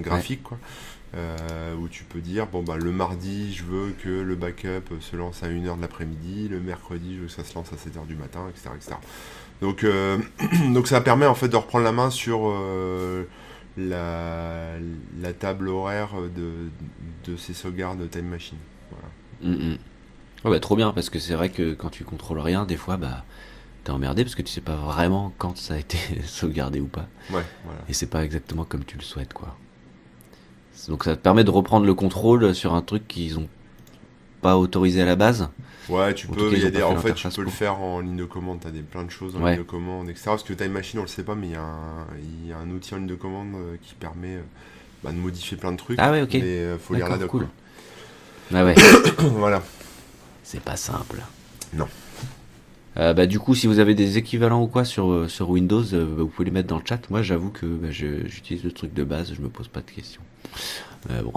graphique 0.00 0.42
quoi 0.42 0.58
euh, 1.14 1.74
où 1.76 1.88
tu 1.88 2.04
peux 2.04 2.20
dire 2.20 2.46
bon 2.46 2.62
bah 2.62 2.76
le 2.76 2.90
mardi 2.90 3.54
je 3.54 3.64
veux 3.64 3.92
que 4.02 4.08
le 4.08 4.34
backup 4.34 5.00
se 5.00 5.16
lance 5.16 5.42
à 5.42 5.48
1h 5.48 5.76
de 5.76 5.80
l'après-midi, 5.80 6.48
le 6.48 6.60
mercredi 6.60 7.14
je 7.14 7.20
veux 7.20 7.26
que 7.26 7.32
ça 7.32 7.44
se 7.44 7.54
lance 7.54 7.72
à 7.72 7.76
7h 7.76 8.06
du 8.06 8.16
matin, 8.16 8.40
etc. 8.50 8.70
etc. 8.76 8.96
Donc, 9.62 9.84
euh, 9.84 10.18
donc 10.74 10.88
ça 10.88 11.00
permet 11.00 11.24
en 11.24 11.34
fait 11.34 11.48
de 11.48 11.56
reprendre 11.56 11.84
la 11.84 11.92
main 11.92 12.10
sur 12.10 12.40
euh, 12.44 13.24
la, 13.78 14.72
la 15.18 15.32
table 15.32 15.68
horaire 15.68 16.10
de, 16.34 17.30
de 17.30 17.36
ces 17.36 17.54
sauvegardes 17.54 17.98
de 17.98 18.06
Time 18.06 18.26
Machine. 18.26 18.58
Voilà. 18.90 19.08
Mm, 19.42 19.72
mm. 19.72 19.78
Bah, 20.44 20.60
trop 20.60 20.76
bien, 20.76 20.92
parce 20.92 21.10
que 21.10 21.18
c'est 21.18 21.34
vrai 21.34 21.48
que 21.50 21.74
quand 21.74 21.90
tu 21.90 22.04
contrôles 22.04 22.38
rien, 22.38 22.66
des 22.66 22.76
fois, 22.76 22.96
bah, 22.96 23.24
t'es 23.84 23.90
emmerdé 23.90 24.24
parce 24.24 24.34
que 24.34 24.42
tu 24.42 24.52
sais 24.52 24.60
pas 24.60 24.76
vraiment 24.76 25.32
quand 25.38 25.56
ça 25.56 25.74
a 25.74 25.78
été 25.78 25.98
sauvegardé 26.24 26.80
ou 26.80 26.86
pas. 26.86 27.06
Ouais, 27.30 27.42
voilà. 27.64 27.80
Et 27.88 27.92
c'est 27.92 28.06
pas 28.06 28.24
exactement 28.24 28.64
comme 28.64 28.84
tu 28.84 28.96
le 28.96 29.02
souhaites, 29.02 29.32
quoi. 29.32 29.56
Donc 30.88 31.04
ça 31.04 31.16
te 31.16 31.20
permet 31.20 31.42
de 31.42 31.50
reprendre 31.50 31.86
le 31.86 31.94
contrôle 31.94 32.54
sur 32.54 32.74
un 32.74 32.82
truc 32.82 33.08
qu'ils 33.08 33.38
ont 33.38 33.48
pas 34.42 34.56
autorisé 34.56 35.02
à 35.02 35.06
la 35.06 35.16
base. 35.16 35.48
Ouais, 35.88 36.14
tu 36.14 36.26
En 36.26 36.32
peux, 36.32 36.50
cas, 36.50 36.56
y 36.56 36.66
a 36.66 36.70
des, 36.70 36.82
en 36.82 36.96
fait, 36.96 37.14
tu 37.14 37.28
peux 37.28 37.42
le 37.42 37.48
faire 37.48 37.80
en 37.80 38.00
ligne 38.00 38.16
de 38.16 38.24
commande, 38.24 38.60
t'as 38.60 38.70
des, 38.70 38.82
plein 38.82 39.04
de 39.04 39.10
choses 39.10 39.36
en 39.36 39.42
Ouais. 39.42 39.52
ligne 39.52 39.62
de 39.64 39.68
commande, 39.68 40.08
etc. 40.08 40.30
Parce 40.30 40.42
que 40.42 40.52
Time 40.52 40.72
Machine, 40.72 40.98
on 40.98 41.02
le 41.02 41.08
sait 41.08 41.22
pas, 41.22 41.34
mais 41.34 41.48
il 41.48 41.52
y, 41.52 41.56
a 41.56 41.62
un, 41.62 42.06
il 42.42 42.48
y 42.48 42.52
a 42.52 42.58
un 42.58 42.70
outil 42.70 42.94
en 42.94 42.98
ligne 42.98 43.06
de 43.06 43.14
commande 43.14 43.54
euh, 43.54 43.76
qui 43.82 43.94
permet 43.94 44.36
euh, 44.36 44.42
bah, 45.02 45.12
de 45.12 45.16
modifier 45.16 45.56
plein 45.56 45.72
de 45.72 45.76
trucs. 45.76 45.98
Ah 46.00 46.10
ouais, 46.10 46.22
ok. 46.22 46.34
Mais 46.34 46.42
euh, 46.42 46.78
faut 46.78 46.94
lire 46.94 47.08
la 47.08 47.18
doc. 47.18 47.30
cool. 47.30 47.46
Ah 48.54 48.64
ouais, 48.64 48.74
voilà. 49.18 49.62
c'est 50.42 50.60
pas 50.60 50.76
simple. 50.76 51.20
Non. 51.72 51.86
Euh, 52.98 53.12
bah, 53.12 53.26
du 53.26 53.38
coup, 53.38 53.54
si 53.54 53.66
vous 53.66 53.78
avez 53.78 53.94
des 53.94 54.16
équivalents 54.18 54.62
ou 54.62 54.68
quoi 54.68 54.84
sur, 54.84 55.10
euh, 55.10 55.28
sur 55.28 55.50
Windows, 55.50 55.82
euh, 55.92 56.06
bah, 56.06 56.22
vous 56.22 56.28
pouvez 56.28 56.46
les 56.46 56.50
mettre 56.50 56.68
dans 56.68 56.78
le 56.78 56.84
chat. 56.86 57.10
Moi, 57.10 57.22
j'avoue 57.22 57.50
que 57.50 57.66
bah, 57.66 57.88
j'utilise 57.90 58.64
le 58.64 58.72
truc 58.72 58.94
de 58.94 59.04
base, 59.04 59.34
je 59.34 59.42
me 59.42 59.48
pose 59.48 59.68
pas 59.68 59.80
de 59.80 59.90
questions. 59.90 60.22
Euh, 61.10 61.22
bon, 61.22 61.32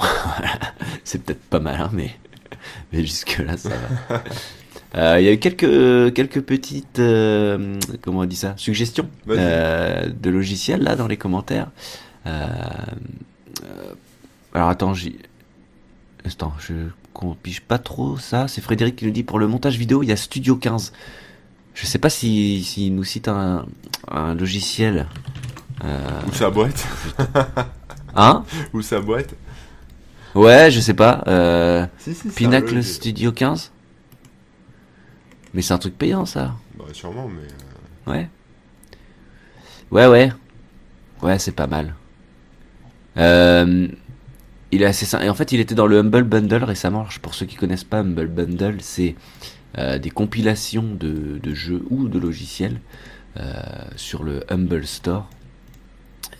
c'est 1.04 1.24
peut-être 1.24 1.42
pas 1.42 1.60
malin, 1.60 1.90
mais, 1.92 2.12
mais 2.94 3.02
jusque-là, 3.02 3.58
ça 3.58 3.72
va. 4.10 4.24
Euh, 4.96 5.18
Il 5.20 5.26
y 5.26 5.28
a 5.28 5.34
eu 5.34 5.38
quelques, 5.38 6.14
quelques 6.16 6.42
petites, 6.42 6.98
euh, 6.98 7.76
comment 8.02 8.22
on 8.22 8.26
dit 8.26 8.36
ça, 8.36 8.56
suggestions 8.58 9.08
euh, 9.30 10.10
de 10.10 10.30
logiciels 10.32 10.82
là 10.82 10.96
dans 10.96 11.06
les 11.06 11.18
commentaires. 11.18 11.70
Alors 12.26 12.88
attends, 14.70 14.96
j'y... 14.96 15.20
Attends, 16.26 16.54
je 16.60 16.74
compige 17.20 17.60
pas 17.60 17.78
trop 17.80 18.18
ça. 18.18 18.48
C'est 18.48 18.62
Frédéric 18.62 18.96
qui 18.96 19.06
nous 19.06 19.12
dit 19.12 19.24
pour 19.24 19.40
le 19.40 19.48
montage 19.48 19.78
vidéo, 19.78 20.04
il 20.04 20.08
y 20.10 20.12
a 20.14 20.16
Studio 20.16 20.56
15. 20.56 20.94
Je 21.74 21.86
sais 21.86 22.00
pas 22.00 22.10
si 22.10 22.64
s'il 22.64 22.96
nous 22.96 23.04
cite 23.04 23.28
un, 23.28 23.66
un 24.10 24.36
logiciel. 24.36 25.08
Euh, 25.84 26.22
Ou 26.30 26.34
sa 26.34 26.50
boîte. 26.50 26.88
hein? 28.16 28.46
Ou 28.74 28.82
sa 28.82 29.02
boîte. 29.02 29.36
Ouais, 30.34 30.72
je 30.72 30.80
sais 30.80 30.94
pas. 30.94 31.24
Euh, 31.28 31.86
Si, 31.98 32.14
si, 32.16 32.30
Pinacle 32.30 32.82
Studio 32.84 33.32
15 33.34 33.72
Mais 35.54 35.62
c'est 35.62 35.74
un 35.74 35.78
truc 35.78 35.98
payant 35.98 36.26
ça. 36.26 36.56
Bah, 36.78 36.86
sûrement, 36.94 37.28
mais. 37.28 37.42
euh, 37.42 38.12
Ouais. 38.12 38.30
Ouais, 39.92 40.08
ouais. 40.08 40.32
Ouais, 41.22 41.38
c'est 41.38 41.52
pas 41.52 41.68
mal. 41.68 41.96
Euh, 43.18 43.88
il 44.72 44.82
est 44.82 44.86
assez 44.86 45.06
simple. 45.06 45.26
Et 45.26 45.30
en 45.30 45.36
fait, 45.36 45.52
il 45.52 45.60
était 45.60 45.76
dans 45.76 45.88
le 45.88 46.00
Humble 46.00 46.24
Bundle 46.24 46.64
récemment. 46.64 47.06
Pour 47.22 47.34
ceux 47.34 47.46
qui 47.46 47.56
connaissent 47.56 47.84
pas 47.84 48.00
Humble 48.00 48.28
Bundle, 48.28 48.78
c'est 48.80 49.16
euh, 49.78 49.98
des 49.98 50.10
compilations 50.10 50.84
de, 50.84 51.54
jeux 51.54 51.84
ou 51.90 52.08
de 52.08 52.20
logiciels 52.20 52.80
euh, 53.38 53.62
sur 53.96 54.24
le 54.24 54.44
Humble 54.52 54.86
Store. 54.86 55.30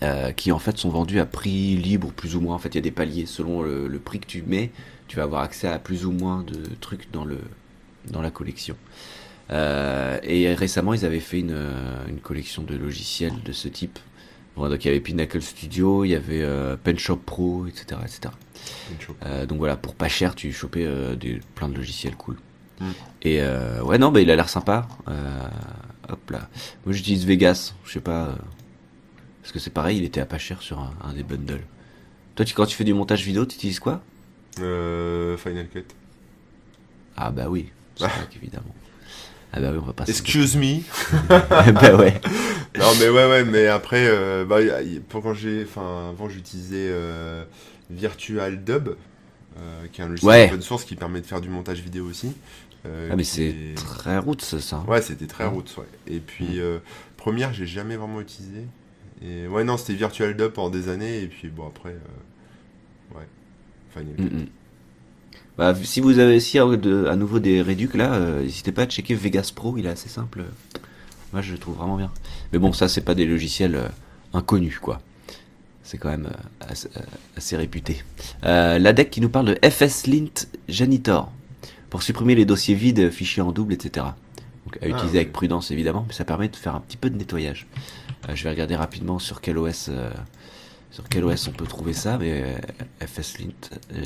euh, 0.02 0.32
qui 0.32 0.50
en 0.50 0.58
fait 0.58 0.78
sont 0.78 0.88
vendus 0.88 1.20
à 1.20 1.26
prix 1.26 1.76
libre 1.76 2.10
plus 2.12 2.36
ou 2.36 2.40
moins. 2.40 2.54
En 2.54 2.58
fait, 2.58 2.70
il 2.70 2.76
y 2.76 2.78
a 2.78 2.82
des 2.82 2.90
paliers 2.90 3.26
selon 3.26 3.62
le, 3.62 4.00
prix 4.02 4.20
que 4.20 4.26
tu 4.26 4.42
mets. 4.42 4.70
Tu 5.08 5.16
vas 5.16 5.24
avoir 5.24 5.42
accès 5.42 5.68
à 5.68 5.78
plus 5.78 6.06
ou 6.06 6.12
moins 6.12 6.42
de 6.42 6.62
trucs 6.80 7.10
dans 7.10 7.24
le 7.24 7.38
dans 8.10 8.22
la 8.22 8.30
collection. 8.30 8.76
Et 9.52 10.54
récemment, 10.54 10.94
ils 10.94 11.04
avaient 11.04 11.20
fait 11.20 11.40
une, 11.40 11.58
une 12.08 12.20
collection 12.20 12.62
de 12.62 12.76
logiciels 12.76 13.34
de 13.44 13.52
ce 13.52 13.68
type, 13.68 13.98
Bon, 14.60 14.68
donc 14.68 14.84
il 14.84 14.88
y 14.88 14.90
avait 14.90 15.00
Pinnacle 15.00 15.40
Studio, 15.40 16.04
il 16.04 16.10
y 16.10 16.14
avait 16.14 16.42
euh, 16.42 16.76
PenShop 16.76 17.16
Pro, 17.16 17.66
etc. 17.66 17.98
etc. 18.04 18.34
Euh, 19.24 19.46
donc 19.46 19.56
voilà, 19.56 19.78
pour 19.78 19.94
pas 19.94 20.08
cher, 20.08 20.34
tu 20.34 20.52
chopais 20.52 20.84
euh, 20.84 21.16
des, 21.16 21.40
plein 21.54 21.70
de 21.70 21.74
logiciels 21.74 22.14
cool. 22.14 22.36
Mm. 22.78 22.90
Et 23.22 23.40
euh, 23.40 23.82
ouais, 23.82 23.96
non, 23.96 24.12
bah, 24.12 24.20
il 24.20 24.30
a 24.30 24.36
l'air 24.36 24.50
sympa. 24.50 24.86
Hop 26.10 26.30
là. 26.30 26.50
Moi 26.84 26.92
j'utilise 26.92 27.24
Vegas, 27.24 27.72
je 27.86 27.92
sais 27.92 28.00
pas. 28.02 28.34
parce 29.40 29.52
que 29.52 29.58
c'est 29.58 29.70
pareil, 29.70 29.96
il 29.96 30.04
était 30.04 30.20
à 30.20 30.26
pas 30.26 30.36
cher 30.36 30.60
sur 30.60 30.78
un, 30.78 30.92
un 31.04 31.14
des 31.14 31.22
bundles. 31.22 31.64
Toi, 32.34 32.44
tu, 32.44 32.52
quand 32.52 32.66
tu 32.66 32.76
fais 32.76 32.84
du 32.84 32.92
montage 32.92 33.24
vidéo, 33.24 33.46
tu 33.46 33.54
utilises 33.54 33.80
quoi? 33.80 34.02
Euh, 34.58 35.38
Final 35.38 35.68
Cut. 35.68 35.86
Ah 37.16 37.30
bah 37.30 37.48
oui, 37.48 37.70
c'est 37.96 38.04
vrai 38.04 38.28
qu'évidemment. 38.28 38.74
Ah 39.52 39.60
bah 39.60 39.70
oui, 39.72 39.78
on 39.82 39.86
va 39.86 39.92
pas 39.92 40.04
Excuse 40.06 40.56
me. 40.56 40.80
bah 41.28 41.96
ouais. 41.96 42.20
non 42.78 42.86
mais 43.00 43.08
ouais 43.08 43.28
ouais 43.28 43.44
mais 43.44 43.66
après 43.66 44.06
euh, 44.06 44.44
bah, 44.44 44.58
quand 45.10 45.34
j'ai 45.34 45.64
enfin 45.64 46.10
avant 46.10 46.28
j'utilisais 46.28 46.88
euh, 46.90 47.44
Virtual 47.90 48.62
Dub 48.62 48.90
euh, 49.58 49.86
qui 49.92 50.00
est 50.00 50.04
un 50.04 50.08
logiciel 50.08 50.30
Ouais. 50.32 50.46
open 50.46 50.62
source 50.62 50.84
qui 50.84 50.94
permet 50.94 51.20
de 51.20 51.26
faire 51.26 51.40
du 51.40 51.48
montage 51.48 51.80
vidéo 51.80 52.04
aussi 52.06 52.32
euh, 52.86 53.08
Ah 53.12 53.16
mais 53.16 53.24
c'est 53.24 53.46
est- 53.48 53.76
très 53.76 54.18
route 54.18 54.40
ça. 54.42 54.60
ça. 54.60 54.84
ouais 54.86 55.02
c'était 55.02 55.26
très 55.26 55.46
route 55.46 55.74
ouais 55.78 55.86
et 56.06 56.20
puis 56.20 56.60
première 57.16 57.52
j'ai 57.52 57.66
jamais 57.66 57.96
vraiment 57.96 58.20
utilisé 58.20 58.62
et 59.22 59.48
ouais 59.48 59.64
non 59.64 59.76
c'était 59.76 59.94
Virtual 59.94 60.34
Dub 60.36 60.52
pendant 60.52 60.70
des 60.70 60.88
années 60.88 61.22
et 61.22 61.26
puis 61.26 61.48
bon 61.48 61.66
après 61.66 61.96
ouais 63.14 63.26
Cut. 63.92 64.00
Mm, 64.22 64.24
mm. 64.24 64.46
Bah, 65.60 65.74
si 65.74 66.00
vous 66.00 66.18
avez 66.18 66.40
si 66.40 66.58
à, 66.58 66.64
de- 66.64 67.04
à 67.04 67.16
nouveau 67.16 67.38
des 67.38 67.60
réducs 67.60 67.92
là, 67.94 68.14
euh, 68.14 68.42
n'hésitez 68.42 68.72
pas 68.72 68.84
à 68.84 68.86
checker 68.86 69.14
Vegas 69.14 69.52
Pro, 69.54 69.76
il 69.76 69.84
est 69.84 69.90
assez 69.90 70.08
simple. 70.08 70.44
Moi 71.34 71.42
je 71.42 71.52
le 71.52 71.58
trouve 71.58 71.76
vraiment 71.76 71.98
bien. 71.98 72.10
Mais 72.50 72.58
bon, 72.58 72.72
ça 72.72 72.88
c'est 72.88 73.02
pas 73.02 73.14
des 73.14 73.26
logiciels 73.26 73.74
euh, 73.74 73.88
inconnus 74.32 74.78
quoi. 74.78 75.02
C'est 75.82 75.98
quand 75.98 76.08
même 76.08 76.30
euh, 76.32 76.66
assez, 76.66 76.88
assez 77.36 77.58
réputé. 77.58 78.02
Euh, 78.44 78.78
L'ADEC 78.78 79.10
qui 79.10 79.20
nous 79.20 79.28
parle 79.28 79.54
de 79.54 79.68
FSLint 79.68 80.46
Janitor 80.70 81.30
pour 81.90 82.02
supprimer 82.02 82.34
les 82.34 82.46
dossiers 82.46 82.74
vides, 82.74 83.10
fichiers 83.10 83.42
en 83.42 83.52
double, 83.52 83.74
etc. 83.74 84.06
Donc 84.64 84.82
à 84.82 84.86
utiliser 84.88 85.12
oui. 85.12 85.18
avec 85.18 85.30
prudence 85.30 85.70
évidemment, 85.72 86.06
mais 86.08 86.14
ça 86.14 86.24
permet 86.24 86.48
de 86.48 86.56
faire 86.56 86.74
un 86.74 86.80
petit 86.80 86.96
peu 86.96 87.10
de 87.10 87.18
nettoyage. 87.18 87.66
Je 88.32 88.44
vais 88.44 88.48
regarder 88.48 88.76
rapidement 88.76 89.18
sur 89.18 89.42
quel 89.42 89.58
OS, 89.58 89.90
sur 90.90 91.06
quel 91.10 91.22
OS 91.26 91.48
on 91.48 91.52
peut 91.52 91.66
trouver 91.66 91.92
ça, 91.92 92.16
mais 92.16 92.56
FSLint 93.04 93.52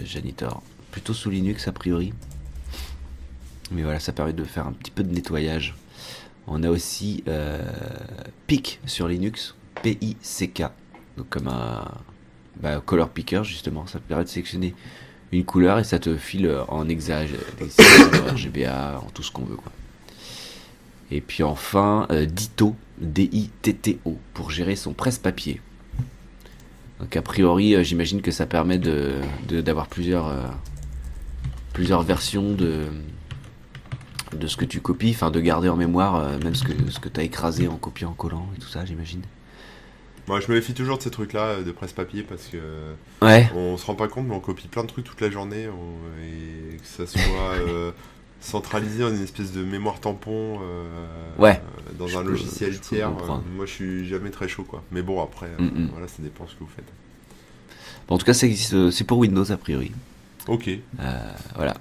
Janitor, 0.05 0.61
plutôt 0.95 1.13
sous 1.13 1.29
Linux 1.29 1.67
a 1.67 1.73
priori. 1.73 2.13
Mais 3.73 3.83
voilà, 3.83 3.99
ça 3.99 4.13
permet 4.13 4.33
de 4.33 4.45
faire 4.45 4.65
un 4.65 4.73
petit 4.73 4.93
peu 4.93 5.03
de 5.03 5.13
nettoyage. 5.13 5.75
On 6.47 6.63
a 6.63 6.71
aussi 6.71 7.25
euh, 7.27 7.61
PIC 8.47 8.79
sur 8.87 9.09
Linux, 9.09 9.57
P-I-C-K, 9.83 10.63
donc 11.17 11.29
comme 11.31 11.49
un 11.49 11.85
bah, 12.61 12.81
color 12.87 13.09
picker 13.09 13.43
justement, 13.43 13.89
ça 13.89 13.99
permet 13.99 14.23
de 14.23 14.29
sélectionner 14.29 14.73
une 15.33 15.45
couleur 15.45 15.81
et 15.81 15.85
ça 15.85 15.99
te 15.99 16.17
file 16.17 16.49
en 16.69 16.89
hexage, 16.89 17.31
en 17.61 18.33
RGBA, 18.35 19.01
en 19.05 19.11
tout 19.11 19.25
ce 19.25 19.33
qu'on 19.33 19.43
veut 19.45 19.57
quoi. 19.57 19.73
Et 21.11 21.21
puis 21.21 21.43
enfin, 21.43 22.07
euh, 22.13 22.25
Ditto, 22.27 22.77
D-I-T-T-O, 22.99 24.17
pour 24.33 24.53
gérer 24.53 24.77
son 24.77 24.93
presse-papier. 24.93 25.61
Donc 27.01 27.17
a 27.17 27.23
priori, 27.23 27.75
euh, 27.75 27.83
j'imagine 27.83 28.23
que 28.23 28.31
ça 28.31 28.47
permet 28.47 28.79
de 28.79 29.15
de- 29.49 29.61
d'avoir 29.61 29.89
plusieurs 29.89 30.29
euh, 30.29 30.43
plusieurs 31.75 32.03
versions 32.03 32.55
de 32.55 32.87
de 34.33 34.47
ce 34.49 34.57
que 34.57 34.65
tu 34.65 34.81
copies, 34.81 35.11
enfin 35.11 35.31
de 35.31 35.41
garder 35.41 35.69
en 35.69 35.77
mémoire 35.77 36.17
euh, 36.17 36.39
même 36.43 36.55
ce 36.55 36.65
que 36.65 36.73
ce 36.91 36.99
que 36.99 37.09
t'as 37.09 37.23
écrasé 37.23 37.69
en 37.69 37.77
copiant, 37.77 38.11
en 38.11 38.15
collant 38.15 38.49
et 38.57 38.59
tout 38.59 38.69
ça, 38.69 38.85
j'imagine. 38.85 39.23
moi 40.27 40.41
je 40.41 40.49
me 40.51 40.55
méfie 40.57 40.75
toujours 40.75 40.97
de 40.99 41.03
ces 41.03 41.11
trucs 41.11 41.33
là 41.35 41.63
de 41.63 41.71
presse 41.73 41.93
papier 41.93 42.23
parce 42.23 42.47
que 42.47 42.57
Ouais. 43.23 43.49
On 43.55 43.77
se 43.77 43.87
rend 43.87 43.95
pas 43.95 44.09
compte, 44.09 44.27
mais 44.27 44.35
on 44.35 44.41
copie 44.41 44.67
plein 44.69 44.83
de 44.83 44.89
trucs 44.89 45.05
toute 45.05 45.21
la 45.21 45.31
journée 45.31 45.69
on- 45.69 46.23
et 46.23 46.77
que 46.79 46.87
ça 46.87 47.07
soit 47.07 47.21
euh, 47.69 47.93
centralisé 48.41 49.05
en 49.05 49.09
une 49.15 49.23
espèce 49.23 49.53
de 49.53 49.63
mémoire 49.65 50.01
tampon 50.01 50.59
euh, 50.63 50.85
Ouais. 51.39 51.61
euh, 51.63 51.93
dans 51.99 52.07
Je 52.09 52.19
un 52.19 52.23
peux- 52.23 52.31
logiciel 52.31 52.79
tiers. 52.81 53.09
euh, 53.11 53.39
moi, 53.57 53.65
je 53.67 53.71
suis 53.73 54.07
jamais 54.09 54.31
très 54.31 54.49
chaud, 54.49 54.65
quoi. 54.65 54.83
Mais 54.91 55.01
bon, 55.03 55.23
après, 55.23 55.47
euh, 55.47 55.63
Mm, 55.63 55.85
mm. 55.85 55.89
voilà, 55.93 56.09
ça 56.09 56.17
dépend 56.19 56.47
ce 56.47 56.53
que 56.55 56.61
vous 56.61 56.71
faites. 56.77 56.85
Bon, 58.07 58.17
en 58.17 58.19
tout 58.19 58.27
cas, 58.27 58.35
c'est 58.35 59.05
pour 59.07 59.17
Windows 59.19 59.51
a 59.51 59.57
priori. 59.57 59.93
Ok. 60.49 60.69
Euh, 60.69 61.33
voilà. 61.57 61.75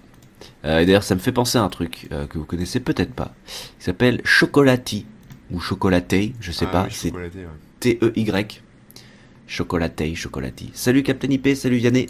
Euh, 0.66 0.80
et 0.80 0.86
d'ailleurs, 0.86 1.04
ça 1.04 1.16
me 1.16 1.20
fait 1.20 1.32
penser 1.32 1.58
à 1.58 1.64
un 1.64 1.70
truc 1.70 2.08
euh, 2.12 2.26
que 2.28 2.38
vous 2.38 2.46
connaissez 2.46 2.80
peut-être 2.80 3.14
pas. 3.14 3.34
Il 3.80 3.84
s'appelle 3.84 4.22
Chocolati 4.24 5.06
ou 5.52 5.60
Chocolaté, 5.60 6.34
je 6.40 6.52
sais 6.52 6.66
Ah 6.70 6.72
pas. 6.72 6.84
oui, 6.86 6.92
c'est. 6.94 7.12
T-E-Y. 7.80 8.62
Chocolaté, 9.48 10.16
Chocolati. 10.16 10.72
Salut 10.74 11.04
Captain 11.04 11.30
IP, 11.30 11.56
salut 11.56 11.78
Vianney. 11.78 12.08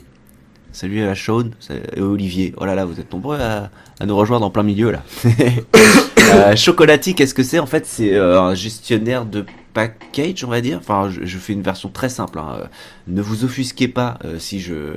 Salut 0.74 1.04
à 1.04 1.14
Sean 1.14 1.52
et 1.96 2.02
Olivier. 2.02 2.54
Oh 2.58 2.66
là 2.66 2.74
là, 2.74 2.84
vous 2.86 3.00
êtes 3.00 3.14
nombreux 3.14 3.40
à, 3.40 3.70
à 4.00 4.06
nous 4.08 4.16
rejoindre 4.18 4.46
en 4.46 4.50
plein 4.50 4.64
milieu 4.64 4.90
là. 4.92 5.04
euh, 6.34 6.56
Chocolati, 6.56 7.14
qu'est-ce 7.14 7.36
que 7.36 7.44
c'est 7.44 7.60
En 7.60 7.68
fait, 7.68 7.86
c'est 7.86 8.14
euh, 8.16 8.42
un 8.42 8.56
gestionnaire 8.56 9.26
de 9.28 9.46
package, 9.76 10.44
on 10.44 10.48
va 10.48 10.62
dire. 10.62 10.80
Enfin, 10.80 11.12
je, 11.12 11.26
je 11.26 11.38
fais 11.38 11.54
une 11.54 11.62
version 11.62 11.90
très 11.90 12.10
simple. 12.10 12.40
hein. 12.40 12.58
Euh, 12.62 12.66
Ne 13.08 13.22
vous 13.22 13.44
offusquez 13.46 13.88
pas 13.88 14.18
euh, 14.26 14.40
si 14.40 14.60
je 14.60 14.96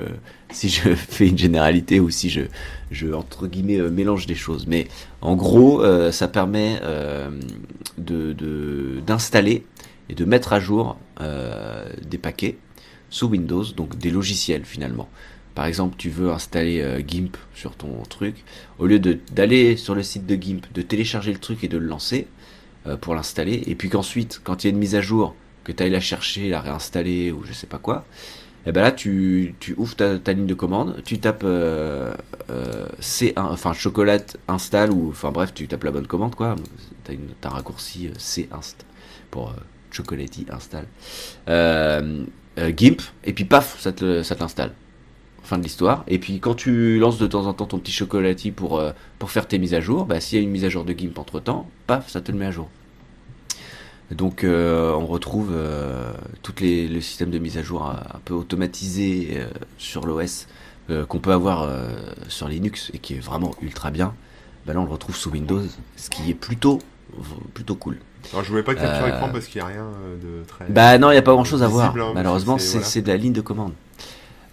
si 0.50 0.70
je 0.70 0.94
fais 0.94 1.28
une 1.28 1.36
généralité 1.36 2.00
ou 2.00 2.08
si 2.08 2.30
je 2.30 2.42
je 2.90 3.12
entre 3.12 3.46
guillemets 3.46 3.78
mélange 3.90 4.26
des 4.26 4.34
choses. 4.34 4.66
Mais 4.66 4.88
en 5.20 5.36
gros, 5.36 5.82
ça 6.10 6.26
permet 6.28 6.80
de 7.98 8.32
de- 8.32 9.00
d'installer 9.06 9.64
et 10.08 10.14
de 10.14 10.24
mettre 10.24 10.54
à 10.54 10.60
jour 10.60 10.96
des 11.20 12.18
paquets 12.18 12.56
sous 13.10 13.26
Windows, 13.28 13.64
donc 13.76 13.98
des 13.98 14.10
logiciels 14.10 14.64
finalement. 14.64 15.08
Par 15.56 15.64
exemple, 15.64 15.94
tu 15.96 16.10
veux 16.10 16.30
installer 16.30 16.82
euh, 16.82 17.00
GIMP 17.00 17.34
sur 17.54 17.74
ton 17.76 18.02
truc, 18.02 18.44
au 18.78 18.86
lieu 18.86 18.98
d'aller 19.00 19.78
sur 19.78 19.94
le 19.94 20.02
site 20.02 20.26
de 20.26 20.36
GIMP, 20.36 20.66
de 20.74 20.82
télécharger 20.82 21.32
le 21.32 21.38
truc 21.38 21.64
et 21.64 21.68
de 21.68 21.78
le 21.78 21.86
lancer 21.86 22.28
euh, 22.86 22.98
pour 22.98 23.14
l'installer, 23.14 23.62
et 23.66 23.74
puis 23.74 23.88
qu'ensuite, 23.88 24.42
quand 24.44 24.62
il 24.62 24.66
y 24.66 24.70
a 24.70 24.72
une 24.74 24.78
mise 24.78 24.94
à 24.94 25.00
jour, 25.00 25.34
que 25.64 25.72
tu 25.72 25.82
ailles 25.82 25.90
la 25.90 26.00
chercher, 26.00 26.50
la 26.50 26.60
réinstaller 26.60 27.32
ou 27.32 27.42
je 27.44 27.54
sais 27.54 27.66
pas 27.66 27.78
quoi, 27.78 28.04
et 28.66 28.72
ben 28.72 28.82
là 28.82 28.92
tu, 28.92 29.54
tu 29.58 29.74
ouvres 29.78 29.96
ta, 29.96 30.32
ligne 30.34 30.46
de 30.46 30.52
commande, 30.52 31.02
tu 31.06 31.18
tapes 31.20 31.42
euh, 31.44 32.14
euh, 32.50 32.86
C1, 33.00 33.32
enfin 33.36 33.72
chocolate 33.72 34.36
install 34.48 34.90
ou 34.90 35.08
enfin 35.08 35.30
bref 35.30 35.54
tu 35.54 35.68
tapes 35.68 35.84
la 35.84 35.90
bonne 35.90 36.06
commande 36.06 36.34
quoi, 36.34 36.56
t'as 37.04 37.14
t'as 37.40 37.48
un 37.48 37.52
raccourci 37.52 38.10
C 38.18 38.48
inst 38.52 38.84
pour 39.30 39.54
chocolati 39.90 40.46
install, 40.50 40.86
GIMP 42.76 43.00
et 43.24 43.32
puis 43.32 43.44
paf 43.44 43.80
ça 43.80 43.92
te 43.92 44.22
ça. 44.22 44.36
Fin 45.46 45.58
de 45.58 45.62
l'histoire. 45.62 46.02
Et 46.08 46.18
puis 46.18 46.40
quand 46.40 46.54
tu 46.54 46.98
lances 46.98 47.18
de 47.18 47.26
temps 47.28 47.46
en 47.46 47.52
temps 47.52 47.66
ton 47.66 47.78
petit 47.78 47.92
chocolati 47.92 48.50
pour 48.50 48.80
euh, 48.80 48.90
pour 49.20 49.30
faire 49.30 49.46
tes 49.46 49.58
mises 49.58 49.74
à 49.74 49.80
jour, 49.80 50.04
bah 50.04 50.20
s'il 50.20 50.38
y 50.38 50.40
a 50.40 50.42
une 50.42 50.50
mise 50.50 50.64
à 50.64 50.68
jour 50.68 50.84
de 50.84 50.92
GIMP 50.92 51.16
entre 51.20 51.38
temps, 51.38 51.70
paf 51.86 52.10
ça 52.10 52.20
te 52.20 52.32
le 52.32 52.38
met 52.38 52.46
à 52.46 52.50
jour. 52.50 52.68
Donc 54.10 54.42
euh, 54.42 54.92
on 54.92 55.06
retrouve 55.06 55.50
euh, 55.52 56.12
les 56.60 56.88
le 56.88 57.00
système 57.00 57.30
de 57.30 57.38
mise 57.38 57.58
à 57.58 57.62
jour 57.62 57.86
un, 57.86 58.18
peu 58.24 58.34
automatisé 58.34 59.40
sur 59.78 60.04
l'OS 60.04 60.48
qu'on 61.08 61.20
peut 61.20 61.32
avoir 61.32 61.70
sur 62.26 62.48
Linux 62.48 62.90
et 62.92 62.98
qui 62.98 63.14
est 63.14 63.20
vraiment 63.20 63.52
ultra 63.62 63.92
bien. 63.92 64.14
Bah 64.66 64.72
là 64.74 64.80
on 64.80 64.84
le 64.84 64.90
retrouve 64.90 65.14
sous 65.14 65.30
Windows, 65.30 65.62
ce 65.96 66.10
qui 66.10 66.28
est 66.28 66.34
plutôt 66.34 66.80
plutôt 67.54 67.76
cool. 67.76 67.98
Alors, 68.32 68.42
je 68.42 68.50
voulais 68.50 68.64
pas 68.64 68.74
capture 68.74 69.06
écran 69.06 69.28
parce 69.32 69.46
qu'il 69.46 69.60
y 69.60 69.64
a 69.64 69.66
rien 69.68 69.86
de 70.20 70.44
très. 70.44 70.64
Bah 70.70 70.98
non, 70.98 71.10
il 71.10 71.14
n'y 71.14 71.18
a 71.18 71.22
pas 71.22 71.34
grand 71.34 71.44
chose 71.44 71.62
à 71.62 71.68
voir. 71.68 71.94
hein, 71.96 72.12
Malheureusement, 72.16 72.58
c'est- 72.58 72.64
c'est 72.64 72.72
voilà. 72.78 72.86
c'est 72.88 73.02
de 73.02 73.08
la 73.08 73.16
ligne 73.16 73.32
de 73.32 73.40
commande. 73.40 73.72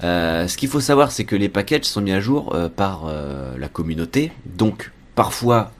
Euh, 0.03 0.47
ce 0.47 0.57
qu'il 0.57 0.69
faut 0.69 0.81
savoir, 0.81 1.11
c'est 1.11 1.23
que 1.23 1.35
les 1.35 1.49
packages 1.49 1.85
sont 1.85 2.01
mis 2.01 2.11
à 2.11 2.19
jour 2.19 2.53
euh, 2.53 2.67
par 2.67 3.05
euh, 3.07 3.57
la 3.57 3.69
communauté. 3.69 4.31
Donc, 4.45 4.91
parfois, 5.15 5.71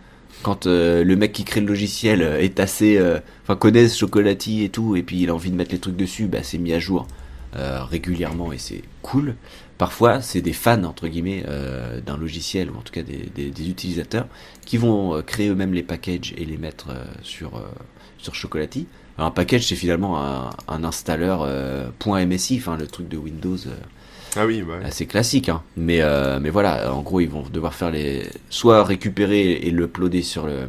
quand 0.44 0.66
le 0.66 1.16
mec 1.16 1.32
qui 1.32 1.46
crée 1.46 1.62
le 1.62 1.68
logiciel 1.68 2.22
est 2.22 2.60
assez, 2.60 3.02
enfin 3.44 3.56
connaît 3.56 3.88
ce 3.88 4.04
et 4.62 4.70
tout, 4.70 4.98
et 4.98 5.02
puis 5.02 5.22
il 5.22 5.30
a 5.30 5.36
envie 5.36 5.52
de 5.52 5.56
mettre 5.56 5.72
les 5.72 5.80
trucs 5.80 5.96
dessus, 5.96 6.26
bah 6.26 6.40
c'est 6.44 6.58
mis 6.58 6.74
à 6.74 6.80
jour 6.80 7.08
régulièrement 7.54 8.52
et 8.52 8.58
c'est 8.58 8.82
cool. 9.04 9.36
Parfois, 9.78 10.22
c'est 10.22 10.42
des 10.42 10.52
fans 10.52 10.84
entre 10.84 11.08
guillemets 11.08 11.46
d'un 12.06 12.18
logiciel 12.18 12.72
ou 12.72 12.76
en 12.76 12.82
tout 12.82 12.92
cas 12.92 13.04
des, 13.04 13.70
utilisateurs 13.70 14.28
qui 14.66 14.76
vont 14.76 15.22
créer 15.22 15.48
eux-mêmes 15.48 15.74
les 15.74 15.84
packages 15.84 16.34
et 16.36 16.44
les 16.44 16.58
mettre 16.58 16.90
sur 17.22 17.64
sur 18.18 18.36
Chocolati. 18.36 18.86
Un 19.18 19.32
package, 19.32 19.68
c'est 19.68 19.78
finalement 19.78 20.22
un, 20.22 20.50
un 20.68 20.84
installeur 20.84 21.48
.msi, 22.06 22.62
le 22.78 22.88
truc 22.88 23.08
de 23.08 23.16
Windows 23.16 23.60
Ah 24.36 24.46
oui, 24.46 24.62
bah. 24.64 24.80
assez 24.84 25.06
classique. 25.06 25.50
Hein. 25.50 25.62
Mais 25.78 26.02
euh, 26.02 26.40
mais 26.40 26.50
voilà, 26.50 26.94
en 26.94 27.02
gros, 27.02 27.20
ils 27.20 27.30
vont 27.30 27.44
devoir 27.52 27.74
faire 27.74 27.92
les 27.92 28.28
soit 28.50 28.84
récupérer 28.84 29.52
et 29.54 29.72
le 29.72 29.84
uploader 29.86 30.22
sur 30.24 30.46
le 30.46 30.68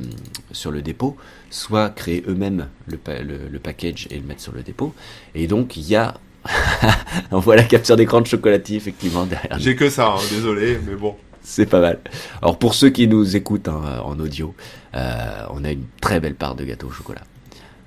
sur 0.53 0.71
le 0.71 0.83
dépôt, 0.83 1.17
soit 1.51 1.91
créer 1.91 2.23
eux-mêmes 2.29 2.69
le, 2.87 2.97
pa- 2.99 3.23
le 3.23 3.39
le 3.51 3.59
package 3.59 4.07
et 4.11 4.17
le 4.19 4.25
mettre 4.25 4.41
sur 4.43 4.53
le 4.53 4.63
dépôt. 4.63 4.95
Et 5.35 5.47
donc 5.47 5.77
il 5.77 5.85
y 5.89 5.97
a 5.97 6.15
on 7.31 7.39
voit 7.39 7.57
la 7.57 7.63
capture 7.63 7.97
d'écran 7.97 8.21
de 8.21 8.27
Chocolati 8.27 8.77
effectivement 8.77 9.25
derrière. 9.25 9.59
J'ai 9.59 9.77
que 9.77 9.89
ça, 9.89 10.09
hein, 10.09 10.21
désolé, 10.31 10.79
mais 10.87 10.95
bon. 10.95 11.17
C'est 11.43 11.67
pas 11.67 11.81
mal. 11.81 11.99
Alors 12.43 12.59
pour 12.59 12.75
ceux 12.75 12.89
qui 12.91 13.07
nous 13.07 13.37
écoutent 13.37 13.69
hein, 13.69 14.01
en 14.05 14.19
audio, 14.19 14.55
euh, 14.95 15.47
on 15.51 15.63
a 15.65 15.73
une 15.73 15.85
très 16.01 16.19
belle 16.21 16.35
part 16.35 16.55
de 16.55 16.65
gâteau 16.65 16.87
au 16.89 16.91
chocolat. 16.91 17.23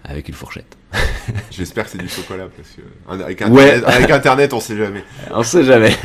avec 0.04 0.28
une 0.30 0.36
fourchette. 0.36 0.77
J'espère 1.52 1.86
que 1.86 1.92
c'est 1.92 1.98
du 1.98 2.08
chocolat 2.08 2.46
parce 2.56 2.70
que 2.70 3.22
avec 3.24 3.42
internet, 3.42 3.84
avec 3.86 4.10
internet 4.12 4.54
on 4.54 4.60
sait 4.60 4.78
jamais. 4.78 5.04
on 5.32 5.44
sait 5.44 5.64
jamais. 5.64 5.96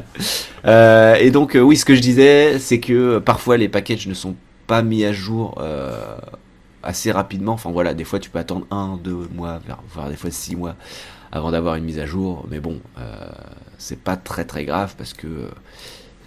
euh, 0.64 1.14
et 1.16 1.30
donc 1.30 1.56
oui, 1.60 1.76
ce 1.76 1.84
que 1.84 1.94
je 1.94 2.00
disais, 2.00 2.58
c'est 2.58 2.80
que 2.80 3.18
parfois 3.18 3.56
les 3.56 3.68
packages 3.68 4.06
ne 4.06 4.14
sont 4.14 4.34
pas 4.66 4.82
mis 4.82 5.04
à 5.04 5.12
jour 5.12 5.58
euh, 5.60 6.16
assez 6.82 7.12
rapidement. 7.12 7.52
Enfin 7.52 7.70
voilà, 7.70 7.94
des 7.94 8.04
fois 8.04 8.18
tu 8.18 8.30
peux 8.30 8.38
attendre 8.38 8.66
un, 8.70 8.98
deux 9.02 9.28
mois, 9.34 9.60
voire 9.92 10.08
des 10.08 10.16
fois 10.16 10.30
six 10.30 10.56
mois 10.56 10.76
avant 11.32 11.50
d'avoir 11.50 11.74
une 11.74 11.84
mise 11.84 11.98
à 11.98 12.06
jour. 12.06 12.46
Mais 12.50 12.60
bon, 12.60 12.80
euh, 12.98 13.26
c'est 13.78 13.98
pas 13.98 14.16
très 14.16 14.44
très 14.44 14.64
grave 14.64 14.94
parce 14.96 15.14
que 15.14 15.48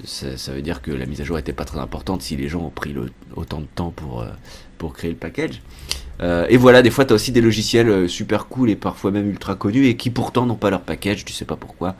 ça, 0.03 0.37
ça, 0.37 0.51
veut 0.51 0.61
dire 0.61 0.81
que 0.81 0.91
la 0.91 1.05
mise 1.05 1.21
à 1.21 1.23
jour 1.23 1.37
était 1.37 1.53
pas 1.53 1.65
très 1.65 1.79
importante 1.79 2.21
si 2.21 2.35
les 2.35 2.49
gens 2.49 2.61
ont 2.61 2.69
pris 2.69 2.91
le, 2.91 3.11
autant 3.35 3.61
de 3.61 3.67
temps 3.73 3.91
pour, 3.91 4.21
euh, 4.21 4.29
pour 4.77 4.93
créer 4.93 5.11
le 5.11 5.17
package. 5.17 5.61
Euh, 6.21 6.45
et 6.49 6.57
voilà, 6.57 6.81
des 6.81 6.91
fois 6.91 7.05
tu 7.05 7.11
as 7.11 7.15
aussi 7.15 7.31
des 7.31 7.41
logiciels 7.41 7.89
euh, 7.89 8.07
super 8.07 8.47
cool 8.47 8.69
et 8.69 8.75
parfois 8.75 9.11
même 9.11 9.29
ultra 9.29 9.55
connus 9.55 9.87
et 9.87 9.97
qui 9.97 10.09
pourtant 10.09 10.45
n'ont 10.45 10.55
pas 10.55 10.69
leur 10.69 10.81
package, 10.81 11.25
tu 11.25 11.33
sais 11.33 11.45
pas 11.45 11.57
pourquoi. 11.57 11.95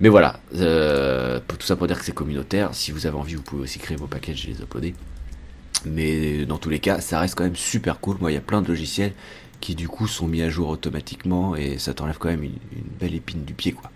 Mais 0.00 0.08
voilà, 0.08 0.40
euh, 0.56 1.40
tout 1.46 1.66
ça 1.66 1.76
pour 1.76 1.86
dire 1.86 1.98
que 1.98 2.04
c'est 2.04 2.14
communautaire. 2.14 2.70
Si 2.72 2.90
vous 2.90 3.06
avez 3.06 3.16
envie, 3.16 3.34
vous 3.34 3.42
pouvez 3.42 3.62
aussi 3.62 3.78
créer 3.78 3.98
vos 3.98 4.06
packages 4.06 4.46
et 4.46 4.52
les 4.52 4.62
uploader. 4.62 4.94
Mais 5.84 6.46
dans 6.46 6.56
tous 6.58 6.70
les 6.70 6.78
cas, 6.78 7.00
ça 7.00 7.20
reste 7.20 7.34
quand 7.34 7.44
même 7.44 7.56
super 7.56 8.00
cool. 8.00 8.16
Moi, 8.20 8.30
il 8.30 8.34
y 8.34 8.38
a 8.38 8.42
plein 8.42 8.62
de 8.62 8.68
logiciels 8.68 9.12
qui 9.60 9.74
du 9.74 9.88
coup 9.88 10.06
sont 10.08 10.26
mis 10.26 10.42
à 10.42 10.48
jour 10.48 10.68
automatiquement 10.68 11.54
et 11.54 11.78
ça 11.78 11.94
t'enlève 11.94 12.16
quand 12.18 12.28
même 12.28 12.42
une, 12.42 12.56
une, 12.72 12.84
belle 12.98 13.14
épine 13.14 13.44
du 13.44 13.54
pied 13.54 13.72
quoi. 13.72 13.90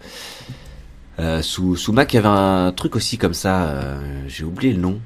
Euh, 1.20 1.42
sous, 1.42 1.76
sous 1.76 1.92
Mac, 1.92 2.12
il 2.12 2.16
y 2.16 2.18
avait 2.18 2.28
un 2.28 2.72
truc 2.72 2.96
aussi 2.96 3.18
comme 3.18 3.34
ça, 3.34 3.68
euh, 3.68 4.24
j'ai 4.26 4.44
oublié 4.44 4.72
le 4.72 4.80
nom. 4.80 5.00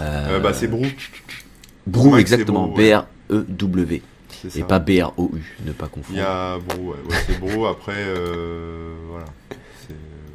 Euh, 0.00 0.40
bah 0.40 0.52
c'est 0.52 0.68
Brou. 0.68 0.86
Brou, 1.86 2.16
exactement, 2.16 2.74
B-R-E-W. 3.32 4.02
Et 4.56 4.64
pas 4.64 4.78
B-R-O-U, 4.78 5.56
ne 5.64 5.72
pas 5.72 5.88
confondre. 5.88 6.18
Il 6.18 6.22
y 6.22 6.24
a 6.24 6.58
Brou, 6.58 6.90
ouais, 6.90 6.96
ouais 7.08 7.16
c'est 7.26 7.38
Brou, 7.38 7.66
après, 7.66 8.04
voilà. 9.08 9.26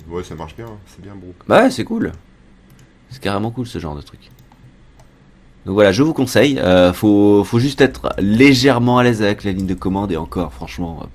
Ouais, 0.09 0.23
ça 0.23 0.35
marche 0.35 0.55
bien, 0.55 0.67
c'est 0.87 1.01
bien 1.01 1.15
Brou. 1.15 1.33
Bah 1.47 1.63
ouais, 1.63 1.71
c'est 1.71 1.83
cool. 1.83 2.13
C'est 3.09 3.21
carrément 3.21 3.51
cool 3.51 3.67
ce 3.67 3.79
genre 3.79 3.95
de 3.95 4.01
truc. 4.01 4.31
Donc 5.65 5.73
voilà, 5.73 5.91
je 5.91 6.01
vous 6.01 6.13
conseille. 6.13 6.59
Euh, 6.59 6.93
faut, 6.93 7.43
faut 7.43 7.59
juste 7.59 7.81
être 7.81 8.13
légèrement 8.19 8.99
à 8.99 9.03
l'aise 9.03 9.21
avec 9.21 9.43
la 9.43 9.51
ligne 9.51 9.65
de 9.65 9.73
commande 9.73 10.11
et 10.13 10.17
encore, 10.17 10.53
franchement, 10.53 11.05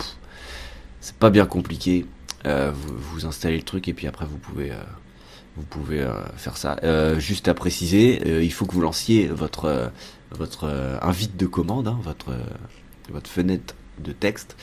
c'est 1.00 1.16
pas 1.16 1.30
bien 1.30 1.46
compliqué. 1.46 2.04
Euh, 2.44 2.70
vous, 2.74 2.94
vous, 2.98 3.26
installez 3.26 3.56
le 3.56 3.62
truc 3.62 3.88
et 3.88 3.94
puis 3.94 4.06
après 4.06 4.26
vous 4.26 4.36
pouvez, 4.36 4.72
euh, 4.72 4.82
vous 5.56 5.62
pouvez 5.62 6.02
euh, 6.02 6.12
faire 6.36 6.58
ça. 6.58 6.76
juste 7.18 7.48
à 7.48 7.54
préciser, 7.54 8.42
il 8.42 8.52
faut 8.52 8.66
que 8.66 8.74
vous 8.74 8.82
lanciez 8.82 9.26
votre, 9.26 9.90
votre 10.38 10.98
invite 11.02 11.36
de 11.36 11.46
commande, 11.46 11.88
hein, 11.88 11.98
votre, 12.02 12.32
votre 13.10 13.30
fenêtre 13.30 13.74
de 13.98 14.12
texte. 14.12 14.56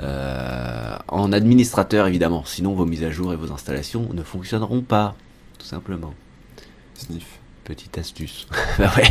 en 0.00 1.32
administrateur 1.32 2.06
évidemment, 2.06 2.44
sinon 2.44 2.74
vos 2.74 2.86
mises 2.86 3.04
à 3.04 3.10
jour 3.10 3.32
et 3.32 3.36
vos 3.36 3.52
installations 3.52 4.08
ne 4.12 4.22
fonctionneront 4.22 4.82
pas, 4.82 5.14
tout 5.58 5.66
simplement. 5.66 6.14
Sniff. 6.94 7.38
Petite 7.64 7.96
astuce. 7.96 8.46
bah 8.78 8.90
ouais. 8.96 9.08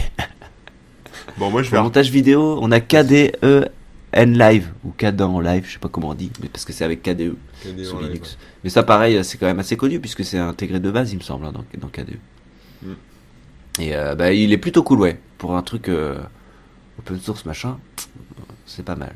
Bon, 1.37 1.49
moi 1.49 1.63
je 1.63 1.71
vais. 1.71 1.81
montage 1.81 2.11
vidéo, 2.11 2.59
on 2.61 2.71
a 2.71 2.79
KDE 2.79 3.71
N 4.13 4.37
live 4.37 4.71
ou 4.83 4.91
KDE 4.91 5.21
en 5.21 5.39
live, 5.39 5.65
je 5.65 5.73
sais 5.73 5.79
pas 5.79 5.89
comment 5.89 6.09
on 6.09 6.13
dit, 6.13 6.31
mais 6.41 6.47
parce 6.47 6.65
que 6.65 6.71
c'est 6.71 6.85
avec 6.85 7.01
KDE, 7.01 7.35
KDE 7.63 7.83
sur 7.83 7.99
live, 7.99 8.09
Linux. 8.09 8.31
ouais. 8.31 8.37
Mais 8.63 8.69
ça, 8.69 8.83
pareil, 8.83 9.23
c'est 9.23 9.39
quand 9.39 9.47
même 9.47 9.59
assez 9.59 9.75
connu 9.75 9.99
puisque 9.99 10.23
c'est 10.23 10.37
intégré 10.37 10.79
de 10.79 10.91
base, 10.91 11.11
il 11.11 11.17
me 11.17 11.23
semble, 11.23 11.45
hein, 11.45 11.51
dans, 11.51 11.65
dans 11.79 11.87
KDE. 11.87 12.19
Mm. 13.77 13.81
Et 13.81 13.95
euh, 13.95 14.15
bah, 14.15 14.33
il 14.33 14.51
est 14.53 14.57
plutôt 14.57 14.83
cool, 14.83 14.99
ouais. 15.01 15.19
Pour 15.37 15.55
un 15.55 15.61
truc 15.63 15.89
euh, 15.89 16.17
open 16.99 17.19
source 17.19 17.45
machin, 17.45 17.77
c'est 18.65 18.83
pas 18.85 18.95
mal. 18.95 19.13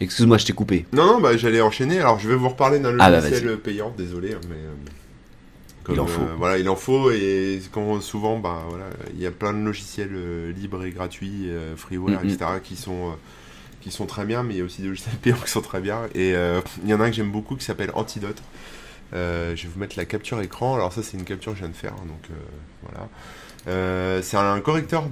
Excuse-moi, 0.00 0.38
je 0.38 0.46
t'ai 0.46 0.52
coupé. 0.52 0.86
Non, 0.92 1.06
non, 1.06 1.20
bah 1.20 1.36
j'allais 1.36 1.60
enchaîner. 1.60 1.98
Alors 2.00 2.18
je 2.18 2.28
vais 2.28 2.34
vous 2.36 2.48
reparler 2.48 2.78
d'un 2.78 2.98
Ah, 3.00 3.10
bah, 3.10 3.20
logiciel 3.20 3.56
payant, 3.58 3.92
désolé, 3.96 4.30
mais. 4.48 4.56
euh, 4.56 5.92
Il 5.92 6.00
en 6.00 6.04
euh, 6.04 6.06
faut. 6.06 6.22
voilà, 6.38 6.58
il 6.58 6.68
en 6.68 6.76
faut 6.76 7.10
et 7.10 7.60
quand 7.72 8.00
souvent, 8.00 8.38
bah 8.38 8.64
voilà, 8.68 8.86
il 9.14 9.20
y 9.20 9.26
a 9.26 9.30
plein 9.30 9.52
de 9.52 9.58
logiciels 9.58 10.50
libres 10.50 10.84
et 10.84 10.90
gratuits, 10.90 11.48
freeware, 11.76 12.22
Mhm. 12.22 12.30
etc., 12.30 12.50
qui 12.62 12.76
sont 12.76 13.14
qui 13.82 13.90
sont 13.90 14.06
très 14.06 14.24
bien, 14.24 14.42
mais 14.42 14.54
il 14.54 14.58
y 14.58 14.60
a 14.62 14.64
aussi 14.64 14.80
des 14.82 14.88
logiciels 14.88 15.14
payants 15.22 15.36
qui 15.44 15.50
sont 15.50 15.60
très 15.60 15.80
bien. 15.80 16.04
Et 16.14 16.34
euh, 16.34 16.60
il 16.82 16.88
y 16.90 16.94
en 16.94 17.00
a 17.00 17.04
un 17.04 17.10
que 17.10 17.16
j'aime 17.16 17.30
beaucoup 17.30 17.54
qui 17.54 17.64
s'appelle 17.64 17.90
Antidote. 17.94 18.42
Euh, 19.12 19.54
je 19.54 19.64
vais 19.64 19.68
vous 19.68 19.78
mettre 19.78 19.96
la 19.98 20.06
capture 20.06 20.40
écran. 20.40 20.74
Alors 20.74 20.92
ça, 20.92 21.02
c'est 21.02 21.16
une 21.18 21.24
capture 21.24 21.52
que 21.52 21.58
je 21.58 21.64
viens 21.64 21.70
de 21.70 21.76
faire, 21.76 21.92
hein, 21.92 22.06
donc 22.06 22.30
euh, 22.30 22.34
voilà. 22.82 23.08
Euh, 23.66 24.20
c'est 24.22 24.36
un 24.36 24.60
correcteur 24.60 25.04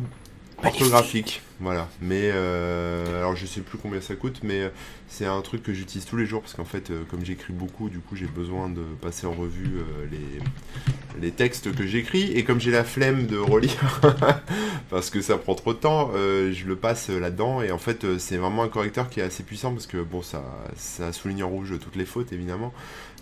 orthographique, 0.64 1.42
voilà. 1.60 1.88
Mais 2.00 2.30
euh, 2.32 3.18
alors 3.18 3.36
je 3.36 3.46
sais 3.46 3.60
plus 3.60 3.78
combien 3.78 4.00
ça 4.00 4.14
coûte, 4.14 4.40
mais 4.42 4.60
euh, 4.62 4.68
c'est 5.08 5.26
un 5.26 5.40
truc 5.40 5.62
que 5.62 5.72
j'utilise 5.72 6.06
tous 6.06 6.16
les 6.16 6.26
jours 6.26 6.40
parce 6.40 6.54
qu'en 6.54 6.64
fait, 6.64 6.90
euh, 6.90 7.02
comme 7.10 7.24
j'écris 7.24 7.52
beaucoup, 7.52 7.88
du 7.88 7.98
coup, 7.98 8.16
j'ai 8.16 8.26
besoin 8.26 8.68
de 8.68 8.82
passer 9.00 9.26
en 9.26 9.32
revue 9.32 9.78
euh, 9.78 10.06
les 10.10 11.20
les 11.20 11.30
textes 11.30 11.74
que 11.74 11.86
j'écris 11.86 12.32
et 12.32 12.42
comme 12.42 12.58
j'ai 12.58 12.70
la 12.70 12.84
flemme 12.84 13.26
de 13.26 13.36
relire 13.36 14.00
parce 14.90 15.10
que 15.10 15.20
ça 15.20 15.36
prend 15.36 15.54
trop 15.54 15.74
de 15.74 15.78
temps, 15.78 16.10
je 16.14 16.64
le 16.66 16.74
passe 16.74 17.10
là-dedans 17.10 17.60
et 17.60 17.70
en 17.70 17.78
fait, 17.78 18.18
c'est 18.18 18.38
vraiment 18.38 18.62
un 18.62 18.68
correcteur 18.68 19.10
qui 19.10 19.20
est 19.20 19.22
assez 19.22 19.42
puissant 19.42 19.72
parce 19.72 19.86
que 19.86 19.98
bon, 19.98 20.22
ça 20.22 20.42
ça 20.76 21.12
souligne 21.12 21.42
en 21.44 21.48
rouge 21.50 21.74
toutes 21.80 21.96
les 21.96 22.06
fautes 22.06 22.32
évidemment. 22.32 22.72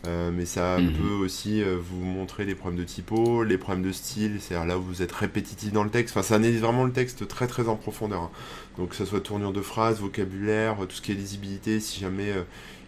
Euh, 0.07 0.30
mais 0.32 0.46
ça 0.46 0.80
Mhm. 0.80 0.92
peut 0.92 1.12
aussi 1.12 1.62
euh, 1.62 1.76
vous 1.78 2.03
montrer 2.03 2.46
les 2.46 2.55
problèmes 2.55 2.80
de 2.80 2.84
typo, 2.86 3.44
les 3.44 3.59
problèmes 3.59 3.84
de 3.84 3.92
style, 3.92 4.38
c'est-à-dire 4.40 4.66
là 4.66 4.78
où 4.78 4.82
vous 4.82 5.03
êtes 5.03 5.12
répétitif 5.12 5.72
dans 5.72 5.84
le 5.84 5.90
texte. 5.90 6.16
Enfin, 6.16 6.26
ça 6.26 6.36
analyse 6.36 6.61
vraiment 6.62 6.84
le 6.84 6.92
texte 6.92 7.28
très 7.28 7.46
très 7.46 7.68
en 7.68 7.76
profondeur. 7.76 8.22
hein. 8.22 8.30
Donc 8.78 8.90
que 8.90 8.96
ce 8.96 9.05
soit 9.05 9.20
tournure 9.20 9.53
de 9.53 9.61
phrase, 9.61 10.01
vocabulaire, 10.01 10.82
euh, 10.82 10.86
tout 10.86 10.96
ce 10.96 11.03
qui 11.03 11.12
est 11.12 11.14
lisibilité, 11.14 11.80
si 11.80 12.01
jamais 12.01 12.30
euh, 12.30 12.44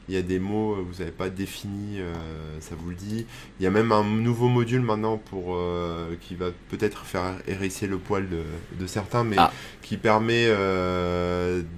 il 0.09 0.14
y 0.14 0.18
a 0.18 0.22
des 0.22 0.38
mots 0.40 0.72
euh, 0.74 0.84
vous 0.86 0.98
n'avez 0.98 1.12
pas 1.12 1.28
défini, 1.30 2.00
euh, 2.00 2.12
ça 2.61 2.74
vous 2.76 2.90
le 2.90 2.96
dit. 2.96 3.24
Il 3.61 3.62
y 3.62 3.66
a 3.66 3.70
même 3.70 3.92
un 3.92 4.03
nouveau 4.05 4.48
module 4.48 4.80
maintenant 4.80 5.16
pour 5.16 5.55
euh, 5.55 6.14
qui 6.20 6.34
va 6.34 6.46
peut-être 6.70 7.05
faire 7.07 7.34
hérisser 7.46 7.86
le 7.86 7.98
poil 7.98 8.28
de, 8.28 8.42
de 8.80 8.86
certains, 8.86 9.22
mais 9.24 9.36
Ah. 9.38 9.53
qui 9.82 9.96
permet 9.96 10.48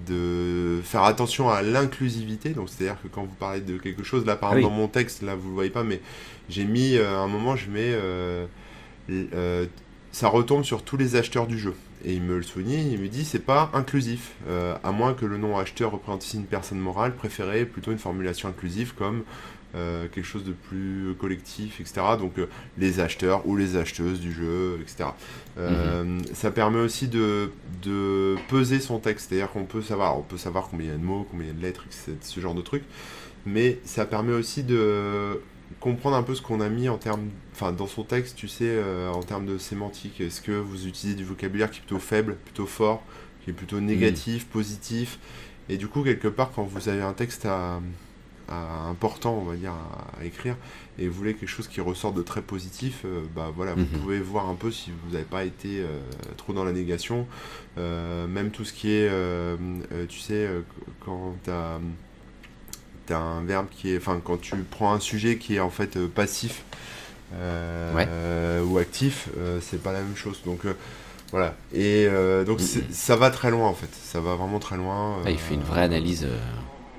de 0.09 0.81
faire 0.83 1.03
attention 1.05 1.49
à 1.51 1.63
l'inclusivité. 1.63 2.51
Donc 2.51 2.69
c'est-à-dire 2.71 3.01
que 3.03 3.09
quand 3.09 3.23
vous 3.25 3.35
parlez 3.39 3.61
de 3.61 3.77
quelque 3.79 4.03
chose, 4.03 4.25
là 4.25 4.37
par 4.37 4.53
Ah 4.53 4.57
exemple 4.57 4.73
oui. 4.73 4.77
dans 4.77 4.83
mon 4.83 4.89
texte, 4.89 5.23
là 5.23 5.35
vous 5.35 5.49
le 5.49 5.55
voyez 5.55 5.71
pas, 5.71 5.85
mais 5.85 6.01
j'ai 6.49 6.65
mis 6.65 6.97
à 6.99 7.19
un 7.19 7.29
moment, 7.29 7.57
je 7.57 7.69
mets 7.71 7.95
ça 10.13 10.29
retombe 10.29 10.65
sur 10.65 10.83
tous 10.83 10.97
les 10.97 11.17
acheteurs 11.17 11.47
du 11.47 11.59
jeu. 11.59 11.75
Et 12.05 12.15
il 12.15 12.23
me 12.23 12.37
le 12.37 12.43
souligne, 12.43 12.93
il 12.93 13.01
me 13.01 13.09
dit 13.09 13.25
c'est 13.25 13.39
pas 13.39 13.71
inclusif, 13.73 14.33
euh, 14.49 14.77
à 14.85 14.93
moins 14.93 15.15
que 15.15 15.25
le 15.25 15.39
nom 15.39 15.57
acheteur 15.57 15.91
représente 15.93 16.27
une 16.35 16.45
personne 16.45 16.79
morale, 16.79 17.15
préférez 17.15 17.65
plutôt 17.65 17.93
une 17.93 17.99
formulation 17.99 18.49
inclusive 18.49 18.95
comme 18.95 19.25
euh, 19.75 20.07
quelque 20.07 20.25
chose 20.25 20.45
de 20.45 20.53
plus 20.53 21.17
collectif, 21.19 21.81
etc. 21.81 22.01
Donc 22.17 22.39
euh, 22.39 22.47
les 22.79 23.01
acheteurs 23.01 23.45
ou 23.45 23.57
les 23.57 23.77
acheteuses 23.77 24.21
du 24.21 24.33
jeu, 24.33 24.79
etc. 24.81 25.11
Euh, 25.59 26.21
Ça 26.33 26.53
permet 26.53 26.79
aussi 26.79 27.09
de, 27.09 27.51
de 27.83 28.37
peser 28.49 28.79
son 28.79 29.01
texte, 29.01 29.29
c'est-à-dire 29.29 29.51
qu'on 29.51 29.65
peut 29.65 29.83
savoir, 29.83 30.17
on 30.17 30.23
peut 30.23 30.37
savoir 30.37 30.69
combien 30.71 30.87
il 30.87 30.91
y 30.91 30.95
a 30.95 30.99
de 30.99 31.03
mots, 31.03 31.27
combien 31.29 31.47
il 31.47 31.49
y 31.49 31.51
a 31.51 31.59
de 31.59 31.63
lettres, 31.63 31.85
etc., 31.87 32.13
ce 32.21 32.39
genre 32.39 32.55
de 32.55 32.63
trucs. 32.63 32.85
Mais 33.47 33.81
ça 33.85 34.05
permet 34.05 34.33
aussi 34.33 34.63
de 34.63 35.41
comprendre 35.81 36.17
un 36.17 36.23
peu 36.23 36.35
ce 36.35 36.43
qu'on 36.43 36.61
a 36.61 36.69
mis 36.69 36.89
en 36.89 36.99
termes, 36.99 37.29
enfin 37.53 37.73
dans 37.73 37.87
son 37.87 38.03
texte, 38.05 38.37
tu 38.37 38.49
sais, 38.49 38.65
euh, 38.69 39.11
en 39.11 39.23
termes 39.23 39.47
de 39.47 39.59
sémantique. 39.59 40.21
Est-ce 40.21 40.41
que 40.41 40.53
vous 40.53 40.87
utilisez 40.87 41.17
du 41.17 41.25
vocabulaire 41.25 41.71
qui 41.71 41.79
est 41.79 41.83
plutôt 41.83 41.99
faible, 41.99 42.37
plutôt 42.45 42.67
fort, 42.67 43.03
qui 43.43 43.51
est 43.51 43.55
plutôt 43.55 43.81
négatif, 43.81 44.47
positif? 44.47 45.19
Et 45.69 45.77
du 45.77 45.89
coup, 45.89 46.03
quelque 46.03 46.29
part, 46.29 46.53
quand 46.55 46.65
vous 46.65 46.89
avez 46.89 47.03
un 47.03 47.13
texte 47.15 47.47
à, 47.47 47.81
à 48.49 48.89
important, 48.89 49.35
on 49.39 49.45
va 49.45 49.57
dire, 49.57 49.73
à, 49.73 50.21
à 50.21 50.25
écrire, 50.25 50.57
et 50.99 51.09
vous 51.09 51.15
voulez 51.15 51.35
quelque 51.35 51.49
chose 51.49 51.67
qui 51.69 51.81
ressort 51.81 52.13
de 52.13 52.23
très 52.23 52.43
positif, 52.43 53.03
euh, 53.05 53.23
bah 53.35 53.51
voilà, 53.55 53.75
vous 53.75 53.81
Mhm. 53.81 54.01
pouvez 54.01 54.21
voir 54.21 54.49
un 54.49 54.55
peu 54.55 54.71
si 54.71 54.91
vous 54.91 55.13
n'avez 55.13 55.25
pas 55.25 55.45
été 55.45 55.81
euh, 55.81 56.01
trop 56.37 56.53
dans 56.53 56.65
la 56.65 56.73
négation. 56.73 57.27
Même 57.77 58.51
tout 58.53 58.65
ce 58.65 58.73
qui 58.73 58.91
est, 58.93 59.11
tu 60.09 60.19
sais, 60.21 60.49
quand 61.05 61.35
tu 61.45 61.51
as, 61.51 61.81
un 63.11 63.43
verbe 63.43 63.67
qui 63.71 63.93
est, 63.93 63.97
enfin, 63.99 64.21
quand 64.25 64.41
tu 64.41 64.55
prends 64.71 64.93
un 64.93 65.01
sujet 65.01 65.37
qui 65.37 65.57
est 65.57 65.61
en 65.61 65.71
fait 65.71 65.97
euh, 65.97 66.09
passif 66.09 66.63
euh, 67.35 67.95
Ouais. 68.63 68.65
ou 68.67 68.79
actif, 68.79 69.29
euh, 69.39 69.59
c'est 69.61 69.83
pas 69.83 69.93
la 69.93 70.01
même 70.01 70.17
chose. 70.17 70.41
Donc 70.47 70.61
voilà. 71.33 71.55
Et 71.73 72.07
euh, 72.09 72.45
donc 72.45 72.61
ça 72.91 73.17
va 73.17 73.31
très 73.31 73.51
loin 73.51 73.67
en 73.69 73.75
fait. 73.75 73.91
Ça 73.93 74.21
va 74.21 74.35
vraiment 74.37 74.59
très 74.61 74.77
loin. 74.77 75.17
Ah, 75.25 75.31
il 75.31 75.39
fait 75.39 75.55
une 75.55 75.63
vraie 75.63 75.83
analyse. 75.83 76.25
euh, 76.25 76.39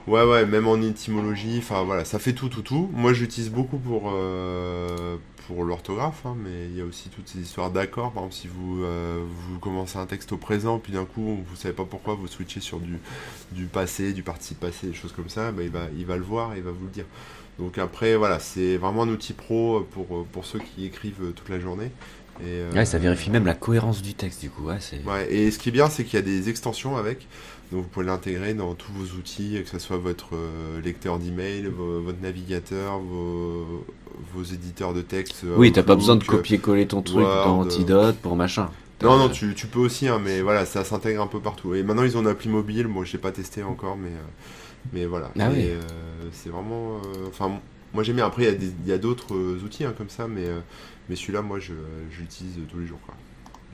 Ouais, 0.07 0.23
ouais, 0.23 0.45
même 0.45 0.67
en 0.67 0.79
étymologie, 0.83 1.55
enfin 1.57 1.81
voilà, 1.83 2.05
ça 2.05 2.19
fait 2.19 2.33
tout, 2.33 2.47
tout, 2.47 2.61
tout. 2.61 2.91
Moi, 2.93 3.11
j'utilise 3.13 3.49
beaucoup 3.49 3.79
pour, 3.79 4.13
pour 5.47 5.63
l'orthographe, 5.63 6.25
hein, 6.25 6.35
mais 6.37 6.65
il 6.69 6.77
y 6.77 6.81
a 6.81 6.85
aussi 6.85 7.09
toutes 7.09 7.27
ces 7.27 7.39
histoires 7.39 7.71
d'accords. 7.71 8.11
Par 8.11 8.23
exemple, 8.23 8.35
si 8.35 8.47
vous, 8.47 8.83
euh, 8.83 9.23
vous 9.49 9.59
commencez 9.59 9.97
un 9.97 10.05
texte 10.05 10.31
au 10.31 10.37
présent, 10.37 10.79
puis 10.79 10.93
d'un 10.93 11.05
coup, 11.05 11.43
vous 11.47 11.55
savez 11.55 11.73
pas 11.73 11.85
pourquoi, 11.85 12.15
vous 12.15 12.27
switchez 12.27 12.59
sur 12.59 12.79
du, 12.79 12.99
du 13.51 13.65
passé, 13.65 14.13
du 14.13 14.23
participe 14.23 14.59
passé, 14.59 14.87
des 14.87 14.93
choses 14.93 15.11
comme 15.11 15.29
ça, 15.29 15.51
bah, 15.51 15.63
il, 15.63 15.69
va, 15.69 15.87
il 15.97 16.05
va 16.05 16.17
le 16.17 16.23
voir 16.23 16.53
et 16.53 16.57
il 16.57 16.63
va 16.63 16.71
vous 16.71 16.85
le 16.85 16.91
dire. 16.91 17.05
Donc 17.59 17.77
après, 17.77 18.15
voilà, 18.15 18.39
c'est 18.39 18.77
vraiment 18.77 19.03
un 19.03 19.09
outil 19.09 19.33
pro 19.33 19.87
pour, 19.91 20.25
pour 20.25 20.45
ceux 20.45 20.59
qui 20.59 20.85
écrivent 20.85 21.31
toute 21.35 21.49
la 21.49 21.59
journée. 21.59 21.91
Et, 22.41 22.43
euh, 22.47 22.71
Ouais, 22.73 22.85
ça 22.85 22.97
vérifie 22.97 23.29
même 23.29 23.45
la 23.45 23.53
cohérence 23.53 24.01
du 24.01 24.13
texte, 24.13 24.41
du 24.41 24.49
coup. 24.49 24.65
Ouais, 24.65 24.79
c'est... 24.81 25.01
Ouais, 25.05 25.31
et 25.33 25.51
ce 25.51 25.59
qui 25.59 25.69
est 25.69 25.71
bien, 25.71 25.89
c'est 25.89 26.03
qu'il 26.03 26.15
y 26.15 26.21
a 26.21 26.25
des 26.25 26.49
extensions 26.49 26.97
avec. 26.97 27.27
Donc 27.71 27.83
vous 27.83 27.89
pouvez 27.89 28.05
l'intégrer 28.05 28.53
dans 28.53 28.73
tous 28.75 28.91
vos 28.93 29.17
outils, 29.17 29.59
que 29.63 29.69
ce 29.69 29.79
soit 29.79 29.97
votre 29.97 30.35
euh, 30.35 30.81
lecteur 30.81 31.17
d'email, 31.19 31.65
vo- 31.65 32.01
votre 32.01 32.21
navigateur, 32.21 32.99
vos, 32.99 33.85
vos 34.33 34.43
éditeurs 34.43 34.93
de 34.93 35.01
texte. 35.01 35.43
euh, 35.45 35.55
Oui, 35.57 35.71
t'as 35.71 35.83
pas 35.83 35.95
besoin 35.95 36.15
de 36.15 36.23
copier-coller 36.23 36.85
ton 36.87 37.01
truc 37.01 37.17
Word, 37.17 37.45
dans 37.45 37.59
euh, 37.59 37.63
Antidote 37.63 38.17
pour 38.17 38.35
machin. 38.35 38.69
Non, 39.01 39.17
non, 39.17 39.29
tu, 39.29 39.53
tu 39.55 39.67
peux 39.67 39.79
aussi, 39.79 40.07
hein, 40.07 40.19
mais 40.23 40.41
voilà, 40.41 40.65
ça 40.65 40.83
s'intègre 40.83 41.21
un 41.21 41.27
peu 41.27 41.39
partout. 41.39 41.75
Et 41.75 41.83
maintenant, 41.83 42.03
ils 42.03 42.15
ont 42.17 42.21
une 42.21 42.27
appli 42.27 42.49
mobile. 42.49 42.87
Moi, 42.87 43.03
je 43.03 43.13
l'ai 43.13 43.19
pas 43.19 43.31
testé 43.31 43.61
encore, 43.63 43.97
mais, 43.97 44.11
mais 44.93 45.05
voilà. 45.05 45.31
Ah 45.39 45.49
oui. 45.51 45.63
euh, 45.69 45.81
c'est 46.31 46.49
vraiment. 46.49 46.97
euh, 46.97 47.27
Enfin, 47.27 47.51
moi, 47.93 48.03
j'aime 48.03 48.15
bien. 48.17 48.25
Après, 48.25 48.57
il 48.83 48.87
y 48.87 48.91
a 48.93 48.97
d'autres 48.97 49.35
outils 49.63 49.83
hein, 49.85 49.93
comme 49.97 50.09
ça, 50.09 50.27
mais, 50.27 50.45
mais 51.09 51.15
celui-là, 51.15 51.41
moi, 51.41 51.59
je, 51.59 51.73
je 52.11 52.21
l'utilise 52.21 52.53
tous 52.69 52.79
les 52.79 52.87
jours. 52.87 52.99
Quoi. 53.05 53.15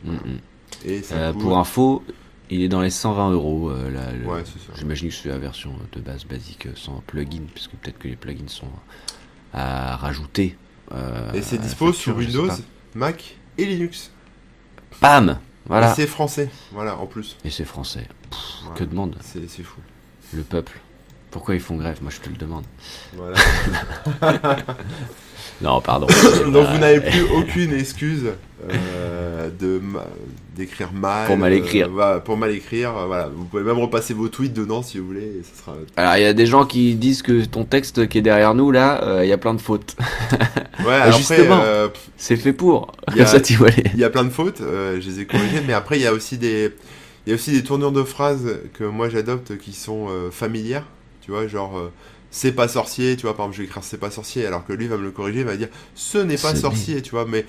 mm, 0.06 0.12
mm. 0.16 0.40
Et 0.86 1.02
ça 1.04 1.16
Euh, 1.16 1.34
pour 1.34 1.58
info, 1.58 2.04
il 2.52 2.62
est 2.62 2.68
dans 2.70 2.82
les 2.82 2.90
120 2.90 3.32
euros. 3.32 3.70
euh, 3.72 3.90
là, 3.90 4.12
le- 4.12 4.26
Ouais, 4.28 4.44
c'est 4.46 4.60
ça. 4.60 4.78
J'imagine 4.78 5.10
que 5.10 5.16
c'est 5.16 5.30
la 5.30 5.38
version 5.40 5.74
de 5.94 6.00
base 6.02 6.26
basique 6.26 6.68
euh, 6.68 6.72
sans 6.76 7.02
plugin, 7.08 7.42
puisque 7.54 7.72
peut-être 7.72 7.98
que 7.98 8.08
les 8.08 8.16
plugins 8.16 8.48
sont 8.48 8.68
à 9.54 9.96
rajouter. 9.96 10.56
euh, 10.94 11.32
Et 11.34 11.42
c'est 11.42 11.58
dispo 11.58 11.88
facture, 11.88 12.02
sur 12.02 12.18
Windows. 12.18 12.50
Mac 12.96 13.36
et 13.58 13.66
Linux. 13.66 14.12
Bam 15.02 15.40
Voilà. 15.66 15.92
Et 15.92 15.96
c'est 15.96 16.08
français, 16.08 16.50
voilà, 16.72 16.98
en 16.98 17.06
plus. 17.08 17.38
Et 17.46 17.50
c'est 17.50 17.66
français. 17.66 18.08
Voilà. 18.64 18.78
Que 18.78 18.84
demande 18.84 19.16
C'est 19.22 19.50
c'est 19.50 19.64
fou. 19.64 19.80
le 20.34 20.44
peuple? 20.44 20.80
Pourquoi 21.32 21.56
ils 21.56 21.62
font 21.62 21.78
grève? 21.78 22.00
Moi, 22.02 22.12
je 22.14 22.20
te 22.20 22.30
le 22.30 22.36
demande. 22.36 22.66
Voilà. 23.16 23.38
Non, 25.62 25.80
pardon. 25.80 26.08
Donc 26.52 26.68
vous 26.70 26.78
n'avez 26.80 27.02
plus 27.02 27.22
aucune 27.36 27.72
excuse 27.74 28.32
euh, 28.70 29.31
de 29.60 29.82
d'écrire 30.56 30.92
mal. 30.94 31.28
Pour 31.28 31.38
mal 31.38 31.54
écrire. 31.54 31.88
euh, 31.88 31.92
voilà, 31.92 32.20
pour 32.20 32.38
mal 32.38 32.52
écrire, 32.52 32.96
euh, 32.98 33.06
voilà. 33.06 33.30
Vous 33.34 33.46
pouvez 33.46 33.64
même 33.64 33.78
repasser 33.80 34.14
vos 34.14 34.28
tweets 34.28 34.54
dedans 34.54 34.82
si 34.84 34.98
vous 35.00 35.08
voulez. 35.08 35.22
Et 35.22 35.42
ça 35.44 35.62
sera. 35.64 35.76
Alors, 35.96 36.18
il 36.18 36.24
y 36.24 36.26
a 36.26 36.34
des 36.34 36.46
gens 36.46 36.66
qui 36.66 36.96
disent 36.96 37.22
que 37.22 37.46
ton 37.46 37.64
texte 37.64 38.08
qui 38.08 38.18
est 38.18 38.22
derrière 38.22 38.54
nous, 38.56 38.72
là, 38.72 39.04
euh, 39.04 39.24
il 39.26 39.30
y 39.30 39.34
a 39.34 39.38
plein 39.38 39.54
de 39.54 39.62
fautes. 39.62 39.96
Ouais, 40.86 40.94
alors 40.96 41.18
justement. 41.18 41.62
C'est 42.18 42.38
fait 42.38 42.54
pour. 42.54 42.92
Il 43.12 43.18
y 43.18 43.22
a- 43.22 43.26
plein 44.10 44.24
de 44.24 44.30
fautes. 44.32 44.60
je 44.62 45.00
les 45.08 45.20
ai 45.20 45.26
corrigées, 45.26 45.62
mais 45.68 45.74
après 45.74 45.98
il 45.98 46.02
y 46.02 46.08
a 46.08 46.14
aussi 46.14 46.38
des, 46.40 46.72
il 47.26 47.30
y 47.30 47.34
a 47.34 47.36
aussi 47.36 47.52
des 47.52 47.62
tournures 47.64 47.92
de 47.92 48.02
phrases 48.04 48.48
que 48.74 48.84
moi 48.84 49.08
j'adopte 49.08 49.58
qui 49.60 49.74
sont 49.74 50.08
euh, 50.10 50.32
familières. 50.32 50.86
Tu 51.22 51.30
vois, 51.32 51.48
genre. 51.48 51.78
euh, 51.78 51.92
c'est 52.34 52.54
pas 52.54 52.68
sorcier, 52.70 53.18
tu 53.18 53.24
vois, 53.24 53.36
par 53.36 53.46
exemple, 53.46 53.58
je 53.58 53.62
vais 53.64 53.68
écrire 53.68 53.84
c'est 53.84 54.00
pas 54.00 54.10
sorcier, 54.10 54.46
alors 54.46 54.66
que 54.66 54.72
lui 54.72 54.88
va 54.88 54.96
me 54.96 55.04
le 55.04 55.12
corriger, 55.12 55.42
il 55.42 55.46
va 55.46 55.58
dire 55.58 55.68
ce 55.96 56.18
n'est 56.18 56.38
pas 56.38 56.56
Ce 56.56 56.62
sorcier, 56.62 57.02
tu 57.02 57.12
vois, 57.12 57.26
mais 57.28 57.46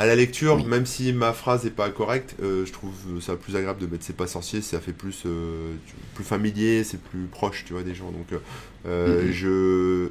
à 0.00 0.06
la 0.06 0.16
lecture, 0.16 0.56
Oui. 0.56 0.64
même 0.64 0.86
si 0.86 1.12
ma 1.12 1.34
phrase 1.34 1.66
est 1.66 1.70
pas 1.70 1.90
correcte, 1.90 2.34
euh, 2.42 2.64
je 2.64 2.72
trouve 2.72 2.94
ça 3.20 3.36
plus 3.36 3.54
agréable 3.54 3.80
de 3.80 3.86
mettre 3.86 4.02
c'est 4.02 4.16
pas 4.16 4.26
sorcier, 4.26 4.62
ça 4.62 4.80
fait 4.80 4.94
plus, 4.94 5.24
euh, 5.26 5.72
plus 6.14 6.24
familier, 6.24 6.84
c'est 6.84 6.98
plus 7.00 7.26
proche, 7.30 7.64
tu 7.66 7.74
vois, 7.74 7.82
des 7.82 7.94
gens. 7.94 8.10
Donc, 8.10 8.40
euh, 8.86 9.26
Mhm. 9.26 9.32
je 9.32 10.08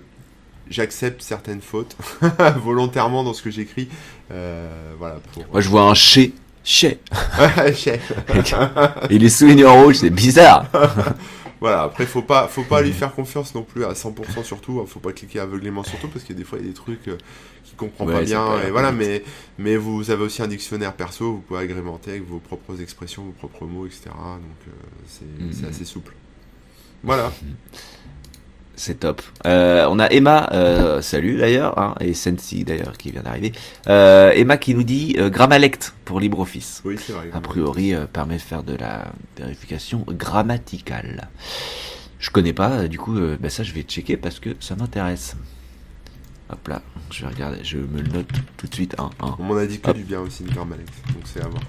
j'accepte 0.69 1.23
certaines 1.23 1.61
fautes 1.61 1.97
volontairement 2.63 3.23
dans 3.23 3.33
ce 3.33 3.41
que 3.41 3.49
j'écris, 3.49 3.89
voilà. 4.29 5.15
Pour... 5.33 5.43
Moi, 5.51 5.61
je 5.61 5.69
vois 5.69 5.81
un 5.89 5.95
chez. 5.95 6.33
Chez. 6.63 6.99
Chef. 7.73 8.11
Et 9.09 9.17
les 9.17 9.29
soulignés 9.29 9.65
en 9.65 9.81
rouge, 9.83 9.95
c'est 9.95 10.11
bizarre. 10.11 10.67
Voilà, 11.61 11.81
après 11.83 12.05
faut 12.05 12.21
pas 12.21 12.47
faut 12.47 12.63
pas 12.63 12.81
lui 12.81 12.93
faire 12.93 13.13
confiance 13.13 13.53
non 13.53 13.63
plus 13.63 13.83
à 13.83 13.91
100% 13.91 14.45
surtout, 14.45 14.79
hein, 14.79 14.85
faut 14.87 15.01
pas 15.01 15.11
cliquer 15.11 15.41
aveuglément 15.41 15.83
surtout 15.83 16.07
parce 16.07 16.23
que 16.23 16.31
des 16.31 16.45
fois 16.45 16.57
il 16.57 16.63
y 16.63 16.67
a 16.67 16.71
des 16.71 16.73
trucs 16.73 17.09
comprend 17.79 18.05
Ouais, 18.05 18.13
pas 18.13 18.21
bien 18.21 18.45
pas 18.45 18.67
et 18.67 18.71
voilà 18.71 18.91
mais 18.91 19.23
mais 19.57 19.75
vous 19.75 20.11
avez 20.11 20.23
aussi 20.23 20.41
un 20.41 20.47
dictionnaire 20.47 20.93
perso, 20.93 21.33
vous 21.33 21.41
pouvez 21.41 21.61
agrémenter 21.61 22.11
avec 22.11 22.27
vos 22.27 22.39
propres 22.39 22.81
expressions, 22.81 23.23
vos 23.23 23.31
propres 23.31 23.65
mots, 23.65 23.85
etc. 23.87 24.01
Donc 24.05 24.61
euh, 24.67 24.71
c'est 25.07 25.25
Mhm. 25.43 25.51
c'est 25.53 25.67
assez 25.67 25.85
souple. 25.85 26.13
Voilà. 27.03 27.31
C'est 28.75 29.01
top. 29.01 29.21
Euh, 29.45 29.85
on 29.89 29.99
a 29.99 30.05
Emma, 30.07 30.47
euh, 30.53 31.01
salut 31.01 31.35
d'ailleurs, 31.35 31.77
hein, 31.77 31.95
et 31.99 32.13
Sensi 32.13 32.63
d'ailleurs 32.63 32.97
qui 32.97 33.11
vient 33.11 33.21
d'arriver. 33.23 33.51
Euh, 33.89 34.31
Emma 34.31 34.55
qui 34.55 34.73
nous 34.73 34.83
dit 34.83 35.17
Grammalect 35.19 35.93
pour 36.05 36.21
LibreOffice. 36.21 36.81
Oui, 36.85 36.95
c'est 36.97 37.11
vrai. 37.11 37.29
A 37.33 37.41
priori, 37.41 37.93
permet 38.13 38.37
de 38.37 38.41
faire 38.41 38.63
de 38.63 38.75
la 38.75 39.11
vérification 39.37 40.05
grammaticale. 40.07 41.27
Je 42.19 42.29
connais 42.31 42.53
pas, 42.53 42.87
du 42.87 42.97
coup, 42.97 43.17
bah, 43.41 43.49
ça 43.49 43.63
je 43.63 43.73
vais 43.73 43.81
checker 43.81 44.15
parce 44.15 44.39
que 44.39 44.51
ça 44.61 44.77
m'intéresse. 44.77 45.35
Hop 46.51 46.67
là, 46.67 46.81
je 47.11 47.21
vais 47.21 47.31
regarder, 47.31 47.63
je 47.63 47.77
me 47.77 48.01
le 48.01 48.09
note 48.09 48.27
tout 48.57 48.67
de 48.67 48.73
suite. 48.73 48.95
Hein, 48.97 49.11
hein. 49.19 49.35
On 49.39 49.43
m'en 49.43 49.55
a 49.57 49.65
dit 49.65 49.79
que 49.79 49.89
Hop. 49.89 49.95
du 49.97 50.03
bien 50.03 50.19
aussi 50.21 50.43
une 50.43 50.49
Grammalect, 50.49 50.91
donc 51.13 51.23
c'est 51.25 51.41
à 51.41 51.47
voir. 51.47 51.61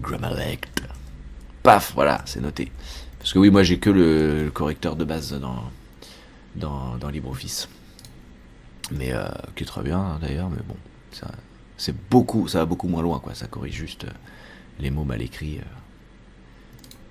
Grammalect. 0.00 0.82
Paf, 1.62 1.92
voilà, 1.94 2.22
c'est 2.26 2.40
noté. 2.40 2.72
Parce 3.18 3.32
que 3.32 3.38
oui, 3.38 3.50
moi 3.50 3.62
j'ai 3.62 3.78
que 3.78 3.90
le, 3.90 4.44
le 4.44 4.50
correcteur 4.50 4.96
de 4.96 5.04
base 5.04 5.32
dans, 5.32 5.64
dans, 6.56 6.96
dans 6.96 7.08
LibreOffice. 7.08 7.68
Mais 8.92 9.12
euh, 9.12 9.26
qui 9.56 9.64
est 9.64 9.66
très 9.66 9.82
bien 9.82 9.98
hein, 9.98 10.18
d'ailleurs, 10.20 10.48
mais 10.48 10.62
bon, 10.66 10.76
ça, 11.10 11.28
c'est 11.76 11.94
beaucoup, 12.08 12.46
ça 12.46 12.58
va 12.60 12.66
beaucoup 12.66 12.88
moins 12.88 13.02
loin, 13.02 13.18
quoi. 13.18 13.34
Ça 13.34 13.46
corrige 13.48 13.74
juste 13.74 14.04
euh, 14.04 14.10
les 14.78 14.90
mots 14.90 15.04
mal 15.04 15.22
écrits, 15.22 15.58
euh, 15.58 15.62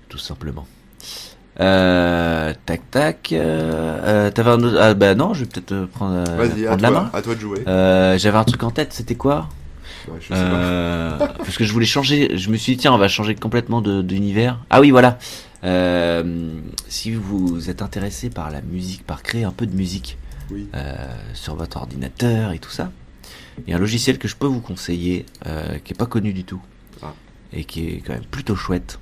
tout 0.08 0.18
simplement. 0.18 0.66
Euh, 1.60 2.52
tac 2.66 2.90
tac. 2.90 3.32
Euh, 3.32 3.98
euh, 4.04 4.30
T'avais 4.30 4.50
un 4.50 4.62
autre. 4.62 4.76
Ah 4.80 4.94
bah 4.94 5.14
non, 5.14 5.32
je 5.34 5.40
vais 5.40 5.46
peut-être 5.46 5.72
euh, 5.72 5.86
prendre, 5.86 6.14
euh, 6.28 6.36
Vas-y, 6.36 6.64
à 6.64 6.68
prendre 6.68 6.82
la 6.82 6.88
toi, 6.90 7.00
main. 7.02 7.10
à 7.12 7.22
toi 7.22 7.34
de 7.34 7.40
jouer. 7.40 7.64
Euh, 7.66 8.18
J'avais 8.18 8.38
un 8.38 8.44
truc 8.44 8.62
en 8.62 8.70
tête, 8.70 8.92
c'était 8.92 9.14
quoi? 9.14 9.48
Ouais, 10.08 10.18
je 10.20 10.26
sais 10.28 10.34
pas. 10.34 11.34
parce 11.38 11.56
que 11.56 11.64
je 11.64 11.72
voulais 11.72 11.86
changer, 11.86 12.36
je 12.36 12.50
me 12.50 12.56
suis 12.56 12.74
dit 12.76 12.78
tiens 12.82 12.92
on 12.92 12.98
va 12.98 13.08
changer 13.08 13.34
complètement 13.34 13.80
de- 13.80 14.02
d'univers. 14.02 14.60
Ah 14.70 14.80
oui 14.80 14.90
voilà. 14.92 15.18
Euh, 15.64 16.52
si 16.86 17.12
vous 17.12 17.70
êtes 17.70 17.82
intéressé 17.82 18.30
par 18.30 18.50
la 18.52 18.60
musique, 18.62 19.04
par 19.04 19.22
créer 19.24 19.42
un 19.42 19.50
peu 19.50 19.66
de 19.66 19.74
musique 19.74 20.16
Oui. 20.52 20.68
euh, 20.76 20.94
sur 21.34 21.56
votre 21.56 21.78
ordinateur 21.78 22.52
et 22.52 22.60
tout 22.60 22.70
ça, 22.70 22.92
il 23.66 23.70
y 23.70 23.72
a 23.72 23.76
un 23.76 23.80
logiciel 23.80 24.18
que 24.18 24.28
je 24.28 24.36
peux 24.36 24.46
vous 24.46 24.60
conseiller 24.60 25.26
euh, 25.46 25.78
qui 25.82 25.92
est 25.92 25.96
pas 25.96 26.06
connu 26.06 26.32
du 26.32 26.44
tout 26.44 26.60
Ah. 27.02 27.12
Et 27.52 27.64
qui 27.64 27.88
est 27.88 28.02
quand 28.04 28.12
même 28.14 28.24
plutôt 28.24 28.56
chouette. 28.56 28.98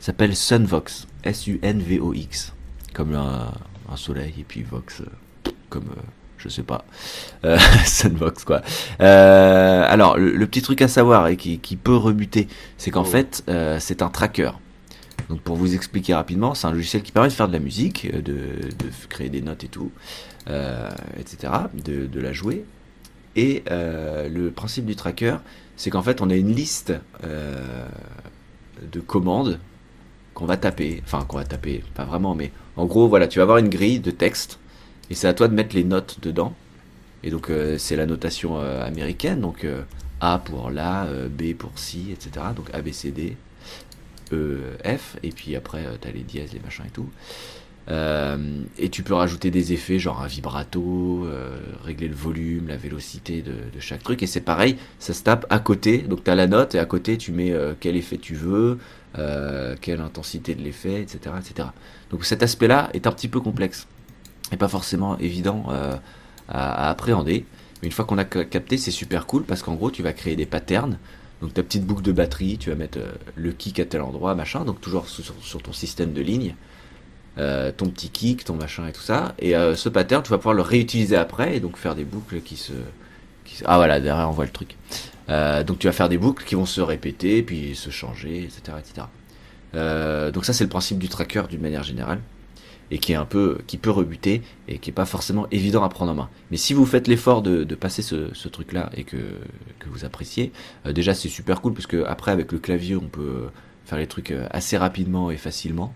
S'appelle 0.00 0.34
Sunvox, 0.34 1.06
S-U-N-V-O-X, 1.24 2.54
comme 2.94 3.14
un, 3.14 3.52
un 3.90 3.96
soleil 3.96 4.34
et 4.38 4.44
puis 4.44 4.62
Vox 4.62 5.00
euh, 5.00 5.50
comme 5.68 5.88
euh, 5.90 6.00
je 6.38 6.48
sais 6.48 6.62
pas. 6.62 6.84
Euh, 7.44 7.58
Sunvox 7.84 8.44
quoi. 8.44 8.62
Alors 8.98 10.16
le, 10.16 10.36
le 10.36 10.46
petit 10.46 10.62
truc 10.62 10.82
à 10.82 10.88
savoir 10.88 11.28
et 11.28 11.36
qui, 11.36 11.58
qui 11.58 11.76
peut 11.76 11.96
rebuter, 11.96 12.48
c'est 12.76 12.90
qu'en 12.90 13.02
Oh. 13.02 13.04
fait 13.04 13.44
c'est 13.78 14.02
un 14.02 14.08
tracker. 14.08 14.50
Donc 15.28 15.40
pour 15.42 15.56
vous 15.56 15.74
expliquer 15.74 16.14
rapidement, 16.14 16.54
c'est 16.54 16.66
un 16.66 16.72
logiciel 16.72 17.02
qui 17.02 17.12
permet 17.12 17.28
de 17.28 17.34
faire 17.34 17.48
de 17.48 17.52
la 17.52 17.58
musique, 17.58 18.10
de, 18.10 18.34
créer 19.08 19.28
des 19.28 19.42
notes 19.42 19.64
et 19.64 19.68
tout, 19.68 19.90
euh, 20.48 20.88
etc., 21.18 21.52
de, 21.84 22.06
de 22.06 22.20
la 22.20 22.32
jouer. 22.32 22.64
Et 23.36 23.62
euh, 23.70 24.28
le 24.28 24.50
principe 24.50 24.86
du 24.86 24.96
tracker, 24.96 25.36
c'est 25.76 25.90
qu'en 25.90 26.02
fait 26.02 26.20
on 26.20 26.30
a 26.30 26.34
une 26.34 26.54
liste 26.54 26.92
euh, 27.24 27.86
de 28.90 29.00
commandes 29.00 29.58
qu'on 30.34 30.46
va 30.46 30.56
taper, 30.56 31.02
enfin 31.04 31.24
qu'on 31.24 31.36
va 31.36 31.44
taper, 31.44 31.84
pas 31.94 32.04
vraiment, 32.04 32.34
mais 32.34 32.52
en 32.76 32.86
gros 32.86 33.08
voilà, 33.08 33.28
tu 33.28 33.38
vas 33.38 33.44
avoir 33.44 33.58
une 33.58 33.68
grille 33.68 34.00
de 34.00 34.10
texte 34.10 34.58
et 35.10 35.14
c'est 35.14 35.28
à 35.28 35.34
toi 35.34 35.48
de 35.48 35.54
mettre 35.54 35.74
les 35.74 35.84
notes 35.84 36.18
dedans. 36.22 36.54
Et 37.24 37.30
donc 37.30 37.50
euh, 37.50 37.78
c'est 37.78 37.96
la 37.96 38.06
notation 38.06 38.58
américaine, 38.58 39.40
donc 39.40 39.66
A 40.20 40.38
pour 40.38 40.70
euh, 40.74 41.28
B 41.28 41.54
pour 41.54 41.72
si, 41.76 42.10
etc. 42.12 42.46
Donc 42.56 42.70
A, 42.72 42.82
B, 42.82 42.90
C, 42.92 43.10
D, 43.10 43.36
E, 44.32 44.76
F, 44.84 45.16
et 45.22 45.30
puis 45.30 45.56
après 45.56 45.86
euh, 45.86 45.96
t'as 46.00 46.10
les 46.10 46.22
dièses, 46.22 46.52
les 46.52 46.60
machins 46.60 46.84
et 46.86 46.90
tout. 46.90 47.08
Euh, 47.90 48.36
et 48.78 48.90
tu 48.90 49.02
peux 49.02 49.14
rajouter 49.14 49.50
des 49.50 49.72
effets 49.72 49.98
genre 49.98 50.20
un 50.20 50.26
vibrato, 50.26 51.24
euh, 51.24 51.56
régler 51.82 52.08
le 52.08 52.14
volume, 52.14 52.68
la 52.68 52.76
vélocité 52.76 53.42
de, 53.42 53.54
chaque 53.80 54.02
truc. 54.02 54.22
Et 54.22 54.26
c'est 54.26 54.40
pareil, 54.40 54.76
ça 54.98 55.14
se 55.14 55.22
tape 55.22 55.46
à 55.48 55.58
côté. 55.58 55.98
Donc 55.98 56.24
tu 56.24 56.30
as 56.30 56.34
la 56.34 56.46
note 56.46 56.74
et 56.74 56.78
à 56.78 56.84
côté 56.84 57.16
tu 57.16 57.32
mets 57.32 57.52
euh, 57.52 57.74
quel 57.78 57.96
effet 57.96 58.18
tu 58.18 58.34
veux, 58.34 58.78
quelle 59.80 60.00
intensité 60.00 60.54
de 60.54 60.62
l'effet, 60.62 61.02
etc., 61.02 61.34
etc. 61.40 61.70
Donc 62.10 62.24
cet 62.24 62.44
aspect-là 62.44 62.88
est 62.92 63.08
un 63.08 63.10
petit 63.10 63.26
peu 63.26 63.40
complexe 63.40 63.88
et 64.52 64.56
pas 64.56 64.68
forcément 64.68 65.18
évident 65.18 65.66
à, 66.48 66.90
appréhender. 66.90 67.44
Mais 67.82 67.88
une 67.88 67.92
fois 67.92 68.04
qu'on 68.04 68.18
a 68.18 68.24
ca- 68.30 68.44
capté, 68.44 68.76
c'est 68.76 68.92
super 68.92 69.26
cool 69.26 69.42
parce 69.42 69.62
qu'en 69.62 69.74
gros 69.74 69.90
tu 69.90 70.04
vas 70.04 70.12
créer 70.12 70.36
des 70.36 70.46
patterns. 70.46 70.98
Donc 71.40 71.52
ta 71.52 71.64
petite 71.64 71.84
boucle 71.84 72.02
de 72.02 72.12
batterie, 72.12 72.58
tu 72.58 72.70
vas 72.70 72.76
mettre 72.76 73.00
le 73.34 73.50
kick 73.50 73.80
à 73.80 73.86
tel 73.86 74.02
endroit, 74.02 74.36
machin, 74.36 74.64
donc 74.64 74.80
toujours 74.80 75.08
sur 75.08 75.62
ton 75.62 75.72
système 75.72 76.12
de 76.12 76.20
ligne. 76.20 76.54
Euh, 77.38 77.70
ton 77.70 77.88
petit 77.88 78.08
kick, 78.08 78.44
ton 78.44 78.54
machin 78.54 78.88
et 78.88 78.92
tout 78.92 79.02
ça. 79.02 79.34
Et 79.38 79.54
euh, 79.54 79.76
ce 79.76 79.88
pattern, 79.88 80.22
tu 80.24 80.30
vas 80.30 80.38
pouvoir 80.38 80.54
le 80.54 80.62
réutiliser 80.62 81.14
après 81.14 81.56
et 81.56 81.60
donc 81.60 81.76
faire 81.76 81.94
des 81.94 82.04
boucles 82.04 82.40
qui 82.40 82.56
se. 82.56 82.72
Ah 83.64 83.76
voilà, 83.76 84.00
derrière 84.00 84.28
on 84.28 84.32
voit 84.32 84.44
le 84.44 84.50
truc. 84.50 84.76
Euh, 85.28 85.62
donc 85.62 85.78
tu 85.78 85.86
vas 85.86 85.92
faire 85.92 86.08
des 86.08 86.18
boucles 86.18 86.44
qui 86.44 86.56
vont 86.56 86.66
se 86.66 86.80
répéter, 86.80 87.42
puis 87.42 87.76
se 87.76 87.90
changer, 87.90 88.42
etc. 88.42 88.78
etc. 88.78 89.06
Donc 90.32 90.44
ça 90.44 90.52
c'est 90.52 90.64
le 90.64 90.70
principe 90.70 90.98
du 90.98 91.08
tracker 91.08 91.42
d'une 91.48 91.60
manière 91.60 91.84
générale. 91.84 92.20
et 92.90 92.98
qui 92.98 93.12
est 93.12 93.16
un 93.16 93.26
peu, 93.26 93.58
qui 93.66 93.76
peut 93.76 93.90
rebuter 93.90 94.42
et 94.66 94.78
qui 94.78 94.90
est 94.90 94.94
pas 94.94 95.04
forcément 95.04 95.46
évident 95.50 95.84
à 95.84 95.90
prendre 95.90 96.10
en 96.10 96.14
main. 96.14 96.30
Mais 96.50 96.56
si 96.56 96.72
vous 96.72 96.86
faites 96.86 97.06
l'effort 97.06 97.42
de, 97.42 97.74
passer 97.74 98.02
ce, 98.02 98.34
ce 98.34 98.48
truc-là 98.48 98.90
et 98.96 99.04
que, 99.04 99.18
que 99.78 99.88
vous 99.90 100.04
appréciez, 100.04 100.52
déjà 100.86 101.14
c'est 101.14 101.28
super 101.28 101.60
cool 101.60 101.74
parce 101.74 101.86
que 101.86 102.02
après 102.04 102.32
avec 102.32 102.50
le 102.50 102.58
clavier 102.58 102.96
on 102.96 103.08
peut 103.08 103.48
faire 103.84 103.98
les 103.98 104.06
trucs 104.06 104.34
assez 104.50 104.76
rapidement 104.76 105.30
et 105.30 105.36
facilement. 105.36 105.94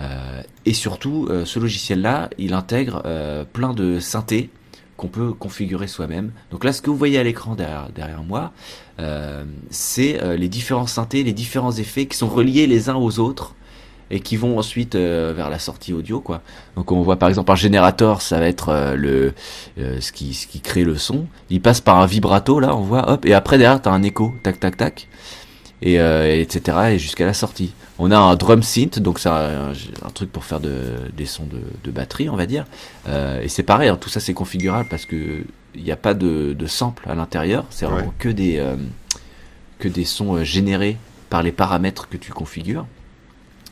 Euh, 0.00 0.42
et 0.66 0.74
surtout, 0.74 1.26
euh, 1.30 1.44
ce 1.44 1.58
logiciel-là, 1.58 2.30
il 2.38 2.54
intègre 2.54 3.02
euh, 3.04 3.44
plein 3.44 3.72
de 3.72 4.00
synthés 4.00 4.50
qu'on 4.96 5.08
peut 5.08 5.32
configurer 5.32 5.86
soi-même. 5.86 6.32
Donc 6.50 6.64
là, 6.64 6.72
ce 6.72 6.82
que 6.82 6.90
vous 6.90 6.96
voyez 6.96 7.18
à 7.18 7.22
l'écran 7.22 7.54
derrière, 7.54 8.22
moi, 8.22 8.52
c'est 9.70 10.20
les 10.36 10.48
différents 10.50 10.86
synthés, 10.86 11.24
les 11.24 11.32
différents 11.32 11.72
effets 11.72 12.04
qui 12.04 12.18
sont 12.18 12.28
reliés 12.28 12.66
les 12.66 12.90
uns 12.90 12.96
aux 12.96 13.18
autres 13.18 13.54
et 14.10 14.20
qui 14.20 14.36
vont 14.36 14.58
ensuite 14.58 14.96
vers 14.96 15.48
la 15.48 15.58
sortie 15.58 15.94
audio 15.94 16.20
quoi. 16.20 16.42
Donc 16.76 16.92
on 16.92 17.00
voit 17.00 17.16
par 17.16 17.30
exemple 17.30 17.50
un 17.50 17.56
générateur, 17.56 18.20
ça 18.20 18.40
va 18.40 18.46
être 18.46 18.92
le 18.94 19.32
ce 19.78 20.12
qui 20.12 20.34
ce 20.34 20.46
qui 20.46 20.60
crée 20.60 20.84
le 20.84 20.98
son. 20.98 21.24
Il 21.48 21.62
passe 21.62 21.80
par 21.80 21.98
un 21.98 22.04
vibrato 22.04 22.60
là, 22.60 22.76
on 22.76 22.82
voit 22.82 23.10
hop 23.10 23.24
et 23.24 23.32
après 23.32 23.56
derrière 23.56 23.80
t'as 23.80 23.90
un 23.90 24.02
écho, 24.02 24.34
tac 24.42 24.60
tac 24.60 24.76
tac 24.76 25.08
et 25.82 26.00
euh, 26.00 26.40
etc 26.40 26.78
et 26.92 26.98
jusqu'à 26.98 27.26
la 27.26 27.34
sortie. 27.34 27.72
On 27.98 28.10
a 28.10 28.18
un 28.18 28.34
drum 28.36 28.62
synth 28.62 28.98
donc 28.98 29.18
c'est 29.18 29.28
un, 29.28 29.72
un 30.02 30.10
truc 30.14 30.30
pour 30.32 30.44
faire 30.44 30.60
de, 30.60 30.94
des 31.16 31.26
sons 31.26 31.46
de, 31.46 31.60
de 31.84 31.90
batterie 31.90 32.28
on 32.28 32.36
va 32.36 32.46
dire. 32.46 32.64
Euh, 33.08 33.42
et 33.42 33.48
c'est 33.48 33.62
pareil, 33.62 33.88
hein, 33.88 33.98
tout 34.00 34.08
ça 34.08 34.20
c'est 34.20 34.34
configurable 34.34 34.88
parce 34.90 35.06
que 35.06 35.44
il 35.74 35.84
n'y 35.84 35.92
a 35.92 35.96
pas 35.96 36.14
de, 36.14 36.52
de 36.58 36.66
sample 36.66 37.08
à 37.08 37.14
l'intérieur, 37.14 37.64
c'est 37.70 37.86
vraiment 37.86 38.08
Ouais. 38.08 38.14
que 38.18 38.28
des 38.28 38.58
euh, 38.58 38.76
que 39.78 39.88
des 39.88 40.04
sons 40.04 40.42
générés 40.44 40.96
par 41.30 41.42
les 41.42 41.52
paramètres 41.52 42.08
que 42.08 42.16
tu 42.16 42.32
configures. 42.32 42.86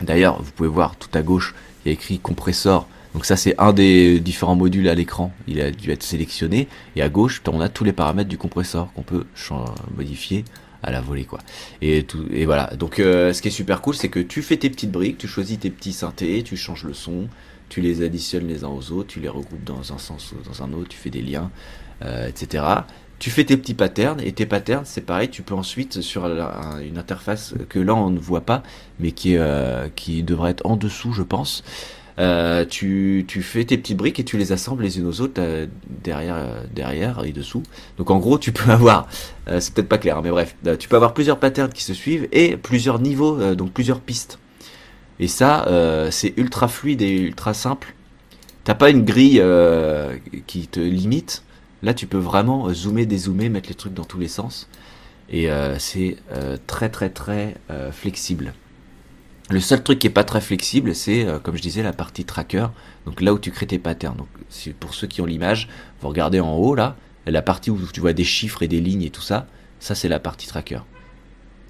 D'ailleurs, 0.01 0.41
vous 0.41 0.53
pouvez 0.53 0.69
voir 0.69 0.95
tout 0.97 1.09
à 1.13 1.23
gauche, 1.23 1.55
il 1.85 1.89
y 1.89 1.91
a 1.91 1.93
écrit 1.93 2.19
compresseur. 2.21 2.87
Donc 3.15 3.25
ça, 3.25 3.37
c'est 3.37 3.55
un 3.59 3.73
des 3.73 4.21
différents 4.21 4.55
modules 4.55 4.89
à 4.89 4.95
l'écran. 4.95 5.33
Il 5.49 5.61
a 5.61 5.71
dû 5.73 5.91
être 5.91 6.05
sélectionné. 6.05 6.69
Et 6.95 7.03
à 7.03 7.09
gauche, 7.09 7.43
on 7.49 7.61
a 7.61 7.69
tous 7.69 7.83
les 7.83 7.93
paramètres 7.93 8.29
du 8.29 8.39
compresseur 8.39 8.93
qu'on 8.95 9.03
peut 9.03 9.25
modifier 9.97 10.45
à 10.83 10.91
la 10.91 11.01
volée, 11.01 11.25
quoi. 11.25 11.41
Et 11.83 12.05
tout, 12.05 12.25
et 12.31 12.47
voilà. 12.47 12.71
Donc, 12.77 12.99
euh, 12.99 13.33
ce 13.33 13.43
qui 13.43 13.49
est 13.49 13.53
super 13.53 13.81
cool, 13.81 13.95
c'est 13.95 14.09
que 14.09 14.21
tu 14.21 14.43
fais 14.43 14.57
tes 14.57 14.71
petites 14.71 14.91
briques, 14.91 15.19
tu 15.19 15.29
choisis 15.29 15.59
tes 15.59 15.71
petits 15.71 15.93
synthés, 15.93 16.43
tu 16.43 16.57
changes 16.57 16.85
le 16.85 16.95
son, 16.95 17.29
tu 17.69 17.81
les 17.81 18.03
additionnes 18.03 18.47
les 18.47 18.65
uns 18.65 18.69
aux 18.69 18.93
autres, 18.93 19.09
tu 19.09 19.21
les 19.21 19.29
regroupes 19.29 19.65
dans 19.65 19.93
un 19.93 19.99
sens 19.99 20.33
ou 20.33 20.37
dans 20.49 20.63
un 20.63 20.73
autre, 20.73 20.89
tu 20.89 20.97
fais 20.97 21.11
des 21.11 21.23
liens, 21.23 21.51
euh, 22.03 22.29
etc. 22.29 22.65
Tu 23.19 23.31
fais 23.31 23.45
tes 23.45 23.57
petits 23.57 23.75
patterns 23.75 24.21
et 24.21 24.33
tes 24.33 24.47
patterns, 24.47 24.85
c'est 24.85 25.01
pareil, 25.01 25.29
tu 25.29 25.43
peux 25.43 25.55
ensuite 25.55 26.01
sur 26.03 26.25
une 26.27 26.99
interface 26.99 27.55
que 27.69 27.81
là 27.81 27.95
on 27.95 28.11
ne 28.11 28.19
voit 28.19 28.43
pas, 28.43 28.63
mais 29.01 29.11
qui 29.11 29.37
euh, 29.37 29.89
qui 29.97 30.23
devrait 30.23 30.53
être 30.53 30.65
en 30.65 30.77
dessous, 30.77 31.13
je 31.13 31.25
pense. 31.25 31.65
Euh, 32.19 32.65
tu, 32.65 33.25
fais 33.43 33.65
tes 33.65 33.79
petites 33.79 33.97
briques 33.97 34.19
et 34.19 34.25
tu 34.25 34.39
les 34.39 34.51
assembles 34.51 34.83
les 34.83 34.99
unes 34.99 35.07
aux 35.07 35.21
autres 35.21 35.41
euh, 35.41 35.67
derrière, 36.03 36.35
euh, 36.35 36.65
derrière 36.75 37.25
et 37.25 37.31
dessous. 37.31 37.63
Donc 37.97 38.11
en 38.11 38.19
gros, 38.19 38.39
tu 38.39 38.51
peux 38.53 38.71
avoir, 38.71 39.09
c'est 39.61 39.73
peut-être 39.73 39.89
pas 39.89 39.99
clair, 39.99 40.19
hein, 40.19 40.21
mais 40.23 40.31
bref, 40.31 40.57
tu 40.79 40.89
peux 40.89 40.97
avoir 40.97 41.15
plusieurs 41.15 41.39
patterns 41.39 41.73
qui 41.73 41.85
se 41.85 41.95
suivent 41.95 42.29
et 42.33 42.57
plusieurs 42.57 42.99
niveaux, 42.99 43.55
donc 43.55 43.73
plusieurs 43.73 44.01
pistes. 44.01 44.39
Et 45.21 45.29
ça, 45.29 45.67
c'est 46.11 46.35
ultra 46.37 46.69
fluide 46.69 47.03
et 47.03 47.11
ultra 47.11 47.55
simple. 47.55 47.95
T'as 48.65 48.75
pas 48.75 48.91
une 48.91 49.05
grille 49.05 49.43
qui 50.47 50.69
te 50.69 50.81
limite. 50.81 51.43
Là, 51.83 51.95
tu 51.95 52.07
peux 52.07 52.19
vraiment 52.19 52.73
zoomer, 52.73 53.07
dézoomer, 53.07 53.49
mettre 53.49 53.69
les 53.69 53.75
trucs 53.75 53.95
dans 53.95 54.05
tous 54.05 54.19
les 54.19 54.29
sens. 54.29 54.69
Et 55.31 55.49
c'est 55.79 56.19
très 56.67 56.91
très 56.91 57.09
très 57.09 57.57
flexible. 57.91 58.53
Le 59.51 59.61
seul 59.61 59.83
truc 59.83 59.99
qui 59.99 60.07
est 60.07 60.11
pas 60.11 60.25
très 60.25 60.43
flexible, 60.43 60.95
c'est 60.95 61.25
euh, 61.25 61.39
comme 61.39 61.57
je 61.57 61.63
disais 61.63 61.83
la 61.83 61.95
partie 61.95 62.25
tracker. 62.25 62.67
Donc 63.07 63.23
là 63.23 63.33
où 63.33 63.39
tu 63.39 63.51
crées 63.51 63.67
tes 63.67 63.79
patterns. 63.79 64.17
Donc 64.17 64.29
pour 64.79 64.95
ceux 64.95 65.07
qui 65.07 65.23
ont 65.23 65.27
l'image, 65.27 65.69
vous 66.01 66.09
regardez 66.09 66.41
en 66.41 66.55
haut 66.55 66.75
là, 66.75 66.97
la 67.27 67.41
partie 67.41 67.71
où 67.71 67.79
tu 67.93 68.01
vois 68.01 68.13
des 68.13 68.25
chiffres 68.25 68.63
et 68.63 68.69
des 68.69 68.81
lignes 68.81 69.03
et 69.03 69.11
tout 69.11 69.23
ça, 69.23 69.47
ça 69.81 69.95
c'est 69.95 70.09
la 70.09 70.19
partie 70.19 70.47
tracker. 70.47 70.81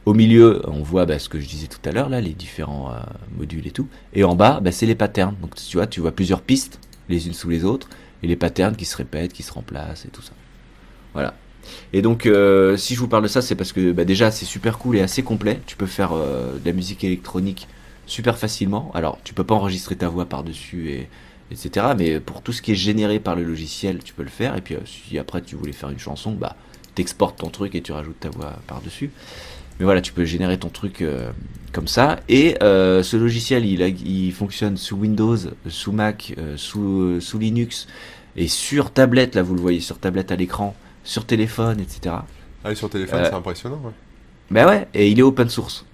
Au 0.07 0.15
milieu, 0.15 0.63
on 0.67 0.83
voit 0.83 1.07
bah, 1.07 1.19
ce 1.19 1.29
que 1.29 1.39
je 1.39 1.47
disais 1.47 1.69
tout 1.69 1.81
à 1.85 1.93
l'heure 1.93 2.09
là, 2.09 2.21
les 2.21 2.33
différents 2.33 2.91
euh, 2.91 2.99
modules 3.37 3.67
et 3.67 3.71
tout. 3.71 3.87
Et 4.13 4.25
en 4.25 4.35
bas, 4.35 4.59
bah, 4.61 4.73
c'est 4.73 4.87
les 4.87 4.97
patterns. 4.97 5.37
Donc 5.41 5.55
tu 5.55 5.77
vois, 5.77 5.87
tu 5.87 6.01
vois 6.01 6.13
plusieurs 6.13 6.43
pistes 6.43 6.81
les 7.09 7.29
unes 7.29 7.33
sous 7.33 7.49
les 7.49 7.65
autres 7.65 7.89
et 8.23 8.27
les 8.27 8.37
patterns 8.37 8.75
qui 8.75 8.87
se 8.87 8.97
répètent, 8.97 9.33
qui 9.33 9.45
se 9.45 9.53
remplacent 9.53 10.05
et 10.05 10.09
tout 10.09 10.23
ça. 10.23 10.33
Voilà. 11.13 11.35
Et 11.93 12.03
donc, 12.03 12.27
euh, 12.27 12.77
si 12.77 12.95
je 12.95 13.01
vous 13.01 13.09
parle 13.09 13.23
de 13.23 13.29
ça, 13.29 13.43
c'est 13.43 13.55
parce 13.55 13.73
que 13.73 13.93
bah, 13.93 14.05
déjà, 14.05 14.31
c'est 14.31 14.45
super 14.45 14.79
cool 14.79 14.97
et 14.97 15.01
assez 15.01 15.23
complet. 15.23 15.61
Tu 15.67 15.77
peux 15.77 15.87
faire 15.87 16.13
euh, 16.13 16.59
de 16.59 16.67
la 16.67 16.73
musique 16.73 17.05
électronique 17.05 17.69
super 18.07 18.39
facilement. 18.39 18.91
Alors, 18.95 19.19
tu 19.25 19.35
peux 19.35 19.45
pas 19.45 19.55
enregistrer 19.55 19.97
ta 19.97 20.09
voix 20.09 20.27
par-dessus, 20.27 20.91
et, 20.91 21.09
etc. 21.51 21.87
Mais 21.97 22.21
pour 22.21 22.43
tout 22.43 22.53
ce 22.53 22.63
qui 22.63 22.73
est 22.73 22.77
généré 22.77 23.21
par 23.21 23.37
le 23.37 23.43
logiciel, 23.43 24.03
tu 24.03 24.15
peux 24.15 24.23
le 24.23 24.29
faire. 24.29 24.57
Et 24.57 24.61
puis, 24.61 24.75
euh, 24.75 24.81
si 24.85 25.19
après 25.19 25.43
tu 25.43 25.57
voulais 25.57 25.73
faire 25.73 25.91
une 25.91 25.99
chanson, 25.99 26.33
bah, 26.33 26.57
t'exportes 26.95 27.39
ton 27.39 27.49
truc 27.49 27.75
et 27.75 27.83
tu 27.83 27.93
rajoutes 27.93 28.21
ta 28.21 28.31
voix 28.31 28.59
par-dessus. 28.67 29.11
Mais 29.79 29.85
voilà, 29.85 30.01
tu 30.01 30.13
peux 30.13 30.25
générer 30.25 30.59
ton 30.59 30.71
truc 30.71 31.05
comme 31.73 31.87
ça. 31.87 32.19
Et 32.29 32.57
ce 32.61 33.17
logiciel, 33.17 33.65
il, 33.65 34.33
fonctionne 34.33 34.77
sous 34.77 34.97
Windows, 34.97 35.37
sous 35.69 35.93
Mac, 35.93 36.35
sous 36.57 37.39
Linux 37.39 37.87
et 38.39 38.49
sur 38.49 38.91
tablette. 38.91 39.35
Là, 39.35 39.43
vous 39.43 39.55
le 39.55 39.61
voyez 39.61 39.79
sur 39.81 39.99
tablette 39.99 40.33
à 40.33 40.37
l'écran, 40.37 40.75
sur 41.09 41.25
téléphone, 41.25 41.81
etc. 41.81 42.17
Ah, 42.65 42.73
et 42.73 42.75
sur 42.75 42.91
téléphone, 42.91 43.21
Euh, 43.21 43.27
c'est 43.31 43.35
impressionnant, 43.35 43.81
ouais. 43.85 43.93
Bah 44.51 44.67
ouais, 44.67 44.89
et 44.95 45.09
il 45.11 45.19
est 45.19 45.23
open 45.23 45.49
source. 45.49 45.85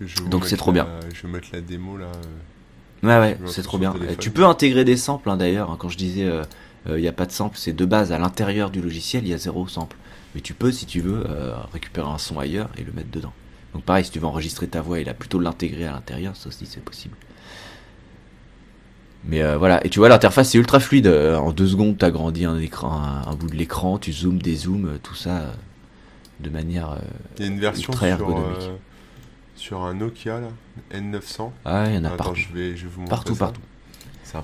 Je 0.00 0.22
donc 0.24 0.46
c'est 0.46 0.56
trop 0.56 0.70
la- 0.72 0.84
bien. 0.84 1.00
Je 1.12 1.22
vais 1.26 1.32
mettre 1.32 1.48
la 1.52 1.60
démo 1.60 1.96
là. 1.96 2.06
euh. 2.06 3.06
Ouais, 3.06 3.18
ouais, 3.18 3.38
c'est 3.48 3.62
trop 3.62 3.78
bien. 3.78 3.92
téléphone. 3.92 4.16
Tu 4.18 4.30
peux 4.30 4.44
intégrer 4.46 4.84
des 4.84 4.96
samples 4.96 5.28
hein, 5.30 5.36
d'ailleurs. 5.36 5.70
hein, 5.70 5.76
quand 5.78 5.88
je 5.88 5.96
disais 5.98 6.24
euh, 6.26 6.44
il 6.88 6.96
n'y 7.02 7.08
a 7.08 7.12
pas 7.12 7.26
de 7.26 7.32
sample, 7.32 7.56
c'est 7.58 7.72
de 7.72 7.84
base 7.84 8.12
à 8.12 8.18
l'intérieur 8.18 8.70
du 8.70 8.80
logiciel, 8.80 9.24
il 9.24 9.30
y 9.30 9.34
a 9.34 9.38
zéro 9.38 9.66
sample. 9.68 9.96
Mais 10.34 10.40
tu 10.40 10.54
peux, 10.54 10.70
si 10.72 10.86
tu 10.86 11.00
veux, 11.00 11.24
récupérer 11.72 12.08
un 12.08 12.18
son 12.18 12.38
ailleurs 12.38 12.68
et 12.78 12.82
le 12.84 12.92
mettre 12.92 13.10
dedans. 13.10 13.32
Donc 13.74 13.82
pareil, 13.84 14.04
si 14.04 14.10
tu 14.10 14.18
veux 14.20 14.26
enregistrer 14.26 14.66
ta 14.68 14.80
voix 14.80 15.00
et 15.00 15.04
là 15.04 15.12
plutôt 15.14 15.38
l'intégrer 15.40 15.86
à 15.86 15.92
l'intérieur, 15.92 16.36
ça 16.36 16.48
aussi 16.48 16.66
c'est 16.66 16.82
possible. 16.82 17.14
Mais 19.24 19.42
euh, 19.42 19.58
voilà, 19.58 19.84
et 19.84 19.90
tu 19.90 19.98
vois 19.98 20.08
l'interface 20.08 20.50
c'est 20.50 20.58
ultra 20.58 20.80
fluide. 20.80 21.06
Euh, 21.06 21.36
En 21.36 21.52
deux 21.52 21.66
secondes, 21.66 21.98
tu 21.98 22.04
agrandis 22.04 22.44
un 22.46 22.58
écran, 22.58 22.90
un, 23.02 23.28
un 23.30 23.34
bout 23.34 23.48
de 23.48 23.54
l'écran, 23.56 23.98
tu 23.98 24.12
zoomes, 24.12 24.40
dézoomes, 24.40 24.86
euh, 24.94 24.98
tout 25.02 25.14
ça 25.14 25.54
de 26.40 26.48
manière. 26.50 26.96
Il 27.38 27.44
y 27.44 27.48
a 27.48 27.52
une 27.52 27.60
version 27.60 27.92
sur, 27.92 28.04
ergonomique. 28.04 28.70
sur 29.56 29.82
un 29.82 29.94
Nokia 29.94 30.40
là, 30.40 30.48
N900. 30.98 31.50
Ah, 31.66 31.86
il 31.88 31.94
y 31.96 31.98
en 31.98 32.04
a 32.04 32.08
Attends, 32.08 32.16
partout. 32.16 32.40
je 32.40 32.48
vais, 32.54 32.76
je 32.76 32.84
vais 32.84 32.88
vous 32.88 33.00
montrer 33.02 33.10
Partout, 33.16 33.34
ça. 33.34 33.44
partout. 33.46 33.60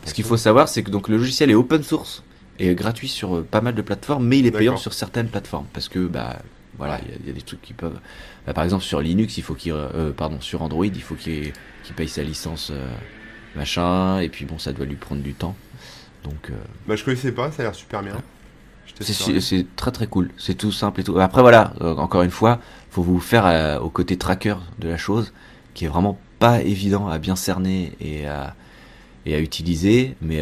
Ce 0.04 0.12
qu'il 0.14 0.24
faut 0.24 0.36
savoir, 0.36 0.68
c'est 0.68 0.82
que 0.82 0.90
donc 0.90 1.08
le 1.08 1.16
logiciel 1.16 1.50
est 1.50 1.54
open 1.54 1.82
source 1.82 2.22
et 2.58 2.74
gratuit 2.74 3.08
sur 3.08 3.44
pas 3.44 3.60
mal 3.60 3.74
de 3.74 3.82
plateformes, 3.82 4.26
mais 4.26 4.40
il 4.40 4.46
est 4.46 4.50
payant 4.50 4.76
sur 4.76 4.92
certaines 4.92 5.28
plateformes 5.28 5.66
parce 5.72 5.88
que 5.88 6.06
bah 6.06 6.38
voilà, 6.76 6.98
il 7.04 7.08
y 7.10 7.14
a- 7.14 7.16
il 7.20 7.26
y, 7.28 7.30
a 7.30 7.32
des 7.32 7.40
trucs 7.42 7.62
qui 7.62 7.72
peuvent. 7.72 7.98
bah, 8.46 8.52
par 8.52 8.64
exemple, 8.64 8.82
sur 8.84 9.00
Linux, 9.00 9.38
il 9.38 9.42
faut 9.42 9.54
qu'il, 9.54 9.72
euh, 9.72 10.12
pardon, 10.12 10.40
sur 10.40 10.60
Android, 10.62 10.84
il 10.84 11.02
faut 11.02 11.14
qu'il 11.14 11.52
paye 11.96 12.08
sa 12.08 12.22
licence 12.22 12.70
euh, 12.72 12.86
machin, 13.56 14.20
et 14.20 14.28
puis 14.28 14.44
bon, 14.44 14.58
ça 14.58 14.72
doit 14.72 14.86
lui 14.86 14.96
prendre 14.96 15.22
du 15.22 15.34
temps. 15.34 15.56
Donc 16.24 16.50
euh, 16.50 16.54
Bah, 16.86 16.96
je 16.96 17.04
connaissais 17.04 17.32
pas, 17.32 17.50
ça 17.52 17.62
a 17.62 17.66
l'air 17.66 17.74
super 17.74 18.02
bien. 18.02 18.14
C'est 19.00 19.66
très 19.76 19.90
très 19.92 20.06
cool, 20.06 20.30
c'est 20.38 20.54
tout 20.54 20.72
simple 20.72 21.00
et 21.00 21.04
tout. 21.04 21.18
Après 21.18 21.42
voilà, 21.42 21.74
euh, 21.80 21.94
encore 21.96 22.22
une 22.22 22.30
fois, 22.30 22.60
faut 22.90 23.02
vous 23.02 23.20
faire 23.20 23.44
euh, 23.46 23.78
au 23.78 23.90
côté 23.90 24.16
tracker 24.16 24.54
de 24.78 24.88
la 24.88 24.96
chose, 24.96 25.32
qui 25.74 25.84
est 25.84 25.88
vraiment 25.88 26.18
pas 26.38 26.62
évident 26.62 27.08
à 27.08 27.18
bien 27.18 27.36
cerner 27.36 27.92
et 28.00 28.26
à 28.26 28.54
et 29.26 29.34
à 29.34 29.40
utiliser, 29.40 30.14
mais 30.22 30.40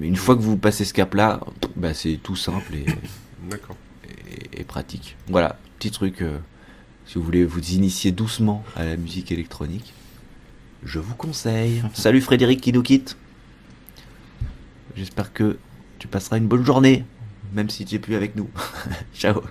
une 0.00 0.16
fois 0.16 0.34
que 0.34 0.40
vous 0.40 0.56
passez 0.56 0.86
ce 0.86 0.94
cap-là, 0.94 1.40
bah, 1.76 1.92
c'est 1.92 2.18
tout 2.22 2.34
simple 2.34 2.74
et, 2.74 2.86
et- 4.54 4.60
et 4.60 4.64
pratique. 4.64 5.16
Voilà, 5.28 5.56
petit 5.78 5.90
truc. 5.90 6.24
si 7.06 7.14
vous 7.18 7.22
voulez 7.22 7.44
vous 7.44 7.60
initier 7.72 8.10
doucement 8.10 8.64
à 8.74 8.84
la 8.86 8.96
musique 8.96 9.30
électronique, 9.32 9.92
je 10.84 10.98
vous 10.98 11.14
conseille. 11.14 11.82
Salut 11.94 12.20
Frédéric 12.20 12.60
qui 12.60 12.72
nous 12.72 12.82
quitte. 12.82 13.16
J'espère 14.96 15.32
que 15.32 15.58
tu 15.98 16.08
passeras 16.08 16.38
une 16.38 16.46
bonne 16.48 16.64
journée, 16.64 17.04
même 17.52 17.70
si 17.70 17.84
tu 17.84 17.94
n'es 17.94 17.98
plus 18.00 18.14
avec 18.16 18.36
nous. 18.36 18.48
Ciao. 19.14 19.42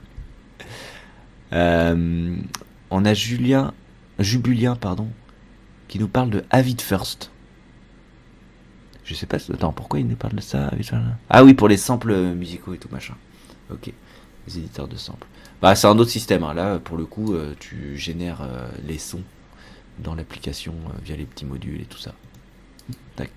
Euh, 1.54 2.36
on 2.90 3.06
a 3.06 3.14
Julien, 3.14 3.74
Jubulien, 4.20 4.76
pardon, 4.76 5.08
qui 5.88 6.00
nous 6.00 6.08
parle 6.08 6.30
de 6.30 6.44
Avid 6.50 6.82
First. 6.82 7.32
Je 9.04 9.16
sais 9.16 9.26
pas, 9.26 9.38
attends, 9.38 9.72
pourquoi 9.72 10.00
il 10.00 10.08
nous 10.08 10.16
parle 10.16 10.36
de 10.36 10.42
ça 10.42 10.72
Ah 11.30 11.44
oui, 11.44 11.54
pour 11.56 11.68
les 11.68 11.78
samples 11.78 12.14
musicaux 12.34 12.74
et 12.74 12.78
tout 12.78 12.90
machin. 12.92 13.16
Ok, 13.72 13.92
les 14.48 14.58
éditeurs 14.60 14.88
de 14.88 14.96
samples. 14.96 15.26
Bah, 15.62 15.76
c'est 15.76 15.88
un 15.88 15.98
autre 15.98 16.12
système. 16.12 16.44
hein. 16.44 16.54
Là, 16.54 16.80
pour 16.80 16.96
le 16.98 17.06
coup, 17.06 17.34
euh, 17.34 17.56
tu 17.60 17.98
génères 17.98 18.42
euh, 18.42 18.70
les 18.88 18.98
sons 19.00 19.24
dans 20.04 20.16
l'application 20.16 20.74
euh, 20.88 20.91
via 21.04 21.16
les 21.16 21.26
petits 21.26 21.45
modules 21.45 21.82
et 21.82 21.86
tout 21.86 21.97
ça. 21.97 22.14
Tac. 23.16 23.30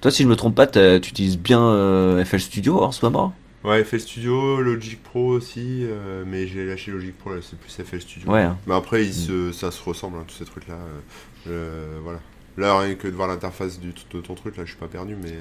Toi, 0.00 0.10
si 0.10 0.22
je 0.22 0.28
me 0.28 0.36
trompe 0.36 0.54
pas, 0.54 0.66
tu 0.66 0.78
utilises 1.10 1.38
bien 1.38 1.62
euh, 1.62 2.24
FL 2.24 2.40
Studio 2.40 2.82
en 2.82 2.92
ce 2.92 3.04
moment? 3.04 3.34
Ouais, 3.64 3.82
FL 3.84 4.00
Studio, 4.00 4.60
Logic 4.60 5.02
Pro 5.02 5.26
aussi, 5.30 5.80
euh, 5.84 6.24
mais 6.26 6.46
j'ai 6.46 6.64
lâché 6.64 6.92
Logic 6.92 7.16
Pro, 7.18 7.34
là 7.34 7.40
c'est 7.42 7.58
plus 7.58 7.72
FL 7.84 8.00
Studio. 8.00 8.30
Ouais. 8.30 8.42
hein. 8.42 8.56
Mais 8.66 8.74
après, 8.74 9.04
ils 9.04 9.12
se- 9.14 9.50
ça 9.52 9.70
se 9.72 9.82
ressemble, 9.82 10.18
hein, 10.18 10.24
tous 10.28 10.36
ces 10.36 10.44
trucs-là. 10.44 10.74
euh, 10.76 11.00
euh, 11.48 11.98
voilà. 12.02 12.20
Là, 12.56 12.78
rien 12.78 12.94
que 12.94 13.06
de 13.08 13.12
voir 13.14 13.28
l'interface 13.28 13.78
de 13.80 14.20
ton 14.20 14.34
truc, 14.34 14.56
là, 14.56 14.64
je 14.64 14.70
suis 14.70 14.78
pas 14.78 14.88
perdu, 14.88 15.16
mais. 15.20 15.34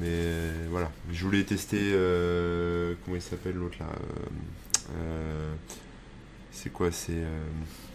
Mais 0.00 0.36
voilà. 0.70 0.90
Je 1.12 1.24
voulais 1.24 1.42
tester. 1.42 1.78
Comment 3.04 3.16
il 3.16 3.22
s'appelle 3.22 3.54
l'autre 3.54 3.76
là 3.80 3.86
C'est 6.52 6.72
quoi 6.72 6.90
C'est. 6.90 7.24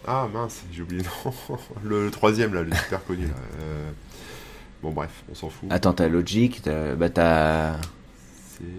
Ah 0.06 0.28
mince, 0.32 0.62
j'ai 0.72 0.82
oublié 0.82 1.02
le, 1.84 2.04
le, 2.04 2.10
troisième 2.10 2.54
là, 2.54 2.62
le 2.62 2.74
super 2.74 3.04
connu 3.04 3.26
là. 3.26 3.34
Bon, 4.82 4.92
bref, 4.92 5.10
on 5.30 5.34
s'en 5.34 5.50
fout. 5.50 5.68
Attends, 5.72 5.92
t'as 5.92 6.08
Logic, 6.08 6.60
t'as. 6.62 6.94
Bah, 6.94 7.10
t'as. 7.10 7.76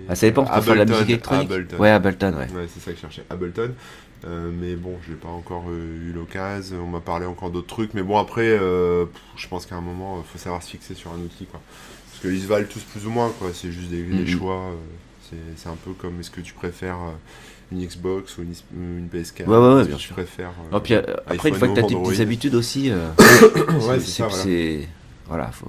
Ah, 0.09 0.15
ça 0.15 0.27
dépend, 0.27 0.45
tu 0.45 0.61
faire 0.61 0.75
la 0.75 0.85
musique 0.85 1.09
électronique. 1.09 1.51
Ableton. 1.51 1.77
Ouais, 1.77 1.89
Ableton, 1.89 2.33
ouais. 2.33 2.51
Ouais, 2.51 2.67
c'est 2.73 2.79
ça 2.79 2.91
que 2.91 2.97
je 2.97 3.01
cherchais. 3.01 3.25
Ableton. 3.29 3.73
Euh, 4.25 4.51
mais 4.51 4.75
bon, 4.75 4.97
j'ai 5.07 5.13
pas 5.13 5.27
encore 5.27 5.65
euh, 5.69 6.09
eu 6.09 6.11
l'occasion. 6.11 6.83
On 6.83 6.87
m'a 6.87 6.99
parlé 6.99 7.25
encore 7.25 7.51
d'autres 7.51 7.67
trucs. 7.67 7.93
Mais 7.93 8.01
bon, 8.01 8.17
après, 8.17 8.47
euh, 8.47 9.05
je 9.35 9.47
pense 9.47 9.65
qu'à 9.65 9.75
un 9.75 9.81
moment, 9.81 10.23
il 10.23 10.31
faut 10.31 10.39
savoir 10.39 10.63
se 10.63 10.71
fixer 10.71 10.95
sur 10.95 11.11
un 11.11 11.19
outil. 11.19 11.45
Quoi. 11.45 11.61
Parce 12.09 12.21
qu'ils 12.21 12.41
se 12.41 12.47
valent 12.47 12.67
tous 12.67 12.81
plus 12.81 13.05
ou 13.05 13.11
moins. 13.11 13.31
quoi. 13.37 13.49
C'est 13.53 13.71
juste 13.71 13.89
des, 13.89 14.03
mm-hmm. 14.03 14.27
choix. 14.27 14.71
c'est 15.55 15.69
un 15.69 15.77
peu 15.85 15.91
comme 15.91 16.19
est-ce 16.19 16.31
que 16.31 16.41
tu 16.41 16.53
préfères 16.53 16.97
une 17.71 17.85
Xbox 17.85 18.37
ou 18.37 18.43
une, 18.43 18.53
une 18.73 19.07
PS4 19.07 19.45
Ouais, 19.45 19.57
ouais, 19.57 19.75
ouais 19.75 19.85
bien 19.85 19.97
sûr. 19.97 20.15
Préfères, 20.15 20.51
puis, 20.83 20.95
après, 20.95 21.49
une 21.49 21.55
fois 21.55 21.67
que 21.67 21.73
tu 21.73 21.79
as 21.79 21.83
tes 21.83 21.95
petites 21.95 22.21
habitudes 22.21 22.55
aussi, 22.55 22.91
ouais, 23.89 23.99
c'est 23.99 24.23
voilà. 24.23 24.85
voilà, 25.27 25.51
faut 25.51 25.67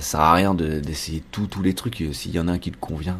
ça 0.00 0.02
sert 0.02 0.20
à 0.20 0.34
rien 0.34 0.54
d'essayer 0.54 1.22
tous 1.32 1.62
les 1.62 1.74
trucs. 1.74 2.04
S'il 2.12 2.30
y 2.32 2.38
en 2.38 2.46
a 2.46 2.52
un 2.52 2.58
qui 2.58 2.70
te 2.70 2.76
convient, 2.76 3.18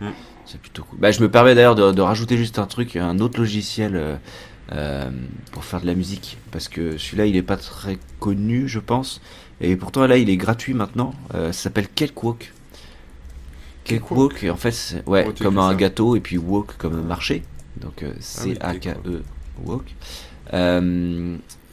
mm. 0.00 0.08
c'est 0.46 0.60
plutôt 0.60 0.84
cool. 0.84 0.98
Bah, 0.98 1.10
je 1.10 1.20
me 1.20 1.30
permets 1.30 1.54
d'ailleurs 1.54 1.74
de, 1.74 2.00
rajouter 2.00 2.38
juste 2.38 2.58
un 2.58 2.66
truc, 2.66 2.96
un 2.96 3.18
autre 3.18 3.38
logiciel 3.38 3.94
euh, 3.94 4.16
euh, 4.72 5.10
pour 5.52 5.64
faire 5.64 5.80
de 5.80 5.86
la 5.86 5.94
musique. 5.94 6.38
Parce 6.52 6.68
que 6.68 6.96
celui-là, 6.96 7.26
il 7.26 7.36
est 7.36 7.42
pas 7.42 7.58
très 7.58 7.98
connu, 8.18 8.66
je 8.66 8.78
pense. 8.78 9.20
Et 9.60 9.76
pourtant, 9.76 10.06
là, 10.06 10.16
il 10.16 10.30
est 10.30 10.36
gratuit 10.36 10.72
maintenant. 10.72 11.12
Euh, 11.34 11.52
ça 11.52 11.64
s'appelle 11.64 11.88
Cakewalk. 11.88 12.54
Cakewalk, 13.88 14.46
en 14.50 14.56
fait, 14.56 14.72
c'est 14.72 15.06
ouais, 15.08 15.26
comme 15.40 15.58
un 15.58 15.74
gâteau 15.74 16.16
et 16.16 16.20
puis 16.20 16.38
walk 16.38 16.76
comme 16.76 16.98
un 16.98 17.02
marché. 17.02 17.42
Donc, 17.80 18.04
ah 18.04 18.12
C-A-K-E, 18.20 19.22
walk. 19.64 19.94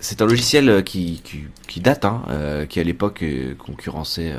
C'est 0.07 0.21
un 0.21 0.27
logiciel 0.27 0.69
euh, 0.69 0.81
qui, 0.83 1.23
qui, 1.67 1.79
date, 1.79 2.05
hein, 2.05 2.21
euh, 2.29 2.67
qui 2.67 2.79
à 2.79 2.83
l'époque 2.83 3.23
euh, 3.23 3.55
concurrençait, 3.55 4.33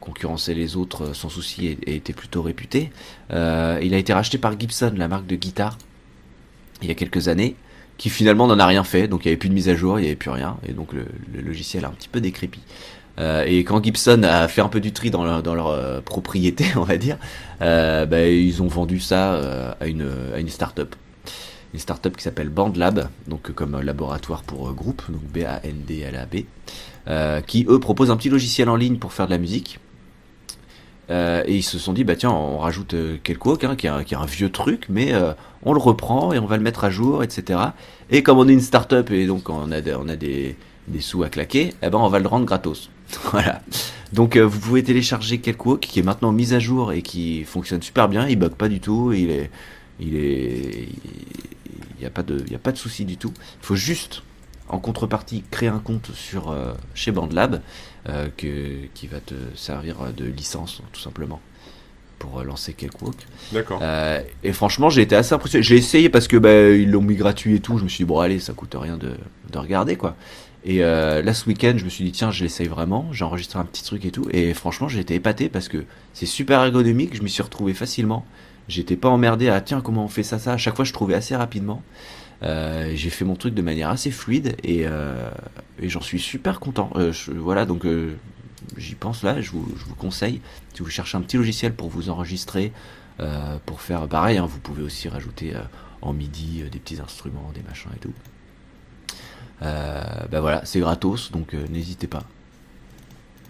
concurrençait 0.00 0.52
les 0.52 0.74
autres 0.76 1.14
sans 1.14 1.28
souci 1.28 1.68
et, 1.68 1.94
était 1.94 2.12
plutôt 2.12 2.42
réputé. 2.42 2.90
il 3.30 3.34
a 3.94 3.98
été 3.98 4.12
racheté 4.12 4.36
par 4.36 4.58
Gibson, 4.58 4.92
la 4.96 5.06
marque 5.06 5.28
de 5.28 5.36
guitare, 5.36 5.78
il 6.82 6.88
y 6.88 6.90
a 6.90 6.94
quelques 6.94 7.28
années, 7.28 7.54
qui 7.98 8.10
finalement 8.10 8.48
n'en 8.48 8.58
a 8.58 8.66
rien 8.66 8.82
fait, 8.82 9.06
donc 9.06 9.24
il 9.24 9.28
n'y 9.28 9.30
avait 9.30 9.38
plus 9.38 9.48
de 9.48 9.54
mise 9.54 9.68
à 9.68 9.76
jour, 9.76 10.00
il 10.00 10.02
n'y 10.02 10.08
avait 10.08 10.16
plus 10.16 10.30
rien, 10.30 10.56
et 10.68 10.72
donc 10.72 10.92
le, 10.92 11.06
logiciel 11.40 11.84
a 11.84 11.88
un 11.88 11.92
petit 11.92 12.08
peu 12.08 12.20
décrépit. 12.20 12.62
Et 13.18 13.64
quand 13.64 13.82
Gibson 13.82 14.22
a 14.24 14.46
fait 14.46 14.60
un 14.60 14.68
peu 14.68 14.80
du 14.80 14.92
tri 14.92 15.10
dans 15.10 15.24
leur, 15.24 15.42
dans 15.42 15.54
leur 15.54 16.02
propriété, 16.02 16.66
on 16.76 16.82
va 16.82 16.96
dire, 16.96 17.16
bah, 17.60 18.26
ils 18.26 18.62
ont 18.62 18.68
vendu 18.68 19.00
ça 19.00 19.74
à 19.80 19.86
une, 19.86 20.08
à 20.34 20.38
une 20.38 20.48
start-up 20.48 20.94
une 21.76 21.80
startup 21.80 22.16
qui 22.16 22.22
s'appelle 22.22 22.48
BandLab, 22.48 23.10
donc 23.28 23.52
comme 23.52 23.78
laboratoire 23.80 24.42
pour 24.42 24.68
euh, 24.68 24.72
groupe, 24.72 25.02
donc 25.10 25.22
B-A-N-D-L-A-B, 25.24 26.44
euh, 27.08 27.42
qui 27.42 27.66
eux 27.68 27.78
proposent 27.78 28.10
un 28.10 28.16
petit 28.16 28.30
logiciel 28.30 28.70
en 28.70 28.76
ligne 28.76 28.96
pour 28.96 29.12
faire 29.12 29.26
de 29.26 29.32
la 29.32 29.38
musique. 29.38 29.78
Euh, 31.10 31.44
et 31.46 31.56
ils 31.56 31.62
se 31.62 31.78
sont 31.78 31.92
dit, 31.92 32.02
bah 32.02 32.16
tiens, 32.16 32.30
on 32.30 32.56
rajoute 32.56 32.94
quelque 33.22 33.66
hein, 33.66 33.76
qui, 33.76 33.86
est 33.86 33.90
un, 33.90 34.04
qui, 34.04 34.14
est 34.14 34.16
un, 34.16 34.24
vieux 34.24 34.50
truc, 34.50 34.86
mais 34.88 35.12
on 35.62 35.74
le 35.74 35.78
reprend 35.78 36.32
et 36.32 36.38
on 36.38 36.46
va 36.46 36.56
le 36.56 36.62
mettre 36.62 36.82
à 36.82 36.90
jour, 36.90 37.22
etc. 37.22 37.60
Et 38.10 38.22
comme 38.22 38.38
on 38.38 38.48
est 38.48 38.54
une 38.54 38.60
startup 38.60 39.10
et 39.10 39.26
donc 39.26 39.50
on 39.50 39.70
a, 39.70 39.80
on 39.98 40.08
a 40.08 40.16
des, 40.16 40.56
des 40.88 41.00
sous 41.00 41.22
à 41.22 41.28
claquer, 41.28 41.74
eh 41.82 41.90
ben 41.90 41.98
on 41.98 42.08
va 42.08 42.18
le 42.18 42.26
rendre 42.26 42.46
gratos. 42.46 42.90
voilà. 43.32 43.62
Donc 44.12 44.36
vous 44.36 44.58
pouvez 44.60 44.82
télécharger 44.82 45.38
Cakewalk 45.38 45.80
qui 45.80 45.98
est 45.98 46.02
maintenant 46.02 46.32
mis 46.32 46.54
à 46.54 46.58
jour 46.58 46.92
et 46.92 47.02
qui 47.02 47.44
fonctionne 47.44 47.82
super 47.82 48.08
bien, 48.08 48.28
il 48.28 48.38
bug 48.38 48.52
pas 48.52 48.68
du 48.68 48.80
tout, 48.80 49.12
il 49.12 49.30
est 49.30 49.50
il 49.98 50.16
est 50.16 50.88
il 51.96 52.00
n'y 52.00 52.06
a 52.06 52.10
pas 52.10 52.22
de, 52.22 52.44
il 52.46 52.54
a 52.54 52.58
pas 52.58 52.72
de 52.72 52.76
souci 52.76 53.04
du 53.04 53.16
tout. 53.16 53.32
Il 53.62 53.66
faut 53.66 53.76
juste, 53.76 54.22
en 54.68 54.78
contrepartie, 54.78 55.42
créer 55.50 55.68
un 55.68 55.78
compte 55.78 56.10
sur 56.14 56.50
euh, 56.50 56.72
chez 56.94 57.10
BandLab 57.10 57.62
euh, 58.08 58.28
que, 58.36 58.86
qui 58.94 59.06
va 59.06 59.20
te 59.20 59.34
servir 59.54 59.96
de 60.14 60.24
licence, 60.24 60.82
tout 60.92 61.00
simplement, 61.00 61.40
pour 62.18 62.38
euh, 62.38 62.44
lancer 62.44 62.74
Cakewalk. 62.74 63.16
D'accord. 63.52 63.82
et 64.42 64.52
franchement, 64.52 64.90
j'ai 64.90 65.02
été 65.02 65.16
assez 65.16 65.34
impressionné. 65.34 65.62
J'ai 65.62 65.76
essayé 65.76 66.08
parce 66.08 66.28
que 66.28 66.36
bah, 66.36 66.70
ils 66.70 66.90
l'ont 66.90 67.02
mis 67.02 67.16
gratuit 67.16 67.56
et 67.56 67.60
tout. 67.60 67.78
Je 67.78 67.84
me 67.84 67.88
suis 67.88 68.04
dit 68.04 68.08
bon 68.08 68.20
allez, 68.20 68.38
ça 68.38 68.52
coûte 68.52 68.76
rien 68.78 68.96
de, 68.96 69.14
de 69.50 69.58
regarder 69.58 69.96
quoi. 69.96 70.16
Et 70.66 70.80
là, 70.80 71.32
ce 71.32 71.46
week-end, 71.48 71.74
je 71.76 71.84
me 71.84 71.88
suis 71.88 72.04
dit, 72.04 72.10
tiens, 72.10 72.32
je 72.32 72.42
l'essaye 72.42 72.66
vraiment. 72.66 73.08
J'ai 73.12 73.24
enregistré 73.24 73.58
un 73.58 73.64
petit 73.64 73.84
truc 73.84 74.04
et 74.04 74.10
tout. 74.10 74.26
Et 74.32 74.52
franchement, 74.52 74.88
j'ai 74.88 74.98
été 74.98 75.14
épaté 75.14 75.48
parce 75.48 75.68
que 75.68 75.84
c'est 76.12 76.26
super 76.26 76.60
ergonomique. 76.60 77.14
Je 77.14 77.22
m'y 77.22 77.30
suis 77.30 77.42
retrouvé 77.42 77.72
facilement. 77.72 78.26
J'étais 78.68 78.96
pas 78.96 79.08
emmerdé 79.08 79.48
à 79.48 79.60
tiens 79.60 79.80
comment 79.80 80.04
on 80.04 80.08
fait 80.08 80.22
ça 80.22 80.38
ça. 80.38 80.54
À 80.54 80.56
chaque 80.56 80.74
fois 80.76 80.84
je 80.84 80.92
trouvais 80.92 81.14
assez 81.14 81.36
rapidement. 81.36 81.82
Euh, 82.42 82.92
j'ai 82.94 83.10
fait 83.10 83.24
mon 83.24 83.36
truc 83.36 83.54
de 83.54 83.62
manière 83.62 83.88
assez 83.88 84.10
fluide 84.10 84.56
et, 84.62 84.86
euh, 84.86 85.30
j'en 85.82 86.00
suis 86.00 86.18
super 86.18 86.60
content. 86.60 86.90
Euh, 86.96 87.12
voilà 87.36 87.64
donc 87.64 87.86
j'y 88.76 88.94
pense 88.94 89.22
là. 89.22 89.40
Je 89.40 89.50
vous, 89.50 89.66
je 89.76 89.84
vous, 89.84 89.94
conseille 89.94 90.40
si 90.74 90.82
vous 90.82 90.90
cherchez 90.90 91.16
un 91.16 91.22
petit 91.22 91.36
logiciel 91.36 91.74
pour 91.74 91.88
vous 91.88 92.10
enregistrer, 92.10 92.72
pour 93.66 93.80
faire 93.80 94.08
pareil. 94.08 94.38
Hein, 94.38 94.46
vous 94.46 94.58
pouvez 94.58 94.82
aussi 94.82 95.08
rajouter 95.08 95.54
en 96.02 96.12
midi 96.12 96.64
des 96.70 96.78
petits 96.78 97.00
instruments, 97.00 97.52
des 97.54 97.62
machins 97.62 97.90
et 97.94 98.00
tout. 98.00 98.12
Ben 99.60 100.40
voilà, 100.40 100.64
c'est 100.64 100.80
gratos 100.80 101.32
donc 101.32 101.54
n'hésitez 101.54 102.06
pas. 102.06 102.22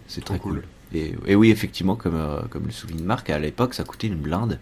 C'est 0.09 0.25
très 0.25 0.39
cool. 0.39 0.63
Et, 0.95 1.15
et, 1.27 1.35
oui, 1.35 1.51
effectivement, 1.51 1.97
comme, 1.97 2.47
comme 2.49 2.67
le 2.67 2.73
souligne 2.73 3.03
Marc, 3.03 3.29
à 3.29 3.39
l'époque, 3.41 3.75
ça 3.75 3.83
coûtait 3.83 4.07
une 4.07 4.15
blinde. 4.15 4.61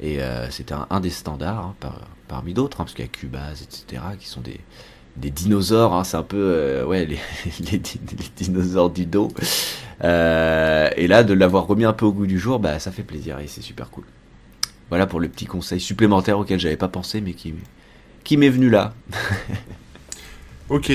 Et 0.00 0.20
euh, 0.20 0.50
c'était 0.50 0.74
un, 0.90 1.00
des 1.00 1.10
standards 1.10 1.74
hein, 1.82 1.90
parmi 2.28 2.52
d'autres, 2.52 2.80
hein, 2.80 2.84
parce 2.84 2.94
qu'il 2.94 3.04
y 3.04 3.08
a 3.08 3.10
Cubase, 3.10 3.62
etc., 3.62 4.02
qui 4.18 4.26
sont 4.26 4.40
des, 4.40 4.60
des 5.16 5.30
dinosaures. 5.30 5.94
Hein, 5.94 6.04
c'est 6.04 6.16
un 6.16 6.22
peu 6.22 6.36
euh, 6.36 6.84
ouais 6.84 7.06
les, 7.06 7.18
les, 7.72 7.80
dinosaures 8.36 8.90
du 8.90 9.06
dos. 9.06 9.28
Euh, 10.02 10.90
et 10.96 11.06
là, 11.06 11.22
de 11.22 11.32
l'avoir 11.32 11.66
remis 11.66 11.84
un 11.84 11.92
peu 11.92 12.06
au 12.06 12.12
goût 12.12 12.26
du 12.26 12.38
jour, 12.38 12.58
bah 12.58 12.78
ça 12.80 12.90
fait 12.90 13.04
plaisir 13.04 13.38
et 13.38 13.46
c'est 13.46 13.62
super 13.62 13.90
cool. 13.90 14.04
Voilà 14.88 15.06
pour 15.06 15.20
le 15.20 15.28
petit 15.28 15.46
conseil 15.46 15.80
supplémentaire 15.80 16.38
auquel 16.38 16.58
j'avais 16.58 16.76
pas 16.76 16.88
pensé, 16.88 17.20
mais 17.20 17.32
qui 17.32 17.54
qui 18.24 18.36
m'est 18.36 18.50
venu 18.50 18.70
là. 18.70 18.94
ok, 20.68 20.92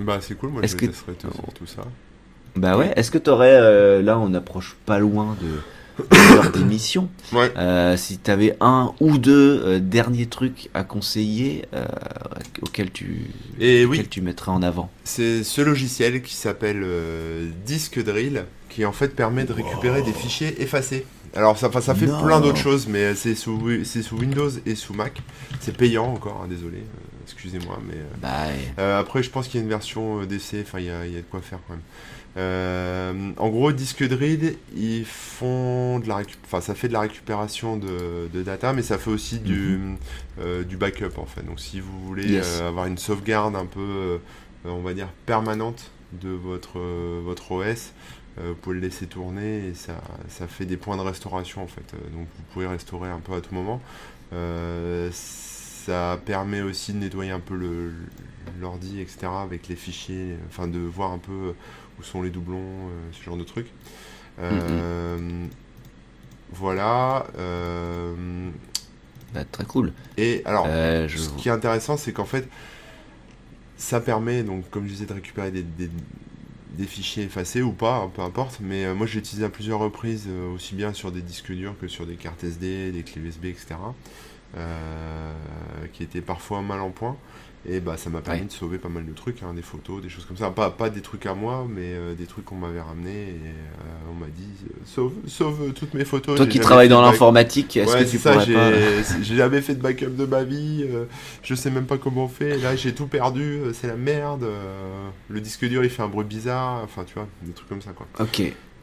bah 0.00 0.18
c'est 0.20 0.34
cool. 0.36 0.50
Moi, 0.50 0.62
je 0.64 0.76
que... 0.76 0.86
tout 0.86 1.66
ça. 1.66 1.82
Bah 2.56 2.76
ouais. 2.76 2.92
Est-ce 2.96 3.10
que 3.10 3.18
t'aurais 3.18 4.02
là, 4.02 4.18
on 4.18 4.34
approche 4.34 4.76
pas 4.86 4.98
loin 4.98 5.36
de 5.40 5.60
d'émission. 6.54 7.08
Euh, 7.56 7.96
si 7.96 8.18
tu 8.18 8.30
avais 8.30 8.56
un 8.60 8.94
ou 9.00 9.18
deux 9.18 9.62
euh, 9.64 9.78
derniers 9.80 10.26
trucs 10.26 10.70
à 10.74 10.82
conseiller 10.82 11.64
euh, 11.74 11.86
auxquels, 12.62 12.90
tu, 12.90 13.30
Et 13.60 13.84
oui. 13.84 14.06
tu 14.08 14.22
mettrais 14.22 14.50
en 14.50 14.62
avant. 14.62 14.90
C'est 15.04 15.44
ce 15.44 15.60
logiciel 15.60 16.22
qui 16.22 16.34
s'appelle 16.34 16.84
Disk 17.66 18.02
Drill 18.02 18.44
qui 18.70 18.84
en 18.84 18.92
fait 18.92 19.14
permet 19.14 19.44
de 19.44 19.52
récupérer 19.52 20.02
des 20.02 20.12
fichiers 20.12 20.60
effacés. 20.62 21.04
Alors 21.34 21.58
ça, 21.58 21.70
ça 21.80 21.94
fait 21.94 22.06
plein 22.06 22.40
d'autres 22.40 22.58
choses, 22.58 22.86
mais 22.88 23.14
c'est 23.14 23.34
sous, 23.34 23.60
sous 23.84 24.16
Windows 24.16 24.50
et 24.66 24.74
sous 24.74 24.94
Mac. 24.94 25.22
C'est 25.60 25.76
payant 25.76 26.06
encore, 26.06 26.42
hein, 26.44 26.48
désolé, 26.48 26.78
excusez-moi. 27.32 27.78
mais 27.86 27.96
bah, 28.20 28.98
Après 28.98 29.22
je 29.22 29.30
pense 29.30 29.48
qu'il 29.48 29.58
y 29.58 29.62
a 29.62 29.64
une 29.64 29.70
version 29.70 30.24
DC, 30.24 30.56
enfin 30.62 30.80
il 30.80 30.86
y 30.86 30.90
a, 30.90 31.06
y 31.06 31.16
a 31.16 31.20
de 31.20 31.26
quoi 31.30 31.40
faire 31.40 31.58
quand 31.66 31.74
même. 31.74 31.82
Euh, 32.38 33.32
en 33.36 33.48
gros, 33.48 33.72
Disque 33.72 34.06
Drill, 34.06 34.56
ils 34.76 35.04
font 35.04 35.98
de 35.98 36.08
la 36.08 36.22
enfin, 36.44 36.60
ça 36.60 36.74
fait 36.74 36.88
de 36.88 36.92
la 36.92 37.00
récupération 37.00 37.76
de, 37.76 38.28
data, 38.42 38.72
mais 38.72 38.82
ça 38.82 38.98
fait 38.98 39.10
aussi 39.10 39.40
du, 39.40 39.78
mhm. 39.78 39.96
euh, 40.40 40.64
du 40.64 40.76
backup 40.76 41.18
en 41.18 41.26
fait. 41.26 41.42
Donc, 41.42 41.58
si 41.58 41.80
vous 41.80 42.00
voulez 42.06 42.40
euh, 42.40 42.68
avoir 42.68 42.86
une 42.86 42.98
sauvegarde 42.98 43.56
un 43.56 43.66
peu, 43.66 44.20
on 44.64 44.82
va 44.82 44.94
dire, 44.94 45.08
permanente 45.26 45.90
de 46.12 46.30
votre, 46.30 46.78
votre 46.78 47.52
OS, 47.52 47.92
vous 48.36 48.54
pouvez 48.54 48.76
le 48.76 48.82
laisser 48.82 49.06
tourner 49.06 49.66
et 49.66 49.74
ça, 49.74 50.00
ça, 50.28 50.46
fait 50.46 50.64
des 50.64 50.76
points 50.76 50.96
de 50.96 51.02
restauration 51.02 51.64
en 51.64 51.66
fait. 51.66 51.92
Donc, 52.12 52.28
vous 52.36 52.44
pouvez 52.52 52.68
restaurer 52.68 53.08
un 53.08 53.18
peu 53.18 53.34
à 53.34 53.40
tout 53.40 53.52
moment. 53.52 53.80
Ça 55.88 56.20
permet 56.22 56.60
aussi 56.60 56.92
de 56.92 56.98
nettoyer 56.98 57.30
un 57.30 57.40
peu 57.40 57.56
l'ordi, 58.60 59.00
etc., 59.00 59.28
avec 59.42 59.68
les 59.68 59.74
fichiers, 59.74 60.36
enfin 60.46 60.68
de 60.68 60.78
voir 60.78 61.12
un 61.12 61.18
peu 61.18 61.54
où 61.98 62.02
sont 62.02 62.20
les 62.20 62.28
doublons, 62.28 62.58
euh, 62.58 63.08
ce 63.12 63.22
genre 63.22 63.38
de 63.38 63.44
trucs. 63.44 63.68
Euh, 64.38 65.46
voilà. 66.52 67.26
Euh, 67.38 68.50
bah, 69.32 69.44
très 69.50 69.64
cool. 69.64 69.94
Et 70.18 70.42
alors, 70.44 70.66
ce 70.66 71.30
qui 71.38 71.48
est 71.48 71.52
intéressant, 71.52 71.96
c'est 71.96 72.12
qu'en 72.12 72.26
fait, 72.26 72.46
ça 73.78 74.00
permet, 74.00 74.42
donc, 74.42 74.68
comme 74.68 74.84
je 74.84 74.92
disais, 74.92 75.06
de 75.06 75.14
récupérer 75.14 75.50
des, 75.50 75.62
des, 75.62 76.86
fichiers 76.86 77.24
effacés 77.24 77.62
ou 77.62 77.72
pas, 77.72 77.96
hein, 77.96 78.10
peu 78.14 78.20
importe. 78.20 78.58
Mais 78.60 78.92
moi, 78.94 79.06
j'ai 79.06 79.20
utilisé 79.20 79.46
à 79.46 79.48
plusieurs 79.48 79.78
reprises, 79.78 80.28
aussi 80.54 80.74
bien 80.74 80.92
sur 80.92 81.12
des 81.12 81.22
disques 81.22 81.52
durs 81.52 81.74
que 81.80 81.88
sur 81.88 82.06
des 82.06 82.16
cartes 82.16 82.44
SD, 82.44 82.92
des 82.92 83.02
clés 83.04 83.22
USB, 83.22 83.46
etc. 83.46 83.76
euh, 84.56 85.32
qui 85.92 86.02
était 86.02 86.20
parfois 86.20 86.62
mal 86.62 86.80
en 86.80 86.90
point. 86.90 87.16
Et 87.68 87.80
bah 87.80 87.96
ça 87.96 88.08
m'a 88.08 88.20
permis 88.20 88.42
Ouais. 88.42 88.46
de 88.46 88.52
sauver 88.52 88.78
pas 88.78 88.88
mal 88.88 89.04
de 89.04 89.12
trucs, 89.12 89.42
hein, 89.42 89.52
des 89.52 89.62
photos, 89.62 90.00
des 90.00 90.08
choses 90.08 90.24
comme 90.24 90.36
ça. 90.36 90.48
Pas, 90.50 90.70
pas 90.70 90.90
des 90.90 91.00
trucs 91.02 91.26
à 91.26 91.34
moi, 91.34 91.66
mais 91.68 91.82
euh, 91.92 92.14
des 92.14 92.24
trucs 92.24 92.44
qu'on 92.44 92.54
m'avait 92.54 92.80
ramenés. 92.80 93.10
Et 93.30 93.34
euh, 93.34 94.10
on 94.10 94.14
m'a 94.14 94.28
dit 94.28 94.48
sauve, 94.86 95.12
sauve 95.26 95.72
toutes 95.74 95.92
mes 95.92 96.04
photos. 96.04 96.36
Toi 96.36 96.46
qui 96.46 96.60
travailles 96.60 96.88
dans 96.88 97.02
l'informatique, 97.02 97.76
est-ce 97.76 97.92
Ouais, 97.92 98.04
que 98.04 98.10
tu 98.10 98.16
ça, 98.18 98.32
pourrais 98.32 98.46
j'ai 98.46 98.54
pas... 98.54 99.22
j'ai 99.22 99.36
jamais 99.36 99.60
fait 99.60 99.74
de 99.74 99.82
backup 99.82 100.10
de 100.16 100.24
ma 100.24 100.44
vie, 100.44 100.86
euh, 100.88 101.04
je 101.42 101.54
sais 101.56 101.70
même 101.70 101.84
pas 101.86 101.98
comment 101.98 102.24
on 102.24 102.28
fait, 102.28 102.56
là 102.58 102.76
j'ai 102.76 102.94
tout 102.94 103.08
perdu, 103.08 103.58
c'est 103.74 103.88
la 103.88 103.96
merde, 103.96 104.46
le 105.28 105.40
disque 105.40 105.66
dur 105.68 105.82
il 105.84 105.90
fait 105.90 106.02
un 106.02 106.08
bruit 106.08 106.24
bizarre, 106.24 106.82
enfin 106.84 107.02
tu 107.04 107.14
vois, 107.14 107.26
des 107.42 107.52
trucs 107.52 107.68
comme 107.68 107.82
ça 107.82 107.90
quoi. 107.90 108.06
Ok. 108.20 108.40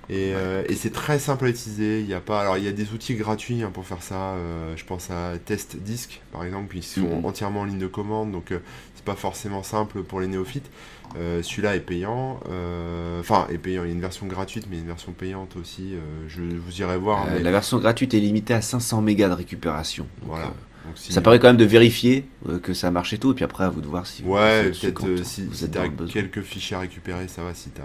Et, 0.10 0.34
euh, 0.36 0.64
et 0.70 0.76
c'est 0.76 0.92
très 0.92 1.18
simple 1.20 1.46
à 1.46 1.50
utiliser. 1.50 2.00
Il 2.02 2.08
y 2.08 2.14
a 2.14 2.20
pas, 2.20 2.42
alors 2.42 2.58
il 2.58 2.64
y 2.64 2.68
a 2.68 2.72
des 2.72 2.92
outils 2.94 3.16
gratuits 3.16 3.64
hein, 3.64 3.72
pour 3.74 3.86
faire 3.86 4.04
ça. 4.04 4.34
euh, 4.36 4.74
je 4.78 4.86
pense 4.86 5.10
à 5.12 5.34
Test 5.44 5.78
Disk 5.78 6.22
par 6.32 6.44
exemple, 6.44 6.78
ils 6.78 6.84
sont 6.84 7.02
Mhm. 7.02 7.26
entièrement 7.26 7.62
en 7.62 7.66
ligne 7.66 7.80
de 7.80 7.88
commande, 7.88 8.32
donc 8.32 8.52
euh, 8.52 8.60
c'est 8.96 9.04
pas 9.06 9.16
forcément 9.16 9.64
simple 9.64 10.04
pour 10.04 10.20
les 10.20 10.28
néophytes. 10.28 10.70
Euh, 11.18 11.42
Celui-là 11.42 11.76
est 11.76 11.80
payant, 11.80 12.40
euh, 12.50 13.20
enfin 13.22 13.48
est 13.50 13.58
payant. 13.58 13.84
Il 13.84 13.88
y 13.88 13.92
a 13.92 13.94
une 13.94 14.02
version 14.02 14.26
gratuite, 14.28 14.66
mais 14.70 14.78
une 14.80 14.88
version 14.88 15.12
payante 15.14 15.56
aussi. 15.56 15.94
euh, 15.94 16.00
je 16.28 16.42
vous 16.42 16.82
irai 16.82 16.98
voir. 16.98 17.26
Mais 17.32 17.42
La 17.42 17.52
version 17.52 17.78
gratuite 17.80 18.14
est 18.14 18.20
limitée 18.20 18.54
à 18.54 18.62
500 18.62 19.02
mégas 19.02 19.30
de 19.30 19.34
récupération. 19.34 20.06
Donc, 20.22 20.30
voilà. 20.32 20.54
Donc, 20.86 20.98
si- 20.98 21.12
Ça 21.14 21.22
permet 21.22 21.40
quand 21.40 21.48
même 21.48 21.58
de 21.58 21.66
vérifier 21.66 22.28
euh, 22.48 22.60
que 22.60 22.74
ça 22.74 22.92
marche 22.92 23.14
et 23.14 23.18
tout, 23.18 23.32
et 23.32 23.36
puis 23.36 23.44
après 23.44 23.64
à 23.64 23.70
vous 23.70 23.82
de 23.82 23.88
voir 23.88 24.06
si 24.06 24.22
vous- 24.24 24.34
Ouais, 24.34 24.72
si- 24.74 24.86
euh, 24.88 25.18
si, 25.24 25.46
vous 25.46 25.54
si 25.54 25.66
êtes 25.66 25.76
le 25.76 25.90
besoin. 25.90 26.14
quelques 26.14 26.42
fichiers 26.42 26.78
à 26.78 26.82
récupérer, 26.82 27.28
ça 27.28 27.44
va. 27.44 27.54
Si 27.54 27.70
t'as 27.70 27.82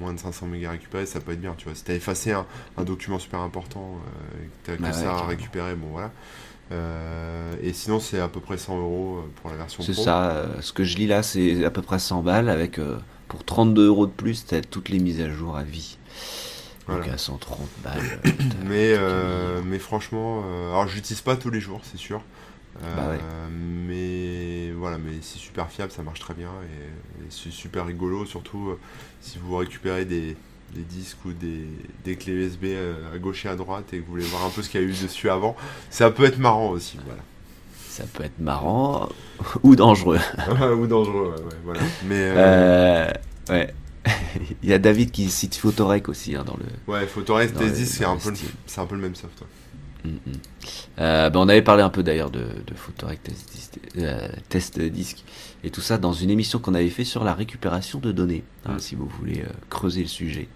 moins 0.00 0.14
de 0.14 0.18
500 0.18 0.46
mégas 0.46 0.68
à 0.68 0.72
récupérer, 0.72 1.06
ça 1.06 1.20
peut 1.20 1.32
être 1.32 1.40
bien. 1.40 1.54
Tu 1.58 1.66
vois, 1.66 1.74
si 1.74 1.84
t'as 1.84 1.94
effacé 1.94 2.32
un, 2.32 2.46
un 2.76 2.84
document 2.84 3.18
super 3.18 3.40
important 3.40 3.96
euh, 3.96 4.42
et 4.42 4.46
que 4.46 4.50
t'as 4.64 4.76
que 4.76 4.82
Bah 4.82 4.88
ouais, 4.88 4.92
ça 4.94 5.12
à 5.18 5.26
récupérer, 5.26 5.74
bon 5.74 5.88
voilà. 5.92 6.10
Euh, 6.70 7.54
et 7.62 7.72
sinon, 7.72 7.98
c'est 8.00 8.20
à 8.20 8.28
peu 8.28 8.40
près 8.40 8.58
100 8.58 8.78
euros 8.78 9.24
pour 9.40 9.50
la 9.50 9.56
version 9.56 9.82
C'est 9.82 9.92
pro. 9.92 10.04
ça, 10.04 10.30
euh, 10.32 10.46
ce 10.60 10.72
que 10.72 10.84
je 10.84 10.96
lis 10.96 11.06
là, 11.06 11.22
c'est 11.22 11.64
à 11.64 11.70
peu 11.70 11.82
près 11.82 11.98
100 11.98 12.22
balles 12.22 12.48
avec 12.50 12.78
pour 13.28 13.44
32 13.44 13.86
euros 13.86 14.06
de 14.06 14.12
plus, 14.12 14.44
t'as 14.46 14.60
toutes 14.60 14.88
les 14.88 14.98
mises 14.98 15.20
à 15.20 15.30
jour 15.30 15.56
à 15.56 15.62
vie. 15.62 15.96
Donc 16.88 16.98
Voilà. 16.98 17.12
à 17.14 17.18
130 17.18 17.68
balles. 17.84 17.98
euh, 18.26 18.30
Mais, 18.66 18.94
euh, 18.96 19.60
mais 19.64 19.78
franchement, 19.78 20.42
euh, 20.46 20.70
alors 20.70 20.88
j'utilise 20.88 21.20
pas 21.20 21.36
tous 21.36 21.50
les 21.50 21.60
jours, 21.60 21.80
c'est 21.84 21.98
sûr. 21.98 22.22
Euh, 22.82 22.96
Bah 22.96 23.08
ouais. 23.10 23.18
Mais 23.86 24.72
voilà, 24.72 24.98
mais 24.98 25.18
c'est 25.20 25.38
super 25.38 25.68
fiable, 25.70 25.92
ça 25.92 26.02
marche 26.02 26.20
très 26.20 26.34
bien 26.34 26.50
et, 26.64 27.24
et 27.24 27.26
c'est 27.30 27.50
super 27.52 27.86
rigolo, 27.86 28.24
surtout 28.26 28.76
si 29.20 29.38
vous 29.38 29.56
récupérez 29.56 30.04
des, 30.04 30.36
des 30.74 30.82
disques 30.82 31.24
ou 31.26 31.32
des, 31.32 31.66
des 32.04 32.16
clés 32.16 32.32
USB 32.34 32.66
à 33.14 33.18
gauche 33.18 33.44
et 33.46 33.48
à 33.48 33.56
droite 33.56 33.92
et 33.92 33.98
que 33.98 34.04
vous 34.04 34.12
voulez 34.12 34.24
voir 34.24 34.44
un 34.44 34.50
peu 34.50 34.62
ce 34.62 34.68
qu'il 34.70 34.80
y 34.80 34.84
a 34.84 34.86
eu 34.86 34.92
dessus 34.92 35.28
avant. 35.28 35.56
Ça 35.90 36.10
peut 36.10 36.24
être 36.24 36.38
marrant 36.38 36.68
aussi, 36.70 36.98
voilà. 37.04 37.22
Ça 37.88 38.04
peut 38.12 38.22
être 38.24 38.38
marrant 38.38 39.08
ou 39.64 39.74
dangereux. 39.74 40.20
ou 40.78 40.86
dangereux, 40.86 41.34
ouais, 41.36 41.42
ouais, 41.42 41.58
voilà. 41.64 41.80
Mais 42.04 42.30
ouais. 43.50 43.74
Il 44.62 44.68
y 44.68 44.72
a 44.72 44.78
David 44.78 45.10
qui 45.10 45.28
cite 45.30 45.54
Photorec 45.56 46.08
aussi 46.08 46.34
hein, 46.36 46.44
dans 46.46 46.56
le. 46.56 46.64
ouais, 46.92 47.06
les- 47.64 47.70
Disk, 47.72 47.94
c'est 47.98 48.04
un, 48.04 48.16
peu 48.16 48.30
le- 48.30 48.36
un 48.82 48.86
peu 48.86 48.94
le 48.96 49.00
même 49.02 49.14
soft. 49.14 49.42
Mm, 50.04 50.08
mm. 50.10 50.32
Euh, 51.00 51.30
ben, 51.30 51.40
on 51.40 51.48
avait 51.48 51.62
parlé 51.62 51.82
un 51.82 51.90
peu 51.90 52.02
d'ailleurs 52.02 52.30
de, 52.30 52.40
de 52.40 52.74
Photorec 52.74 53.22
test, 53.22 53.78
euh, 53.98 54.28
test 54.48 54.78
disque 54.80 55.24
et 55.64 55.70
tout 55.70 55.80
ça 55.80 55.98
dans 55.98 56.12
une 56.12 56.30
émission 56.30 56.58
qu'on 56.60 56.74
avait 56.74 56.88
fait 56.90 57.04
sur 57.04 57.24
la 57.24 57.34
récupération 57.34 57.98
de 57.98 58.12
données. 58.12 58.44
hein, 58.66 58.74
Mm. 58.74 58.78
Si 58.78 58.94
vous 58.94 59.08
voulez 59.18 59.40
euh, 59.40 59.50
creuser 59.70 60.02
le 60.02 60.08
sujet, 60.08 60.48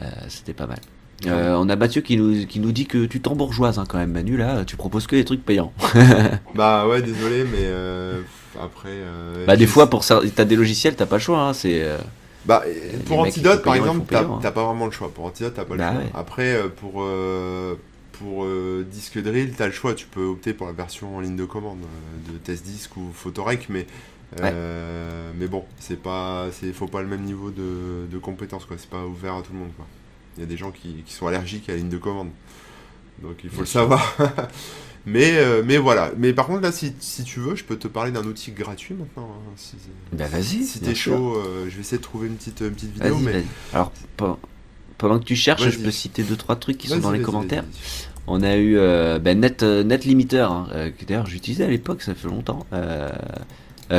Euh, 0.00 0.06
c'était 0.28 0.54
pas 0.54 0.66
mal. 0.66 0.78
Euh, 1.26 1.54
on 1.56 1.68
a 1.68 1.76
Mathieu 1.76 2.00
qui 2.00 2.16
nous, 2.16 2.46
qui 2.46 2.58
nous 2.58 2.72
dit 2.72 2.86
que 2.86 3.04
tu 3.06 3.20
t'embourgeoises 3.20 3.78
hein, 3.78 3.84
quand 3.88 3.98
même, 3.98 4.10
Manu. 4.10 4.36
Là, 4.36 4.64
tu 4.64 4.76
proposes 4.76 5.06
que 5.06 5.14
des 5.14 5.24
trucs 5.24 5.44
payants. 5.44 5.72
Bah 6.54 6.88
ouais, 6.88 7.00
désolé, 7.02 7.44
mais 7.44 7.60
euh, 7.62 8.20
après. 8.60 8.88
euh, 8.90 9.46
bah, 9.46 9.56
des 9.56 9.66
fois, 9.68 9.88
pour 9.88 10.02
ça, 10.02 10.20
t'as 10.34 10.44
des 10.44 10.56
logiciels, 10.56 10.96
t'as 10.96 11.06
pas 11.06 11.16
le 11.16 11.22
choix. 11.22 11.40
Hein, 11.40 11.52
c'est. 11.52 11.82
Bah, 12.44 12.62
les 12.66 12.98
pour 12.98 13.20
Antidote, 13.20 13.62
par 13.62 13.74
exemple, 13.76 14.04
t'as 14.08 14.22
hein. 14.22 14.40
pas 14.40 14.64
vraiment 14.64 14.86
le 14.86 14.90
choix. 14.92 15.10
Pour 15.12 15.24
Antidote, 15.26 15.54
t'as 15.54 15.64
pas 15.64 15.74
le 15.74 15.78
Bah 15.78 15.92
choix. 15.92 16.00
ouais. 16.00 16.10
Après, 16.14 16.54
euh, 16.54 16.68
pour, 16.68 17.02
euh, 17.02 17.76
pour 18.12 18.44
euh, 18.44 18.84
Disque 18.90 19.18
Drill, 19.22 19.52
t'as 19.56 19.66
le 19.66 19.72
choix. 19.72 19.94
Tu 19.94 20.06
peux 20.06 20.24
opter 20.24 20.52
pour 20.52 20.66
la 20.66 20.72
version 20.72 21.16
en 21.16 21.20
ligne 21.20 21.36
de 21.36 21.44
commande 21.44 21.78
de 22.32 22.38
Test 22.38 22.64
Disk 22.64 22.96
ou 22.96 23.10
Photorec, 23.12 23.66
mais. 23.68 23.86
euh, 24.40 25.30
Mais 25.38 25.46
bon, 25.46 25.64
c'est 25.78 26.00
pas, 26.00 26.48
c'est, 26.52 26.72
faut 26.72 26.88
pas 26.88 27.02
le 27.02 27.08
même 27.08 27.22
niveau 27.22 27.50
de, 27.50 28.06
de 28.10 28.18
compétence, 28.18 28.64
quoi. 28.64 28.76
C'est 28.78 28.90
pas 28.90 29.04
ouvert 29.04 29.34
à 29.36 29.42
tout 29.42 29.52
le 29.52 29.58
monde, 29.60 29.72
quoi. 29.76 29.86
Il 30.36 30.40
y 30.40 30.44
a 30.44 30.46
des 30.46 30.56
gens 30.56 30.70
qui, 30.70 31.02
qui 31.06 31.12
sont 31.12 31.26
allergiques 31.26 31.68
à 31.68 31.72
la 31.72 31.78
ligne 31.78 31.90
de 31.90 31.98
commande, 31.98 32.30
donc 33.22 33.36
il 33.44 33.50
faut 33.50 33.56
Bien 33.56 33.60
le 33.62 33.66
sûr. 33.66 33.80
savoir. 33.80 34.16
mais, 35.06 35.36
euh, 35.36 35.62
mais 35.64 35.78
voilà. 35.78 36.10
Mais 36.16 36.32
par 36.32 36.46
contre, 36.46 36.60
là, 36.62 36.72
si, 36.72 36.92
si 37.00 37.24
tu 37.24 37.40
veux, 37.40 37.54
je 37.56 37.64
peux 37.64 37.76
te 37.76 37.88
parler 37.88 38.10
d'un 38.12 38.24
outil 38.24 38.52
gratuit 38.52 38.94
maintenant. 38.94 39.28
hein, 39.32 39.52
si, 39.56 39.74
Bah, 40.12 40.26
vas-y. 40.28 40.64
si 40.64 40.80
t'es 40.80 40.94
chaud, 40.94 41.36
euh, 41.36 41.66
je 41.68 41.74
vais 41.74 41.80
essayer 41.80 41.98
de 41.98 42.02
trouver 42.02 42.28
une 42.28 42.34
petite, 42.36 42.60
une 42.60 42.70
petite 42.72 42.92
vidéo. 42.94 43.16
Mais... 43.18 43.44
Alors, 43.72 43.92
pe- 44.16 44.24
pendant 44.98 45.18
que 45.18 45.24
tu 45.24 45.34
cherches, 45.36 45.68
je 45.70 45.78
peux 45.78 45.90
citer 45.90 46.22
deux 46.22 46.36
trois 46.36 46.56
trucs 46.56 46.78
qui 46.78 46.88
sont 46.88 46.98
dans 46.98 47.10
les 47.10 47.20
commentaires. 47.22 47.64
On 48.28 48.42
a 48.42 48.54
eu 48.56 48.76
euh, 48.76 49.18
ben, 49.18 49.40
Net, 49.40 49.64
euh, 49.64 49.82
Net 49.82 50.04
Limiter, 50.04 50.42
hein, 50.48 50.68
que 50.96 51.04
d'ailleurs 51.04 51.26
j'utilisais 51.26 51.64
à 51.64 51.68
l'époque, 51.68 52.02
ça 52.02 52.14
fait 52.14 52.28
longtemps, 52.28 52.64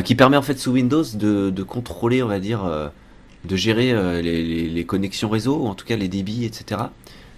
qui 0.06 0.16
permet 0.16 0.38
en 0.38 0.42
fait 0.42 0.58
sous 0.58 0.72
Windows 0.72 1.04
de, 1.14 1.50
de 1.50 1.64
contrôler, 1.64 2.24
on 2.24 2.28
va 2.28 2.40
dire, 2.40 2.64
de 3.44 3.56
gérer 3.58 3.92
les, 4.22 4.42
les- 4.44 4.70
les 4.70 4.86
connexions 4.86 5.28
réseau, 5.30 5.58
ou 5.64 5.68
en 5.68 5.76
tout 5.76 5.86
cas 5.86 5.98
les 5.98 6.08
débits, 6.08 6.46
etc. 6.46 6.82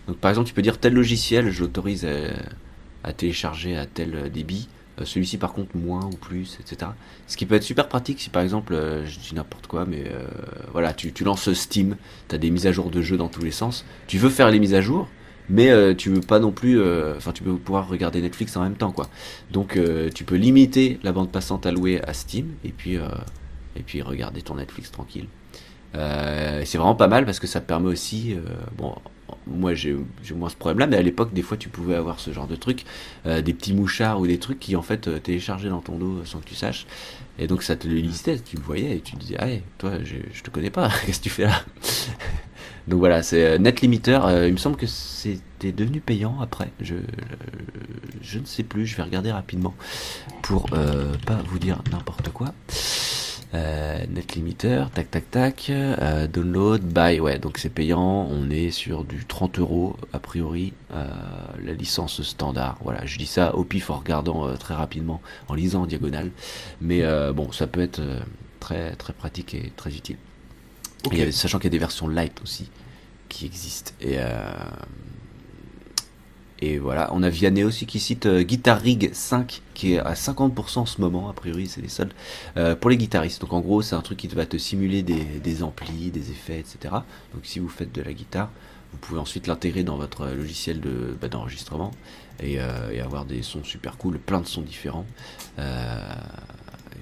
Donc 0.07 0.17
par 0.17 0.29
exemple, 0.29 0.47
tu 0.47 0.53
peux 0.53 0.61
dire 0.61 0.77
tel 0.77 0.93
logiciel, 0.93 1.49
je 1.49 1.61
l'autorise 1.61 2.05
à, 2.05 2.09
à 3.05 3.13
télécharger 3.13 3.77
à 3.77 3.85
tel 3.85 4.15
euh, 4.15 4.29
débit, 4.29 4.67
euh, 4.99 5.05
celui-ci 5.05 5.37
par 5.37 5.53
contre 5.53 5.77
moins 5.77 6.03
ou 6.05 6.17
plus, 6.17 6.57
etc. 6.59 6.91
Ce 7.27 7.37
qui 7.37 7.45
peut 7.45 7.55
être 7.55 7.63
super 7.63 7.87
pratique 7.87 8.19
si 8.19 8.29
par 8.29 8.43
exemple, 8.43 8.73
euh, 8.73 9.05
je 9.05 9.19
dis 9.19 9.35
n'importe 9.35 9.67
quoi, 9.67 9.85
mais 9.85 10.03
voilà, 10.71 10.93
tu, 10.93 11.11
lances 11.23 11.53
Steam, 11.53 11.95
tu 12.27 12.35
as 12.35 12.37
des 12.37 12.49
mises 12.49 12.67
à 12.67 12.71
jour 12.71 12.89
de 12.89 13.01
jeux 13.01 13.17
dans 13.17 13.29
tous 13.29 13.43
les 13.43 13.51
sens, 13.51 13.85
tu 14.07 14.17
veux 14.17 14.29
faire 14.29 14.49
les 14.49 14.59
mises 14.59 14.73
à 14.73 14.81
jour, 14.81 15.07
mais 15.49 15.95
tu 15.95 16.09
veux 16.09 16.21
pas 16.21 16.39
non 16.39 16.51
plus 16.51 16.81
enfin 17.15 17.31
tu 17.31 17.43
veux 17.43 17.55
pouvoir 17.55 17.87
regarder 17.87 18.19
Netflix 18.19 18.57
en 18.57 18.63
même 18.63 18.75
temps 18.75 18.91
quoi. 18.91 19.09
Donc 19.51 19.79
tu 20.13 20.23
peux 20.23 20.35
limiter 20.35 20.99
la 21.03 21.11
bande 21.11 21.31
passante 21.31 21.67
allouée 21.67 22.01
à 22.01 22.13
Steam 22.13 22.53
et 22.63 22.69
puis 22.69 22.95
et 23.75 23.83
puis 23.83 24.01
regarder 24.01 24.41
ton 24.41 24.55
Netflix 24.55 24.91
tranquille. 24.91 25.27
C'est 25.93 26.77
vraiment 26.77 26.95
pas 26.95 27.07
mal 27.07 27.25
parce 27.25 27.39
que 27.39 27.47
ça 27.47 27.61
permet 27.61 27.89
aussi 27.89 28.35
bon 28.75 28.95
moi 29.47 29.73
j'ai 29.73 29.95
moins 30.35 30.49
ce 30.49 30.55
problème 30.55 30.79
là 30.79 30.87
mais 30.87 30.97
à 30.97 31.01
l'époque 31.01 31.33
des 31.33 31.41
fois 31.41 31.57
tu 31.57 31.69
pouvais 31.69 31.95
avoir 31.95 32.19
ce 32.19 32.31
genre 32.31 32.47
de 32.47 32.55
truc 32.55 32.85
euh, 33.25 33.41
des 33.41 33.53
petits 33.53 33.73
mouchards 33.73 34.19
ou 34.19 34.27
des 34.27 34.39
trucs 34.39 34.59
qui 34.59 34.75
en 34.75 34.81
fait 34.81 35.07
euh, 35.07 35.19
téléchargeaient 35.19 35.69
dans 35.69 35.81
ton 35.81 35.97
dos 35.97 36.23
sans 36.25 36.39
que 36.39 36.45
tu 36.45 36.55
saches 36.55 36.85
et 37.39 37.47
donc 37.47 37.63
ça 37.63 37.75
te 37.75 37.87
le 37.87 37.95
listait 37.95 38.39
tu 38.39 38.57
le 38.57 38.61
voyais 38.61 38.97
et 38.97 39.01
tu 39.01 39.15
disais 39.15 39.35
ah 39.39 39.47
toi 39.77 39.93
je, 40.03 40.41
te 40.41 40.49
connais 40.49 40.69
pas 40.69 40.89
qu'est-ce 41.05 41.19
que 41.19 41.23
tu 41.23 41.29
fais 41.29 41.45
là? 41.45 41.61
Donc 42.87 42.99
voilà, 42.99 43.23
c'est 43.23 43.43
euh, 43.43 43.57
Net 43.57 43.81
Limiter. 43.81 44.19
euh, 44.25 44.47
il 44.47 44.53
me 44.53 44.57
semble 44.57 44.75
que 44.75 44.85
c'était 44.85 45.71
devenu 45.71 46.01
payant 46.01 46.39
après. 46.39 46.69
Je, 46.79 46.93
ne 46.93 48.45
sais 48.45 48.61
plus. 48.61 48.85
Je 48.85 48.95
vais 48.95 49.01
regarder 49.01 49.31
rapidement 49.31 49.73
pour 50.43 50.67
pas 50.67 51.39
vous 51.47 51.57
dire 51.57 51.81
n'importe 51.91 52.29
quoi. 52.29 52.53
Euh, 53.53 54.05
Net 54.09 54.35
Limiter, 54.35 54.85
tac 54.93 55.09
tac 55.11 55.31
tac. 55.31 55.67
euh, 55.69 56.27
download, 56.27 56.81
buy. 56.81 57.19
Ouais, 57.19 57.39
donc 57.39 57.57
c'est 57.57 57.69
payant. 57.69 58.27
On 58.29 58.49
est 58.49 58.71
sur 58.71 59.03
du 59.05 59.23
30 59.25 59.59
euros 59.59 59.95
a 60.13 60.19
priori. 60.19 60.73
euh, 60.93 61.07
la 61.63 61.73
licence 61.73 62.21
standard. 62.21 62.77
Voilà, 62.83 63.05
je 63.05 63.17
dis 63.17 63.25
ça 63.25 63.55
au 63.55 63.63
pif 63.63 63.89
en 63.89 63.97
regardant 63.97 64.47
euh, 64.47 64.55
très 64.55 64.73
rapidement, 64.73 65.21
en 65.47 65.53
lisant 65.53 65.83
en 65.83 65.85
diagonale. 65.87 66.31
Mais 66.81 67.03
euh, 67.03 67.31
bon, 67.33 67.51
ça 67.51 67.67
peut 67.67 67.81
être 67.81 67.99
euh, 67.99 68.19
très 68.59 68.95
très 68.95 69.13
pratique 69.13 69.53
et 69.53 69.71
très 69.77 69.95
utile. 69.95 70.17
Et, 71.11 71.31
sachant 71.31 71.59
qu'il 71.59 71.65
y 71.65 71.67
a 71.67 71.71
des 71.71 71.77
versions 71.79 72.07
light 72.07 72.41
aussi 72.41 72.69
qui 73.29 73.45
existent. 73.45 73.91
Et, 74.01 74.15
euh, 74.19 74.49
et 76.59 76.77
voilà, 76.77 77.09
on 77.13 77.21
a 77.21 77.29
Vianney 77.29 77.63
aussi 77.63 77.85
qui 77.85 77.99
cite 77.99 78.27
euh, 78.27 78.41
Guitar 78.43 78.79
Rig 78.79 79.09
5 79.13 79.61
qui 79.73 79.93
est 79.93 79.99
à 79.99 80.13
50% 80.13 80.79
en 80.79 80.85
ce 80.85 81.01
moment, 81.01 81.29
a 81.29 81.33
priori 81.33 81.67
c'est 81.67 81.81
les 81.81 81.89
soldes, 81.89 82.13
euh, 82.55 82.75
pour 82.75 82.89
les 82.89 82.97
guitaristes. 82.97 83.41
Donc 83.41 83.53
en 83.53 83.59
gros 83.59 83.81
c'est 83.81 83.95
un 83.95 84.01
truc 84.01 84.17
qui 84.17 84.27
va 84.27 84.45
te 84.45 84.57
simuler 84.57 85.03
des, 85.03 85.23
des 85.23 85.63
amplis, 85.63 86.11
des 86.11 86.31
effets, 86.31 86.59
etc. 86.59 86.95
Donc 87.33 87.43
si 87.43 87.59
vous 87.59 87.67
faites 87.67 87.93
de 87.93 88.01
la 88.01 88.13
guitare, 88.13 88.49
vous 88.93 88.97
pouvez 88.99 89.19
ensuite 89.19 89.47
l'intégrer 89.47 89.83
dans 89.83 89.97
votre 89.97 90.27
logiciel 90.27 90.79
de, 90.79 91.17
bah, 91.19 91.27
d'enregistrement 91.27 91.91
et, 92.39 92.59
euh, 92.59 92.91
et 92.91 93.01
avoir 93.01 93.25
des 93.25 93.41
sons 93.41 93.63
super 93.63 93.97
cool, 93.97 94.17
plein 94.17 94.39
de 94.39 94.47
sons 94.47 94.61
différents. 94.61 95.05
Euh, 95.59 95.99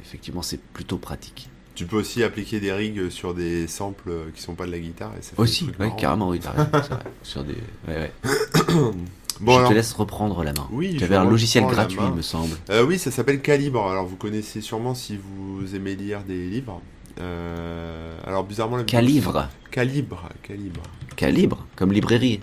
effectivement 0.02 0.42
c'est 0.42 0.60
plutôt 0.60 0.98
pratique. 0.98 1.50
Tu 1.76 1.86
peux 1.86 1.98
aussi 1.98 2.24
appliquer 2.24 2.60
des 2.60 2.72
rigs 2.72 3.10
sur 3.10 3.34
des 3.34 3.68
samples 3.68 4.10
euh, 4.10 4.32
qui 4.34 4.42
sont 4.42 4.54
pas 4.54 4.66
de 4.68 4.72
la 4.72 4.80
guitare. 4.80 5.12
Et 5.18 5.24
ça 5.24 5.32
fait 5.36 5.42
Aussi, 5.42 5.68
ouais, 5.80 5.92
carrément, 5.98 6.30
oui, 6.30 6.40
t'as 6.40 6.52
raison, 6.52 6.70
c'est 6.74 6.90
vrai. 6.90 7.04
Sur 7.24 7.44
des... 7.44 7.56
ouais, 7.88 8.12
ouais. 8.26 8.92
Bon, 9.40 9.54
je 9.54 9.58
alors, 9.58 9.70
te 9.70 9.74
laisse 9.76 9.94
reprendre 9.94 10.44
la 10.44 10.54
main. 10.54 10.68
Oui, 10.72 10.92
tu 10.94 11.00
je 11.00 11.06
avais 11.06 11.16
un 11.16 11.26
logiciel 11.26 11.66
gratuit, 11.66 12.00
il 12.02 12.14
me 12.14 12.22
semble. 12.22 12.56
euh, 12.70 12.86
oui, 12.86 12.98
ça 13.00 13.12
s'appelle 13.12 13.42
Calibre. 13.42 13.90
Alors, 13.90 14.06
vous 14.06 14.16
connaissez 14.16 14.62
sûrement 14.62 14.96
si 14.96 15.18
vous 15.18 15.76
aimez 15.76 15.96
lire 15.96 16.22
des 16.24 16.48
livres. 16.50 16.82
Euh, 17.20 18.18
alors, 18.26 18.44
bizarrement, 18.44 18.78
la 18.78 18.84
Calibre. 18.84 19.48
Calibre, 19.72 20.30
calibre. 20.42 20.82
Calibre, 21.16 21.66
comme 21.76 21.92
librairie. 21.92 22.40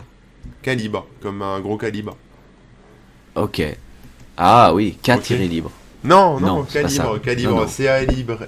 Calibre, 0.63 1.07
comme 1.21 1.43
un 1.43 1.61
gros 1.61 1.77
calibre. 1.77 2.17
Ok. 3.35 3.63
Ah 4.37 4.73
oui, 4.75 4.97
K-libre. 5.03 5.71
Non, 6.03 6.41
non, 6.41 6.65
Calibre, 6.65 7.21
Calibre, 7.21 7.69
C-A-Libre. 7.69 8.39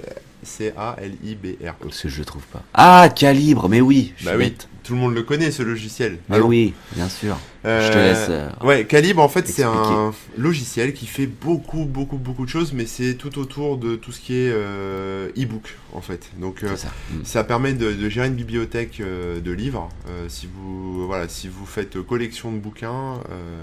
C-A-L-I-B-R. 0.43 1.75
Ce 1.91 2.09
je 2.09 2.23
trouve 2.23 2.43
pas. 2.47 2.63
Ah, 2.75 3.09
Calibre, 3.15 3.69
mais 3.69 3.81
oui. 3.81 4.13
Bah 4.25 4.33
oui, 4.37 4.55
tout 4.83 4.95
le 4.95 5.01
monde 5.01 5.15
le 5.15 5.23
connaît 5.23 5.51
ce 5.51 5.63
logiciel. 5.63 6.19
Mais 6.29 6.41
oui, 6.41 6.75
bien 6.95 7.09
sûr. 7.09 7.39
je 7.65 7.93
te 7.93 7.99
laisse. 7.99 8.27
Euh, 8.29 8.51
ouais, 8.63 8.85
Calibre 8.85 9.23
en 9.23 9.29
fait 9.29 9.47
c'est 9.49 9.63
un 9.63 10.13
logiciel 10.37 10.93
qui 10.93 11.07
fait 11.07 11.27
beaucoup, 11.27 11.85
beaucoup, 11.85 12.19
beaucoup 12.19 12.45
de 12.45 12.51
choses, 12.51 12.73
mais 12.73 12.87
c'est 12.87 13.15
tout 13.15 13.39
autour 13.39 13.79
de 13.79 13.97
tout 13.97 14.13
ce 14.13 14.21
qui 14.21 14.35
est 14.35 14.53
euh, 14.53 15.29
e-book 15.39 15.77
en 15.93 16.01
fait. 16.01 16.31
Donc 16.39 16.63
euh, 16.63 16.77
ça. 17.25 17.45
permet 17.45 17.73
de, 17.73 18.09
gérer 18.09 18.27
une 18.27 18.35
bibliothèque 18.35 19.01
de 19.01 19.53
livres. 19.53 19.89
si 20.29 20.49
vous 20.53 21.07
voilà, 21.07 21.29
si 21.29 21.49
vous 21.49 21.67
faites 21.67 22.01
collection 22.03 22.53
de 22.53 22.59
bouquins 22.59 23.21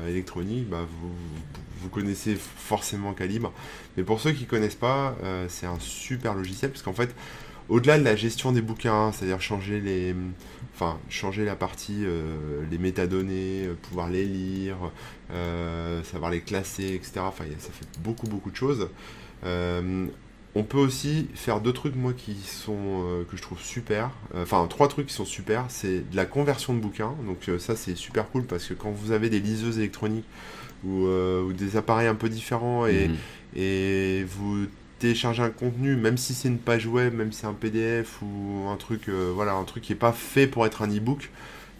électroniques, 0.07 0.69
bah, 0.69 0.85
vous, 1.01 1.11
vous 1.81 1.89
connaissez 1.89 2.37
forcément 2.57 3.13
Calibre. 3.13 3.51
Mais 3.97 4.03
pour 4.03 4.19
ceux 4.19 4.31
qui 4.31 4.43
ne 4.43 4.49
connaissent 4.49 4.75
pas, 4.75 5.15
euh, 5.23 5.45
c'est 5.49 5.65
un 5.65 5.79
super 5.79 6.33
logiciel 6.33 6.71
parce 6.71 6.83
qu'en 6.83 6.93
fait, 6.93 7.15
au-delà 7.69 7.97
de 7.99 8.03
la 8.03 8.15
gestion 8.15 8.51
des 8.51 8.61
bouquins, 8.61 9.11
c'est-à-dire 9.11 9.41
changer 9.41 9.79
les, 9.79 10.15
enfin 10.79 10.97
changer 11.09 11.45
la 11.45 11.55
partie, 11.55 12.03
euh, 12.05 12.63
les 12.71 12.77
métadonnées, 12.77 13.65
euh, 13.65 13.73
pouvoir 13.81 14.09
les 14.09 14.25
lire, 14.25 14.77
savoir 16.03 16.31
les 16.31 16.41
classer, 16.41 16.93
etc. 16.93 17.19
Enfin, 17.19 17.43
ça 17.59 17.69
fait 17.71 17.87
beaucoup 18.01 18.27
beaucoup 18.27 18.51
de 18.51 18.55
choses. 18.55 18.89
on 20.55 20.63
peut 20.63 20.79
aussi 20.79 21.27
faire 21.35 21.61
deux 21.61 21.73
trucs 21.73 21.95
moi 21.95 22.13
qui 22.13 22.35
sont 22.35 23.23
que 23.29 23.37
je 23.37 23.41
trouve 23.41 23.61
super. 23.61 24.11
Enfin 24.35 24.65
trois 24.67 24.87
trucs 24.87 25.07
qui 25.07 25.13
sont 25.13 25.25
super. 25.25 25.65
C'est 25.69 26.09
de 26.09 26.15
la 26.15 26.25
conversion 26.25 26.73
de 26.73 26.79
bouquins. 26.79 27.15
Donc 27.25 27.59
ça 27.59 27.75
c'est 27.75 27.95
super 27.95 28.29
cool 28.31 28.45
parce 28.45 28.65
que 28.65 28.73
quand 28.73 28.91
vous 28.91 29.11
avez 29.11 29.29
des 29.29 29.39
liseuses 29.39 29.77
électroniques 29.77 30.25
euh, 30.87 31.43
ou, 31.43 31.51
des 31.51 31.75
appareils 31.75 32.07
un 32.07 32.15
peu 32.15 32.29
différents 32.29 32.85
et, 32.87 33.09
mhm. 33.09 33.15
et 33.57 34.23
vous 34.23 34.65
téléchargez 34.99 35.41
un 35.41 35.49
contenu, 35.49 35.95
même 35.95 36.17
si 36.17 36.33
c'est 36.33 36.47
une 36.47 36.59
page 36.59 36.85
web, 36.85 37.13
même 37.13 37.31
si 37.31 37.39
c'est 37.41 37.47
un 37.47 37.53
PDF 37.53 38.21
ou 38.21 38.67
un 38.67 38.75
truc, 38.75 39.09
euh, 39.09 39.31
voilà, 39.33 39.53
un 39.53 39.63
truc 39.63 39.83
qui 39.83 39.91
n'est 39.91 39.97
pas 39.99 40.11
fait 40.11 40.47
pour 40.47 40.65
être 40.65 40.81
un 40.81 40.87
e-book, 40.87 41.31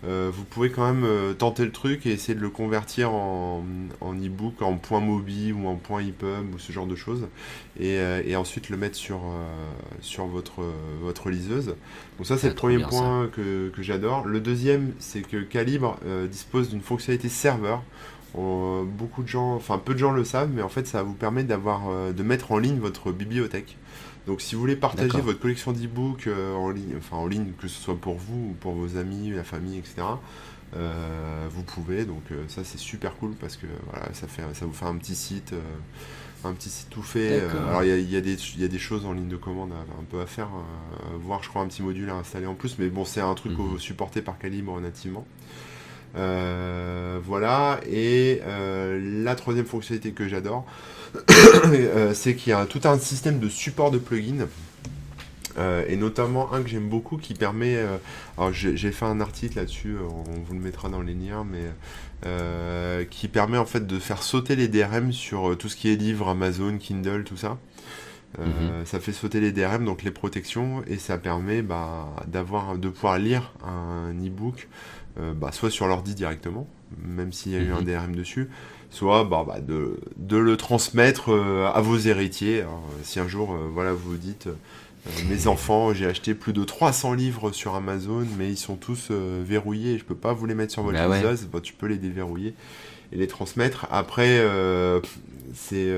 euh, 0.05 0.31
vous 0.33 0.45
pouvez 0.45 0.69
quand 0.71 0.93
même 0.93 1.35
tenter 1.35 1.65
le 1.65 1.73
truc 1.73 2.05
et 2.05 2.11
essayer 2.11 2.33
de 2.33 2.39
le 2.39 2.49
convertir 2.49 3.11
en, 3.11 3.65
en 3.99 4.13
e-book, 4.13 4.61
en 4.61 4.77
point 4.77 5.01
mobile 5.01 5.53
ou 5.53 5.67
en 5.67 5.75
point 5.75 6.01
EPUB 6.01 6.55
ou 6.55 6.57
ce 6.57 6.71
genre 6.71 6.87
de 6.87 6.95
choses, 6.95 7.27
et, 7.77 7.97
et 8.25 8.35
ensuite 8.37 8.69
le 8.69 8.77
mettre 8.77 8.95
sur, 8.95 9.19
sur 9.99 10.25
votre, 10.25 10.63
votre 11.01 11.29
liseuse. 11.29 11.75
Donc 12.17 12.27
ça 12.27 12.37
c'est 12.37 12.47
le 12.47 12.55
premier 12.55 12.79
point 12.79 13.27
que, 13.27 13.69
que 13.75 13.83
j'adore. 13.83 14.25
Le 14.25 14.39
deuxième 14.39 14.93
c'est 14.99 15.21
que 15.21 15.41
Calibre 15.41 15.99
dispose 16.31 16.69
d'une 16.69 16.81
fonctionnalité 16.81 17.27
serveur 17.27 17.83
beaucoup 18.37 19.23
de 19.23 19.27
gens, 19.27 19.55
enfin 19.55 19.77
peu 19.77 19.93
de 19.93 19.99
gens 19.99 20.11
le 20.11 20.23
savent, 20.23 20.51
mais 20.53 20.61
en 20.61 20.69
fait 20.69 20.87
ça 20.87 21.03
vous 21.03 21.13
permet 21.13 21.43
d'avoir, 21.43 21.89
euh, 21.89 22.13
de 22.13 22.23
mettre 22.23 22.51
en 22.51 22.57
ligne 22.57 22.79
votre 22.79 23.11
bibliothèque. 23.11 23.77
Donc 24.27 24.41
si 24.41 24.53
vous 24.53 24.61
voulez 24.61 24.75
partager 24.75 25.21
votre 25.21 25.39
collection 25.39 25.71
d'e-books 25.71 26.27
euh, 26.27 26.53
en 26.53 26.69
ligne, 26.69 26.95
enfin 26.97 27.17
en 27.17 27.25
ligne, 27.25 27.53
que 27.59 27.67
ce 27.67 27.81
soit 27.81 27.95
pour 27.95 28.15
vous 28.15 28.51
ou 28.51 28.55
pour 28.59 28.73
vos 28.73 28.97
amis, 28.97 29.31
la 29.31 29.43
famille, 29.43 29.77
etc. 29.77 30.03
Euh, 30.75 31.47
vous 31.49 31.63
pouvez, 31.63 32.05
donc 32.05 32.21
ça 32.47 32.63
c'est 32.63 32.77
super 32.77 33.15
cool 33.15 33.31
parce 33.31 33.57
que 33.57 33.65
voilà, 33.89 34.13
ça, 34.13 34.27
fait, 34.27 34.43
ça 34.53 34.65
vous 34.67 34.73
fait 34.73 34.85
un 34.85 34.97
petit 34.97 35.15
site, 35.15 35.55
un 36.43 36.53
petit 36.53 36.69
site 36.69 36.91
tout 36.91 37.01
fait. 37.01 37.41
alors 37.41 37.83
il 37.83 37.89
y 37.89 38.15
a, 38.15 38.19
y, 38.19 38.63
a 38.63 38.67
des 38.67 38.77
choses 38.77 39.05
en 39.07 39.13
ligne 39.13 39.29
de 39.29 39.37
commande 39.37 39.71
un 39.71 40.03
peu 40.03 40.21
à 40.21 40.27
faire, 40.27 40.49
voir 41.19 41.41
je 41.41 41.49
crois 41.49 41.63
un 41.63 41.67
petit 41.67 41.81
module 41.81 42.11
à 42.11 42.15
installer 42.15 42.45
en 42.45 42.53
plus, 42.53 42.77
mais 42.77 42.89
bon 42.89 43.05
c'est 43.05 43.21
un 43.21 43.33
truc 43.33 43.57
mhm. 43.57 43.79
supporté 43.79 44.21
par 44.21 44.37
Calibre 44.37 44.79
nativement. 44.79 45.25
Euh, 46.15 47.19
voilà, 47.23 47.79
et 47.89 48.41
euh, 48.45 49.23
la 49.23 49.35
troisième 49.35 49.65
fonctionnalité 49.65 50.11
que 50.11 50.27
j'adore, 50.27 50.65
euh, 51.67 52.13
c'est 52.13 52.35
qu'il 52.35 52.51
y 52.51 52.53
a 52.53 52.65
tout 52.65 52.81
un 52.85 52.97
système 52.97 53.39
de 53.39 53.49
support 53.49 53.91
de 53.91 53.97
plugins. 53.97 54.47
et 55.87 55.97
notamment 55.97 56.53
un 56.53 56.61
que 56.61 56.69
j'aime 56.69 56.87
beaucoup 56.87 57.17
qui 57.17 57.33
permet. 57.33 57.77
alors 58.37 58.53
j'ai 58.53 58.91
fait 58.91 59.05
un 59.05 59.19
article 59.19 59.57
là-dessus, 59.57 59.97
on 59.99 60.39
vous 60.45 60.53
le 60.53 60.59
mettra 60.59 60.87
dans 60.87 61.01
les 61.01 61.13
liens, 61.13 61.45
mais 61.45 63.05
qui 63.09 63.27
permet 63.27 63.57
en 63.57 63.65
fait 63.65 63.85
de 63.85 63.99
faire 63.99 64.23
sauter 64.23 64.55
les 64.55 64.67
DRM 64.69 65.11
sur 65.11 65.57
tout 65.57 65.67
ce 65.67 65.75
qui 65.75 65.91
est 65.91 65.95
livre, 65.95 66.29
Amazon, 66.29 66.77
Kindle, 66.77 67.23
tout 67.25 67.37
ça. 67.37 67.57
Mhm. 68.37 68.85
Ça 68.85 68.99
fait 68.99 69.11
sauter 69.11 69.41
les 69.41 69.51
DRM, 69.51 69.83
donc 69.83 70.03
les 70.03 70.11
protections, 70.11 70.83
et 70.87 70.97
ça 70.97 71.17
permet 71.17 71.61
bah, 71.61 72.07
d'avoir, 72.27 72.77
de 72.77 72.87
pouvoir 72.87 73.17
lire 73.17 73.51
un 73.65 74.13
e-book 74.13 74.69
euh, 75.19 75.33
bah, 75.33 75.51
soit 75.51 75.69
sur 75.69 75.87
l'ordi 75.87 76.15
directement, 76.15 76.67
même 77.03 77.33
s'il 77.33 77.51
y 77.51 77.55
a 77.55 77.59
eu 77.59 77.71
un 77.71 77.81
DRM 77.81 78.11
mhm. 78.11 78.15
dessus, 78.15 78.49
soit 78.89 79.23
bah, 79.23 79.43
bah, 79.45 79.59
de, 79.59 79.99
de, 80.17 80.37
le 80.37 80.57
transmettre 80.57 81.31
euh, 81.31 81.69
à 81.71 81.81
vos 81.81 81.97
héritiers. 81.97 82.63
si 83.03 83.19
un 83.19 83.27
jour, 83.27 83.53
euh, 83.53 83.69
voilà, 83.71 83.93
vous 83.93 84.11
vous 84.11 84.17
dites, 84.17 84.49
mes 85.29 85.47
enfants, 85.47 85.93
j'ai 85.93 86.05
acheté 86.05 86.33
plus 86.33 86.53
de 86.53 86.63
300 86.63 87.13
livres 87.13 87.51
sur 87.51 87.75
Amazon, 87.75 88.25
mais 88.37 88.49
ils 88.49 88.57
sont 88.57 88.75
tous 88.75 89.11
verrouillés, 89.11 89.97
je 89.97 90.03
peux 90.03 90.15
pas 90.15 90.33
vous 90.33 90.45
les 90.45 90.55
mettre 90.55 90.71
sur 90.71 90.83
votre 90.83 90.97
bah 90.97 91.59
tu 91.61 91.73
peux 91.73 91.87
les 91.87 91.97
déverrouiller 91.97 92.53
et 93.11 93.17
les 93.17 93.27
transmettre. 93.27 93.87
Après, 93.89 94.45
c'est 95.53 95.89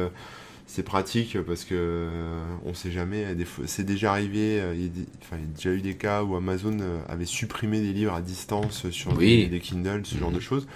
c'est 0.72 0.84
pratique 0.84 1.38
parce 1.41 1.65
que 1.65 1.76
euh, 1.76 2.45
on 2.65 2.74
sait 2.74 2.91
jamais. 2.91 3.26
C'est 3.65 3.84
déjà 3.84 4.11
arrivé, 4.11 4.61
euh, 4.61 4.74
il, 4.74 4.86
y 4.86 4.88
a 5.34 5.38
déjà 5.53 5.72
eu 5.72 5.82
des 5.82 5.95
cas 5.95 6.24
où 6.24 6.34
Amazon 6.38 6.78
euh, 6.80 6.99
avait 7.09 7.26
supprimé 7.26 7.82
des 7.82 7.91
livres 7.91 8.13
à 8.13 8.22
distance 8.22 8.89
sur 8.89 9.13
des, 9.17 9.59
Kindle, 9.61 10.05
ce 10.05 10.17
genre 10.17 10.30
de 10.30 10.36
mhm. 10.36 10.41
choses. 10.41 10.67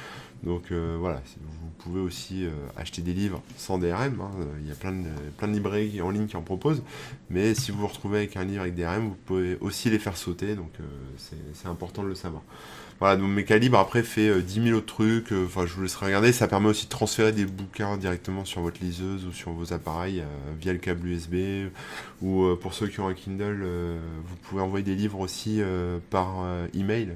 Donc 0.43 0.71
voilà, 0.99 1.23
vous 1.41 1.69
pouvez 1.79 2.01
aussi 2.01 2.45
acheter 2.77 3.01
des 3.01 3.13
livres 3.13 3.41
sans 3.57 3.79
DRM. 3.79 4.21
Hein. 4.21 4.29
Il 4.61 4.67
y 4.67 4.71
a 4.71 4.75
plein 4.75 4.91
de, 4.91 5.07
plein 5.37 5.47
de 5.47 5.53
librairies 5.53 6.01
en 6.01 6.11
ligne 6.11 6.27
qui 6.27 6.37
en 6.37 6.43
proposent. 6.43 6.83
Mais 7.31 7.55
si 7.55 7.71
vous 7.71 7.79
vous 7.79 7.87
retrouvez 7.87 8.19
avec 8.19 8.37
un 8.37 8.43
livre 8.43 8.61
avec 8.61 8.75
DRM, 8.75 9.07
vous 9.07 9.17
pouvez 9.25 9.57
aussi 9.61 9.89
les 9.89 9.97
faire 9.97 10.17
sauter. 10.17 10.55
Donc 10.55 10.71
c'est 11.17 11.67
important 11.67 12.03
de 12.03 12.09
le 12.09 12.15
savoir. 12.15 12.43
Voilà, 12.99 13.17
donc 13.17 13.29
mes 13.29 13.43
calibres 13.43 13.77
après 13.77 14.03
fait 14.03 14.41
10 14.41 14.59
euh, 14.59 14.63
000 14.63 14.77
autres 14.77 14.85
trucs. 14.85 15.31
Euh, 15.33 15.45
enfin, 15.45 15.65
je 15.65 15.73
vous 15.73 15.81
laisserai 15.81 16.05
regarder. 16.07 16.31
Ça 16.31 16.47
permet 16.47 16.69
aussi 16.69 16.85
de 16.85 16.89
transférer 16.89 17.33
des 17.33 17.45
bouquins 17.45 17.97
directement 17.97 18.45
sur 18.45 18.61
votre 18.61 18.81
liseuse 18.81 19.25
ou 19.25 19.33
sur 19.33 19.51
vos 19.51 19.73
appareils 19.73 20.21
euh, 20.21 20.25
via 20.59 20.71
le 20.71 20.79
câble 20.79 21.07
USB. 21.07 21.35
Ou 22.21 22.55
pour 22.61 22.73
ceux 22.73 22.87
qui 22.87 23.01
ont 23.01 23.07
un 23.07 23.13
Kindle, 23.13 23.67
vous 24.25 24.35
pouvez 24.43 24.61
envoyer 24.61 24.85
des 24.85 24.95
livres 24.95 25.19
aussi 25.19 25.61
par 26.09 26.45
email 26.73 27.09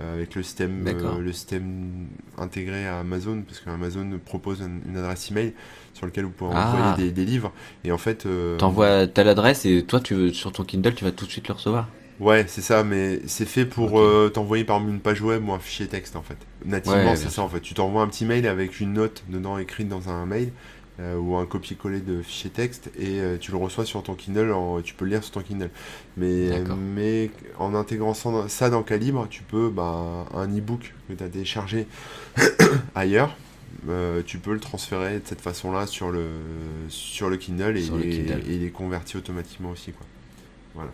avec 0.00 0.34
le 0.34 0.42
système, 0.42 0.84
le 1.20 1.32
système 1.32 2.06
intégré 2.38 2.86
à 2.86 3.00
Amazon, 3.00 3.42
parce 3.46 3.60
qu'Amazon 3.60 4.18
propose 4.24 4.62
une 4.62 4.96
adresse 4.96 5.30
email 5.30 5.52
sur 5.92 6.06
lequel 6.06 6.24
vous 6.24 6.30
pouvez 6.30 6.56
envoyer 6.56 7.10
ah. 7.10 7.12
des, 7.12 7.24
livres. 7.24 7.52
Et 7.84 7.92
en 7.92 7.98
fait, 7.98 8.26
t'envoies 8.56 9.06
telle 9.06 9.28
adresse 9.28 9.66
et 9.66 9.84
toi, 9.84 10.00
tu 10.00 10.14
veux, 10.14 10.32
sur 10.32 10.52
ton 10.52 10.64
Kindle, 10.64 10.94
tu 10.94 11.04
vas 11.04 11.12
tout 11.12 11.26
de 11.26 11.30
suite 11.30 11.46
le 11.48 11.54
recevoir. 11.54 11.86
Ouais, 12.20 12.44
c'est 12.46 12.60
ça, 12.60 12.84
mais 12.84 13.20
c'est 13.26 13.46
fait 13.46 13.64
pour 13.64 13.98
euh, 13.98 14.30
t'envoyer 14.32 14.64
par 14.64 14.78
une 14.78 15.00
page 15.00 15.22
web 15.22 15.48
ou 15.48 15.52
un 15.52 15.58
fichier 15.58 15.86
texte 15.86 16.16
en 16.16 16.22
fait. 16.22 16.36
Nativement, 16.66 17.16
c'est 17.16 17.30
ça 17.30 17.42
en 17.42 17.48
fait. 17.48 17.60
Tu 17.60 17.72
t'envoies 17.72 18.02
un 18.02 18.08
petit 18.08 18.26
mail 18.26 18.46
avec 18.46 18.78
une 18.78 18.92
note 18.92 19.24
dedans 19.28 19.56
écrite 19.56 19.88
dans 19.88 20.10
un 20.10 20.26
mail 20.26 20.52
euh, 21.00 21.16
ou 21.16 21.36
un 21.36 21.46
copier-coller 21.46 22.00
de 22.00 22.20
fichier 22.20 22.50
texte 22.50 22.90
et 22.98 23.20
euh, 23.20 23.38
tu 23.38 23.52
le 23.52 23.56
reçois 23.56 23.86
sur 23.86 24.02
ton 24.02 24.14
Kindle, 24.14 24.54
tu 24.84 24.92
peux 24.92 25.06
le 25.06 25.12
lire 25.12 25.24
sur 25.24 25.32
ton 25.32 25.40
Kindle. 25.40 25.70
Mais, 26.18 26.62
mais 26.76 27.30
en 27.58 27.74
intégrant 27.74 28.12
ça 28.12 28.68
dans 28.68 28.82
Calibre, 28.82 29.26
tu 29.30 29.42
peux 29.42 29.70
bah, 29.70 30.26
un 30.34 30.48
e-book 30.48 30.92
que 31.08 31.14
tu 31.14 31.24
as 31.24 31.28
téléchargé 31.28 31.86
ailleurs. 32.94 33.34
tu 34.26 34.36
peux 34.38 34.52
le 34.52 34.60
transférer 34.60 35.20
de 35.20 35.24
cette 35.24 35.40
façon-là 35.40 35.86
sur 35.86 36.10
le, 36.10 36.26
sur 36.90 37.30
le 37.30 37.38
Kindle 37.38 37.78
et, 37.78 37.86
le 37.86 38.02
Kindle. 38.02 38.42
et, 38.46 38.56
il 38.56 38.64
est 38.64 38.70
converti 38.70 39.16
automatiquement 39.16 39.70
aussi. 39.70 39.92
Quoi. 39.92 40.06
Voilà. 40.74 40.90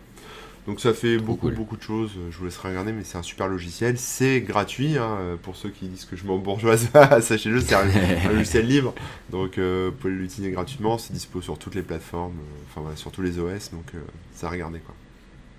Donc 0.67 0.81
ça 0.81 0.93
fait 0.93 1.19
beaucoup 1.19 1.49
beaucoup 1.51 1.77
de 1.77 1.83
choses, 1.83 2.11
je 2.31 2.39
vous 2.39 2.45
laisserai 2.45 2.71
regarder, 2.71 2.93
mais 2.93 3.05
c'est 3.05 3.19
un 3.19 3.23
super 3.23 3.47
logiciel, 3.47 3.97
c'est 3.99 4.41
gratuit, 4.41 4.99
hein, 4.99 5.39
pour 5.43 5.55
ceux 5.55 5.69
qui 5.69 5.87
disent 5.87 6.07
que 6.07 6.17
je 6.17 6.25
m'embourgeoise, 6.25 6.89
sachez-le, 7.21 7.61
c'est 7.61 7.77
un, 7.77 7.85
logiciel 8.33 8.67
libre, 8.67 8.93
donc 9.31 9.59
euh, 9.59 9.91
vous 9.91 9.97
pouvez 9.97 10.13
l'utiliser 10.13 10.51
gratuitement, 10.51 10.99
c'est 10.99 11.13
dispo 11.13 11.41
sur 11.41 11.57
toutes 11.57 11.77
les 11.77 11.83
plateformes, 11.83 12.33
euh, 12.33 12.65
enfin 12.69 12.81
voilà, 12.81 12.97
sur 12.97 13.13
tous 13.13 13.23
les 13.23 13.39
OS, 13.39 13.71
donc 13.71 13.85
euh, 13.95 13.99
ça 14.35 14.49
à 14.49 14.51
regarder 14.51 14.81
quoi. 14.81 14.95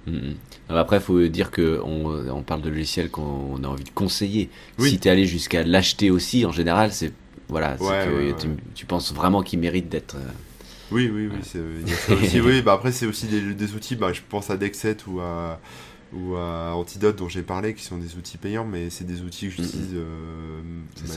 Mm, 0.07 0.31
mm. 0.31 0.75
après, 0.75 0.97
il 0.97 1.01
faut 1.01 1.25
dire 1.27 1.51
qu'on 1.51 2.29
on 2.29 2.41
parle 2.43 2.61
de 2.61 2.69
logiciel 2.69 3.09
qu'on 3.09 3.63
a 3.63 3.67
envie 3.67 3.85
de 3.85 3.89
conseiller. 3.89 4.49
Si 4.77 4.99
tu 4.99 5.07
es 5.07 5.11
allé 5.11 5.25
jusqu'à 5.25 5.63
l'acheter 5.63 6.11
aussi, 6.11 6.45
en 6.45 6.51
général, 6.51 6.91
c'est 6.91 7.13
voilà, 7.49 7.77
que 7.77 8.31
tu, 8.33 8.49
tu, 8.75 8.85
penses 8.85 9.13
vraiment 9.13 9.41
qu'il 9.41 9.59
mérite 9.59 9.87
d'être 9.87 10.17
oui, 10.91 11.11
oui, 11.13 11.29
oui. 11.31 11.39
c'est 11.43 12.13
aussi, 12.13 12.41
oui, 12.41 12.61
bah 12.61 12.73
après, 12.73 12.91
c'est 12.91 13.05
aussi 13.05 13.27
des, 13.27 13.73
outils, 13.73 13.95
bah, 13.95 14.13
je 14.13 14.21
pense 14.27 14.49
à 14.49 14.57
Dexet 14.57 14.97
ou 15.07 15.19
à, 15.19 15.59
ou 16.13 16.35
à 16.35 16.73
Antidote 16.75 17.17
dont 17.17 17.27
j'ai 17.27 17.41
parlé, 17.41 17.73
qui 17.73 17.83
sont 17.83 17.97
des 17.97 18.15
outils 18.15 18.37
payants, 18.37 18.65
mais 18.65 18.89
c'est 18.89 19.03
des 19.03 19.21
outils 19.21 19.47
que 19.49 19.55
j'utilise 19.55 19.95
euh, 19.95 20.61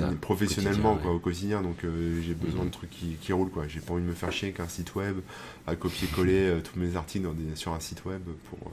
bah, 0.01 0.13
professionnellement 0.21 0.97
quoi, 0.97 1.13
au 1.13 1.19
quotidien. 1.19 1.63
Donc 1.63 1.85
euh, 1.85 2.21
j'ai 2.23 2.35
besoin 2.35 2.65
de 2.65 2.71
trucs 2.71 2.91
qui, 2.91 3.17
qui 3.21 3.33
roulent. 3.33 3.51
quoi. 3.51 3.69
J'ai 3.69 3.81
pas 3.81 3.95
envie 3.95 4.03
de 4.03 4.09
me 4.09 4.15
faire 4.15 4.33
chier 4.33 4.49
avec 4.49 4.61
un 4.61 4.69
site 4.69 4.95
web, 4.97 5.19
à 5.67 5.77
copier-coller 5.77 6.33
euh, 6.49 6.61
tous 6.61 6.79
mes 6.79 6.97
articles 6.97 7.29
sur 7.55 7.73
un 7.73 7.81
site 7.81 8.05
web 8.05 8.23
pour, 8.49 8.71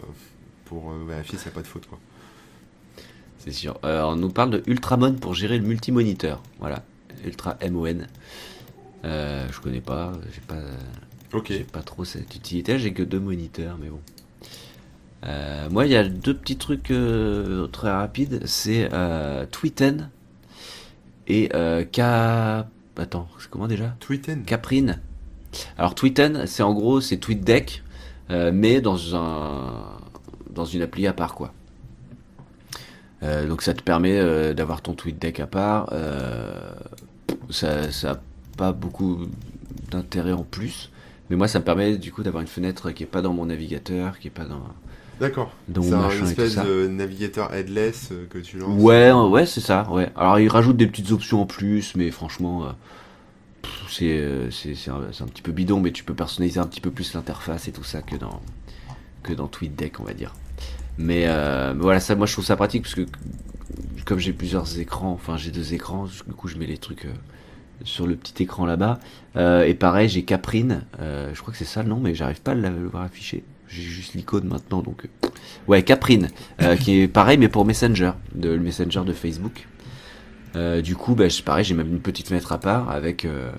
pour 0.65 0.91
vérifier 1.07 1.37
s'il 1.37 1.47
n'y 1.47 1.53
a 1.53 1.55
pas 1.55 1.61
de 1.61 1.67
faute. 1.67 1.85
quoi. 1.87 1.99
C'est 3.37 3.51
sûr. 3.51 3.79
on 3.83 4.15
nous 4.15 4.29
parle 4.29 4.49
de 4.49 4.63
Ultramon 4.65 5.13
pour 5.13 5.35
gérer 5.35 5.59
le 5.59 5.65
multimoniteur. 5.65 6.41
Voilà, 6.59 6.83
Ultra 7.23 7.57
MON. 7.69 8.07
Euh, 9.05 9.47
je 9.51 9.59
connais 9.59 9.81
pas, 9.81 10.11
j'ai 10.33 10.41
pas, 10.41 10.55
pas 11.71 11.81
trop 11.81 12.05
cette 12.05 12.35
utilité. 12.35 12.79
J'ai 12.79 12.93
que 12.93 13.03
deux 13.03 13.19
moniteurs, 13.19 13.77
mais 13.79 13.89
bon. 13.89 13.99
Euh, 15.25 15.69
moi, 15.69 15.85
il 15.85 15.91
y 15.91 15.95
a 15.95 16.07
deux 16.07 16.35
petits 16.35 16.57
trucs 16.57 16.91
euh, 16.91 17.67
très 17.67 17.91
rapides. 17.91 18.41
C'est 18.45 18.89
euh, 18.93 19.45
Tweeten 19.45 20.09
et 21.27 21.49
euh, 21.53 21.83
K. 21.83 21.99
Attends, 22.99 23.27
c'est 23.39 23.49
comment 23.49 23.67
déjà? 23.67 23.95
Tweeten. 23.99 24.43
Caprine. 24.43 24.99
Alors 25.77 25.95
Tweeten, 25.95 26.45
c'est 26.45 26.63
en 26.63 26.73
gros 26.73 27.01
c'est 27.01 27.17
TweetDeck, 27.17 27.83
mais 28.29 28.81
dans 28.81 29.15
un 29.15 29.83
dans 30.49 30.65
une 30.65 30.81
appli 30.81 31.07
à 31.07 31.13
part 31.13 31.35
quoi. 31.35 31.53
Donc 33.21 33.61
ça 33.61 33.73
te 33.73 33.81
permet 33.81 34.53
d'avoir 34.53 34.81
ton 34.81 34.93
TweetDeck 34.93 35.39
à 35.39 35.47
part. 35.47 35.93
ça 37.49 38.21
pas 38.57 38.71
beaucoup 38.73 39.27
d'intérêt 39.91 40.33
en 40.33 40.43
plus, 40.43 40.91
mais 41.29 41.35
moi 41.35 41.47
ça 41.47 41.59
me 41.59 41.63
permet 41.63 41.97
du 41.97 42.11
coup 42.11 42.23
d'avoir 42.23 42.41
une 42.41 42.47
fenêtre 42.47 42.91
qui 42.91 43.03
est 43.03 43.07
pas 43.07 43.21
dans 43.21 43.33
mon 43.33 43.45
navigateur, 43.45 44.19
qui 44.19 44.27
est 44.27 44.31
pas 44.31 44.45
dans 44.45 44.63
D'accord. 45.19 45.51
dans 45.67 45.81
C'est 45.81 45.93
un 45.93 46.09
espèce 46.25 46.55
de 46.55 46.87
navigateur 46.87 47.53
headless 47.53 48.09
euh, 48.11 48.25
que 48.29 48.37
tu 48.37 48.59
lances. 48.59 48.79
Ouais, 48.81 49.11
ouais, 49.11 49.45
c'est 49.47 49.61
ça, 49.61 49.87
ouais. 49.89 50.09
Alors, 50.15 50.39
il 50.39 50.47
rajoute 50.47 50.77
des 50.77 50.85
petites 50.85 51.11
options 51.11 51.41
en 51.41 51.47
plus, 51.47 51.95
mais 51.95 52.11
franchement, 52.11 52.65
euh, 52.65 52.69
c'est 53.89 54.17
euh, 54.17 54.51
c'est 54.51 54.75
c'est 54.75 54.91
un, 54.91 55.01
un 55.01 55.25
petit 55.27 55.41
peu 55.41 55.51
bidon, 55.51 55.79
mais 55.79 55.91
tu 55.91 56.03
peux 56.03 56.13
personnaliser 56.13 56.59
un 56.59 56.67
petit 56.67 56.81
peu 56.81 56.91
plus 56.91 57.13
l'interface 57.13 57.67
et 57.67 57.71
tout 57.71 57.83
ça 57.83 58.01
que 58.03 58.15
dans, 58.15 58.41
que 59.23 59.33
dans 59.33 59.47
TweetDeck, 59.47 59.99
on 59.99 60.03
va 60.03 60.13
dire. 60.13 60.33
Mais 60.97 61.23
euh, 61.27 61.73
voilà, 61.77 61.99
ça, 61.99 62.15
moi, 62.15 62.25
je 62.27 62.33
trouve 62.33 62.45
ça 62.45 62.55
pratique 62.55 62.83
parce 62.83 62.95
que 62.95 63.05
comme 64.05 64.19
j'ai 64.19 64.33
plusieurs 64.33 64.79
écrans, 64.79 65.11
enfin, 65.11 65.37
j'ai 65.37 65.51
deux 65.51 65.73
écrans, 65.73 66.05
du 66.05 66.33
coup, 66.33 66.47
je 66.47 66.57
mets 66.57 66.65
les 66.65 66.77
trucs 66.77 67.05
euh, 67.05 67.13
sur 67.83 68.07
le 68.07 68.15
petit 68.15 68.43
écran 68.43 68.65
là-bas. 68.65 68.99
Euh, 69.35 69.63
et 69.65 69.73
pareil, 69.73 70.09
j'ai 70.09 70.23
Caprine, 70.23 70.83
euh, 70.99 71.31
je 71.33 71.41
crois 71.41 71.51
que 71.51 71.57
c'est 71.57 71.65
ça 71.65 71.83
le 71.83 71.89
nom, 71.89 71.99
mais 71.99 72.15
j'arrive 72.15 72.41
pas 72.41 72.51
à 72.51 72.55
le 72.55 72.87
voir 72.87 73.03
affiché. 73.03 73.43
J'ai 73.67 73.81
juste 73.83 74.13
l'icône 74.13 74.47
maintenant, 74.47 74.81
donc. 74.81 75.05
euh, 75.05 75.27
Ouais, 75.67 75.83
Caprine, 75.83 76.29
euh, 76.61 76.75
qui 76.77 77.01
est 77.01 77.07
pareil, 77.07 77.37
mais 77.37 77.49
pour 77.49 77.65
Messenger, 77.65 78.11
de, 78.33 78.49
le 78.49 78.59
Messenger 78.59 79.01
de 79.05 79.13
Facebook. 79.13 79.67
Euh, 80.55 80.81
du 80.81 80.95
coup, 80.95 81.13
bah, 81.13 81.29
c'est 81.29 81.43
pareil, 81.43 81.65
j'ai 81.65 81.73
même 81.75 81.89
une 81.89 81.99
petite 81.99 82.29
fenêtre 82.29 82.51
à 82.53 82.59
part 82.59 82.89
avec 82.89 83.25
euh, 83.25 83.51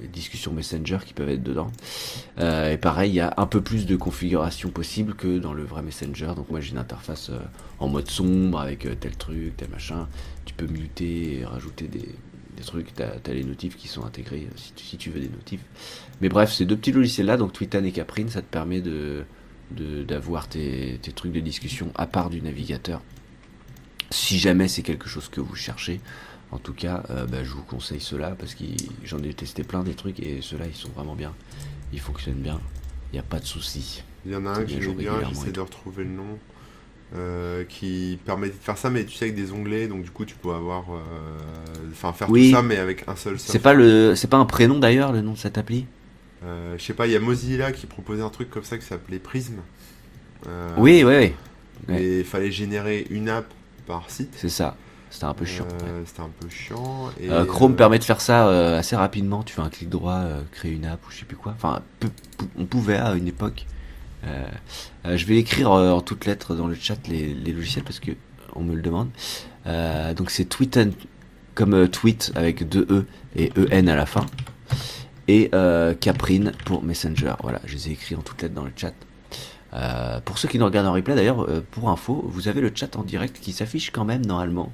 les 0.00 0.08
discussions 0.08 0.52
Messenger 0.52 0.98
qui 1.04 1.12
peuvent 1.12 1.28
être 1.28 1.42
dedans. 1.42 1.70
Euh, 2.40 2.72
et 2.72 2.78
pareil, 2.78 3.10
il 3.12 3.14
y 3.14 3.20
a 3.20 3.34
un 3.36 3.46
peu 3.46 3.60
plus 3.60 3.86
de 3.86 3.94
configuration 3.94 4.70
possible 4.70 5.14
que 5.14 5.38
dans 5.38 5.52
le 5.52 5.62
vrai 5.62 5.82
Messenger. 5.82 6.32
Donc 6.34 6.50
moi, 6.50 6.60
j'ai 6.60 6.72
une 6.72 6.78
interface 6.78 7.30
euh, 7.30 7.38
en 7.78 7.88
mode 7.88 8.08
sombre 8.10 8.58
avec 8.58 8.86
euh, 8.86 8.94
tel 8.98 9.14
truc, 9.16 9.56
tel 9.56 9.68
machin. 9.68 10.08
Tu 10.46 10.54
peux 10.54 10.66
muter 10.66 11.40
et 11.40 11.44
rajouter 11.44 11.86
des, 11.86 12.08
des 12.56 12.62
trucs. 12.62 12.94
T'as 12.94 13.10
as 13.24 13.32
les 13.32 13.44
notifs 13.44 13.76
qui 13.76 13.88
sont 13.88 14.04
intégrés 14.04 14.48
si 14.56 14.72
tu, 14.72 14.84
si 14.84 14.96
tu 14.96 15.10
veux 15.10 15.20
des 15.20 15.28
notifs. 15.28 15.64
Mais 16.20 16.28
bref, 16.28 16.52
ces 16.52 16.64
deux 16.64 16.76
petits 16.76 16.92
logiciels 16.92 17.26
là, 17.26 17.36
donc 17.36 17.52
Tweetan 17.52 17.84
et 17.84 17.92
Caprine, 17.92 18.28
ça 18.28 18.42
te 18.42 18.50
permet 18.50 18.80
de 18.80 19.24
d'avoir 19.70 20.46
tes, 20.46 20.98
tes 21.02 21.10
trucs 21.10 21.32
de 21.32 21.40
discussion 21.40 21.90
à 21.96 22.06
part 22.06 22.30
du 22.30 22.40
navigateur. 22.42 23.02
Si 24.10 24.38
jamais 24.38 24.68
c'est 24.68 24.82
quelque 24.82 25.08
chose 25.08 25.28
que 25.28 25.40
vous 25.40 25.56
cherchez, 25.56 26.00
en 26.52 26.58
tout 26.58 26.74
cas, 26.74 27.02
euh, 27.10 27.26
bah, 27.26 27.42
je 27.42 27.50
vous 27.50 27.62
conseille 27.62 28.00
cela 28.00 28.30
parce 28.30 28.54
que 28.54 28.64
j'en 29.02 29.18
ai 29.18 29.34
testé 29.34 29.64
plein 29.64 29.82
des 29.82 29.94
trucs 29.94 30.20
et 30.20 30.40
ceux-là 30.40 30.66
ils 30.66 30.76
sont 30.76 30.90
vraiment 30.90 31.16
bien. 31.16 31.34
Ils 31.92 31.98
fonctionnent 31.98 32.34
bien, 32.34 32.60
il 33.10 33.14
n'y 33.14 33.18
a 33.18 33.24
pas 33.24 33.40
de 33.40 33.46
souci. 33.46 34.04
Il 34.24 34.32
y 34.32 34.36
en 34.36 34.46
a 34.46 34.50
un 34.50 34.60
que 34.60 34.64
bien 34.64 34.80
j'aime 34.80 34.94
bien, 34.94 35.14
j'essaie 35.28 35.50
de 35.50 35.60
retrouver 35.60 36.04
le 36.04 36.10
nom. 36.10 36.38
Euh, 37.16 37.64
qui 37.68 38.18
permet 38.24 38.48
de 38.48 38.52
faire 38.52 38.76
ça, 38.76 38.90
mais 38.90 39.04
tu 39.04 39.14
sais, 39.16 39.26
avec 39.26 39.36
des 39.36 39.52
onglets, 39.52 39.86
donc 39.86 40.02
du 40.02 40.10
coup, 40.10 40.24
tu 40.24 40.34
peux 40.34 40.50
avoir. 40.52 40.84
euh, 40.92 40.98
Enfin, 41.92 42.12
faire 42.12 42.28
Oui. 42.30 42.50
tout 42.50 42.56
ça, 42.56 42.62
mais 42.62 42.76
avec 42.76 43.04
un 43.08 43.14
seul 43.16 43.38
C'est 43.38 43.60
pas 43.60 43.72
le, 43.74 44.14
c'est 44.16 44.26
pas 44.28 44.36
un 44.36 44.46
prénom 44.46 44.78
d'ailleurs 44.78 45.12
le 45.12 45.20
nom 45.20 45.32
de 45.32 45.38
cette 45.38 45.58
appli? 45.58 45.86
Euh, 46.44 46.74
je 46.76 46.82
sais 46.84 46.92
pas, 46.94 47.06
il 47.06 47.12
y 47.12 47.16
a 47.16 47.20
Mozilla 47.20 47.70
qui 47.72 47.86
proposait 47.86 48.22
un 48.22 48.30
truc 48.30 48.50
comme 48.50 48.64
ça 48.64 48.76
qui 48.76 48.84
s'appelait 48.84 49.18
Prism. 49.20 49.54
Oui, 50.76 51.02
oui, 51.04 51.32
oui, 51.88 51.94
Et 51.96 52.18
il 52.20 52.24
fallait 52.24 52.50
générer 52.50 53.06
une 53.10 53.28
app 53.28 53.46
par 53.86 54.10
site. 54.10 54.34
c'est 54.36 54.48
ça. 54.48 54.76
C'était 55.10 55.26
un 55.26 55.34
peu 55.34 55.44
chiant. 55.44 55.66
Euh, 55.70 56.00
ouais. 56.00 56.04
C'était 56.06 56.20
un 56.22 56.30
peu 56.40 56.48
chiant. 56.48 57.08
Et, 57.20 57.30
Euh, 57.30 57.44
Chrome 57.44 57.72
euh, 57.72 57.76
permet 57.76 58.00
de 58.00 58.04
faire 58.04 58.20
ça 58.20 58.48
assez 58.76 58.96
rapidement. 58.96 59.44
Tu 59.44 59.54
fais 59.54 59.62
un 59.62 59.70
clic 59.70 59.88
droit, 59.88 60.20
créer 60.50 60.72
une 60.72 60.84
app 60.86 61.06
ou 61.06 61.10
je 61.12 61.18
sais 61.20 61.24
plus 61.24 61.36
quoi. 61.36 61.52
Enfin, 61.56 61.82
on 62.58 62.64
pouvait 62.64 62.96
à 62.96 63.14
une 63.14 63.28
époque. 63.28 63.64
Euh, 64.26 64.46
euh, 65.06 65.16
je 65.16 65.26
vais 65.26 65.36
écrire 65.36 65.72
euh, 65.72 65.90
en 65.90 66.00
toutes 66.00 66.26
lettres 66.26 66.54
dans 66.54 66.66
le 66.66 66.74
chat 66.74 67.06
les, 67.08 67.34
logiciels 67.34 67.84
parce 67.84 68.00
que 68.00 68.12
on 68.54 68.62
me 68.62 68.74
le 68.74 68.82
demande. 68.82 69.10
Donc 70.16 70.30
c'est 70.30 70.44
Tweeten 70.44 70.92
comme 71.54 71.88
tweet 71.88 72.32
avec 72.34 72.68
deux 72.68 72.86
e 72.90 73.06
et 73.36 73.52
en 73.56 73.86
à 73.86 73.96
la 73.96 74.06
fin 74.06 74.26
et 75.26 75.50
Caprine 76.00 76.52
pour 76.64 76.84
Messenger. 76.84 77.34
Voilà, 77.42 77.60
je 77.64 77.74
les 77.74 77.88
ai 77.88 77.92
écrits 77.92 78.14
en 78.14 78.20
toutes 78.20 78.42
lettres 78.42 78.54
dans 78.54 78.64
le 78.64 78.72
chat. 78.76 78.92
Pour 80.24 80.38
ceux 80.38 80.46
qui 80.46 80.58
nous 80.58 80.66
regardent 80.66 80.86
en 80.86 80.92
replay 80.92 81.16
d'ailleurs, 81.16 81.48
pour 81.72 81.90
info, 81.90 82.24
vous 82.28 82.46
avez 82.46 82.60
le 82.60 82.70
chat 82.72 82.94
en 82.94 83.02
direct 83.02 83.40
qui 83.40 83.52
s'affiche 83.52 83.90
quand 83.90 84.04
même 84.04 84.24
normalement. 84.24 84.72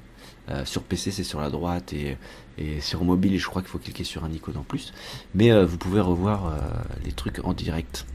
Sur 0.65 0.83
PC 0.83 1.09
c'est 1.09 1.23
sur 1.23 1.39
la 1.39 1.49
droite 1.49 1.93
et, 1.93 2.17
et 2.59 2.81
sur 2.81 3.03
mobile 3.03 3.39
je 3.39 3.47
crois 3.47 3.63
qu'il 3.63 3.71
faut 3.71 3.79
cliquer 3.79 4.03
sur 4.03 4.25
un 4.25 4.31
icône 4.31 4.57
en 4.57 4.63
plus. 4.63 4.93
Mais 5.33 5.63
vous 5.63 5.77
pouvez 5.77 6.01
revoir 6.01 6.55
les 7.03 7.13
trucs 7.13 7.43
en 7.43 7.53
direct. 7.53 8.05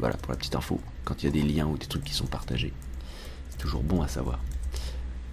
Voilà 0.00 0.16
pour 0.16 0.32
la 0.32 0.38
petite 0.38 0.56
info. 0.56 0.80
Quand 1.04 1.22
il 1.22 1.26
y 1.26 1.28
a 1.28 1.32
des 1.32 1.42
liens 1.42 1.66
ou 1.66 1.76
des 1.78 1.86
trucs 1.86 2.04
qui 2.04 2.14
sont 2.14 2.26
partagés, 2.26 2.72
c'est 3.50 3.58
toujours 3.58 3.82
bon 3.82 4.02
à 4.02 4.08
savoir. 4.08 4.40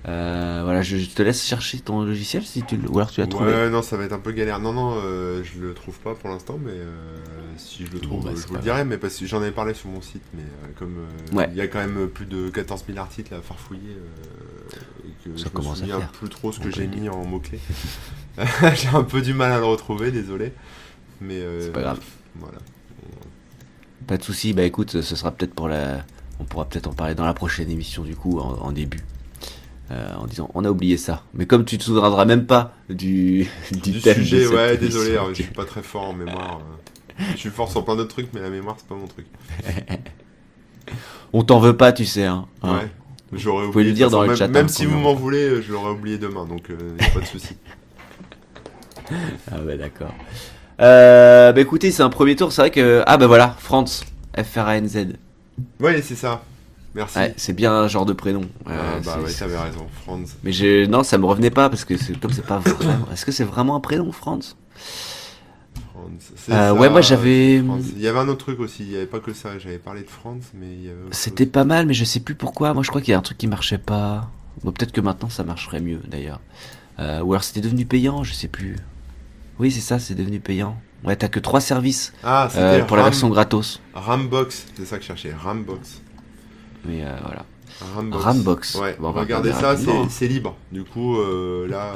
Euh, 0.08 0.62
voilà, 0.64 0.84
je, 0.84 0.96
te 1.06 1.22
laisse 1.22 1.44
chercher 1.44 1.80
ton 1.80 2.04
logiciel 2.04 2.46
si 2.46 2.64
tu 2.64 2.80
ou 2.88 2.98
alors 2.98 3.12
tu 3.12 3.20
l'as 3.20 3.28
trouvé. 3.28 3.52
Ouais, 3.52 3.70
non, 3.70 3.82
ça 3.82 3.98
va 3.98 4.06
être 4.06 4.14
un 4.14 4.20
peu 4.20 4.32
galère. 4.32 4.60
Non, 4.60 4.72
non, 4.72 4.94
euh, 5.04 5.44
je 5.44 5.60
le 5.60 5.74
trouve 5.74 6.00
pas 6.00 6.16
pour 6.16 6.30
l'instant, 6.30 6.58
mais 6.64 6.72
euh, 6.72 7.18
si 7.58 7.86
je 7.86 7.92
le 7.92 8.00
trouve, 8.00 8.24
bah, 8.24 8.30
euh, 8.32 8.36
je 8.38 8.48
vous 8.48 8.54
le 8.56 8.62
dirai. 8.62 8.86
Mais 8.86 8.98
parce 8.98 9.18
que 9.18 9.26
j'en 9.26 9.42
avais 9.42 9.52
parlé 9.52 9.74
sur 9.74 9.90
mon 9.90 10.00
site, 10.00 10.24
mais 10.34 10.44
euh, 10.44 10.68
comme 10.80 10.96
Ouais. 11.34 11.50
il 11.52 11.58
y 11.58 11.62
a 11.62 11.68
quand 11.68 11.80
même 11.80 12.08
plus 12.08 12.26
de 12.26 12.50
14 12.50 12.86
000 12.88 13.00
articles 13.00 13.34
à 13.34 13.42
farfouiller, 13.42 13.98
et 15.04 15.30
que 15.30 15.38
Ça 15.38 15.50
je 15.54 15.58
me 15.58 15.76
souviens 15.76 16.00
faire. 16.00 16.12
plus 16.12 16.30
trop 16.30 16.54
ce 16.54 16.62
que 16.62 16.72
j'ai 16.72 16.88
mis 16.88 17.10
en 17.10 17.26
mots-clés. 17.26 17.60
j'ai 18.76 18.90
un 18.90 19.04
peu 19.04 19.22
du 19.22 19.34
mal 19.34 19.52
à 19.52 19.58
le 19.58 19.66
retrouver, 19.66 20.12
désolé. 20.12 20.54
Mais 21.20 21.40
euh, 21.40 21.62
C'est 21.62 21.72
pas 21.72 21.82
grave. 21.82 22.00
Voilà. 22.36 22.60
Pas 24.08 24.18
de 24.18 24.24
souci. 24.24 24.54
Bah 24.54 24.64
écoute, 24.64 25.02
ce 25.02 25.16
sera 25.16 25.32
peut-être 25.32 25.54
pour 25.54 25.68
la. 25.68 26.04
On 26.40 26.44
pourra 26.46 26.66
peut-être 26.66 26.88
en 26.88 26.94
parler 26.94 27.16
dans 27.16 27.26
la 27.26 27.34
prochaine 27.34 27.70
émission 27.70 28.04
du 28.04 28.16
coup 28.16 28.40
en, 28.40 28.54
en 28.62 28.72
début. 28.72 29.04
Euh, 29.90 30.14
en 30.16 30.26
disant 30.28 30.50
on 30.54 30.66
a 30.66 30.70
oublié 30.70 30.98
ça. 30.98 31.24
Mais 31.34 31.46
comme 31.46 31.64
tu 31.66 31.78
te 31.78 31.84
souviendras 31.84 32.26
même 32.26 32.46
pas 32.46 32.74
du, 32.90 33.48
du, 33.72 33.92
Du 33.92 34.00
thème 34.02 34.18
de 34.20 34.24
sujet, 34.24 34.44
cette 34.46 34.54
ouais, 34.54 34.76
émission, 34.76 35.00
désolé, 35.00 35.18
hein, 35.18 35.24
je 35.30 35.44
suis 35.44 35.54
pas 35.54 35.66
très 35.66 35.82
fort 35.84 36.10
en 36.10 36.14
mémoire. 36.14 36.60
euh. 36.62 37.24
Je 37.34 37.38
suis 37.38 37.50
fort 37.50 37.72
sur 37.72 37.84
plein 37.84 37.96
d'autres 37.96 38.10
trucs, 38.14 38.28
mais 38.34 38.42
la 38.42 38.50
mémoire, 38.50 38.76
c'est 38.78 38.88
pas 38.88 38.96
mon 38.96 39.08
truc. 39.08 39.26
On 41.34 41.44
t'en 41.44 41.60
veut 41.60 41.76
pas, 41.76 41.92
tu 41.92 42.06
sais. 42.06 42.26
Hein, 42.26 42.46
hein. 42.64 42.76
Ouais. 42.80 42.92
J'aurais 43.34 43.66
Vous 43.66 43.72
pouvez 43.72 43.84
oublié. 43.84 43.90
le 43.92 43.96
dire 43.96 44.10
dans 44.10 44.24
le 44.24 44.36
chat, 44.36 44.48
Même, 44.48 44.66
hein, 44.66 44.70
si 44.70 44.86
vous 44.86 44.96
en- 44.98 45.02
m'en 45.02 45.14
voulez, 45.14 45.62
je 45.62 45.72
l'aurais 45.74 45.92
oublié 45.92 46.18
demain, 46.18 46.46
donc 46.46 46.70
euh, 46.70 46.78
pas 47.14 47.20
de 47.20 47.26
souci. 47.26 47.56
Ah 49.50 49.60
bah 49.60 49.78
d'accord. 49.78 50.14
Euh, 50.80 51.52
bah 51.54 51.62
écoutez, 51.62 51.92
c'est 51.92 52.04
un 52.04 52.10
premier 52.10 52.36
tour. 52.36 52.52
C'est 52.52 52.62
vrai 52.62 52.72
que 52.72 53.04
ah 53.08 53.18
bah 53.18 53.28
voilà, 53.28 53.56
France, 53.60 54.04
F 54.38 54.56
R 54.56 54.68
A 54.68 54.78
N 54.78 54.88
Z. 54.88 55.08
Ouais, 55.80 56.02
c'est 56.02 56.16
ça. 56.16 56.44
Merci. 56.94 57.18
Ouais, 57.20 57.34
c'est 57.38 57.54
bien 57.54 57.72
un 57.74 57.88
genre 57.88 58.06
de 58.06 58.14
prénom. 58.14 58.42
Ah, 58.66 58.72
bah 59.04 59.20
ouais, 59.24 59.32
t'avais 59.32 59.58
raison, 59.58 59.86
Franz. 60.04 60.36
Mais 60.44 60.52
je, 60.52 60.86
non, 60.86 61.04
ça 61.04 61.18
me 61.18 61.26
revenait 61.26 61.52
pas 61.52 61.70
parce 61.70 61.86
que 61.86 61.96
c'est 61.98 62.20
comme 62.20 62.32
c'est 62.32 62.46
pas 62.46 62.60
vraiment. 62.60 63.08
Est-ce 63.12 63.26
que 63.26 63.32
c'est 63.32 63.44
vraiment 63.44 63.76
un 63.76 63.80
prénom, 63.80 64.12
Franz? 64.12 64.56
Franz. 65.94 66.32
C'est 66.36 66.52
Euh, 66.54 66.68
ça, 66.70 66.74
ouais, 66.74 66.90
moi, 66.90 67.02
j'avais- 67.02 67.62
Franz. 67.64 67.84
Il 67.96 68.02
y 68.02 68.08
avait 68.08 68.18
un 68.20 68.28
autre 68.28 68.40
truc 68.46 68.60
aussi, 68.60 68.84
il 68.84 68.92
y 68.92 68.96
avait 68.96 69.06
pas 69.06 69.20
que 69.20 69.34
ça. 69.34 69.60
J'avais 69.60 69.78
parlé 69.78 70.02
de 70.02 70.10
Franz, 70.10 70.42
mais 70.56 70.68
il 70.68 70.84
y 70.86 70.90
avait. 70.90 71.02
autre 71.06 71.16
C'était 71.16 71.44
chose. 71.44 71.52
pas 71.52 71.64
mal, 71.66 71.86
mais 71.86 71.94
je 71.94 72.04
sais 72.06 72.20
plus 72.20 72.36
pourquoi. 72.36 72.74
Moi, 72.74 72.82
je 72.84 72.90
crois 72.90 73.02
qu'il 73.02 73.12
y 73.12 73.16
a 73.16 73.18
un 73.18 73.22
truc 73.24 73.38
qui 73.38 73.48
marchait 73.48 73.78
pas. 73.78 74.30
Bon, 74.64 74.72
peut-être 74.72 74.92
que 74.92 75.02
maintenant 75.02 75.30
ça 75.30 75.44
marcherait 75.44 75.82
mieux 75.82 76.00
d'ailleurs. 76.08 76.40
Euh, 77.00 77.22
ou 77.22 77.34
alors 77.34 77.44
c'était 77.44 77.62
devenu 77.62 77.86
payant, 77.86 78.24
je 78.24 78.34
sais 78.34 78.48
plus. 78.48 78.76
Oui, 79.60 79.72
c'est 79.72 79.82
ça, 79.82 80.00
c'est 80.00 80.16
devenu 80.16 80.40
payant. 80.40 80.78
Ouais, 81.04 81.16
t'as 81.16 81.28
que 81.28 81.40
trois 81.40 81.62
services 81.62 82.14
Ah, 82.24 82.50
euh, 82.56 82.84
pour 82.84 82.98
la 82.98 83.04
version 83.04 83.30
gratos. 83.30 83.82
Rambox, 83.94 84.68
c'est 84.76 84.86
ça 84.86 84.98
que 84.98 85.04
je 85.04 85.08
cherchais, 85.08 85.34
Rambox. 85.34 86.02
Mais 86.86 87.04
euh, 87.04 87.16
voilà. 87.22 87.46
Rambox. 87.94 88.24
Rambox. 88.24 88.76
Ouais, 88.76 88.98
Bon, 89.00 89.12
regardez 89.12 89.52
ça, 89.52 89.76
c'est 90.10 90.28
libre. 90.28 90.56
Du 90.72 90.84
coup, 90.84 91.18
euh, 91.18 91.68
là, 91.68 91.94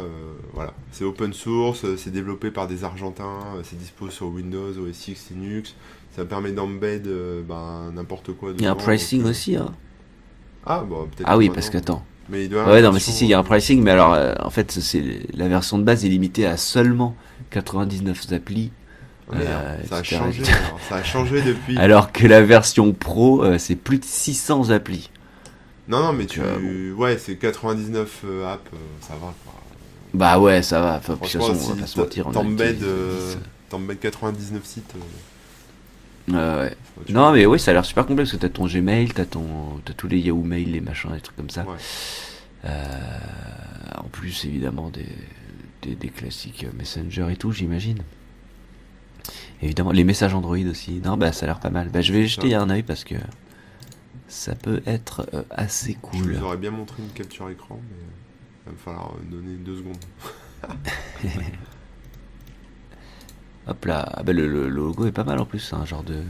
voilà, 0.53 0.73
c'est 0.91 1.03
open 1.03 1.33
source, 1.33 1.85
c'est 1.97 2.11
développé 2.11 2.51
par 2.51 2.67
des 2.67 2.83
Argentins, 2.83 3.39
c'est 3.63 3.77
dispo 3.77 4.09
sur 4.09 4.27
Windows, 4.27 4.71
OS 4.77 5.07
X, 5.07 5.29
Linux. 5.31 5.75
Ça 6.15 6.25
permet 6.25 6.51
d'embed 6.51 7.07
ben, 7.47 7.91
n'importe 7.93 8.33
quoi. 8.33 8.51
Il 8.57 8.63
y 8.63 8.67
a 8.67 8.71
un 8.71 8.75
pricing 8.75 9.21
donc, 9.21 9.31
aussi. 9.31 9.55
Hein. 9.55 9.73
Ah, 10.65 10.83
bon, 10.87 11.05
peut-être. 11.05 11.27
Ah 11.27 11.37
oui, 11.37 11.49
parce 11.49 11.69
qu'attends. 11.69 12.03
Mais 12.29 12.45
il 12.45 12.49
doit 12.49 12.65
Ouais, 12.65 12.81
non, 12.81 12.91
mais 12.91 12.99
si, 12.99 13.11
si, 13.11 13.25
il 13.25 13.29
y 13.29 13.33
a 13.33 13.39
un 13.39 13.43
pricing, 13.43 13.81
mais 13.81 13.91
alors, 13.91 14.17
en 14.45 14.49
fait, 14.49 14.71
c'est 14.71 15.03
la 15.33 15.47
version 15.47 15.79
de 15.79 15.83
base 15.83 16.05
est 16.05 16.09
limitée 16.09 16.45
à 16.45 16.57
seulement 16.57 17.15
99 17.51 18.31
applis, 18.33 18.71
ah, 19.31 19.35
merde, 19.35 19.49
euh, 19.49 19.77
ça 19.87 19.97
a 19.97 20.03
changé. 20.03 20.43
alors, 20.43 20.79
ça 20.89 20.95
a 20.95 21.03
changé 21.03 21.41
depuis. 21.41 21.77
alors 21.77 22.11
que 22.11 22.25
la 22.27 22.41
version 22.41 22.91
pro, 22.93 23.43
euh, 23.43 23.57
c'est 23.57 23.75
plus 23.75 23.99
de 23.99 24.05
600 24.05 24.71
applis. 24.71 25.09
Non, 25.87 25.99
non, 26.01 26.13
mais 26.13 26.25
tu. 26.25 26.41
Euh, 26.41 26.93
Ouais, 26.93 27.17
c'est 27.17 27.35
99 27.35 28.21
euh, 28.25 28.53
apps, 28.53 28.61
euh, 28.73 28.77
ça 29.01 29.13
va 29.13 29.33
quoi. 29.43 29.53
Bah 30.13 30.39
ouais, 30.39 30.61
ça 30.61 30.81
va. 30.81 30.95
Enfin, 30.97 31.13
de 31.13 31.19
toute 31.19 31.27
façon, 31.29 31.51
on 31.51 31.53
va 31.53 31.59
si 31.75 31.81
pas 31.81 31.87
se 31.87 31.99
mentir. 31.99 32.29
t'embêtes, 32.31 32.71
utilisé 32.77 32.85
euh, 32.89 33.33
10. 33.35 33.37
t'embêtes 33.69 33.99
99 34.01 34.65
sites. 34.65 34.93
euh, 36.33 36.63
Ouais, 36.65 36.75
Non, 37.09 37.31
mais 37.31 37.45
oui, 37.45 37.59
ça 37.59 37.71
a 37.71 37.73
l'air 37.73 37.85
super 37.85 38.05
complet 38.05 38.23
parce 38.23 38.31
que 38.33 38.37
t'as 38.37 38.49
ton 38.49 38.67
Gmail, 38.67 39.09
t'as 39.13 39.25
ton, 39.25 39.43
t'as 39.85 39.93
tous 39.93 40.07
les 40.07 40.19
Yahoo 40.19 40.43
Mail, 40.43 40.71
les 40.71 40.81
machins, 40.81 41.11
les 41.13 41.21
trucs 41.21 41.37
comme 41.37 41.49
ça. 41.49 41.61
Ouais. 41.63 41.75
Euh, 42.65 43.17
en 43.97 44.03
plus, 44.09 44.45
évidemment, 44.45 44.89
des, 44.89 45.05
des, 45.81 45.95
des 45.95 46.09
classiques 46.09 46.65
Messenger 46.77 47.27
et 47.31 47.35
tout, 47.35 47.51
j'imagine. 47.51 47.99
Évidemment, 49.61 49.91
les 49.91 50.03
messages 50.03 50.33
Android 50.33 50.57
aussi. 50.69 51.01
Non, 51.03 51.17
bah 51.17 51.31
ça 51.31 51.45
a 51.45 51.47
l'air 51.47 51.59
pas 51.59 51.69
mal. 51.69 51.89
Bah 51.89 52.01
je 52.01 52.11
vais 52.13 52.25
jeter 52.25 52.55
un 52.55 52.69
œil 52.69 52.83
parce 52.83 53.03
que 53.03 53.15
ça 54.27 54.55
peut 54.55 54.81
être 54.85 55.27
euh, 55.33 55.43
assez 55.51 55.93
Je 55.93 55.97
cool. 55.97 56.33
vous 56.35 56.43
aurais 56.43 56.57
bien 56.57 56.71
montré 56.71 57.03
une 57.03 57.09
capture 57.09 57.49
écran, 57.49 57.79
mais 57.89 57.97
euh, 57.97 58.63
il 58.63 58.65
va 58.67 58.71
me 58.71 58.77
falloir 58.77 59.11
euh, 59.11 59.19
donner 59.29 59.55
deux 59.57 59.77
secondes. 59.77 59.97
Hop 63.67 63.85
là, 63.85 64.09
ah 64.13 64.23
bah, 64.23 64.33
le, 64.33 64.69
logo 64.69 65.05
est 65.05 65.11
pas 65.11 65.23
mal 65.23 65.39
en 65.39 65.45
plus, 65.45 65.73
un 65.73 65.85
genre 65.85 66.03
de 66.03 66.23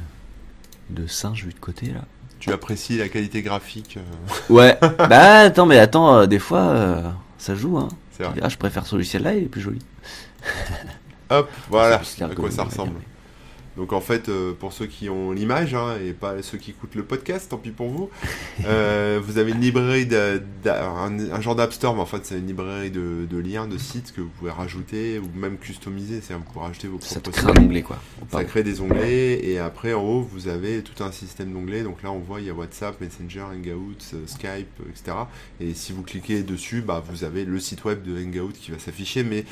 de 0.90 1.08
singe 1.08 1.46
vu 1.46 1.54
de 1.54 1.60
côté 1.60 1.88
là. 1.88 2.02
Tu 2.40 2.52
apprécies 2.52 2.98
la 2.98 3.08
qualité 3.08 3.42
graphique, 3.42 3.98
euh, 3.98 4.54
Ouais. 4.54 4.78
bah 4.98 5.40
attends, 5.42 5.66
mais 5.66 5.78
attends, 5.78 6.18
euh, 6.18 6.26
des 6.26 6.40
fois 6.40 6.60
euh, 6.60 7.10
ça 7.38 7.56
joue 7.56 7.78
hein. 7.78 7.88
Ah, 8.42 8.50
je 8.50 8.58
préfère 8.58 8.86
ce 8.86 8.96
logiciel-là, 8.96 9.34
il 9.34 9.44
est 9.44 9.48
plus 9.48 9.62
joli. 9.62 9.80
Hop, 11.30 11.50
voilà 11.70 12.02
à 12.22 12.36
quoi 12.36 12.52
ça 12.52 12.64
ressemble. 12.64 13.00
Donc 13.78 13.94
en 13.94 14.02
fait, 14.02 14.28
euh, 14.28 14.54
pour 14.54 14.74
ceux 14.74 14.86
qui 14.86 15.10
ont 15.10 15.32
l'image 15.32 15.74
hein, 15.74 15.96
et 16.06 16.12
pas 16.14 16.42
ceux 16.42 16.58
qui 16.58 16.72
écoutent 16.72 16.96
le 16.96 17.04
podcast, 17.04 17.50
tant 17.50 17.58
pis 17.58 17.72
pour 17.72 17.90
vous, 17.90 18.10
euh, 18.66 19.20
vous 19.24 19.38
avez 19.38 19.52
une 19.52 19.62
librairie, 19.62 20.06
de, 20.06 20.42
un, 20.66 21.20
un 21.32 21.42
genre 21.42 21.56
d'App 21.56 21.72
Store, 21.72 21.96
mais 21.96 22.02
en 22.02 22.06
fait 22.06 22.26
c'est 22.26 22.38
une 22.38 22.48
librairie 22.48 22.92
de, 22.92 23.26
de 23.30 23.38
liens, 23.38 23.68
de 23.68 23.78
sites 23.78 24.12
que 24.14 24.22
vous 24.22 24.30
pouvez 24.30 24.52
rajouter 24.52 25.20
ou 25.20 25.30
même 25.40 25.58
customiser, 25.58 26.22
c'est-à-dire 26.22 26.46
vous 26.46 26.52
pouvez 26.52 26.66
rajouter 26.66 26.88
vos 26.90 27.00
Ça 27.00 27.20
propres 27.22 27.40
sites. 27.40 27.60
onglet 27.60 27.82
quoi. 27.82 28.02
Ça 28.32 28.44
crée 28.44 28.64
des 28.64 28.82
onglets 28.82 29.40
et 29.46 29.60
après 29.60 29.94
en 29.94 30.04
haut 30.04 30.22
vous 30.22 30.48
avez 30.48 30.82
tout 30.82 31.04
un 31.04 31.12
système 31.12 31.52
d'onglets. 31.54 31.84
Donc 31.84 32.04
là 32.04 32.12
on 32.12 32.20
voit 32.20 32.42
il 32.42 32.48
y 32.48 32.50
a 32.50 32.54
WhatsApp, 32.54 33.00
Messenger, 33.00 33.46
Hangouts, 33.54 33.96
euh, 34.14 34.26
Skype, 34.26 34.68
etc. 34.90 35.18
Et 35.60 35.74
si 35.74 35.94
vous 35.94 36.04
cliquez 36.04 36.44
dessus, 36.44 36.82
bah, 36.82 37.04
vous 37.10 37.24
avez 37.24 37.46
le 37.46 37.60
site 37.60 37.86
web 37.86 38.04
de 38.04 38.22
Hangout 38.22 38.54
qui 38.54 38.72
va 38.72 38.80
s'afficher. 38.80 39.24
Mais 39.24 39.46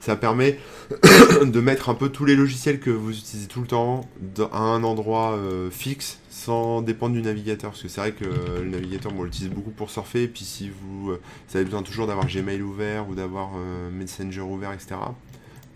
ça 0.00 0.16
permet 0.16 0.58
de 1.44 1.60
mettre 1.60 1.90
un 1.90 1.94
peu 1.94 2.08
tous 2.08 2.24
les 2.24 2.34
logiciels 2.34 2.80
que 2.80 2.90
vous 2.90 3.16
utilisez 3.16 3.46
tout 3.46 3.60
le 3.60 3.66
temps 3.66 4.08
à 4.52 4.58
un 4.58 4.82
endroit 4.82 5.32
euh, 5.32 5.70
fixe 5.70 6.18
sans 6.30 6.80
dépendre 6.80 7.14
du 7.14 7.22
navigateur. 7.22 7.70
Parce 7.70 7.82
que 7.82 7.88
c'est 7.88 8.00
vrai 8.00 8.12
que 8.12 8.24
euh, 8.24 8.62
le 8.62 8.70
navigateur, 8.70 9.12
on 9.16 9.22
l'utilise 9.22 9.50
beaucoup 9.50 9.70
pour 9.70 9.90
surfer. 9.90 10.24
Et 10.24 10.28
puis 10.28 10.44
si 10.44 10.70
vous, 10.70 11.10
euh, 11.10 11.20
vous 11.48 11.56
avez 11.56 11.64
besoin 11.64 11.82
toujours 11.82 12.06
d'avoir 12.06 12.26
Gmail 12.26 12.62
ouvert 12.62 13.08
ou 13.08 13.14
d'avoir 13.14 13.50
Messenger 13.92 14.40
ouvert, 14.40 14.72
etc. 14.72 14.96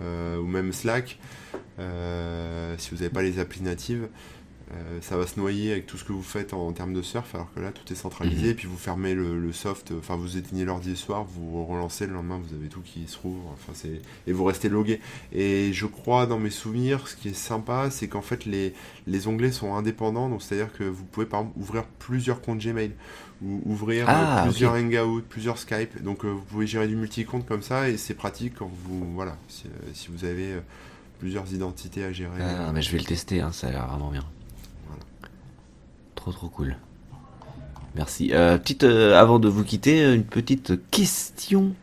ou 0.01 0.47
même 0.47 0.73
Slack, 0.73 1.19
si 2.79 2.91
vous 2.91 2.97
n'avez 2.97 3.11
pas 3.11 3.23
les 3.23 3.39
applis 3.39 3.63
natives, 3.63 4.09
euh, 4.73 4.99
ça 5.03 5.17
va 5.19 5.27
se 5.27 5.39
noyer 5.39 5.73
avec 5.73 5.87
tout 5.87 5.99
ce 5.99 6.05
que 6.05 6.13
vous 6.13 6.23
faites 6.23 6.55
en, 6.55 6.73
termes 6.73 6.95
de 6.95 7.03
surf, 7.03 7.35
alors 7.35 7.53
que 7.55 7.61
là 7.61 7.71
tout 7.71 7.93
est 7.93 7.97
centralisé, 7.97 8.45
Mhm. 8.45 8.51
et 8.51 8.55
puis 8.55 8.67
vous 8.67 8.79
fermez 8.79 9.15
le, 9.15 9.39
le 9.39 9.53
soft, 9.53 9.93
enfin 9.99 10.17
vous 10.17 10.37
éteignez 10.39 10.65
l'ordi 10.65 10.91
le 10.91 10.97
soir, 10.97 11.25
vous 11.25 11.65
relancez 11.67 12.07
le 12.07 12.15
lendemain, 12.15 12.41
vous 12.43 12.55
avez 12.55 12.69
tout 12.69 12.81
qui 12.81 13.07
se 13.07 13.19
rouvre, 13.19 13.51
enfin 13.53 13.73
c'est 13.75 14.01
et 14.27 14.33
vous 14.33 14.45
restez 14.45 14.69
logué. 14.71 15.01
Et 15.33 15.73
je 15.73 15.85
crois 15.87 16.27
dans 16.27 16.39
mes 16.39 16.51
souvenirs, 16.51 17.07
ce 17.09 17.17
qui 17.17 17.29
est 17.29 17.35
sympa, 17.35 17.91
c'est 17.91 18.09
qu'en 18.09 18.23
fait 18.23 18.47
les, 18.47 18.73
les 19.07 19.29
onglets 19.29 19.53
sont 19.53 19.75
indépendants, 19.75 20.29
donc 20.31 20.43
c'est 20.43 20.55
à 20.55 20.65
dire 20.65 20.73
que 20.73 20.85
vous 20.85 21.05
pouvez 21.05 21.27
par 21.27 21.41
exemple 21.41 21.59
ouvrir 21.61 21.85
plusieurs 21.99 22.41
comptes 22.41 22.59
Gmail 22.65 22.93
ou 23.43 23.61
ouvrir 23.67 24.09
euh, 24.09 24.13
Ah, 24.15 24.43
plusieurs 24.45 24.73
ok. 24.73 24.79
Hangouts, 24.81 25.23
plusieurs 25.29 25.59
Skype, 25.59 26.03
donc 26.03 26.25
euh, 26.25 26.29
vous 26.29 26.41
pouvez 26.43 26.67
gérer 26.67 26.89
du 26.89 26.97
multi-compte 26.97 27.45
comme 27.47 27.63
ça, 27.63 27.91
et 27.91 27.97
c'est 27.99 28.15
pratique 28.15 28.55
quand 28.59 28.71
vous 28.87 29.13
voilà 29.15 29.37
si, 29.49 29.65
euh, 29.67 29.91
si 29.93 30.09
vous 30.11 30.25
avez 30.25 30.55
plusieurs 31.19 31.53
identités 31.53 32.05
à 32.05 32.13
gérer. 32.13 32.31
Ah, 32.41 32.71
mais 32.73 32.83
je 32.83 32.91
vais 32.91 32.99
le 32.99 33.05
tester, 33.05 33.41
hein, 33.41 33.53
ça 33.53 33.69
a 33.69 33.71
l'air 33.71 33.87
vraiment 33.87 34.11
bien. 34.11 34.25
Trop 36.25 36.33
trop 36.33 36.49
cool. 36.49 36.75
Merci. 37.97 38.31
Euh, 38.33 38.57
petite, 38.57 38.85
euh, 38.85 39.15
avant 39.21 39.39
de 39.39 39.47
vous 39.47 39.63
quitter, 39.63 40.03
euh, 40.03 40.15
une 40.15 40.25
petite 40.25 40.73
question 40.91 41.75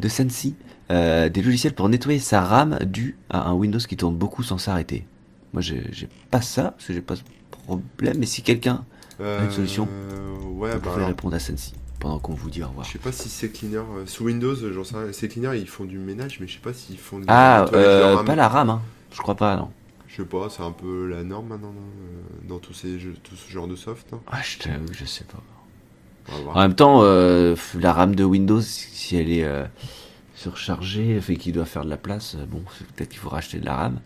de 0.00 0.06
Sensi. 0.06 0.54
Euh, 0.90 1.30
des 1.30 1.40
logiciels 1.40 1.72
pour 1.74 1.88
nettoyer 1.88 2.18
sa 2.18 2.42
RAM 2.42 2.78
dû 2.84 3.16
à 3.30 3.48
un 3.48 3.54
Windows 3.54 3.78
qui 3.78 3.96
tourne 3.96 4.16
beaucoup 4.16 4.42
sans 4.42 4.58
s'arrêter. 4.58 5.06
Moi, 5.54 5.62
j'ai 5.62 5.82
pas 6.30 6.42
ça, 6.42 6.72
parce 6.72 6.84
que 6.84 6.92
j'ai 6.92 7.00
pas 7.00 7.16
ce 7.16 7.22
problème. 7.50 8.18
Mais 8.18 8.26
si 8.26 8.42
quelqu'un 8.42 8.84
Euh, 9.18 9.46
Une 9.46 9.50
solution 9.50 9.84
Ouais, 9.84 10.72
vous 10.72 10.74
bah 10.74 10.78
pouvez 10.82 10.94
alors, 10.96 11.08
répondre 11.08 11.34
à 11.34 11.38
Sensi 11.38 11.72
pendant 12.00 12.18
qu'on 12.18 12.34
vous 12.34 12.50
dit 12.50 12.62
au 12.62 12.68
revoir. 12.68 12.84
je 12.84 12.92
sais 12.92 12.98
pas 12.98 13.12
si 13.12 13.30
c'est 13.30 13.48
cleaner 13.48 13.82
sous 14.04 14.24
Windows, 14.24 14.56
j'en 14.72 14.84
sais 14.84 14.94
rien. 14.96 15.06
C'est 15.12 15.28
cleaner, 15.28 15.56
ils 15.58 15.66
font 15.66 15.84
du 15.84 15.96
ménage, 15.96 16.36
mais 16.38 16.46
je 16.48 16.52
sais 16.52 16.60
pas 16.60 16.74
s'ils 16.74 16.98
font 16.98 17.18
du 17.18 17.24
Ah, 17.28 17.64
pas 17.70 18.34
la 18.36 18.48
RAM, 18.48 18.68
hein. 18.68 18.82
Je 19.10 19.18
crois 19.22 19.36
pas, 19.36 19.56
non. 19.56 19.70
Je 20.10 20.16
sais 20.16 20.24
pas, 20.28 20.48
c'est 20.50 20.62
un 20.62 20.72
peu 20.72 21.06
la 21.08 21.22
norme 21.22 21.48
maintenant 21.48 21.72
euh, 21.72 22.48
dans 22.48 22.58
tous 22.58 22.74
ces 22.74 22.98
jeux, 22.98 23.14
tout 23.22 23.36
ce 23.36 23.50
genre 23.50 23.68
de 23.68 23.76
soft. 23.76 24.12
hein. 24.12 24.20
Ah, 24.26 24.40
je 24.42 24.58
t'avoue, 24.58 24.92
je 24.92 25.04
sais 25.04 25.24
pas. 25.24 25.42
En 26.48 26.60
même 26.60 26.74
temps, 26.74 27.00
euh, 27.02 27.54
la 27.78 27.92
RAM 27.92 28.14
de 28.14 28.24
Windows, 28.24 28.60
si 28.60 29.16
elle 29.16 29.30
est 29.32 29.44
euh, 29.44 29.64
surchargée, 30.34 31.20
fait 31.20 31.36
qu'il 31.36 31.52
doit 31.52 31.64
faire 31.64 31.84
de 31.84 31.90
la 31.90 31.96
place, 31.96 32.36
bon, 32.36 32.62
peut-être 32.96 33.08
qu'il 33.10 33.18
faut 33.18 33.28
racheter 33.30 33.58
de 33.60 33.66
la 33.66 33.74
RAM. 33.76 34.00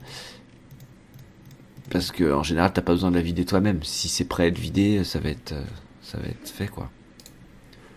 Parce 1.91 2.11
que 2.13 2.33
en 2.33 2.43
général, 2.43 2.73
t'as 2.73 2.83
pas 2.83 2.93
besoin 2.93 3.11
de 3.11 3.17
la 3.17 3.23
vider 3.23 3.45
toi-même. 3.45 3.83
Si 3.83 4.09
c'est 4.09 4.25
prêt 4.25 4.45
à 4.45 4.47
être 4.47 4.59
vidé, 4.59 5.05
ça 5.05 5.21
va 5.21 5.29
être, 5.31 5.55
ça 6.03 6.19
va 6.19 6.27
être 6.27 6.49
fait, 6.49 6.69
quoi. 6.69 6.91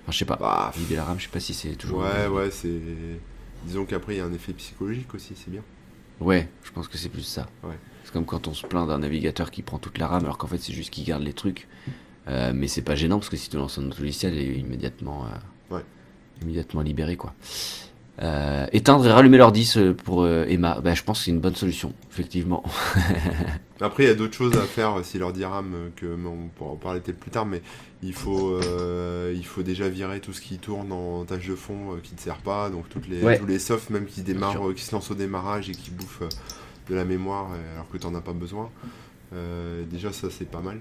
Enfin, 0.04 0.12
je 0.12 0.18
sais 0.18 0.26
pas. 0.26 0.36
Bah, 0.38 0.72
Vider 0.76 0.96
la 0.96 1.06
RAM, 1.06 1.20
je 1.20 1.26
sais 1.26 1.32
pas 1.32 1.40
si 1.40 1.54
c'est 1.54 1.76
toujours. 1.76 2.00
ouais, 2.00 2.28
ouais, 2.28 2.52
c'est. 2.52 2.82
Disons 3.66 3.86
qu'après 3.86 4.16
il 4.16 4.18
y 4.18 4.22
a 4.22 4.26
un 4.26 4.34
effet 4.34 4.54
psychologique 4.54 5.14
aussi, 5.16 5.34
c'est 5.36 5.50
bien. 5.52 5.62
Ouais, 6.20 6.48
je 6.64 6.72
pense 6.72 6.88
que 6.88 6.98
c'est 6.98 7.10
plus 7.10 7.24
ça. 7.24 7.48
Ouais. 7.64 7.78
Comme 8.18 8.26
quand 8.26 8.48
on 8.48 8.54
se 8.56 8.66
plaint 8.66 8.88
d'un 8.88 8.98
navigateur 8.98 9.52
qui 9.52 9.62
prend 9.62 9.78
toute 9.78 10.00
la 10.00 10.08
RAM, 10.08 10.24
alors 10.24 10.40
qu'en 10.40 10.48
fait 10.48 10.58
c'est 10.58 10.74
juste 10.74 10.90
qu'il 10.90 11.04
garde 11.04 11.22
les 11.22 11.34
trucs. 11.34 11.68
Euh, 12.28 12.52
mais 12.54 12.68
c'est 12.68 12.82
pas 12.82 12.96
gênant 12.96 13.20
parce 13.20 13.30
que 13.30 13.38
si 13.38 13.48
tu 13.48 13.58
lances 13.58 13.78
un 13.78 13.86
autre 13.86 14.00
logiciel, 14.02 14.34
il 14.34 14.40
est 14.40 14.56
immédiatement, 14.60 15.26
euh, 15.72 15.76
Ouais. 15.76 15.84
immédiatement 16.42 16.82
libéré 16.82 17.16
quoi. 17.16 17.34
Euh, 18.24 18.66
éteindre 18.74 19.06
et 19.06 19.12
rallumer 19.12 19.38
l'ordi 19.38 19.72
pour 20.04 20.24
euh, 20.24 20.46
Emma, 20.50 20.82
bah, 20.84 20.96
je 20.96 21.04
pense 21.04 21.20
que 21.20 21.26
c'est 21.26 21.32
une 21.32 21.40
bonne 21.40 21.54
solution, 21.56 21.94
effectivement. 22.12 22.64
Après, 23.80 24.06
il 24.06 24.08
y 24.08 24.10
a 24.10 24.16
d'autres 24.16 24.34
choses 24.34 24.58
à 24.58 24.64
faire 24.64 24.96
si 25.04 25.20
l'ordi 25.20 25.46
RAM, 25.46 25.76
que 25.96 26.08
on 26.26 26.48
pourra 26.56 26.72
en 26.72 26.76
parler 26.78 27.00
peut-être 27.00 27.20
plus 27.20 27.30
tard, 27.30 27.46
mais 27.46 27.62
il 28.02 28.14
faut, 28.14 28.54
euh, 28.64 29.32
il 29.38 29.46
faut 29.46 29.62
déjà 29.62 29.88
virer 29.88 30.20
tout 30.20 30.34
ce 30.34 30.42
qui 30.42 30.58
tourne 30.58 30.92
en 30.92 31.24
tâche 31.26 31.48
de 31.48 31.56
fond 31.56 31.94
euh, 31.94 31.98
qui 32.02 32.16
ne 32.16 32.20
sert 32.20 32.38
pas, 32.38 32.72
donc 32.72 32.90
toutes 32.90 33.08
les, 33.08 33.22
Ouais. 33.22 33.38
tous 33.38 33.46
les 33.46 33.60
softs 33.60 33.92
même 33.92 34.08
qui 34.08 34.24
démarrent, 34.24 34.70
euh, 34.70 34.74
qui 34.74 34.84
se 34.84 34.96
lancent 34.96 35.12
au 35.12 35.16
démarrage 35.16 35.70
et 35.70 35.74
qui 35.74 35.92
bouffent 35.92 36.24
euh, 36.24 36.30
de 36.90 36.96
la 36.96 37.06
mémoire 37.06 37.50
euh, 37.54 37.74
alors 37.74 37.90
que 37.90 37.98
tu 37.98 38.08
n'en 38.08 38.16
as 38.16 38.22
pas 38.22 38.34
besoin. 38.34 38.70
Euh, 39.34 39.84
déjà, 39.86 40.12
ça 40.14 40.30
c'est 40.30 40.50
pas 40.50 40.62
mal. 40.62 40.80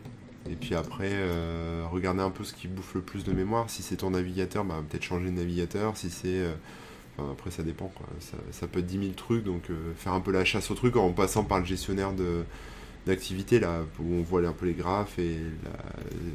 Et 0.49 0.55
puis 0.55 0.75
après, 0.77 1.11
euh, 1.13 1.85
regarder 1.91 2.21
un 2.21 2.31
peu 2.31 2.45
ce 2.45 2.55
qui 2.55 2.69
bouffe 2.69 2.95
le 2.95 3.01
plus 3.01 3.25
de 3.25 3.33
mémoire. 3.33 3.69
Si 3.69 3.83
c'est 3.83 3.97
ton 3.97 4.11
navigateur, 4.11 4.65
bah, 4.65 4.77
peut-être 4.89 5.03
changer 5.03 5.27
de 5.27 5.31
navigateur. 5.37 5.97
Si 5.97 6.09
c'est. 6.11 6.29
euh, 6.29 6.55
enfin, 7.19 7.33
après, 7.33 7.51
ça 7.51 7.65
dépend. 7.65 7.89
Quoi. 7.89 8.07
Ça, 8.21 8.37
ça 8.53 8.67
peut 8.69 8.79
être 8.79 8.87
10 8.87 8.99
000 9.01 9.11
trucs. 9.15 9.43
Donc, 9.45 9.65
faire 9.97 10.13
un 10.13 10.21
peu 10.21 10.31
la 10.31 10.45
chasse 10.45 10.71
au 10.71 10.75
truc 10.75 10.95
en 10.97 11.11
passant 11.11 11.43
par 11.43 11.59
le 11.59 11.65
gestionnaire 11.65 12.13
de 12.13 12.45
d'activité 13.07 13.61
là 13.61 13.83
où 14.01 14.15
on 14.15 14.23
voit 14.23 14.45
un 14.47 14.53
peu 14.53 14.67
les 14.67 14.75
graphes 14.75 15.19
et, 15.21 15.37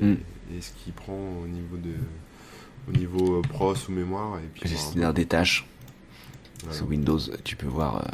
la- 0.01 0.07
Mm. 0.07 0.17
et 0.57 0.61
ce 0.61 0.71
qu'il 0.71 0.93
prend 0.93 1.19
au 1.43 1.45
niveau 1.47 1.75
de 1.75 1.91
au 2.89 2.97
niveau 2.97 3.41
pros 3.41 3.73
ou 3.87 3.91
mémoire 3.91 4.37
et 4.39 4.47
puis 4.53 4.61
peu. 4.63 4.69
Gestionnaire 4.69 5.13
des 5.13 5.25
tâches 5.25 5.67
Voilà. 6.63 6.83
Windows, 6.83 7.19
tu 7.43 7.57
peux 7.57 7.67
voir, 7.67 8.05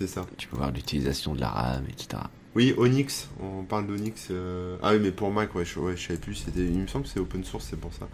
c'est 0.00 0.06
ça 0.06 0.26
tu 0.36 0.48
peux 0.48 0.56
voir 0.56 0.70
l'utilisation 0.72 1.34
de 1.34 1.40
la 1.40 1.48
RAM, 1.48 1.84
etc. 1.88 2.22
oui 2.56 2.74
Onyx 2.76 3.28
on 3.40 3.62
parle 3.64 3.86
d'Onyx 3.86 4.28
euh, 4.30 4.76
ah 4.82 4.92
oui 4.94 4.98
mais 5.00 5.10
pour 5.12 5.30
Mac 5.30 5.54
ouais 5.54 5.64
je, 5.64 5.78
ouais, 5.78 5.96
je 5.96 6.08
savais 6.08 6.18
plus 6.18 6.34
c'était 6.34 6.60
il 6.60 6.78
me 6.78 6.86
semble 6.86 7.04
que 7.04 7.10
c'est 7.10 7.20
open 7.20 7.44
source 7.44 7.66
c'est 7.70 7.78
pour 7.80 7.92
ça 7.92 8.08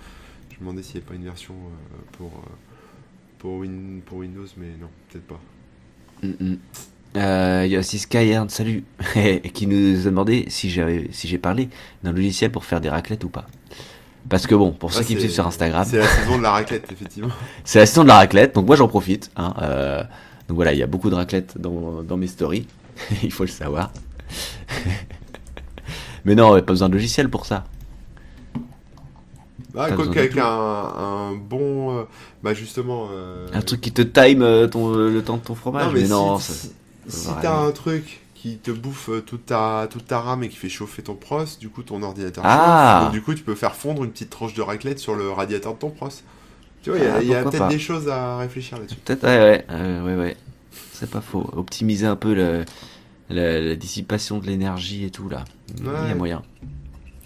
je 0.51 0.57
me 0.57 0.61
demandais 0.61 0.83
s'il 0.83 0.97
n'y 0.97 1.01
avait 1.03 1.09
pas 1.09 1.15
une 1.15 1.25
version 1.25 1.55
euh, 1.55 2.03
pour 2.19 2.27
euh, 2.29 2.51
pour, 3.39 3.59
Win- 3.59 4.01
pour 4.05 4.19
Windows 4.19 4.47
mais 4.57 4.69
non 4.81 4.89
peut-être 5.11 5.27
pas 5.27 5.41
Il 7.65 7.71
y 7.71 7.77
a 7.77 7.79
aussi 7.79 7.99
salut, 8.49 8.85
qui 9.55 9.67
nous 9.67 10.01
a 10.01 10.05
demandé 10.11 10.47
si 10.49 10.71
j'avais, 10.71 11.09
si 11.13 11.29
j'ai 11.29 11.39
parlé 11.39 11.69
d'un 12.03 12.13
logiciel 12.13 12.51
pour 12.51 12.65
faire 12.65 12.81
des 12.81 12.91
raclettes 12.91 13.25
ou 13.25 13.29
pas. 13.29 13.47
Parce 14.29 14.47
que 14.47 14.55
bon, 14.55 14.73
pour 14.73 14.93
ceux 14.93 15.05
qui 15.05 15.15
me 15.15 15.21
suivent 15.21 15.31
sur 15.31 15.47
Instagram, 15.47 15.87
c'est 15.89 15.99
la 15.99 16.09
saison 16.09 16.39
de 16.39 16.43
la 16.43 16.51
raclette 16.59 16.91
effectivement 16.91 17.31
c'est 17.65 17.79
la 17.79 17.87
saison 17.87 18.03
de 18.03 18.09
la 18.09 18.17
raclette, 18.17 18.55
donc 18.55 18.67
moi 18.67 18.75
j'en 18.77 18.89
profite. 18.89 19.31
Hein, 19.37 19.55
donc 20.49 20.55
voilà, 20.57 20.73
il 20.73 20.79
y 20.79 20.83
a 20.83 20.87
beaucoup 20.87 21.11
de 21.11 21.15
raclettes 21.15 21.59
dans, 21.59 22.03
dans 22.03 22.17
mes 22.17 22.27
stories, 22.29 22.67
il 23.23 23.33
faut 23.33 23.45
le 23.45 23.49
savoir. 23.51 23.91
Mais 26.25 26.35
non, 26.35 26.51
pas 26.55 26.61
besoin 26.63 26.89
de 26.89 26.95
logiciel 26.95 27.29
pour 27.29 27.47
ça. 27.47 27.65
ah 29.77 29.93
quoi 29.93 30.07
qu'avec 30.09 30.37
un, 30.39 30.45
un 30.45 31.33
bon 31.35 31.99
euh, 31.99 32.03
bah 32.43 32.55
justement 32.55 33.09
euh, 33.13 33.47
Un 33.53 33.61
truc 33.61 33.81
qui 33.81 33.93
te 33.93 34.03
time 34.03 34.43
euh, 34.43 34.67
ton, 34.67 34.93
le 34.93 35.23
temps 35.23 35.37
de 35.37 35.43
ton 35.43 35.55
fromage. 35.55 35.87
Non, 35.87 35.93
mais, 35.93 36.01
mais, 36.03 36.09
non, 36.09 36.39
si, 36.39 36.53
si, 36.53 36.71
ça 37.09 37.17
si 37.17 37.29
t'as 37.43 37.57
un 37.61 37.71
truc 37.71 38.21
qui 38.35 38.59
te 38.59 38.71
bouffe 38.71 39.11
toute 39.27 39.47
ta, 39.47 39.87
toute 39.91 40.07
ta 40.07 40.21
RAM 40.21 40.43
et 40.43 40.49
qui 40.49 40.57
fait 40.57 40.69
chauffer 40.69 41.03
ton 41.03 41.15
pros, 41.15 41.45
du 41.61 41.69
coup 41.69 41.83
ton 41.83 42.03
ordinateur 42.03 42.43
Ah. 42.47 42.99
chauffe. 42.99 43.05
Donc, 43.05 43.13
du 43.13 43.23
coup, 43.23 43.35
tu 43.35 43.43
peux 43.43 43.55
faire 43.55 43.75
fondre 43.77 44.03
une 44.05 44.11
petite 44.11 44.31
tranche 44.31 44.55
de 44.55 44.63
raclette 44.63 44.99
sur 44.99 45.15
le 45.15 45.31
radiateur 45.31 45.75
de 45.75 45.79
ton 45.79 45.91
pros. 45.91 46.09
Tu 46.87 46.91
vois, 46.93 47.01
il 47.01 47.05
y 47.05 47.09
a, 47.09 47.15
Ah, 47.17 47.23
y 47.23 47.35
a 47.35 47.43
peut-être 47.43 47.67
des 47.67 47.81
choses 47.81 48.09
à 48.09 48.39
réfléchir 48.39 48.79
là-dessus. 48.79 48.95
Peut-être, 49.05 49.25
ouais, 49.25 49.39
ouais, 49.41 49.65
euh, 49.71 50.05
ouais, 50.05 50.15
ouais. 50.15 50.37
C'est 50.93 51.11
pas 51.11 51.21
faux. 51.21 51.45
Optimiser 51.57 52.07
un 52.07 52.15
peu 52.15 52.33
le, 52.33 52.65
la, 53.29 53.61
la 53.61 53.75
dissipation 53.75 54.39
de 54.39 54.47
l'énergie 54.47 55.05
et 55.05 55.11
tout 55.11 55.29
là. 55.29 55.45
Il 55.77 55.85
y 55.85 55.89
a 56.13 56.15
moyen. 56.15 56.43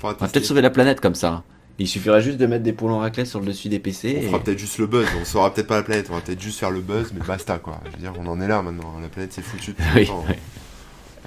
On 0.03 0.09
va 0.09 0.15
peut-être 0.15 0.47
sauver 0.47 0.62
la 0.62 0.70
planète 0.70 1.03
comme 1.03 1.15
ça. 1.15 1.43
Il 1.78 1.87
suffirait 1.87 2.23
juste 2.23 2.39
de 2.39 2.47
mettre 2.47 2.62
des 2.62 2.73
poules 2.73 2.91
en 2.91 3.01
raclette 3.01 3.27
sur 3.27 3.39
le 3.41 3.45
dessus 3.47 3.69
des 3.69 3.81
PC. 3.81 4.15
On 4.16 4.23
et- 4.23 4.27
fera 4.28 4.39
peut-être 4.43 4.59
juste 4.59 4.78
le 4.78 4.87
buzz, 4.87 5.07
on 5.20 5.27
saura 5.27 5.53
peut-être 5.53 5.66
pas 5.66 5.77
la 5.77 5.82
planète, 5.82 6.07
on 6.11 6.15
va 6.15 6.23
peut-être 6.23 6.41
juste 6.41 6.59
faire 6.59 6.70
le 6.70 6.81
buzz, 6.81 7.12
mais 7.15 7.20
basta 7.27 7.59
quoi. 7.59 7.81
Je 7.85 7.91
veux 7.91 7.99
dire, 7.99 8.15
on 8.19 8.27
en 8.28 8.41
est 8.41 8.49
là 8.49 8.62
maintenant, 8.62 8.95
la 9.03 9.09
planète 9.09 9.35
c'est 9.35 9.43
foutu 9.43 9.74
Oui, 9.95 10.09
ouais. 10.27 10.39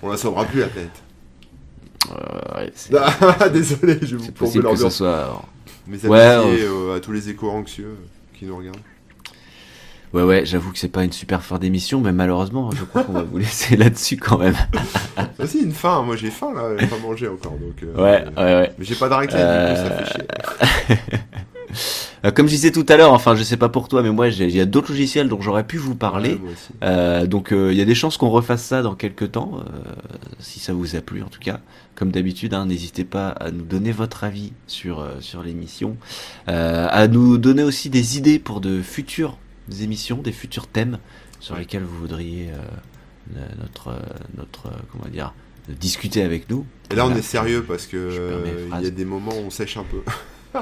On 0.01 0.09
la 0.09 0.17
sauvera 0.17 0.45
plus 0.45 0.61
la 0.61 0.67
planète. 0.69 1.03
Euh, 2.09 2.61
ouais, 2.63 2.73
Ah, 3.39 3.47
désolé, 3.53 3.99
je 4.01 4.15
vous 4.15 4.31
plombe 4.31 4.55
l'ambiance. 4.55 4.95
soit. 4.97 5.39
Mes 5.87 6.03
Ouais, 6.07 6.19
amitiés 6.21 6.65
euh, 6.65 6.95
à 6.95 6.99
tous 6.99 7.11
les 7.11 7.29
échos 7.29 7.49
anxieux 7.51 7.95
qui 8.43 8.49
nous 8.49 8.57
regardent. 8.57 8.77
Ouais, 10.13 10.21
ouais, 10.21 10.45
j'avoue 10.45 10.71
que 10.71 10.77
c'est 10.77 10.89
pas 10.89 11.03
une 11.03 11.11
super 11.11 11.41
fin 11.41 11.57
d'émission, 11.57 11.99
mais 11.99 12.11
malheureusement, 12.11 12.69
je 12.71 12.83
crois 12.83 13.03
qu'on 13.03 13.13
va 13.13 13.23
vous 13.23 13.37
laisser 13.39 13.75
là-dessus 13.77 14.17
quand 14.17 14.37
même. 14.37 14.55
Ça 15.37 15.47
c'est 15.47 15.59
une 15.59 15.71
faim, 15.71 16.03
moi 16.03 16.15
j'ai 16.15 16.29
faim 16.29 16.53
là, 16.53 16.75
j'ai 16.77 16.85
pas 16.85 16.99
mangé 16.99 17.27
encore 17.27 17.53
donc. 17.53 17.81
euh, 17.81 17.95
Ouais, 17.95 18.23
euh, 18.37 18.45
ouais, 18.45 18.67
ouais. 18.67 18.75
Mais 18.77 18.85
j'ai 18.85 18.95
pas 18.95 19.09
de 19.09 19.13
raclette, 19.15 19.39
du 19.41 19.73
coup 19.73 19.89
ça 19.89 20.03
fait 20.03 20.13
chier. 20.13 21.19
Euh, 22.25 22.31
comme 22.31 22.45
je 22.45 22.51
disais 22.51 22.71
tout 22.71 22.85
à 22.87 22.95
l'heure, 22.95 23.11
enfin, 23.11 23.35
je 23.35 23.43
sais 23.43 23.57
pas 23.57 23.67
pour 23.67 23.89
toi, 23.89 24.01
mais 24.01 24.11
moi, 24.11 24.29
il 24.29 24.55
y 24.55 24.61
a 24.61 24.65
d'autres 24.65 24.91
logiciels 24.91 25.27
dont 25.27 25.41
j'aurais 25.41 25.65
pu 25.65 25.75
vous 25.77 25.95
parler. 25.95 26.35
Ouais. 26.35 26.51
Euh, 26.83 27.25
donc 27.25 27.51
euh, 27.51 27.73
il 27.73 27.77
y 27.77 27.81
a 27.81 27.85
des 27.85 27.95
chances 27.95 28.15
qu'on 28.15 28.29
refasse 28.29 28.63
ça 28.63 28.81
dans 28.81 28.95
quelques 28.95 29.31
temps, 29.33 29.51
euh, 29.57 29.79
si 30.39 30.59
ça 30.61 30.71
vous 30.71 30.95
a 30.95 31.01
plu 31.01 31.21
en 31.23 31.27
tout 31.27 31.41
cas. 31.41 31.59
Comme 31.95 32.11
d'habitude, 32.11 32.53
hein, 32.53 32.65
n'hésitez 32.65 33.03
pas 33.05 33.29
à 33.29 33.51
nous 33.51 33.63
donner 33.63 33.91
votre 33.91 34.23
avis 34.23 34.51
sur, 34.67 34.99
euh, 34.99 35.19
sur 35.19 35.43
l'émission, 35.43 35.95
euh, 36.49 36.87
à 36.89 37.07
nous 37.07 37.37
donner 37.37 37.63
aussi 37.63 37.89
des 37.89 38.17
idées 38.17 38.39
pour 38.39 38.61
de 38.61 38.81
futures 38.81 39.37
émissions, 39.79 40.17
des 40.17 40.31
futurs 40.31 40.67
thèmes 40.67 40.97
sur 41.39 41.55
lesquels 41.55 41.83
vous 41.83 41.97
voudriez 41.99 42.49
euh, 42.51 43.45
notre, 43.61 43.89
euh, 43.89 43.99
notre 44.37 44.71
comment 44.91 45.07
dire, 45.11 45.33
discuter 45.79 46.23
avec 46.23 46.49
nous. 46.49 46.65
Et 46.91 46.95
là 46.95 47.03
on 47.03 47.07
Voilà. 47.07 47.19
est 47.19 47.23
sérieux 47.23 47.63
parce 47.63 47.85
que 47.85 48.43
il 48.77 48.83
y 48.83 48.87
a 48.87 48.89
des 48.91 49.05
moments 49.05 49.31
où 49.33 49.45
on 49.45 49.49
sèche 49.49 49.77
un 49.77 49.83
peu. 49.83 50.01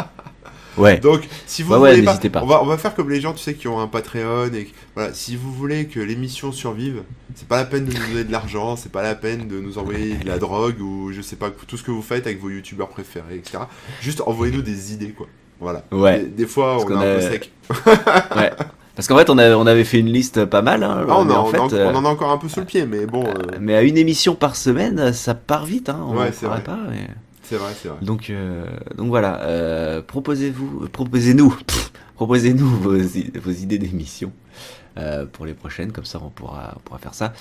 Ouais. 0.77 0.99
Donc, 0.99 1.27
si 1.45 1.63
vous 1.63 1.73
Ouais, 1.73 1.79
ouais, 1.79 2.01
voulez 2.01 2.29
pas. 2.29 2.41
On, 2.43 2.45
va, 2.45 2.61
on 2.63 2.65
va 2.65 2.77
faire 2.77 2.95
comme 2.95 3.09
les 3.09 3.19
gens, 3.21 3.33
tu 3.33 3.39
sais, 3.43 3.53
qui 3.55 3.67
ont 3.67 3.79
un 3.79 3.87
Patreon 3.87 4.47
et 4.53 4.65
que- 4.65 4.71
voilà, 4.95 5.13
si 5.13 5.35
vous 5.35 5.51
voulez 5.53 5.85
que 5.87 5.99
l'émission 5.99 6.51
survive, 6.51 7.03
c'est 7.35 7.47
pas 7.47 7.57
la 7.57 7.65
peine 7.65 7.85
de 7.85 7.91
nous 7.91 8.07
donner 8.07 8.23
de 8.23 8.31
l'argent, 8.31 8.75
c'est 8.75 8.91
pas 8.91 9.03
la 9.03 9.15
peine 9.15 9.47
de 9.47 9.59
nous 9.59 9.77
envoyer 9.77 10.15
de 10.15 10.27
la 10.27 10.37
drogue 10.37 10.79
ou 10.81 11.11
je 11.11 11.21
sais 11.21 11.35
pas 11.35 11.49
tout 11.67 11.77
ce 11.77 11.83
que 11.83 11.91
vous 11.91 12.01
faites 12.01 12.25
avec 12.25 12.39
vos 12.41 12.49
youtubeurs 12.49 12.89
préférés, 12.89 13.35
etc. 13.35 13.59
Juste 14.01 14.21
envoyez-nous 14.25 14.61
des 14.61 14.93
idées, 14.93 15.11
quoi. 15.11 15.27
Voilà. 15.59 15.83
Ouais. 15.91 16.19
Des, 16.19 16.25
des 16.27 16.47
fois, 16.47 16.77
Parce 16.77 16.85
on 16.91 17.01
est 17.01 17.11
un 17.13 17.15
peu 17.15 17.21
sec. 17.21 17.51
ouais. 18.35 18.51
Parce 18.95 19.07
qu'en 19.07 19.17
fait, 19.17 19.29
on, 19.29 19.37
a- 19.37 19.55
on 19.55 19.67
avait 19.67 19.83
fait 19.85 19.99
une 19.99 20.11
liste 20.11 20.45
pas 20.45 20.61
mal. 20.61 20.83
Hein, 20.83 21.05
on, 21.07 21.23
mais 21.25 21.33
a- 21.33 21.39
en 21.39 21.45
on 21.45 21.49
fait, 21.51 21.57
a- 21.57 21.61
on 21.63 21.73
euh, 21.73 21.93
en 21.93 22.05
a 22.05 22.09
encore 22.09 22.31
un 22.31 22.37
peu 22.37 22.49
sous 22.49 22.59
le 22.61 22.65
pied, 22.65 22.85
mais 22.85 23.05
bon, 23.05 23.25
euh, 23.25 23.33
mais 23.59 23.75
à 23.75 23.81
une 23.83 23.97
émission 23.97 24.35
par 24.35 24.55
semaine, 24.55 25.13
ça 25.13 25.33
part 25.33 25.65
vite. 25.65 25.89
Hein, 25.89 25.99
on 26.07 26.17
Ouais, 26.17 26.29
en 26.29 26.31
c'est 26.33 26.45
vrai. 26.45 26.61
pas. 26.63 26.77
mais- 26.89 27.07
c'est 27.51 27.57
vrai, 27.57 27.73
c'est 27.81 27.89
vrai. 27.89 27.97
Donc, 28.01 28.29
euh, 28.29 28.65
donc 28.95 29.09
voilà, 29.09 29.41
euh, 29.41 30.01
proposez-vous, 30.01 30.87
proposez-nous, 30.87 31.53
proposez-nous 32.15 32.65
vos, 32.65 32.97
vos 32.97 33.51
idées 33.51 33.77
d'émissions 33.77 34.31
euh, 34.97 35.25
pour 35.25 35.45
les 35.45 35.53
prochaines, 35.53 35.91
comme 35.91 36.05
ça 36.05 36.21
on 36.23 36.29
pourra, 36.29 36.75
on 36.77 36.79
pourra 36.79 36.99
faire 36.99 37.13
ça. 37.13 37.33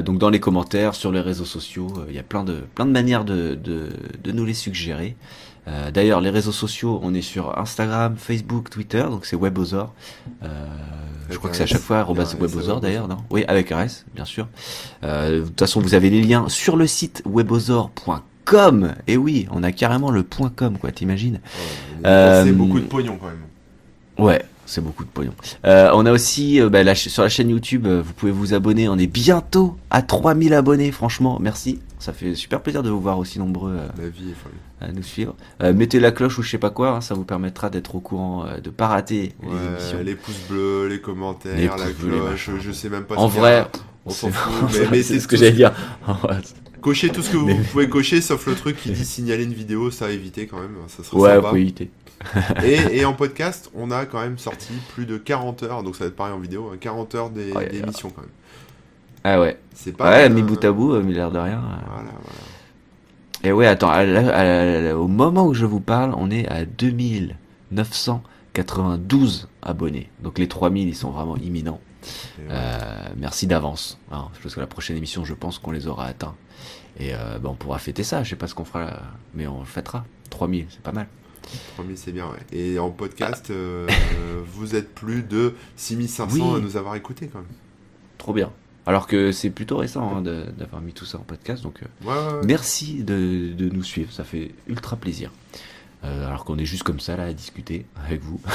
Donc 0.00 0.16
dans 0.16 0.30
les 0.30 0.40
commentaires, 0.40 0.94
sur 0.94 1.12
les 1.12 1.20
réseaux 1.20 1.44
sociaux, 1.44 1.92
il 2.08 2.14
y 2.14 2.18
a 2.18 2.22
plein 2.22 2.44
de, 2.44 2.62
plein 2.74 2.86
de 2.86 2.92
manières 2.92 3.26
de, 3.26 3.54
de, 3.54 3.90
de 4.24 4.32
nous 4.32 4.46
les 4.46 4.54
suggérer. 4.54 5.16
D'ailleurs, 5.92 6.20
les 6.22 6.30
réseaux 6.30 6.50
sociaux, 6.50 6.98
on 7.04 7.14
est 7.14 7.22
sur 7.22 7.56
Instagram, 7.58 8.16
Facebook, 8.16 8.68
Twitter, 8.70 9.02
donc 9.02 9.26
c'est 9.26 9.36
Webosor. 9.36 9.92
Je 11.30 11.36
crois 11.36 11.50
que 11.50 11.56
c'est 11.56 11.62
à 11.64 11.66
chaque 11.66 11.82
fois 11.82 12.10
Webosor 12.10 12.80
d'ailleurs, 12.80 13.06
non? 13.06 13.18
Oui, 13.30 13.44
avec 13.48 13.70
un 13.70 13.82
S, 13.82 14.06
bien 14.14 14.24
sûr. 14.24 14.48
De 15.02 15.44
toute 15.44 15.60
façon, 15.60 15.80
vous 15.82 15.92
avez 15.94 16.08
les 16.08 16.22
liens 16.22 16.48
sur 16.48 16.76
le 16.76 16.86
site 16.86 17.22
webosor.com. 17.26 18.22
Et 19.06 19.16
oui, 19.16 19.46
on 19.50 19.62
a 19.62 19.72
carrément 19.72 20.10
le 20.10 20.22
.com, 20.22 20.76
quoi, 20.78 20.92
t'imagines 20.92 21.34
Ouais, 21.34 21.40
dépensé 22.02 22.50
Euh, 22.50 22.52
beaucoup 22.52 22.80
de 22.80 22.84
pognon 22.86 23.16
quand 23.20 23.26
même. 23.28 23.36
Ouais, 24.18 24.44
c'est 24.66 24.82
beaucoup 24.82 25.04
de 25.04 25.08
pognon. 25.08 25.32
Euh, 25.64 25.90
on 25.94 26.04
a 26.04 26.12
aussi 26.12 26.60
euh, 26.60 26.68
bah, 26.68 26.82
la 26.82 26.94
sur 26.94 27.22
la 27.22 27.28
chaîne 27.28 27.48
YouTube, 27.48 27.86
euh, 27.86 28.02
vous 28.04 28.12
pouvez 28.12 28.32
vous 28.32 28.52
abonner. 28.52 28.88
On 28.88 28.98
est 28.98 29.06
bientôt 29.06 29.76
à 29.90 30.02
3000 30.02 30.52
abonnés, 30.54 30.92
franchement, 30.92 31.38
merci. 31.40 31.78
Ça 31.98 32.12
fait 32.12 32.34
super 32.34 32.60
plaisir 32.60 32.82
de 32.82 32.90
vous 32.90 33.00
voir 33.00 33.18
aussi 33.18 33.38
nombreux 33.38 33.76
La 33.96 34.08
vie 34.08 34.30
est 34.30 34.34
folle. 34.34 34.52
à 34.80 34.90
nous 34.92 35.02
suivre. 35.04 35.34
Mettez 35.62 36.00
la 36.00 36.10
cloche 36.10 36.36
ou 36.38 36.42
je 36.42 36.50
sais 36.50 36.58
pas 36.58 36.70
quoi, 36.70 36.96
hein, 36.96 37.00
ça 37.00 37.14
vous 37.14 37.24
permettra 37.24 37.70
d'être 37.70 37.94
au 37.94 38.00
courant, 38.00 38.44
de 38.62 38.70
pas 38.70 38.88
rater 38.88 39.34
les 39.42 39.48
émissions. 39.48 39.98
Ouais, 39.98 40.04
les 40.04 40.14
pouces 40.16 40.40
bleus, 40.50 40.88
les 40.88 41.00
commentaires, 41.00 41.56
Les 41.56 41.68
la 41.68 41.74
bleus, 41.76 42.10
les 42.10 42.18
cloche, 42.18 42.50
je 42.60 42.72
sais 42.72 42.88
même 42.88 43.04
pas 43.04 43.14
En 43.14 43.28
vrai, 43.28 43.66
on 44.04 44.10
c'est- 44.10 44.20
s'en 44.26 44.30
fout. 44.32 44.64
en 44.86 44.90
Mais, 44.90 45.02
c'est 45.04 45.14
c'est 45.14 45.20
ce 45.20 45.28
que 45.28 45.36
j'allais 45.36 45.52
dire. 45.52 45.72
Cochez 46.82 47.08
tout 47.10 47.22
ce 47.22 47.30
que 47.30 47.36
vous 47.38 47.46
Mais- 47.46 47.54
pouvez 47.54 47.88
cocher, 47.88 48.20
sauf 48.20 48.46
le 48.46 48.54
truc 48.54 48.76
qui 48.76 48.90
dit 48.90 49.04
signaler 49.04 49.44
une 49.44 49.54
vidéo, 49.54 49.90
ça 49.90 50.06
à 50.06 50.10
éviter 50.10 50.46
quand 50.46 50.60
même, 50.60 50.76
ça 50.88 51.02
serait 51.02 51.16
ouais, 51.16 51.34
sympa. 51.36 51.50
faut 51.50 51.56
éviter. 51.56 51.90
Et, 52.64 52.98
et 52.98 53.04
en 53.04 53.14
podcast, 53.14 53.70
on 53.74 53.90
a 53.90 54.04
quand 54.06 54.20
même 54.20 54.38
sorti 54.38 54.72
plus 54.94 55.06
de 55.06 55.16
40 55.16 55.62
heures, 55.62 55.82
donc 55.82 55.96
ça 55.96 56.04
va 56.04 56.08
être 56.08 56.16
pareil 56.16 56.34
en 56.34 56.38
vidéo, 56.40 56.70
hein, 56.72 56.76
40 56.78 57.14
heures 57.14 57.30
des- 57.30 57.52
Oh, 57.54 57.60
yeah. 57.60 57.68
d'émissions 57.68 58.10
quand 58.10 58.22
même. 58.22 58.30
Ah 59.24 59.40
ouais. 59.40 59.58
C'est 59.74 59.96
pas. 59.96 60.10
Ouais, 60.10 60.24
euh, 60.26 60.28
mis 60.28 60.42
bout 60.42 60.62
à 60.64 60.72
bout, 60.72 60.92
euh, 60.94 61.02
mis 61.02 61.14
l'air 61.14 61.30
de 61.30 61.38
rien. 61.38 61.58
euh. 61.58 61.76
Voilà, 61.94 62.10
voilà. 62.10 62.38
Et 63.44 63.52
ouais, 63.52 63.66
attends, 63.66 63.90
à 63.90 63.98
à 64.00 64.94
au 64.94 65.08
moment 65.08 65.46
où 65.46 65.54
je 65.54 65.64
vous 65.66 65.80
parle, 65.80 66.14
on 66.16 66.30
est 66.30 66.46
à 66.48 66.64
2992 66.64 69.48
abonnés. 69.62 70.08
Donc 70.22 70.38
les 70.38 70.46
3000, 70.48 70.88
ils 70.88 70.94
sont 70.94 71.10
vraiment 71.10 71.36
imminents. 71.38 71.80
Ouais. 72.38 72.44
Euh, 72.50 73.08
merci 73.16 73.46
d'avance. 73.46 73.98
hein, 74.10 74.28
parce 74.42 74.54
que 74.54 74.60
la 74.60 74.66
prochaine 74.66 74.96
émission, 74.96 75.24
je 75.24 75.34
pense 75.34 75.58
qu'on 75.58 75.70
les 75.70 75.86
aura 75.86 76.06
atteints. 76.06 76.34
Et 76.98 77.14
euh, 77.14 77.38
bah, 77.38 77.48
on 77.50 77.54
pourra 77.54 77.78
fêter 77.78 78.02
ça. 78.04 78.22
Je 78.22 78.30
sais 78.30 78.36
pas 78.36 78.46
ce 78.48 78.54
qu'on 78.54 78.64
fera, 78.64 78.84
là, 78.84 79.02
mais 79.34 79.46
on 79.46 79.60
le 79.60 79.64
fêtera. 79.66 80.04
3000, 80.30 80.66
c'est 80.70 80.82
pas 80.82 80.92
mal. 80.92 81.06
3000 81.76 81.96
c'est 81.98 82.12
bien, 82.12 82.26
ouais. 82.26 82.38
Et 82.58 82.78
en 82.78 82.90
podcast, 82.90 83.50
euh, 83.50 83.88
vous 84.46 84.74
êtes 84.76 84.94
plus 84.94 85.22
de 85.22 85.54
6500 85.76 86.34
Oui. 86.34 86.56
à 86.56 86.60
nous 86.60 86.76
avoir 86.76 86.94
écoutés 86.94 87.28
quand 87.28 87.38
même. 87.40 87.48
Trop 88.18 88.32
bien. 88.32 88.50
Alors 88.84 89.06
que 89.06 89.30
c'est 89.32 89.50
plutôt 89.50 89.76
récent 89.76 90.16
hein, 90.16 90.22
d'avoir 90.22 90.82
mis 90.82 90.92
tout 90.92 91.04
ça 91.04 91.18
en 91.18 91.22
podcast. 91.22 91.62
Donc 91.62 91.80
Ouais, 92.04 92.08
ouais, 92.12 92.14
ouais. 92.14 92.40
merci 92.46 93.02
de, 93.04 93.52
de 93.52 93.68
nous 93.68 93.84
suivre. 93.84 94.12
Ça 94.12 94.24
fait 94.24 94.52
ultra 94.66 94.96
plaisir. 94.96 95.30
Euh, 96.04 96.26
alors 96.26 96.44
qu'on 96.44 96.58
est 96.58 96.64
juste 96.64 96.82
comme 96.82 96.98
ça 96.98 97.16
là 97.16 97.24
à 97.24 97.32
discuter 97.32 97.86
avec 98.06 98.22
vous. 98.22 98.40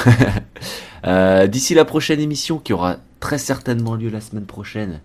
Euh, 1.04 1.46
D'ici 1.46 1.74
la 1.74 1.84
prochaine 1.84 2.18
émission 2.20 2.58
qui 2.58 2.72
aura 2.72 2.96
très 3.20 3.38
certainement 3.38 3.94
lieu 3.94 4.10
la 4.10 4.20
semaine 4.20 4.46
prochaine. 4.46 5.00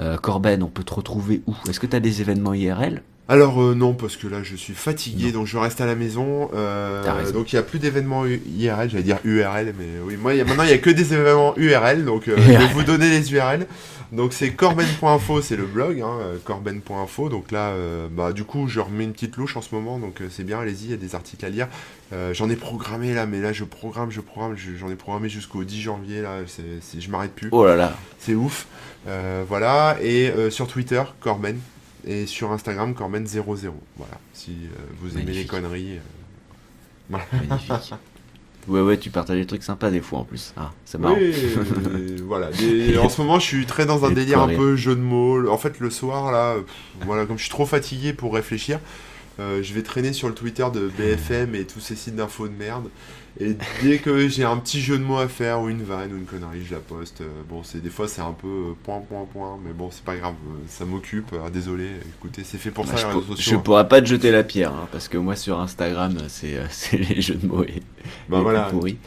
Euh, 0.00 0.16
Corben, 0.16 0.62
on 0.62 0.68
peut 0.68 0.84
te 0.84 0.94
retrouver 0.94 1.42
où? 1.46 1.54
Est-ce 1.68 1.80
que 1.80 1.86
tu 1.86 1.96
as 1.96 2.00
des 2.00 2.20
événements 2.20 2.54
IRL 2.54 3.02
Alors 3.28 3.60
euh, 3.60 3.74
non, 3.74 3.94
parce 3.94 4.16
que 4.16 4.28
là 4.28 4.44
je 4.44 4.54
suis 4.54 4.74
fatigué, 4.74 5.26
Non. 5.32 5.40
donc 5.40 5.46
je 5.48 5.58
reste 5.58 5.80
à 5.80 5.86
la 5.86 5.96
maison. 5.96 6.50
euh, 6.54 7.32
donc 7.32 7.52
il 7.52 7.56
n'y 7.56 7.58
a 7.60 7.62
plus 7.64 7.80
d'événements 7.80 8.24
IRL, 8.24 8.90
j'allais 8.90 9.02
dire 9.02 9.18
URL, 9.24 9.74
mais 9.78 9.86
oui, 10.04 10.16
moi 10.16 10.34
il 10.34 10.38
y 10.38 10.40
a- 10.40 10.44
maintenant 10.44 10.62
il 10.62 10.68
n'y 10.68 10.72
a 10.72 10.78
que 10.78 10.90
des 10.90 11.12
événements 11.14 11.54
URL, 11.56 12.04
donc 12.04 12.28
euh, 12.28 12.36
je 12.38 12.42
vais 12.52 12.66
vous 12.68 12.84
donner 12.84 13.10
les 13.10 13.32
URL. 13.32 13.66
Donc 14.10 14.32
c'est 14.32 14.52
corben.info, 14.54 15.42
c'est 15.42 15.56
le 15.56 15.66
blog, 15.66 16.00
hein, 16.00 16.18
euh, 16.20 16.38
corben.info. 16.42 17.28
Donc 17.28 17.50
là, 17.52 17.70
euh, 17.70 18.08
bah 18.10 18.32
du 18.32 18.44
coup 18.44 18.66
je 18.66 18.80
remets 18.80 19.04
une 19.04 19.12
petite 19.12 19.36
louche 19.36 19.56
en 19.56 19.60
ce 19.62 19.74
moment, 19.74 19.98
donc 19.98 20.20
euh, 20.22 20.28
c'est 20.30 20.44
bien, 20.44 20.58
allez-y, 20.60 20.84
il 20.86 20.90
y 20.90 20.94
a 20.94 20.96
des 20.96 21.14
articles 21.14 21.44
à 21.44 21.50
lire. 21.50 21.68
Euh, 22.14 22.32
j'en 22.32 22.48
ai 22.48 22.56
programmé 22.56 23.12
là, 23.12 23.26
mais 23.26 23.40
là 23.40 23.52
je 23.52 23.64
programme, 23.64 24.10
je 24.10 24.20
programme, 24.22 24.56
je- 24.56 24.76
j'en 24.76 24.90
ai 24.90 24.94
programmé 24.96 25.28
jusqu'au 25.28 25.62
10 25.62 25.80
janvier 25.82 26.22
là, 26.22 26.38
c'est, 26.46 26.80
c'est- 26.80 27.00
je 27.02 27.10
m'arrête 27.10 27.34
plus. 27.34 27.48
Oh 27.52 27.66
là 27.66 27.76
là, 27.76 27.96
C'est 28.18 28.34
ouf. 28.34 28.66
Voilà. 29.48 29.96
Et 30.02 30.32
sur 30.50 30.66
Twitter, 30.68 31.02
Corben. 31.20 31.58
Et 32.06 32.26
sur 32.26 32.52
Instagram, 32.52 32.94
Corben00. 32.94 33.42
Voilà. 33.96 34.18
Si 34.32 34.56
vous 35.00 35.18
aimez 35.18 35.32
les 35.32 35.44
conneries. 35.46 35.98
magnifique. 37.10 37.94
Ouais, 38.68 38.80
ouais, 38.82 38.98
tu 38.98 39.10
partages 39.10 39.38
des 39.38 39.46
trucs 39.46 39.62
sympas 39.62 39.90
des 39.90 40.00
fois 40.00 40.18
en 40.20 40.24
plus. 40.24 40.52
Ah, 40.56 40.72
c'est 40.84 40.98
marrant. 40.98 41.16
Oui, 41.18 41.32
euh, 41.34 42.16
voilà. 42.26 42.50
Des- 42.50 42.98
en 42.98 43.08
ce 43.08 43.20
moment, 43.20 43.38
je 43.38 43.44
suis 43.46 43.66
très 43.66 43.86
dans 43.86 44.04
un 44.04 44.10
délire 44.10 44.40
un 44.40 44.48
peu 44.56 44.76
jeu 44.76 44.94
de 44.94 45.00
mots. 45.00 45.48
En 45.48 45.58
fait, 45.58 45.80
le 45.80 45.90
soir, 45.90 46.30
là, 46.30 46.54
pff, 46.56 46.64
voilà, 47.06 47.24
comme 47.26 47.36
je 47.38 47.42
suis 47.42 47.50
trop 47.50 47.66
fatigué 47.66 48.12
pour 48.12 48.34
réfléchir, 48.34 48.78
euh, 49.40 49.62
je 49.62 49.72
vais 49.74 49.82
traîner 49.82 50.12
sur 50.12 50.28
le 50.28 50.34
Twitter 50.34 50.66
de 50.72 50.90
BFM 50.98 51.54
et 51.54 51.64
tous 51.64 51.80
ces 51.80 51.94
sites 51.96 52.16
d'infos 52.16 52.48
de 52.48 52.54
merde. 52.54 52.88
Et 53.40 53.54
dès 53.82 53.98
que 53.98 54.26
j'ai 54.28 54.42
un 54.42 54.56
petit 54.56 54.80
jeu 54.80 54.98
de 54.98 55.04
mots 55.04 55.18
à 55.18 55.28
faire 55.28 55.60
ou 55.60 55.68
une 55.68 55.82
vanne 55.84 56.12
ou 56.12 56.16
une 56.16 56.24
connerie, 56.24 56.64
je 56.68 56.74
la 56.74 56.80
poste. 56.80 57.20
Euh, 57.20 57.28
bon, 57.48 57.62
c'est 57.62 57.80
des 57.80 57.90
fois 57.90 58.08
c'est 58.08 58.20
un 58.20 58.32
peu 58.32 58.48
euh, 58.48 58.72
point 58.82 58.98
point 59.00 59.24
point, 59.32 59.58
mais 59.64 59.72
bon, 59.72 59.90
c'est 59.92 60.02
pas 60.02 60.16
grave, 60.16 60.34
ça 60.68 60.84
m'occupe. 60.84 61.32
Désolé, 61.52 61.86
écoutez, 62.18 62.42
c'est 62.44 62.58
fait 62.58 62.72
pour 62.72 62.84
Bah, 62.84 62.92
ça 62.92 62.96
je, 62.96 63.06
les 63.06 63.12
pour- 63.12 63.20
réseaux 63.22 63.36
je 63.36 63.42
sociaux. 63.42 63.58
hein. 63.58 63.62
pourrais 63.64 63.88
pas 63.88 64.00
te 64.00 64.06
jeter 64.06 64.32
la 64.32 64.42
pierre, 64.42 64.72
hein, 64.72 64.88
parce 64.90 65.06
que 65.06 65.18
moi 65.18 65.36
sur 65.36 65.60
Instagram, 65.60 66.14
c'est 66.28 66.58
les 66.98 67.20
jeux 67.20 67.34
de 67.36 67.46
mots 67.46 67.62
et, 67.62 67.80
Bah 68.28 68.38
et 68.38 68.42
voilà. 68.42 68.62
tout 68.70 68.78
pourri. 68.78 68.98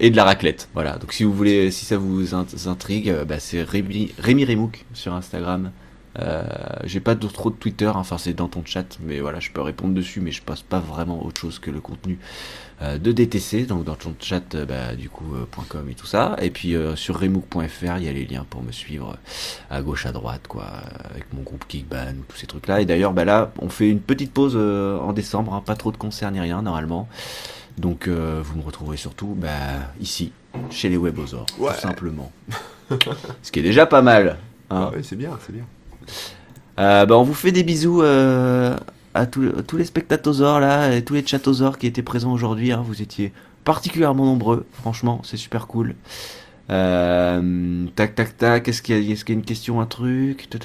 Et 0.00 0.10
de 0.10 0.16
la 0.16 0.24
raclette. 0.24 0.68
Voilà. 0.74 0.96
Donc 0.98 1.12
si 1.12 1.22
vous 1.22 1.32
voulez, 1.32 1.70
si 1.70 1.84
ça 1.84 1.96
vous 1.98 2.24
int- 2.34 2.68
intrigue, 2.68 3.14
bah, 3.28 3.38
c'est 3.38 3.62
Rémi, 3.62 4.12
Rémi 4.18 4.44
Remouk 4.44 4.84
sur 4.94 5.12
Instagram. 5.14 5.70
Euh, 6.18 6.44
j'ai 6.84 7.00
pas 7.00 7.14
de- 7.14 7.26
trop 7.26 7.50
de 7.50 7.56
Twitter, 7.56 7.86
hein, 7.86 7.92
enfin 7.96 8.16
c'est 8.18 8.32
dans 8.32 8.48
ton 8.48 8.62
chat, 8.64 8.98
mais 9.02 9.20
voilà, 9.20 9.38
je 9.40 9.50
peux 9.50 9.60
répondre 9.60 9.92
dessus, 9.94 10.20
mais 10.20 10.30
je 10.32 10.40
passe 10.42 10.62
pas 10.62 10.80
vraiment 10.80 11.22
autre 11.24 11.40
chose 11.40 11.58
que 11.58 11.70
le 11.70 11.80
contenu 11.80 12.18
euh, 12.82 12.96
de 12.98 13.12
DTC, 13.12 13.66
donc 13.66 13.84
dans 13.84 13.96
ton 13.96 14.14
chat, 14.18 14.54
euh, 14.54 14.64
bah, 14.64 14.94
du 14.96 15.10
coup, 15.10 15.24
.com 15.68 15.86
et 15.90 15.94
tout 15.94 16.06
ça. 16.06 16.36
Et 16.40 16.50
puis 16.50 16.74
sur 16.94 17.18
remook.fr, 17.20 17.98
il 17.98 18.04
y 18.04 18.08
a 18.08 18.12
les 18.12 18.24
liens 18.24 18.46
pour 18.48 18.62
me 18.62 18.72
suivre 18.72 19.16
à 19.70 19.82
gauche, 19.82 20.06
à 20.06 20.12
droite, 20.12 20.42
quoi, 20.48 20.64
avec 21.10 21.32
mon 21.34 21.42
groupe 21.42 21.66
Kickban, 21.68 22.14
tous 22.28 22.36
ces 22.38 22.46
trucs-là. 22.46 22.80
Et 22.80 22.86
d'ailleurs, 22.86 23.12
bah 23.12 23.24
là, 23.24 23.52
on 23.58 23.68
fait 23.68 23.90
une 23.90 24.00
petite 24.00 24.32
pause 24.32 24.56
en 24.56 25.12
décembre, 25.12 25.52
hein, 25.54 25.62
pas 25.64 25.76
trop 25.76 25.92
de 25.92 25.96
concerts 25.98 26.30
ni 26.30 26.40
rien 26.40 26.62
normalement. 26.62 27.08
Donc 27.78 28.08
vous 28.08 28.56
me 28.58 28.62
retrouverez 28.64 28.96
surtout 28.96 29.34
bah, 29.38 29.50
ici, 30.00 30.32
chez 30.70 30.88
les 30.88 30.96
Webosaures, 30.96 31.46
Ouais. 31.58 31.74
tout 31.74 31.80
simplement. 31.80 32.32
Ce 33.42 33.50
qui 33.52 33.58
est 33.58 33.62
déjà 33.64 33.84
pas 33.86 34.00
mal. 34.02 34.38
hein. 34.70 34.90
Ah 34.92 34.96
ouais, 34.96 35.02
c'est 35.02 35.16
bien, 35.16 35.30
c'est 35.44 35.52
bien. 35.52 35.64
Euh, 36.78 37.06
bah, 37.06 37.16
on 37.16 37.22
vous 37.22 37.34
fait 37.34 37.52
des 37.52 37.62
bisous 37.62 38.02
euh, 38.02 38.76
à 39.14 39.26
tous, 39.26 39.50
tous 39.66 39.76
les 39.78 39.84
spectatosaures 39.84 40.60
là, 40.60 40.94
et 40.94 41.02
tous 41.02 41.14
les 41.14 41.26
chatosaures 41.26 41.78
qui 41.78 41.86
étaient 41.86 42.02
présents 42.02 42.32
aujourd'hui. 42.32 42.72
hein. 42.72 42.82
Vous 42.86 43.00
étiez 43.02 43.32
particulièrement 43.64 44.24
nombreux, 44.26 44.66
franchement, 44.74 45.20
c'est 45.24 45.36
super 45.38 45.66
cool. 45.66 45.94
Euh, 46.68 47.86
tac 47.94 48.14
tac 48.14 48.36
tac, 48.36 48.68
est-ce 48.68 48.82
qu'il 48.82 48.98
y, 48.98 49.12
y 49.12 49.12
a 49.12 49.32
une 49.32 49.42
question, 49.44 49.80
un 49.80 49.86
truc? 49.86 50.48
Ta. 50.50 50.58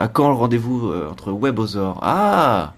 À 0.00 0.08
quand 0.08 0.28
le 0.28 0.34
rendez-vous 0.34 0.92
entre 1.10 1.32
Webosaures 1.32 1.98
Ah 2.02 2.74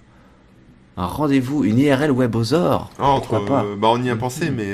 Un 0.97 1.07
rendez-vous, 1.07 1.65
une 1.65 1.79
IRL 1.79 2.12
Webosaure 2.12 2.91
Ah, 2.99 3.09
entre, 3.09 3.45
pas? 3.45 3.65
bah, 3.77 3.89
on 3.91 4.03
y 4.03 4.09
a 4.11 4.16
pensé, 4.16 4.51
mais 4.51 4.73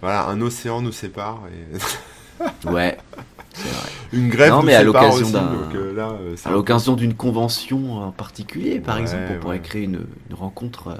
voilà, 0.00 0.26
un 0.28 0.40
océan 0.40 0.80
nous 0.80 0.92
sépare 0.92 1.42
et 1.52 1.78
Ouais, 2.64 2.98
vrai. 3.54 3.92
une 4.12 4.28
grève 4.28 4.50
Non, 4.52 4.62
mais 4.62 4.74
à 4.74 4.82
l'occasion 4.82 5.28
euh, 5.34 5.94
euh, 5.98 6.36
À 6.44 6.50
l'occasion 6.50 6.94
d'une 6.96 7.14
convention 7.14 7.98
en 7.98 8.12
particulier, 8.12 8.80
par 8.80 8.96
Ouais, 8.96 9.02
exemple, 9.02 9.24
on 9.36 9.40
pourrait 9.40 9.60
créer 9.60 9.84
une, 9.84 10.06
une 10.28 10.34
rencontre. 10.36 10.88
euh, 10.88 10.94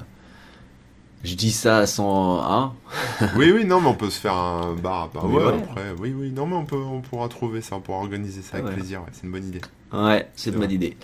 Je 1.24 1.34
dis 1.34 1.52
ça 1.52 1.86
sans. 1.86 2.40
Hein 2.42 2.72
Oui, 3.36 3.52
oui, 3.52 3.64
non, 3.64 3.80
mais 3.80 3.88
on 3.88 3.94
peut 3.94 4.10
se 4.10 4.20
faire 4.20 4.34
un 4.34 4.74
bar 4.74 5.10
à 5.14 5.26
ouais. 5.26 5.48
après. 5.48 5.94
Oui, 5.98 6.14
oui, 6.16 6.30
non, 6.30 6.46
mais 6.46 6.56
on, 6.56 6.64
peut, 6.64 6.76
on 6.76 7.00
pourra 7.00 7.28
trouver 7.28 7.60
ça, 7.60 7.76
on 7.76 7.80
pourra 7.80 7.98
organiser 7.98 8.42
ça 8.42 8.56
avec 8.58 8.68
Ouais. 8.68 8.74
plaisir. 8.74 9.02
c'est 9.12 9.24
une 9.24 9.32
bonne 9.32 9.46
idée. 9.46 9.60
Ouais, 9.92 10.28
c'est 10.36 10.50
une 10.50 10.58
bonne 10.58 10.70
idée. 10.72 10.96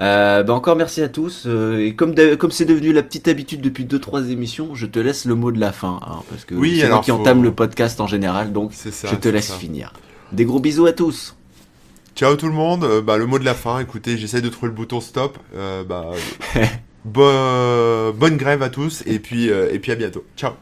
Euh, 0.00 0.42
bah 0.42 0.54
encore 0.54 0.74
merci 0.74 1.02
à 1.02 1.08
tous. 1.08 1.44
euh, 1.46 1.78
et 1.78 1.94
comme 1.94 2.14
comme 2.38 2.50
c'est 2.50 2.64
devenu 2.64 2.92
la 2.92 3.02
petite 3.02 3.28
habitude 3.28 3.60
depuis 3.60 3.84
2-3 3.84 4.30
émissions, 4.30 4.74
je 4.74 4.86
te 4.86 4.98
laisse 4.98 5.26
le 5.26 5.34
mot 5.34 5.52
de 5.52 5.60
la 5.60 5.70
fin. 5.72 6.00
hein, 6.06 6.22
parce 6.30 6.44
que 6.44 6.54
Oui, 6.54 6.78
c'est 6.80 6.88
moi 6.88 7.00
qui 7.00 7.10
faut- 7.10 7.18
entame 7.18 7.42
le 7.42 7.52
podcast 7.52 8.00
en 8.00 8.06
général, 8.06 8.52
donc 8.52 8.72
ça. 8.72 9.08
je 9.08 9.14
te 9.16 9.28
laisse 9.28 9.48
ça. 9.48 9.54
finir. 9.54 9.92
Des 10.32 10.44
gros 10.44 10.60
bisous 10.60 10.86
à 10.86 10.92
tous. 10.92 11.36
Ciao 12.16 12.34
tout 12.36 12.46
le 12.46 12.52
monde. 12.52 12.84
Euh, 12.84 13.00
bah, 13.02 13.16
le 13.18 13.26
mot 13.26 13.38
de 13.38 13.44
la 13.44 13.54
fin, 13.54 13.78
écoutez, 13.80 14.16
j'essaie 14.18 14.40
de 14.40 14.48
trouver 14.48 14.68
le 14.70 14.74
bouton 14.76 15.00
stop. 15.00 15.38
Euh, 15.54 15.84
bah, 15.84 16.10
bo- 17.04 18.12
bonne 18.12 18.36
grève 18.38 18.62
à 18.62 18.70
tous 18.70 19.02
et 19.06 19.18
puis, 19.18 19.50
euh, 19.50 19.68
et 19.72 19.78
puis 19.78 19.92
à 19.92 19.94
bientôt. 19.94 20.24
Ciao. 20.36 20.52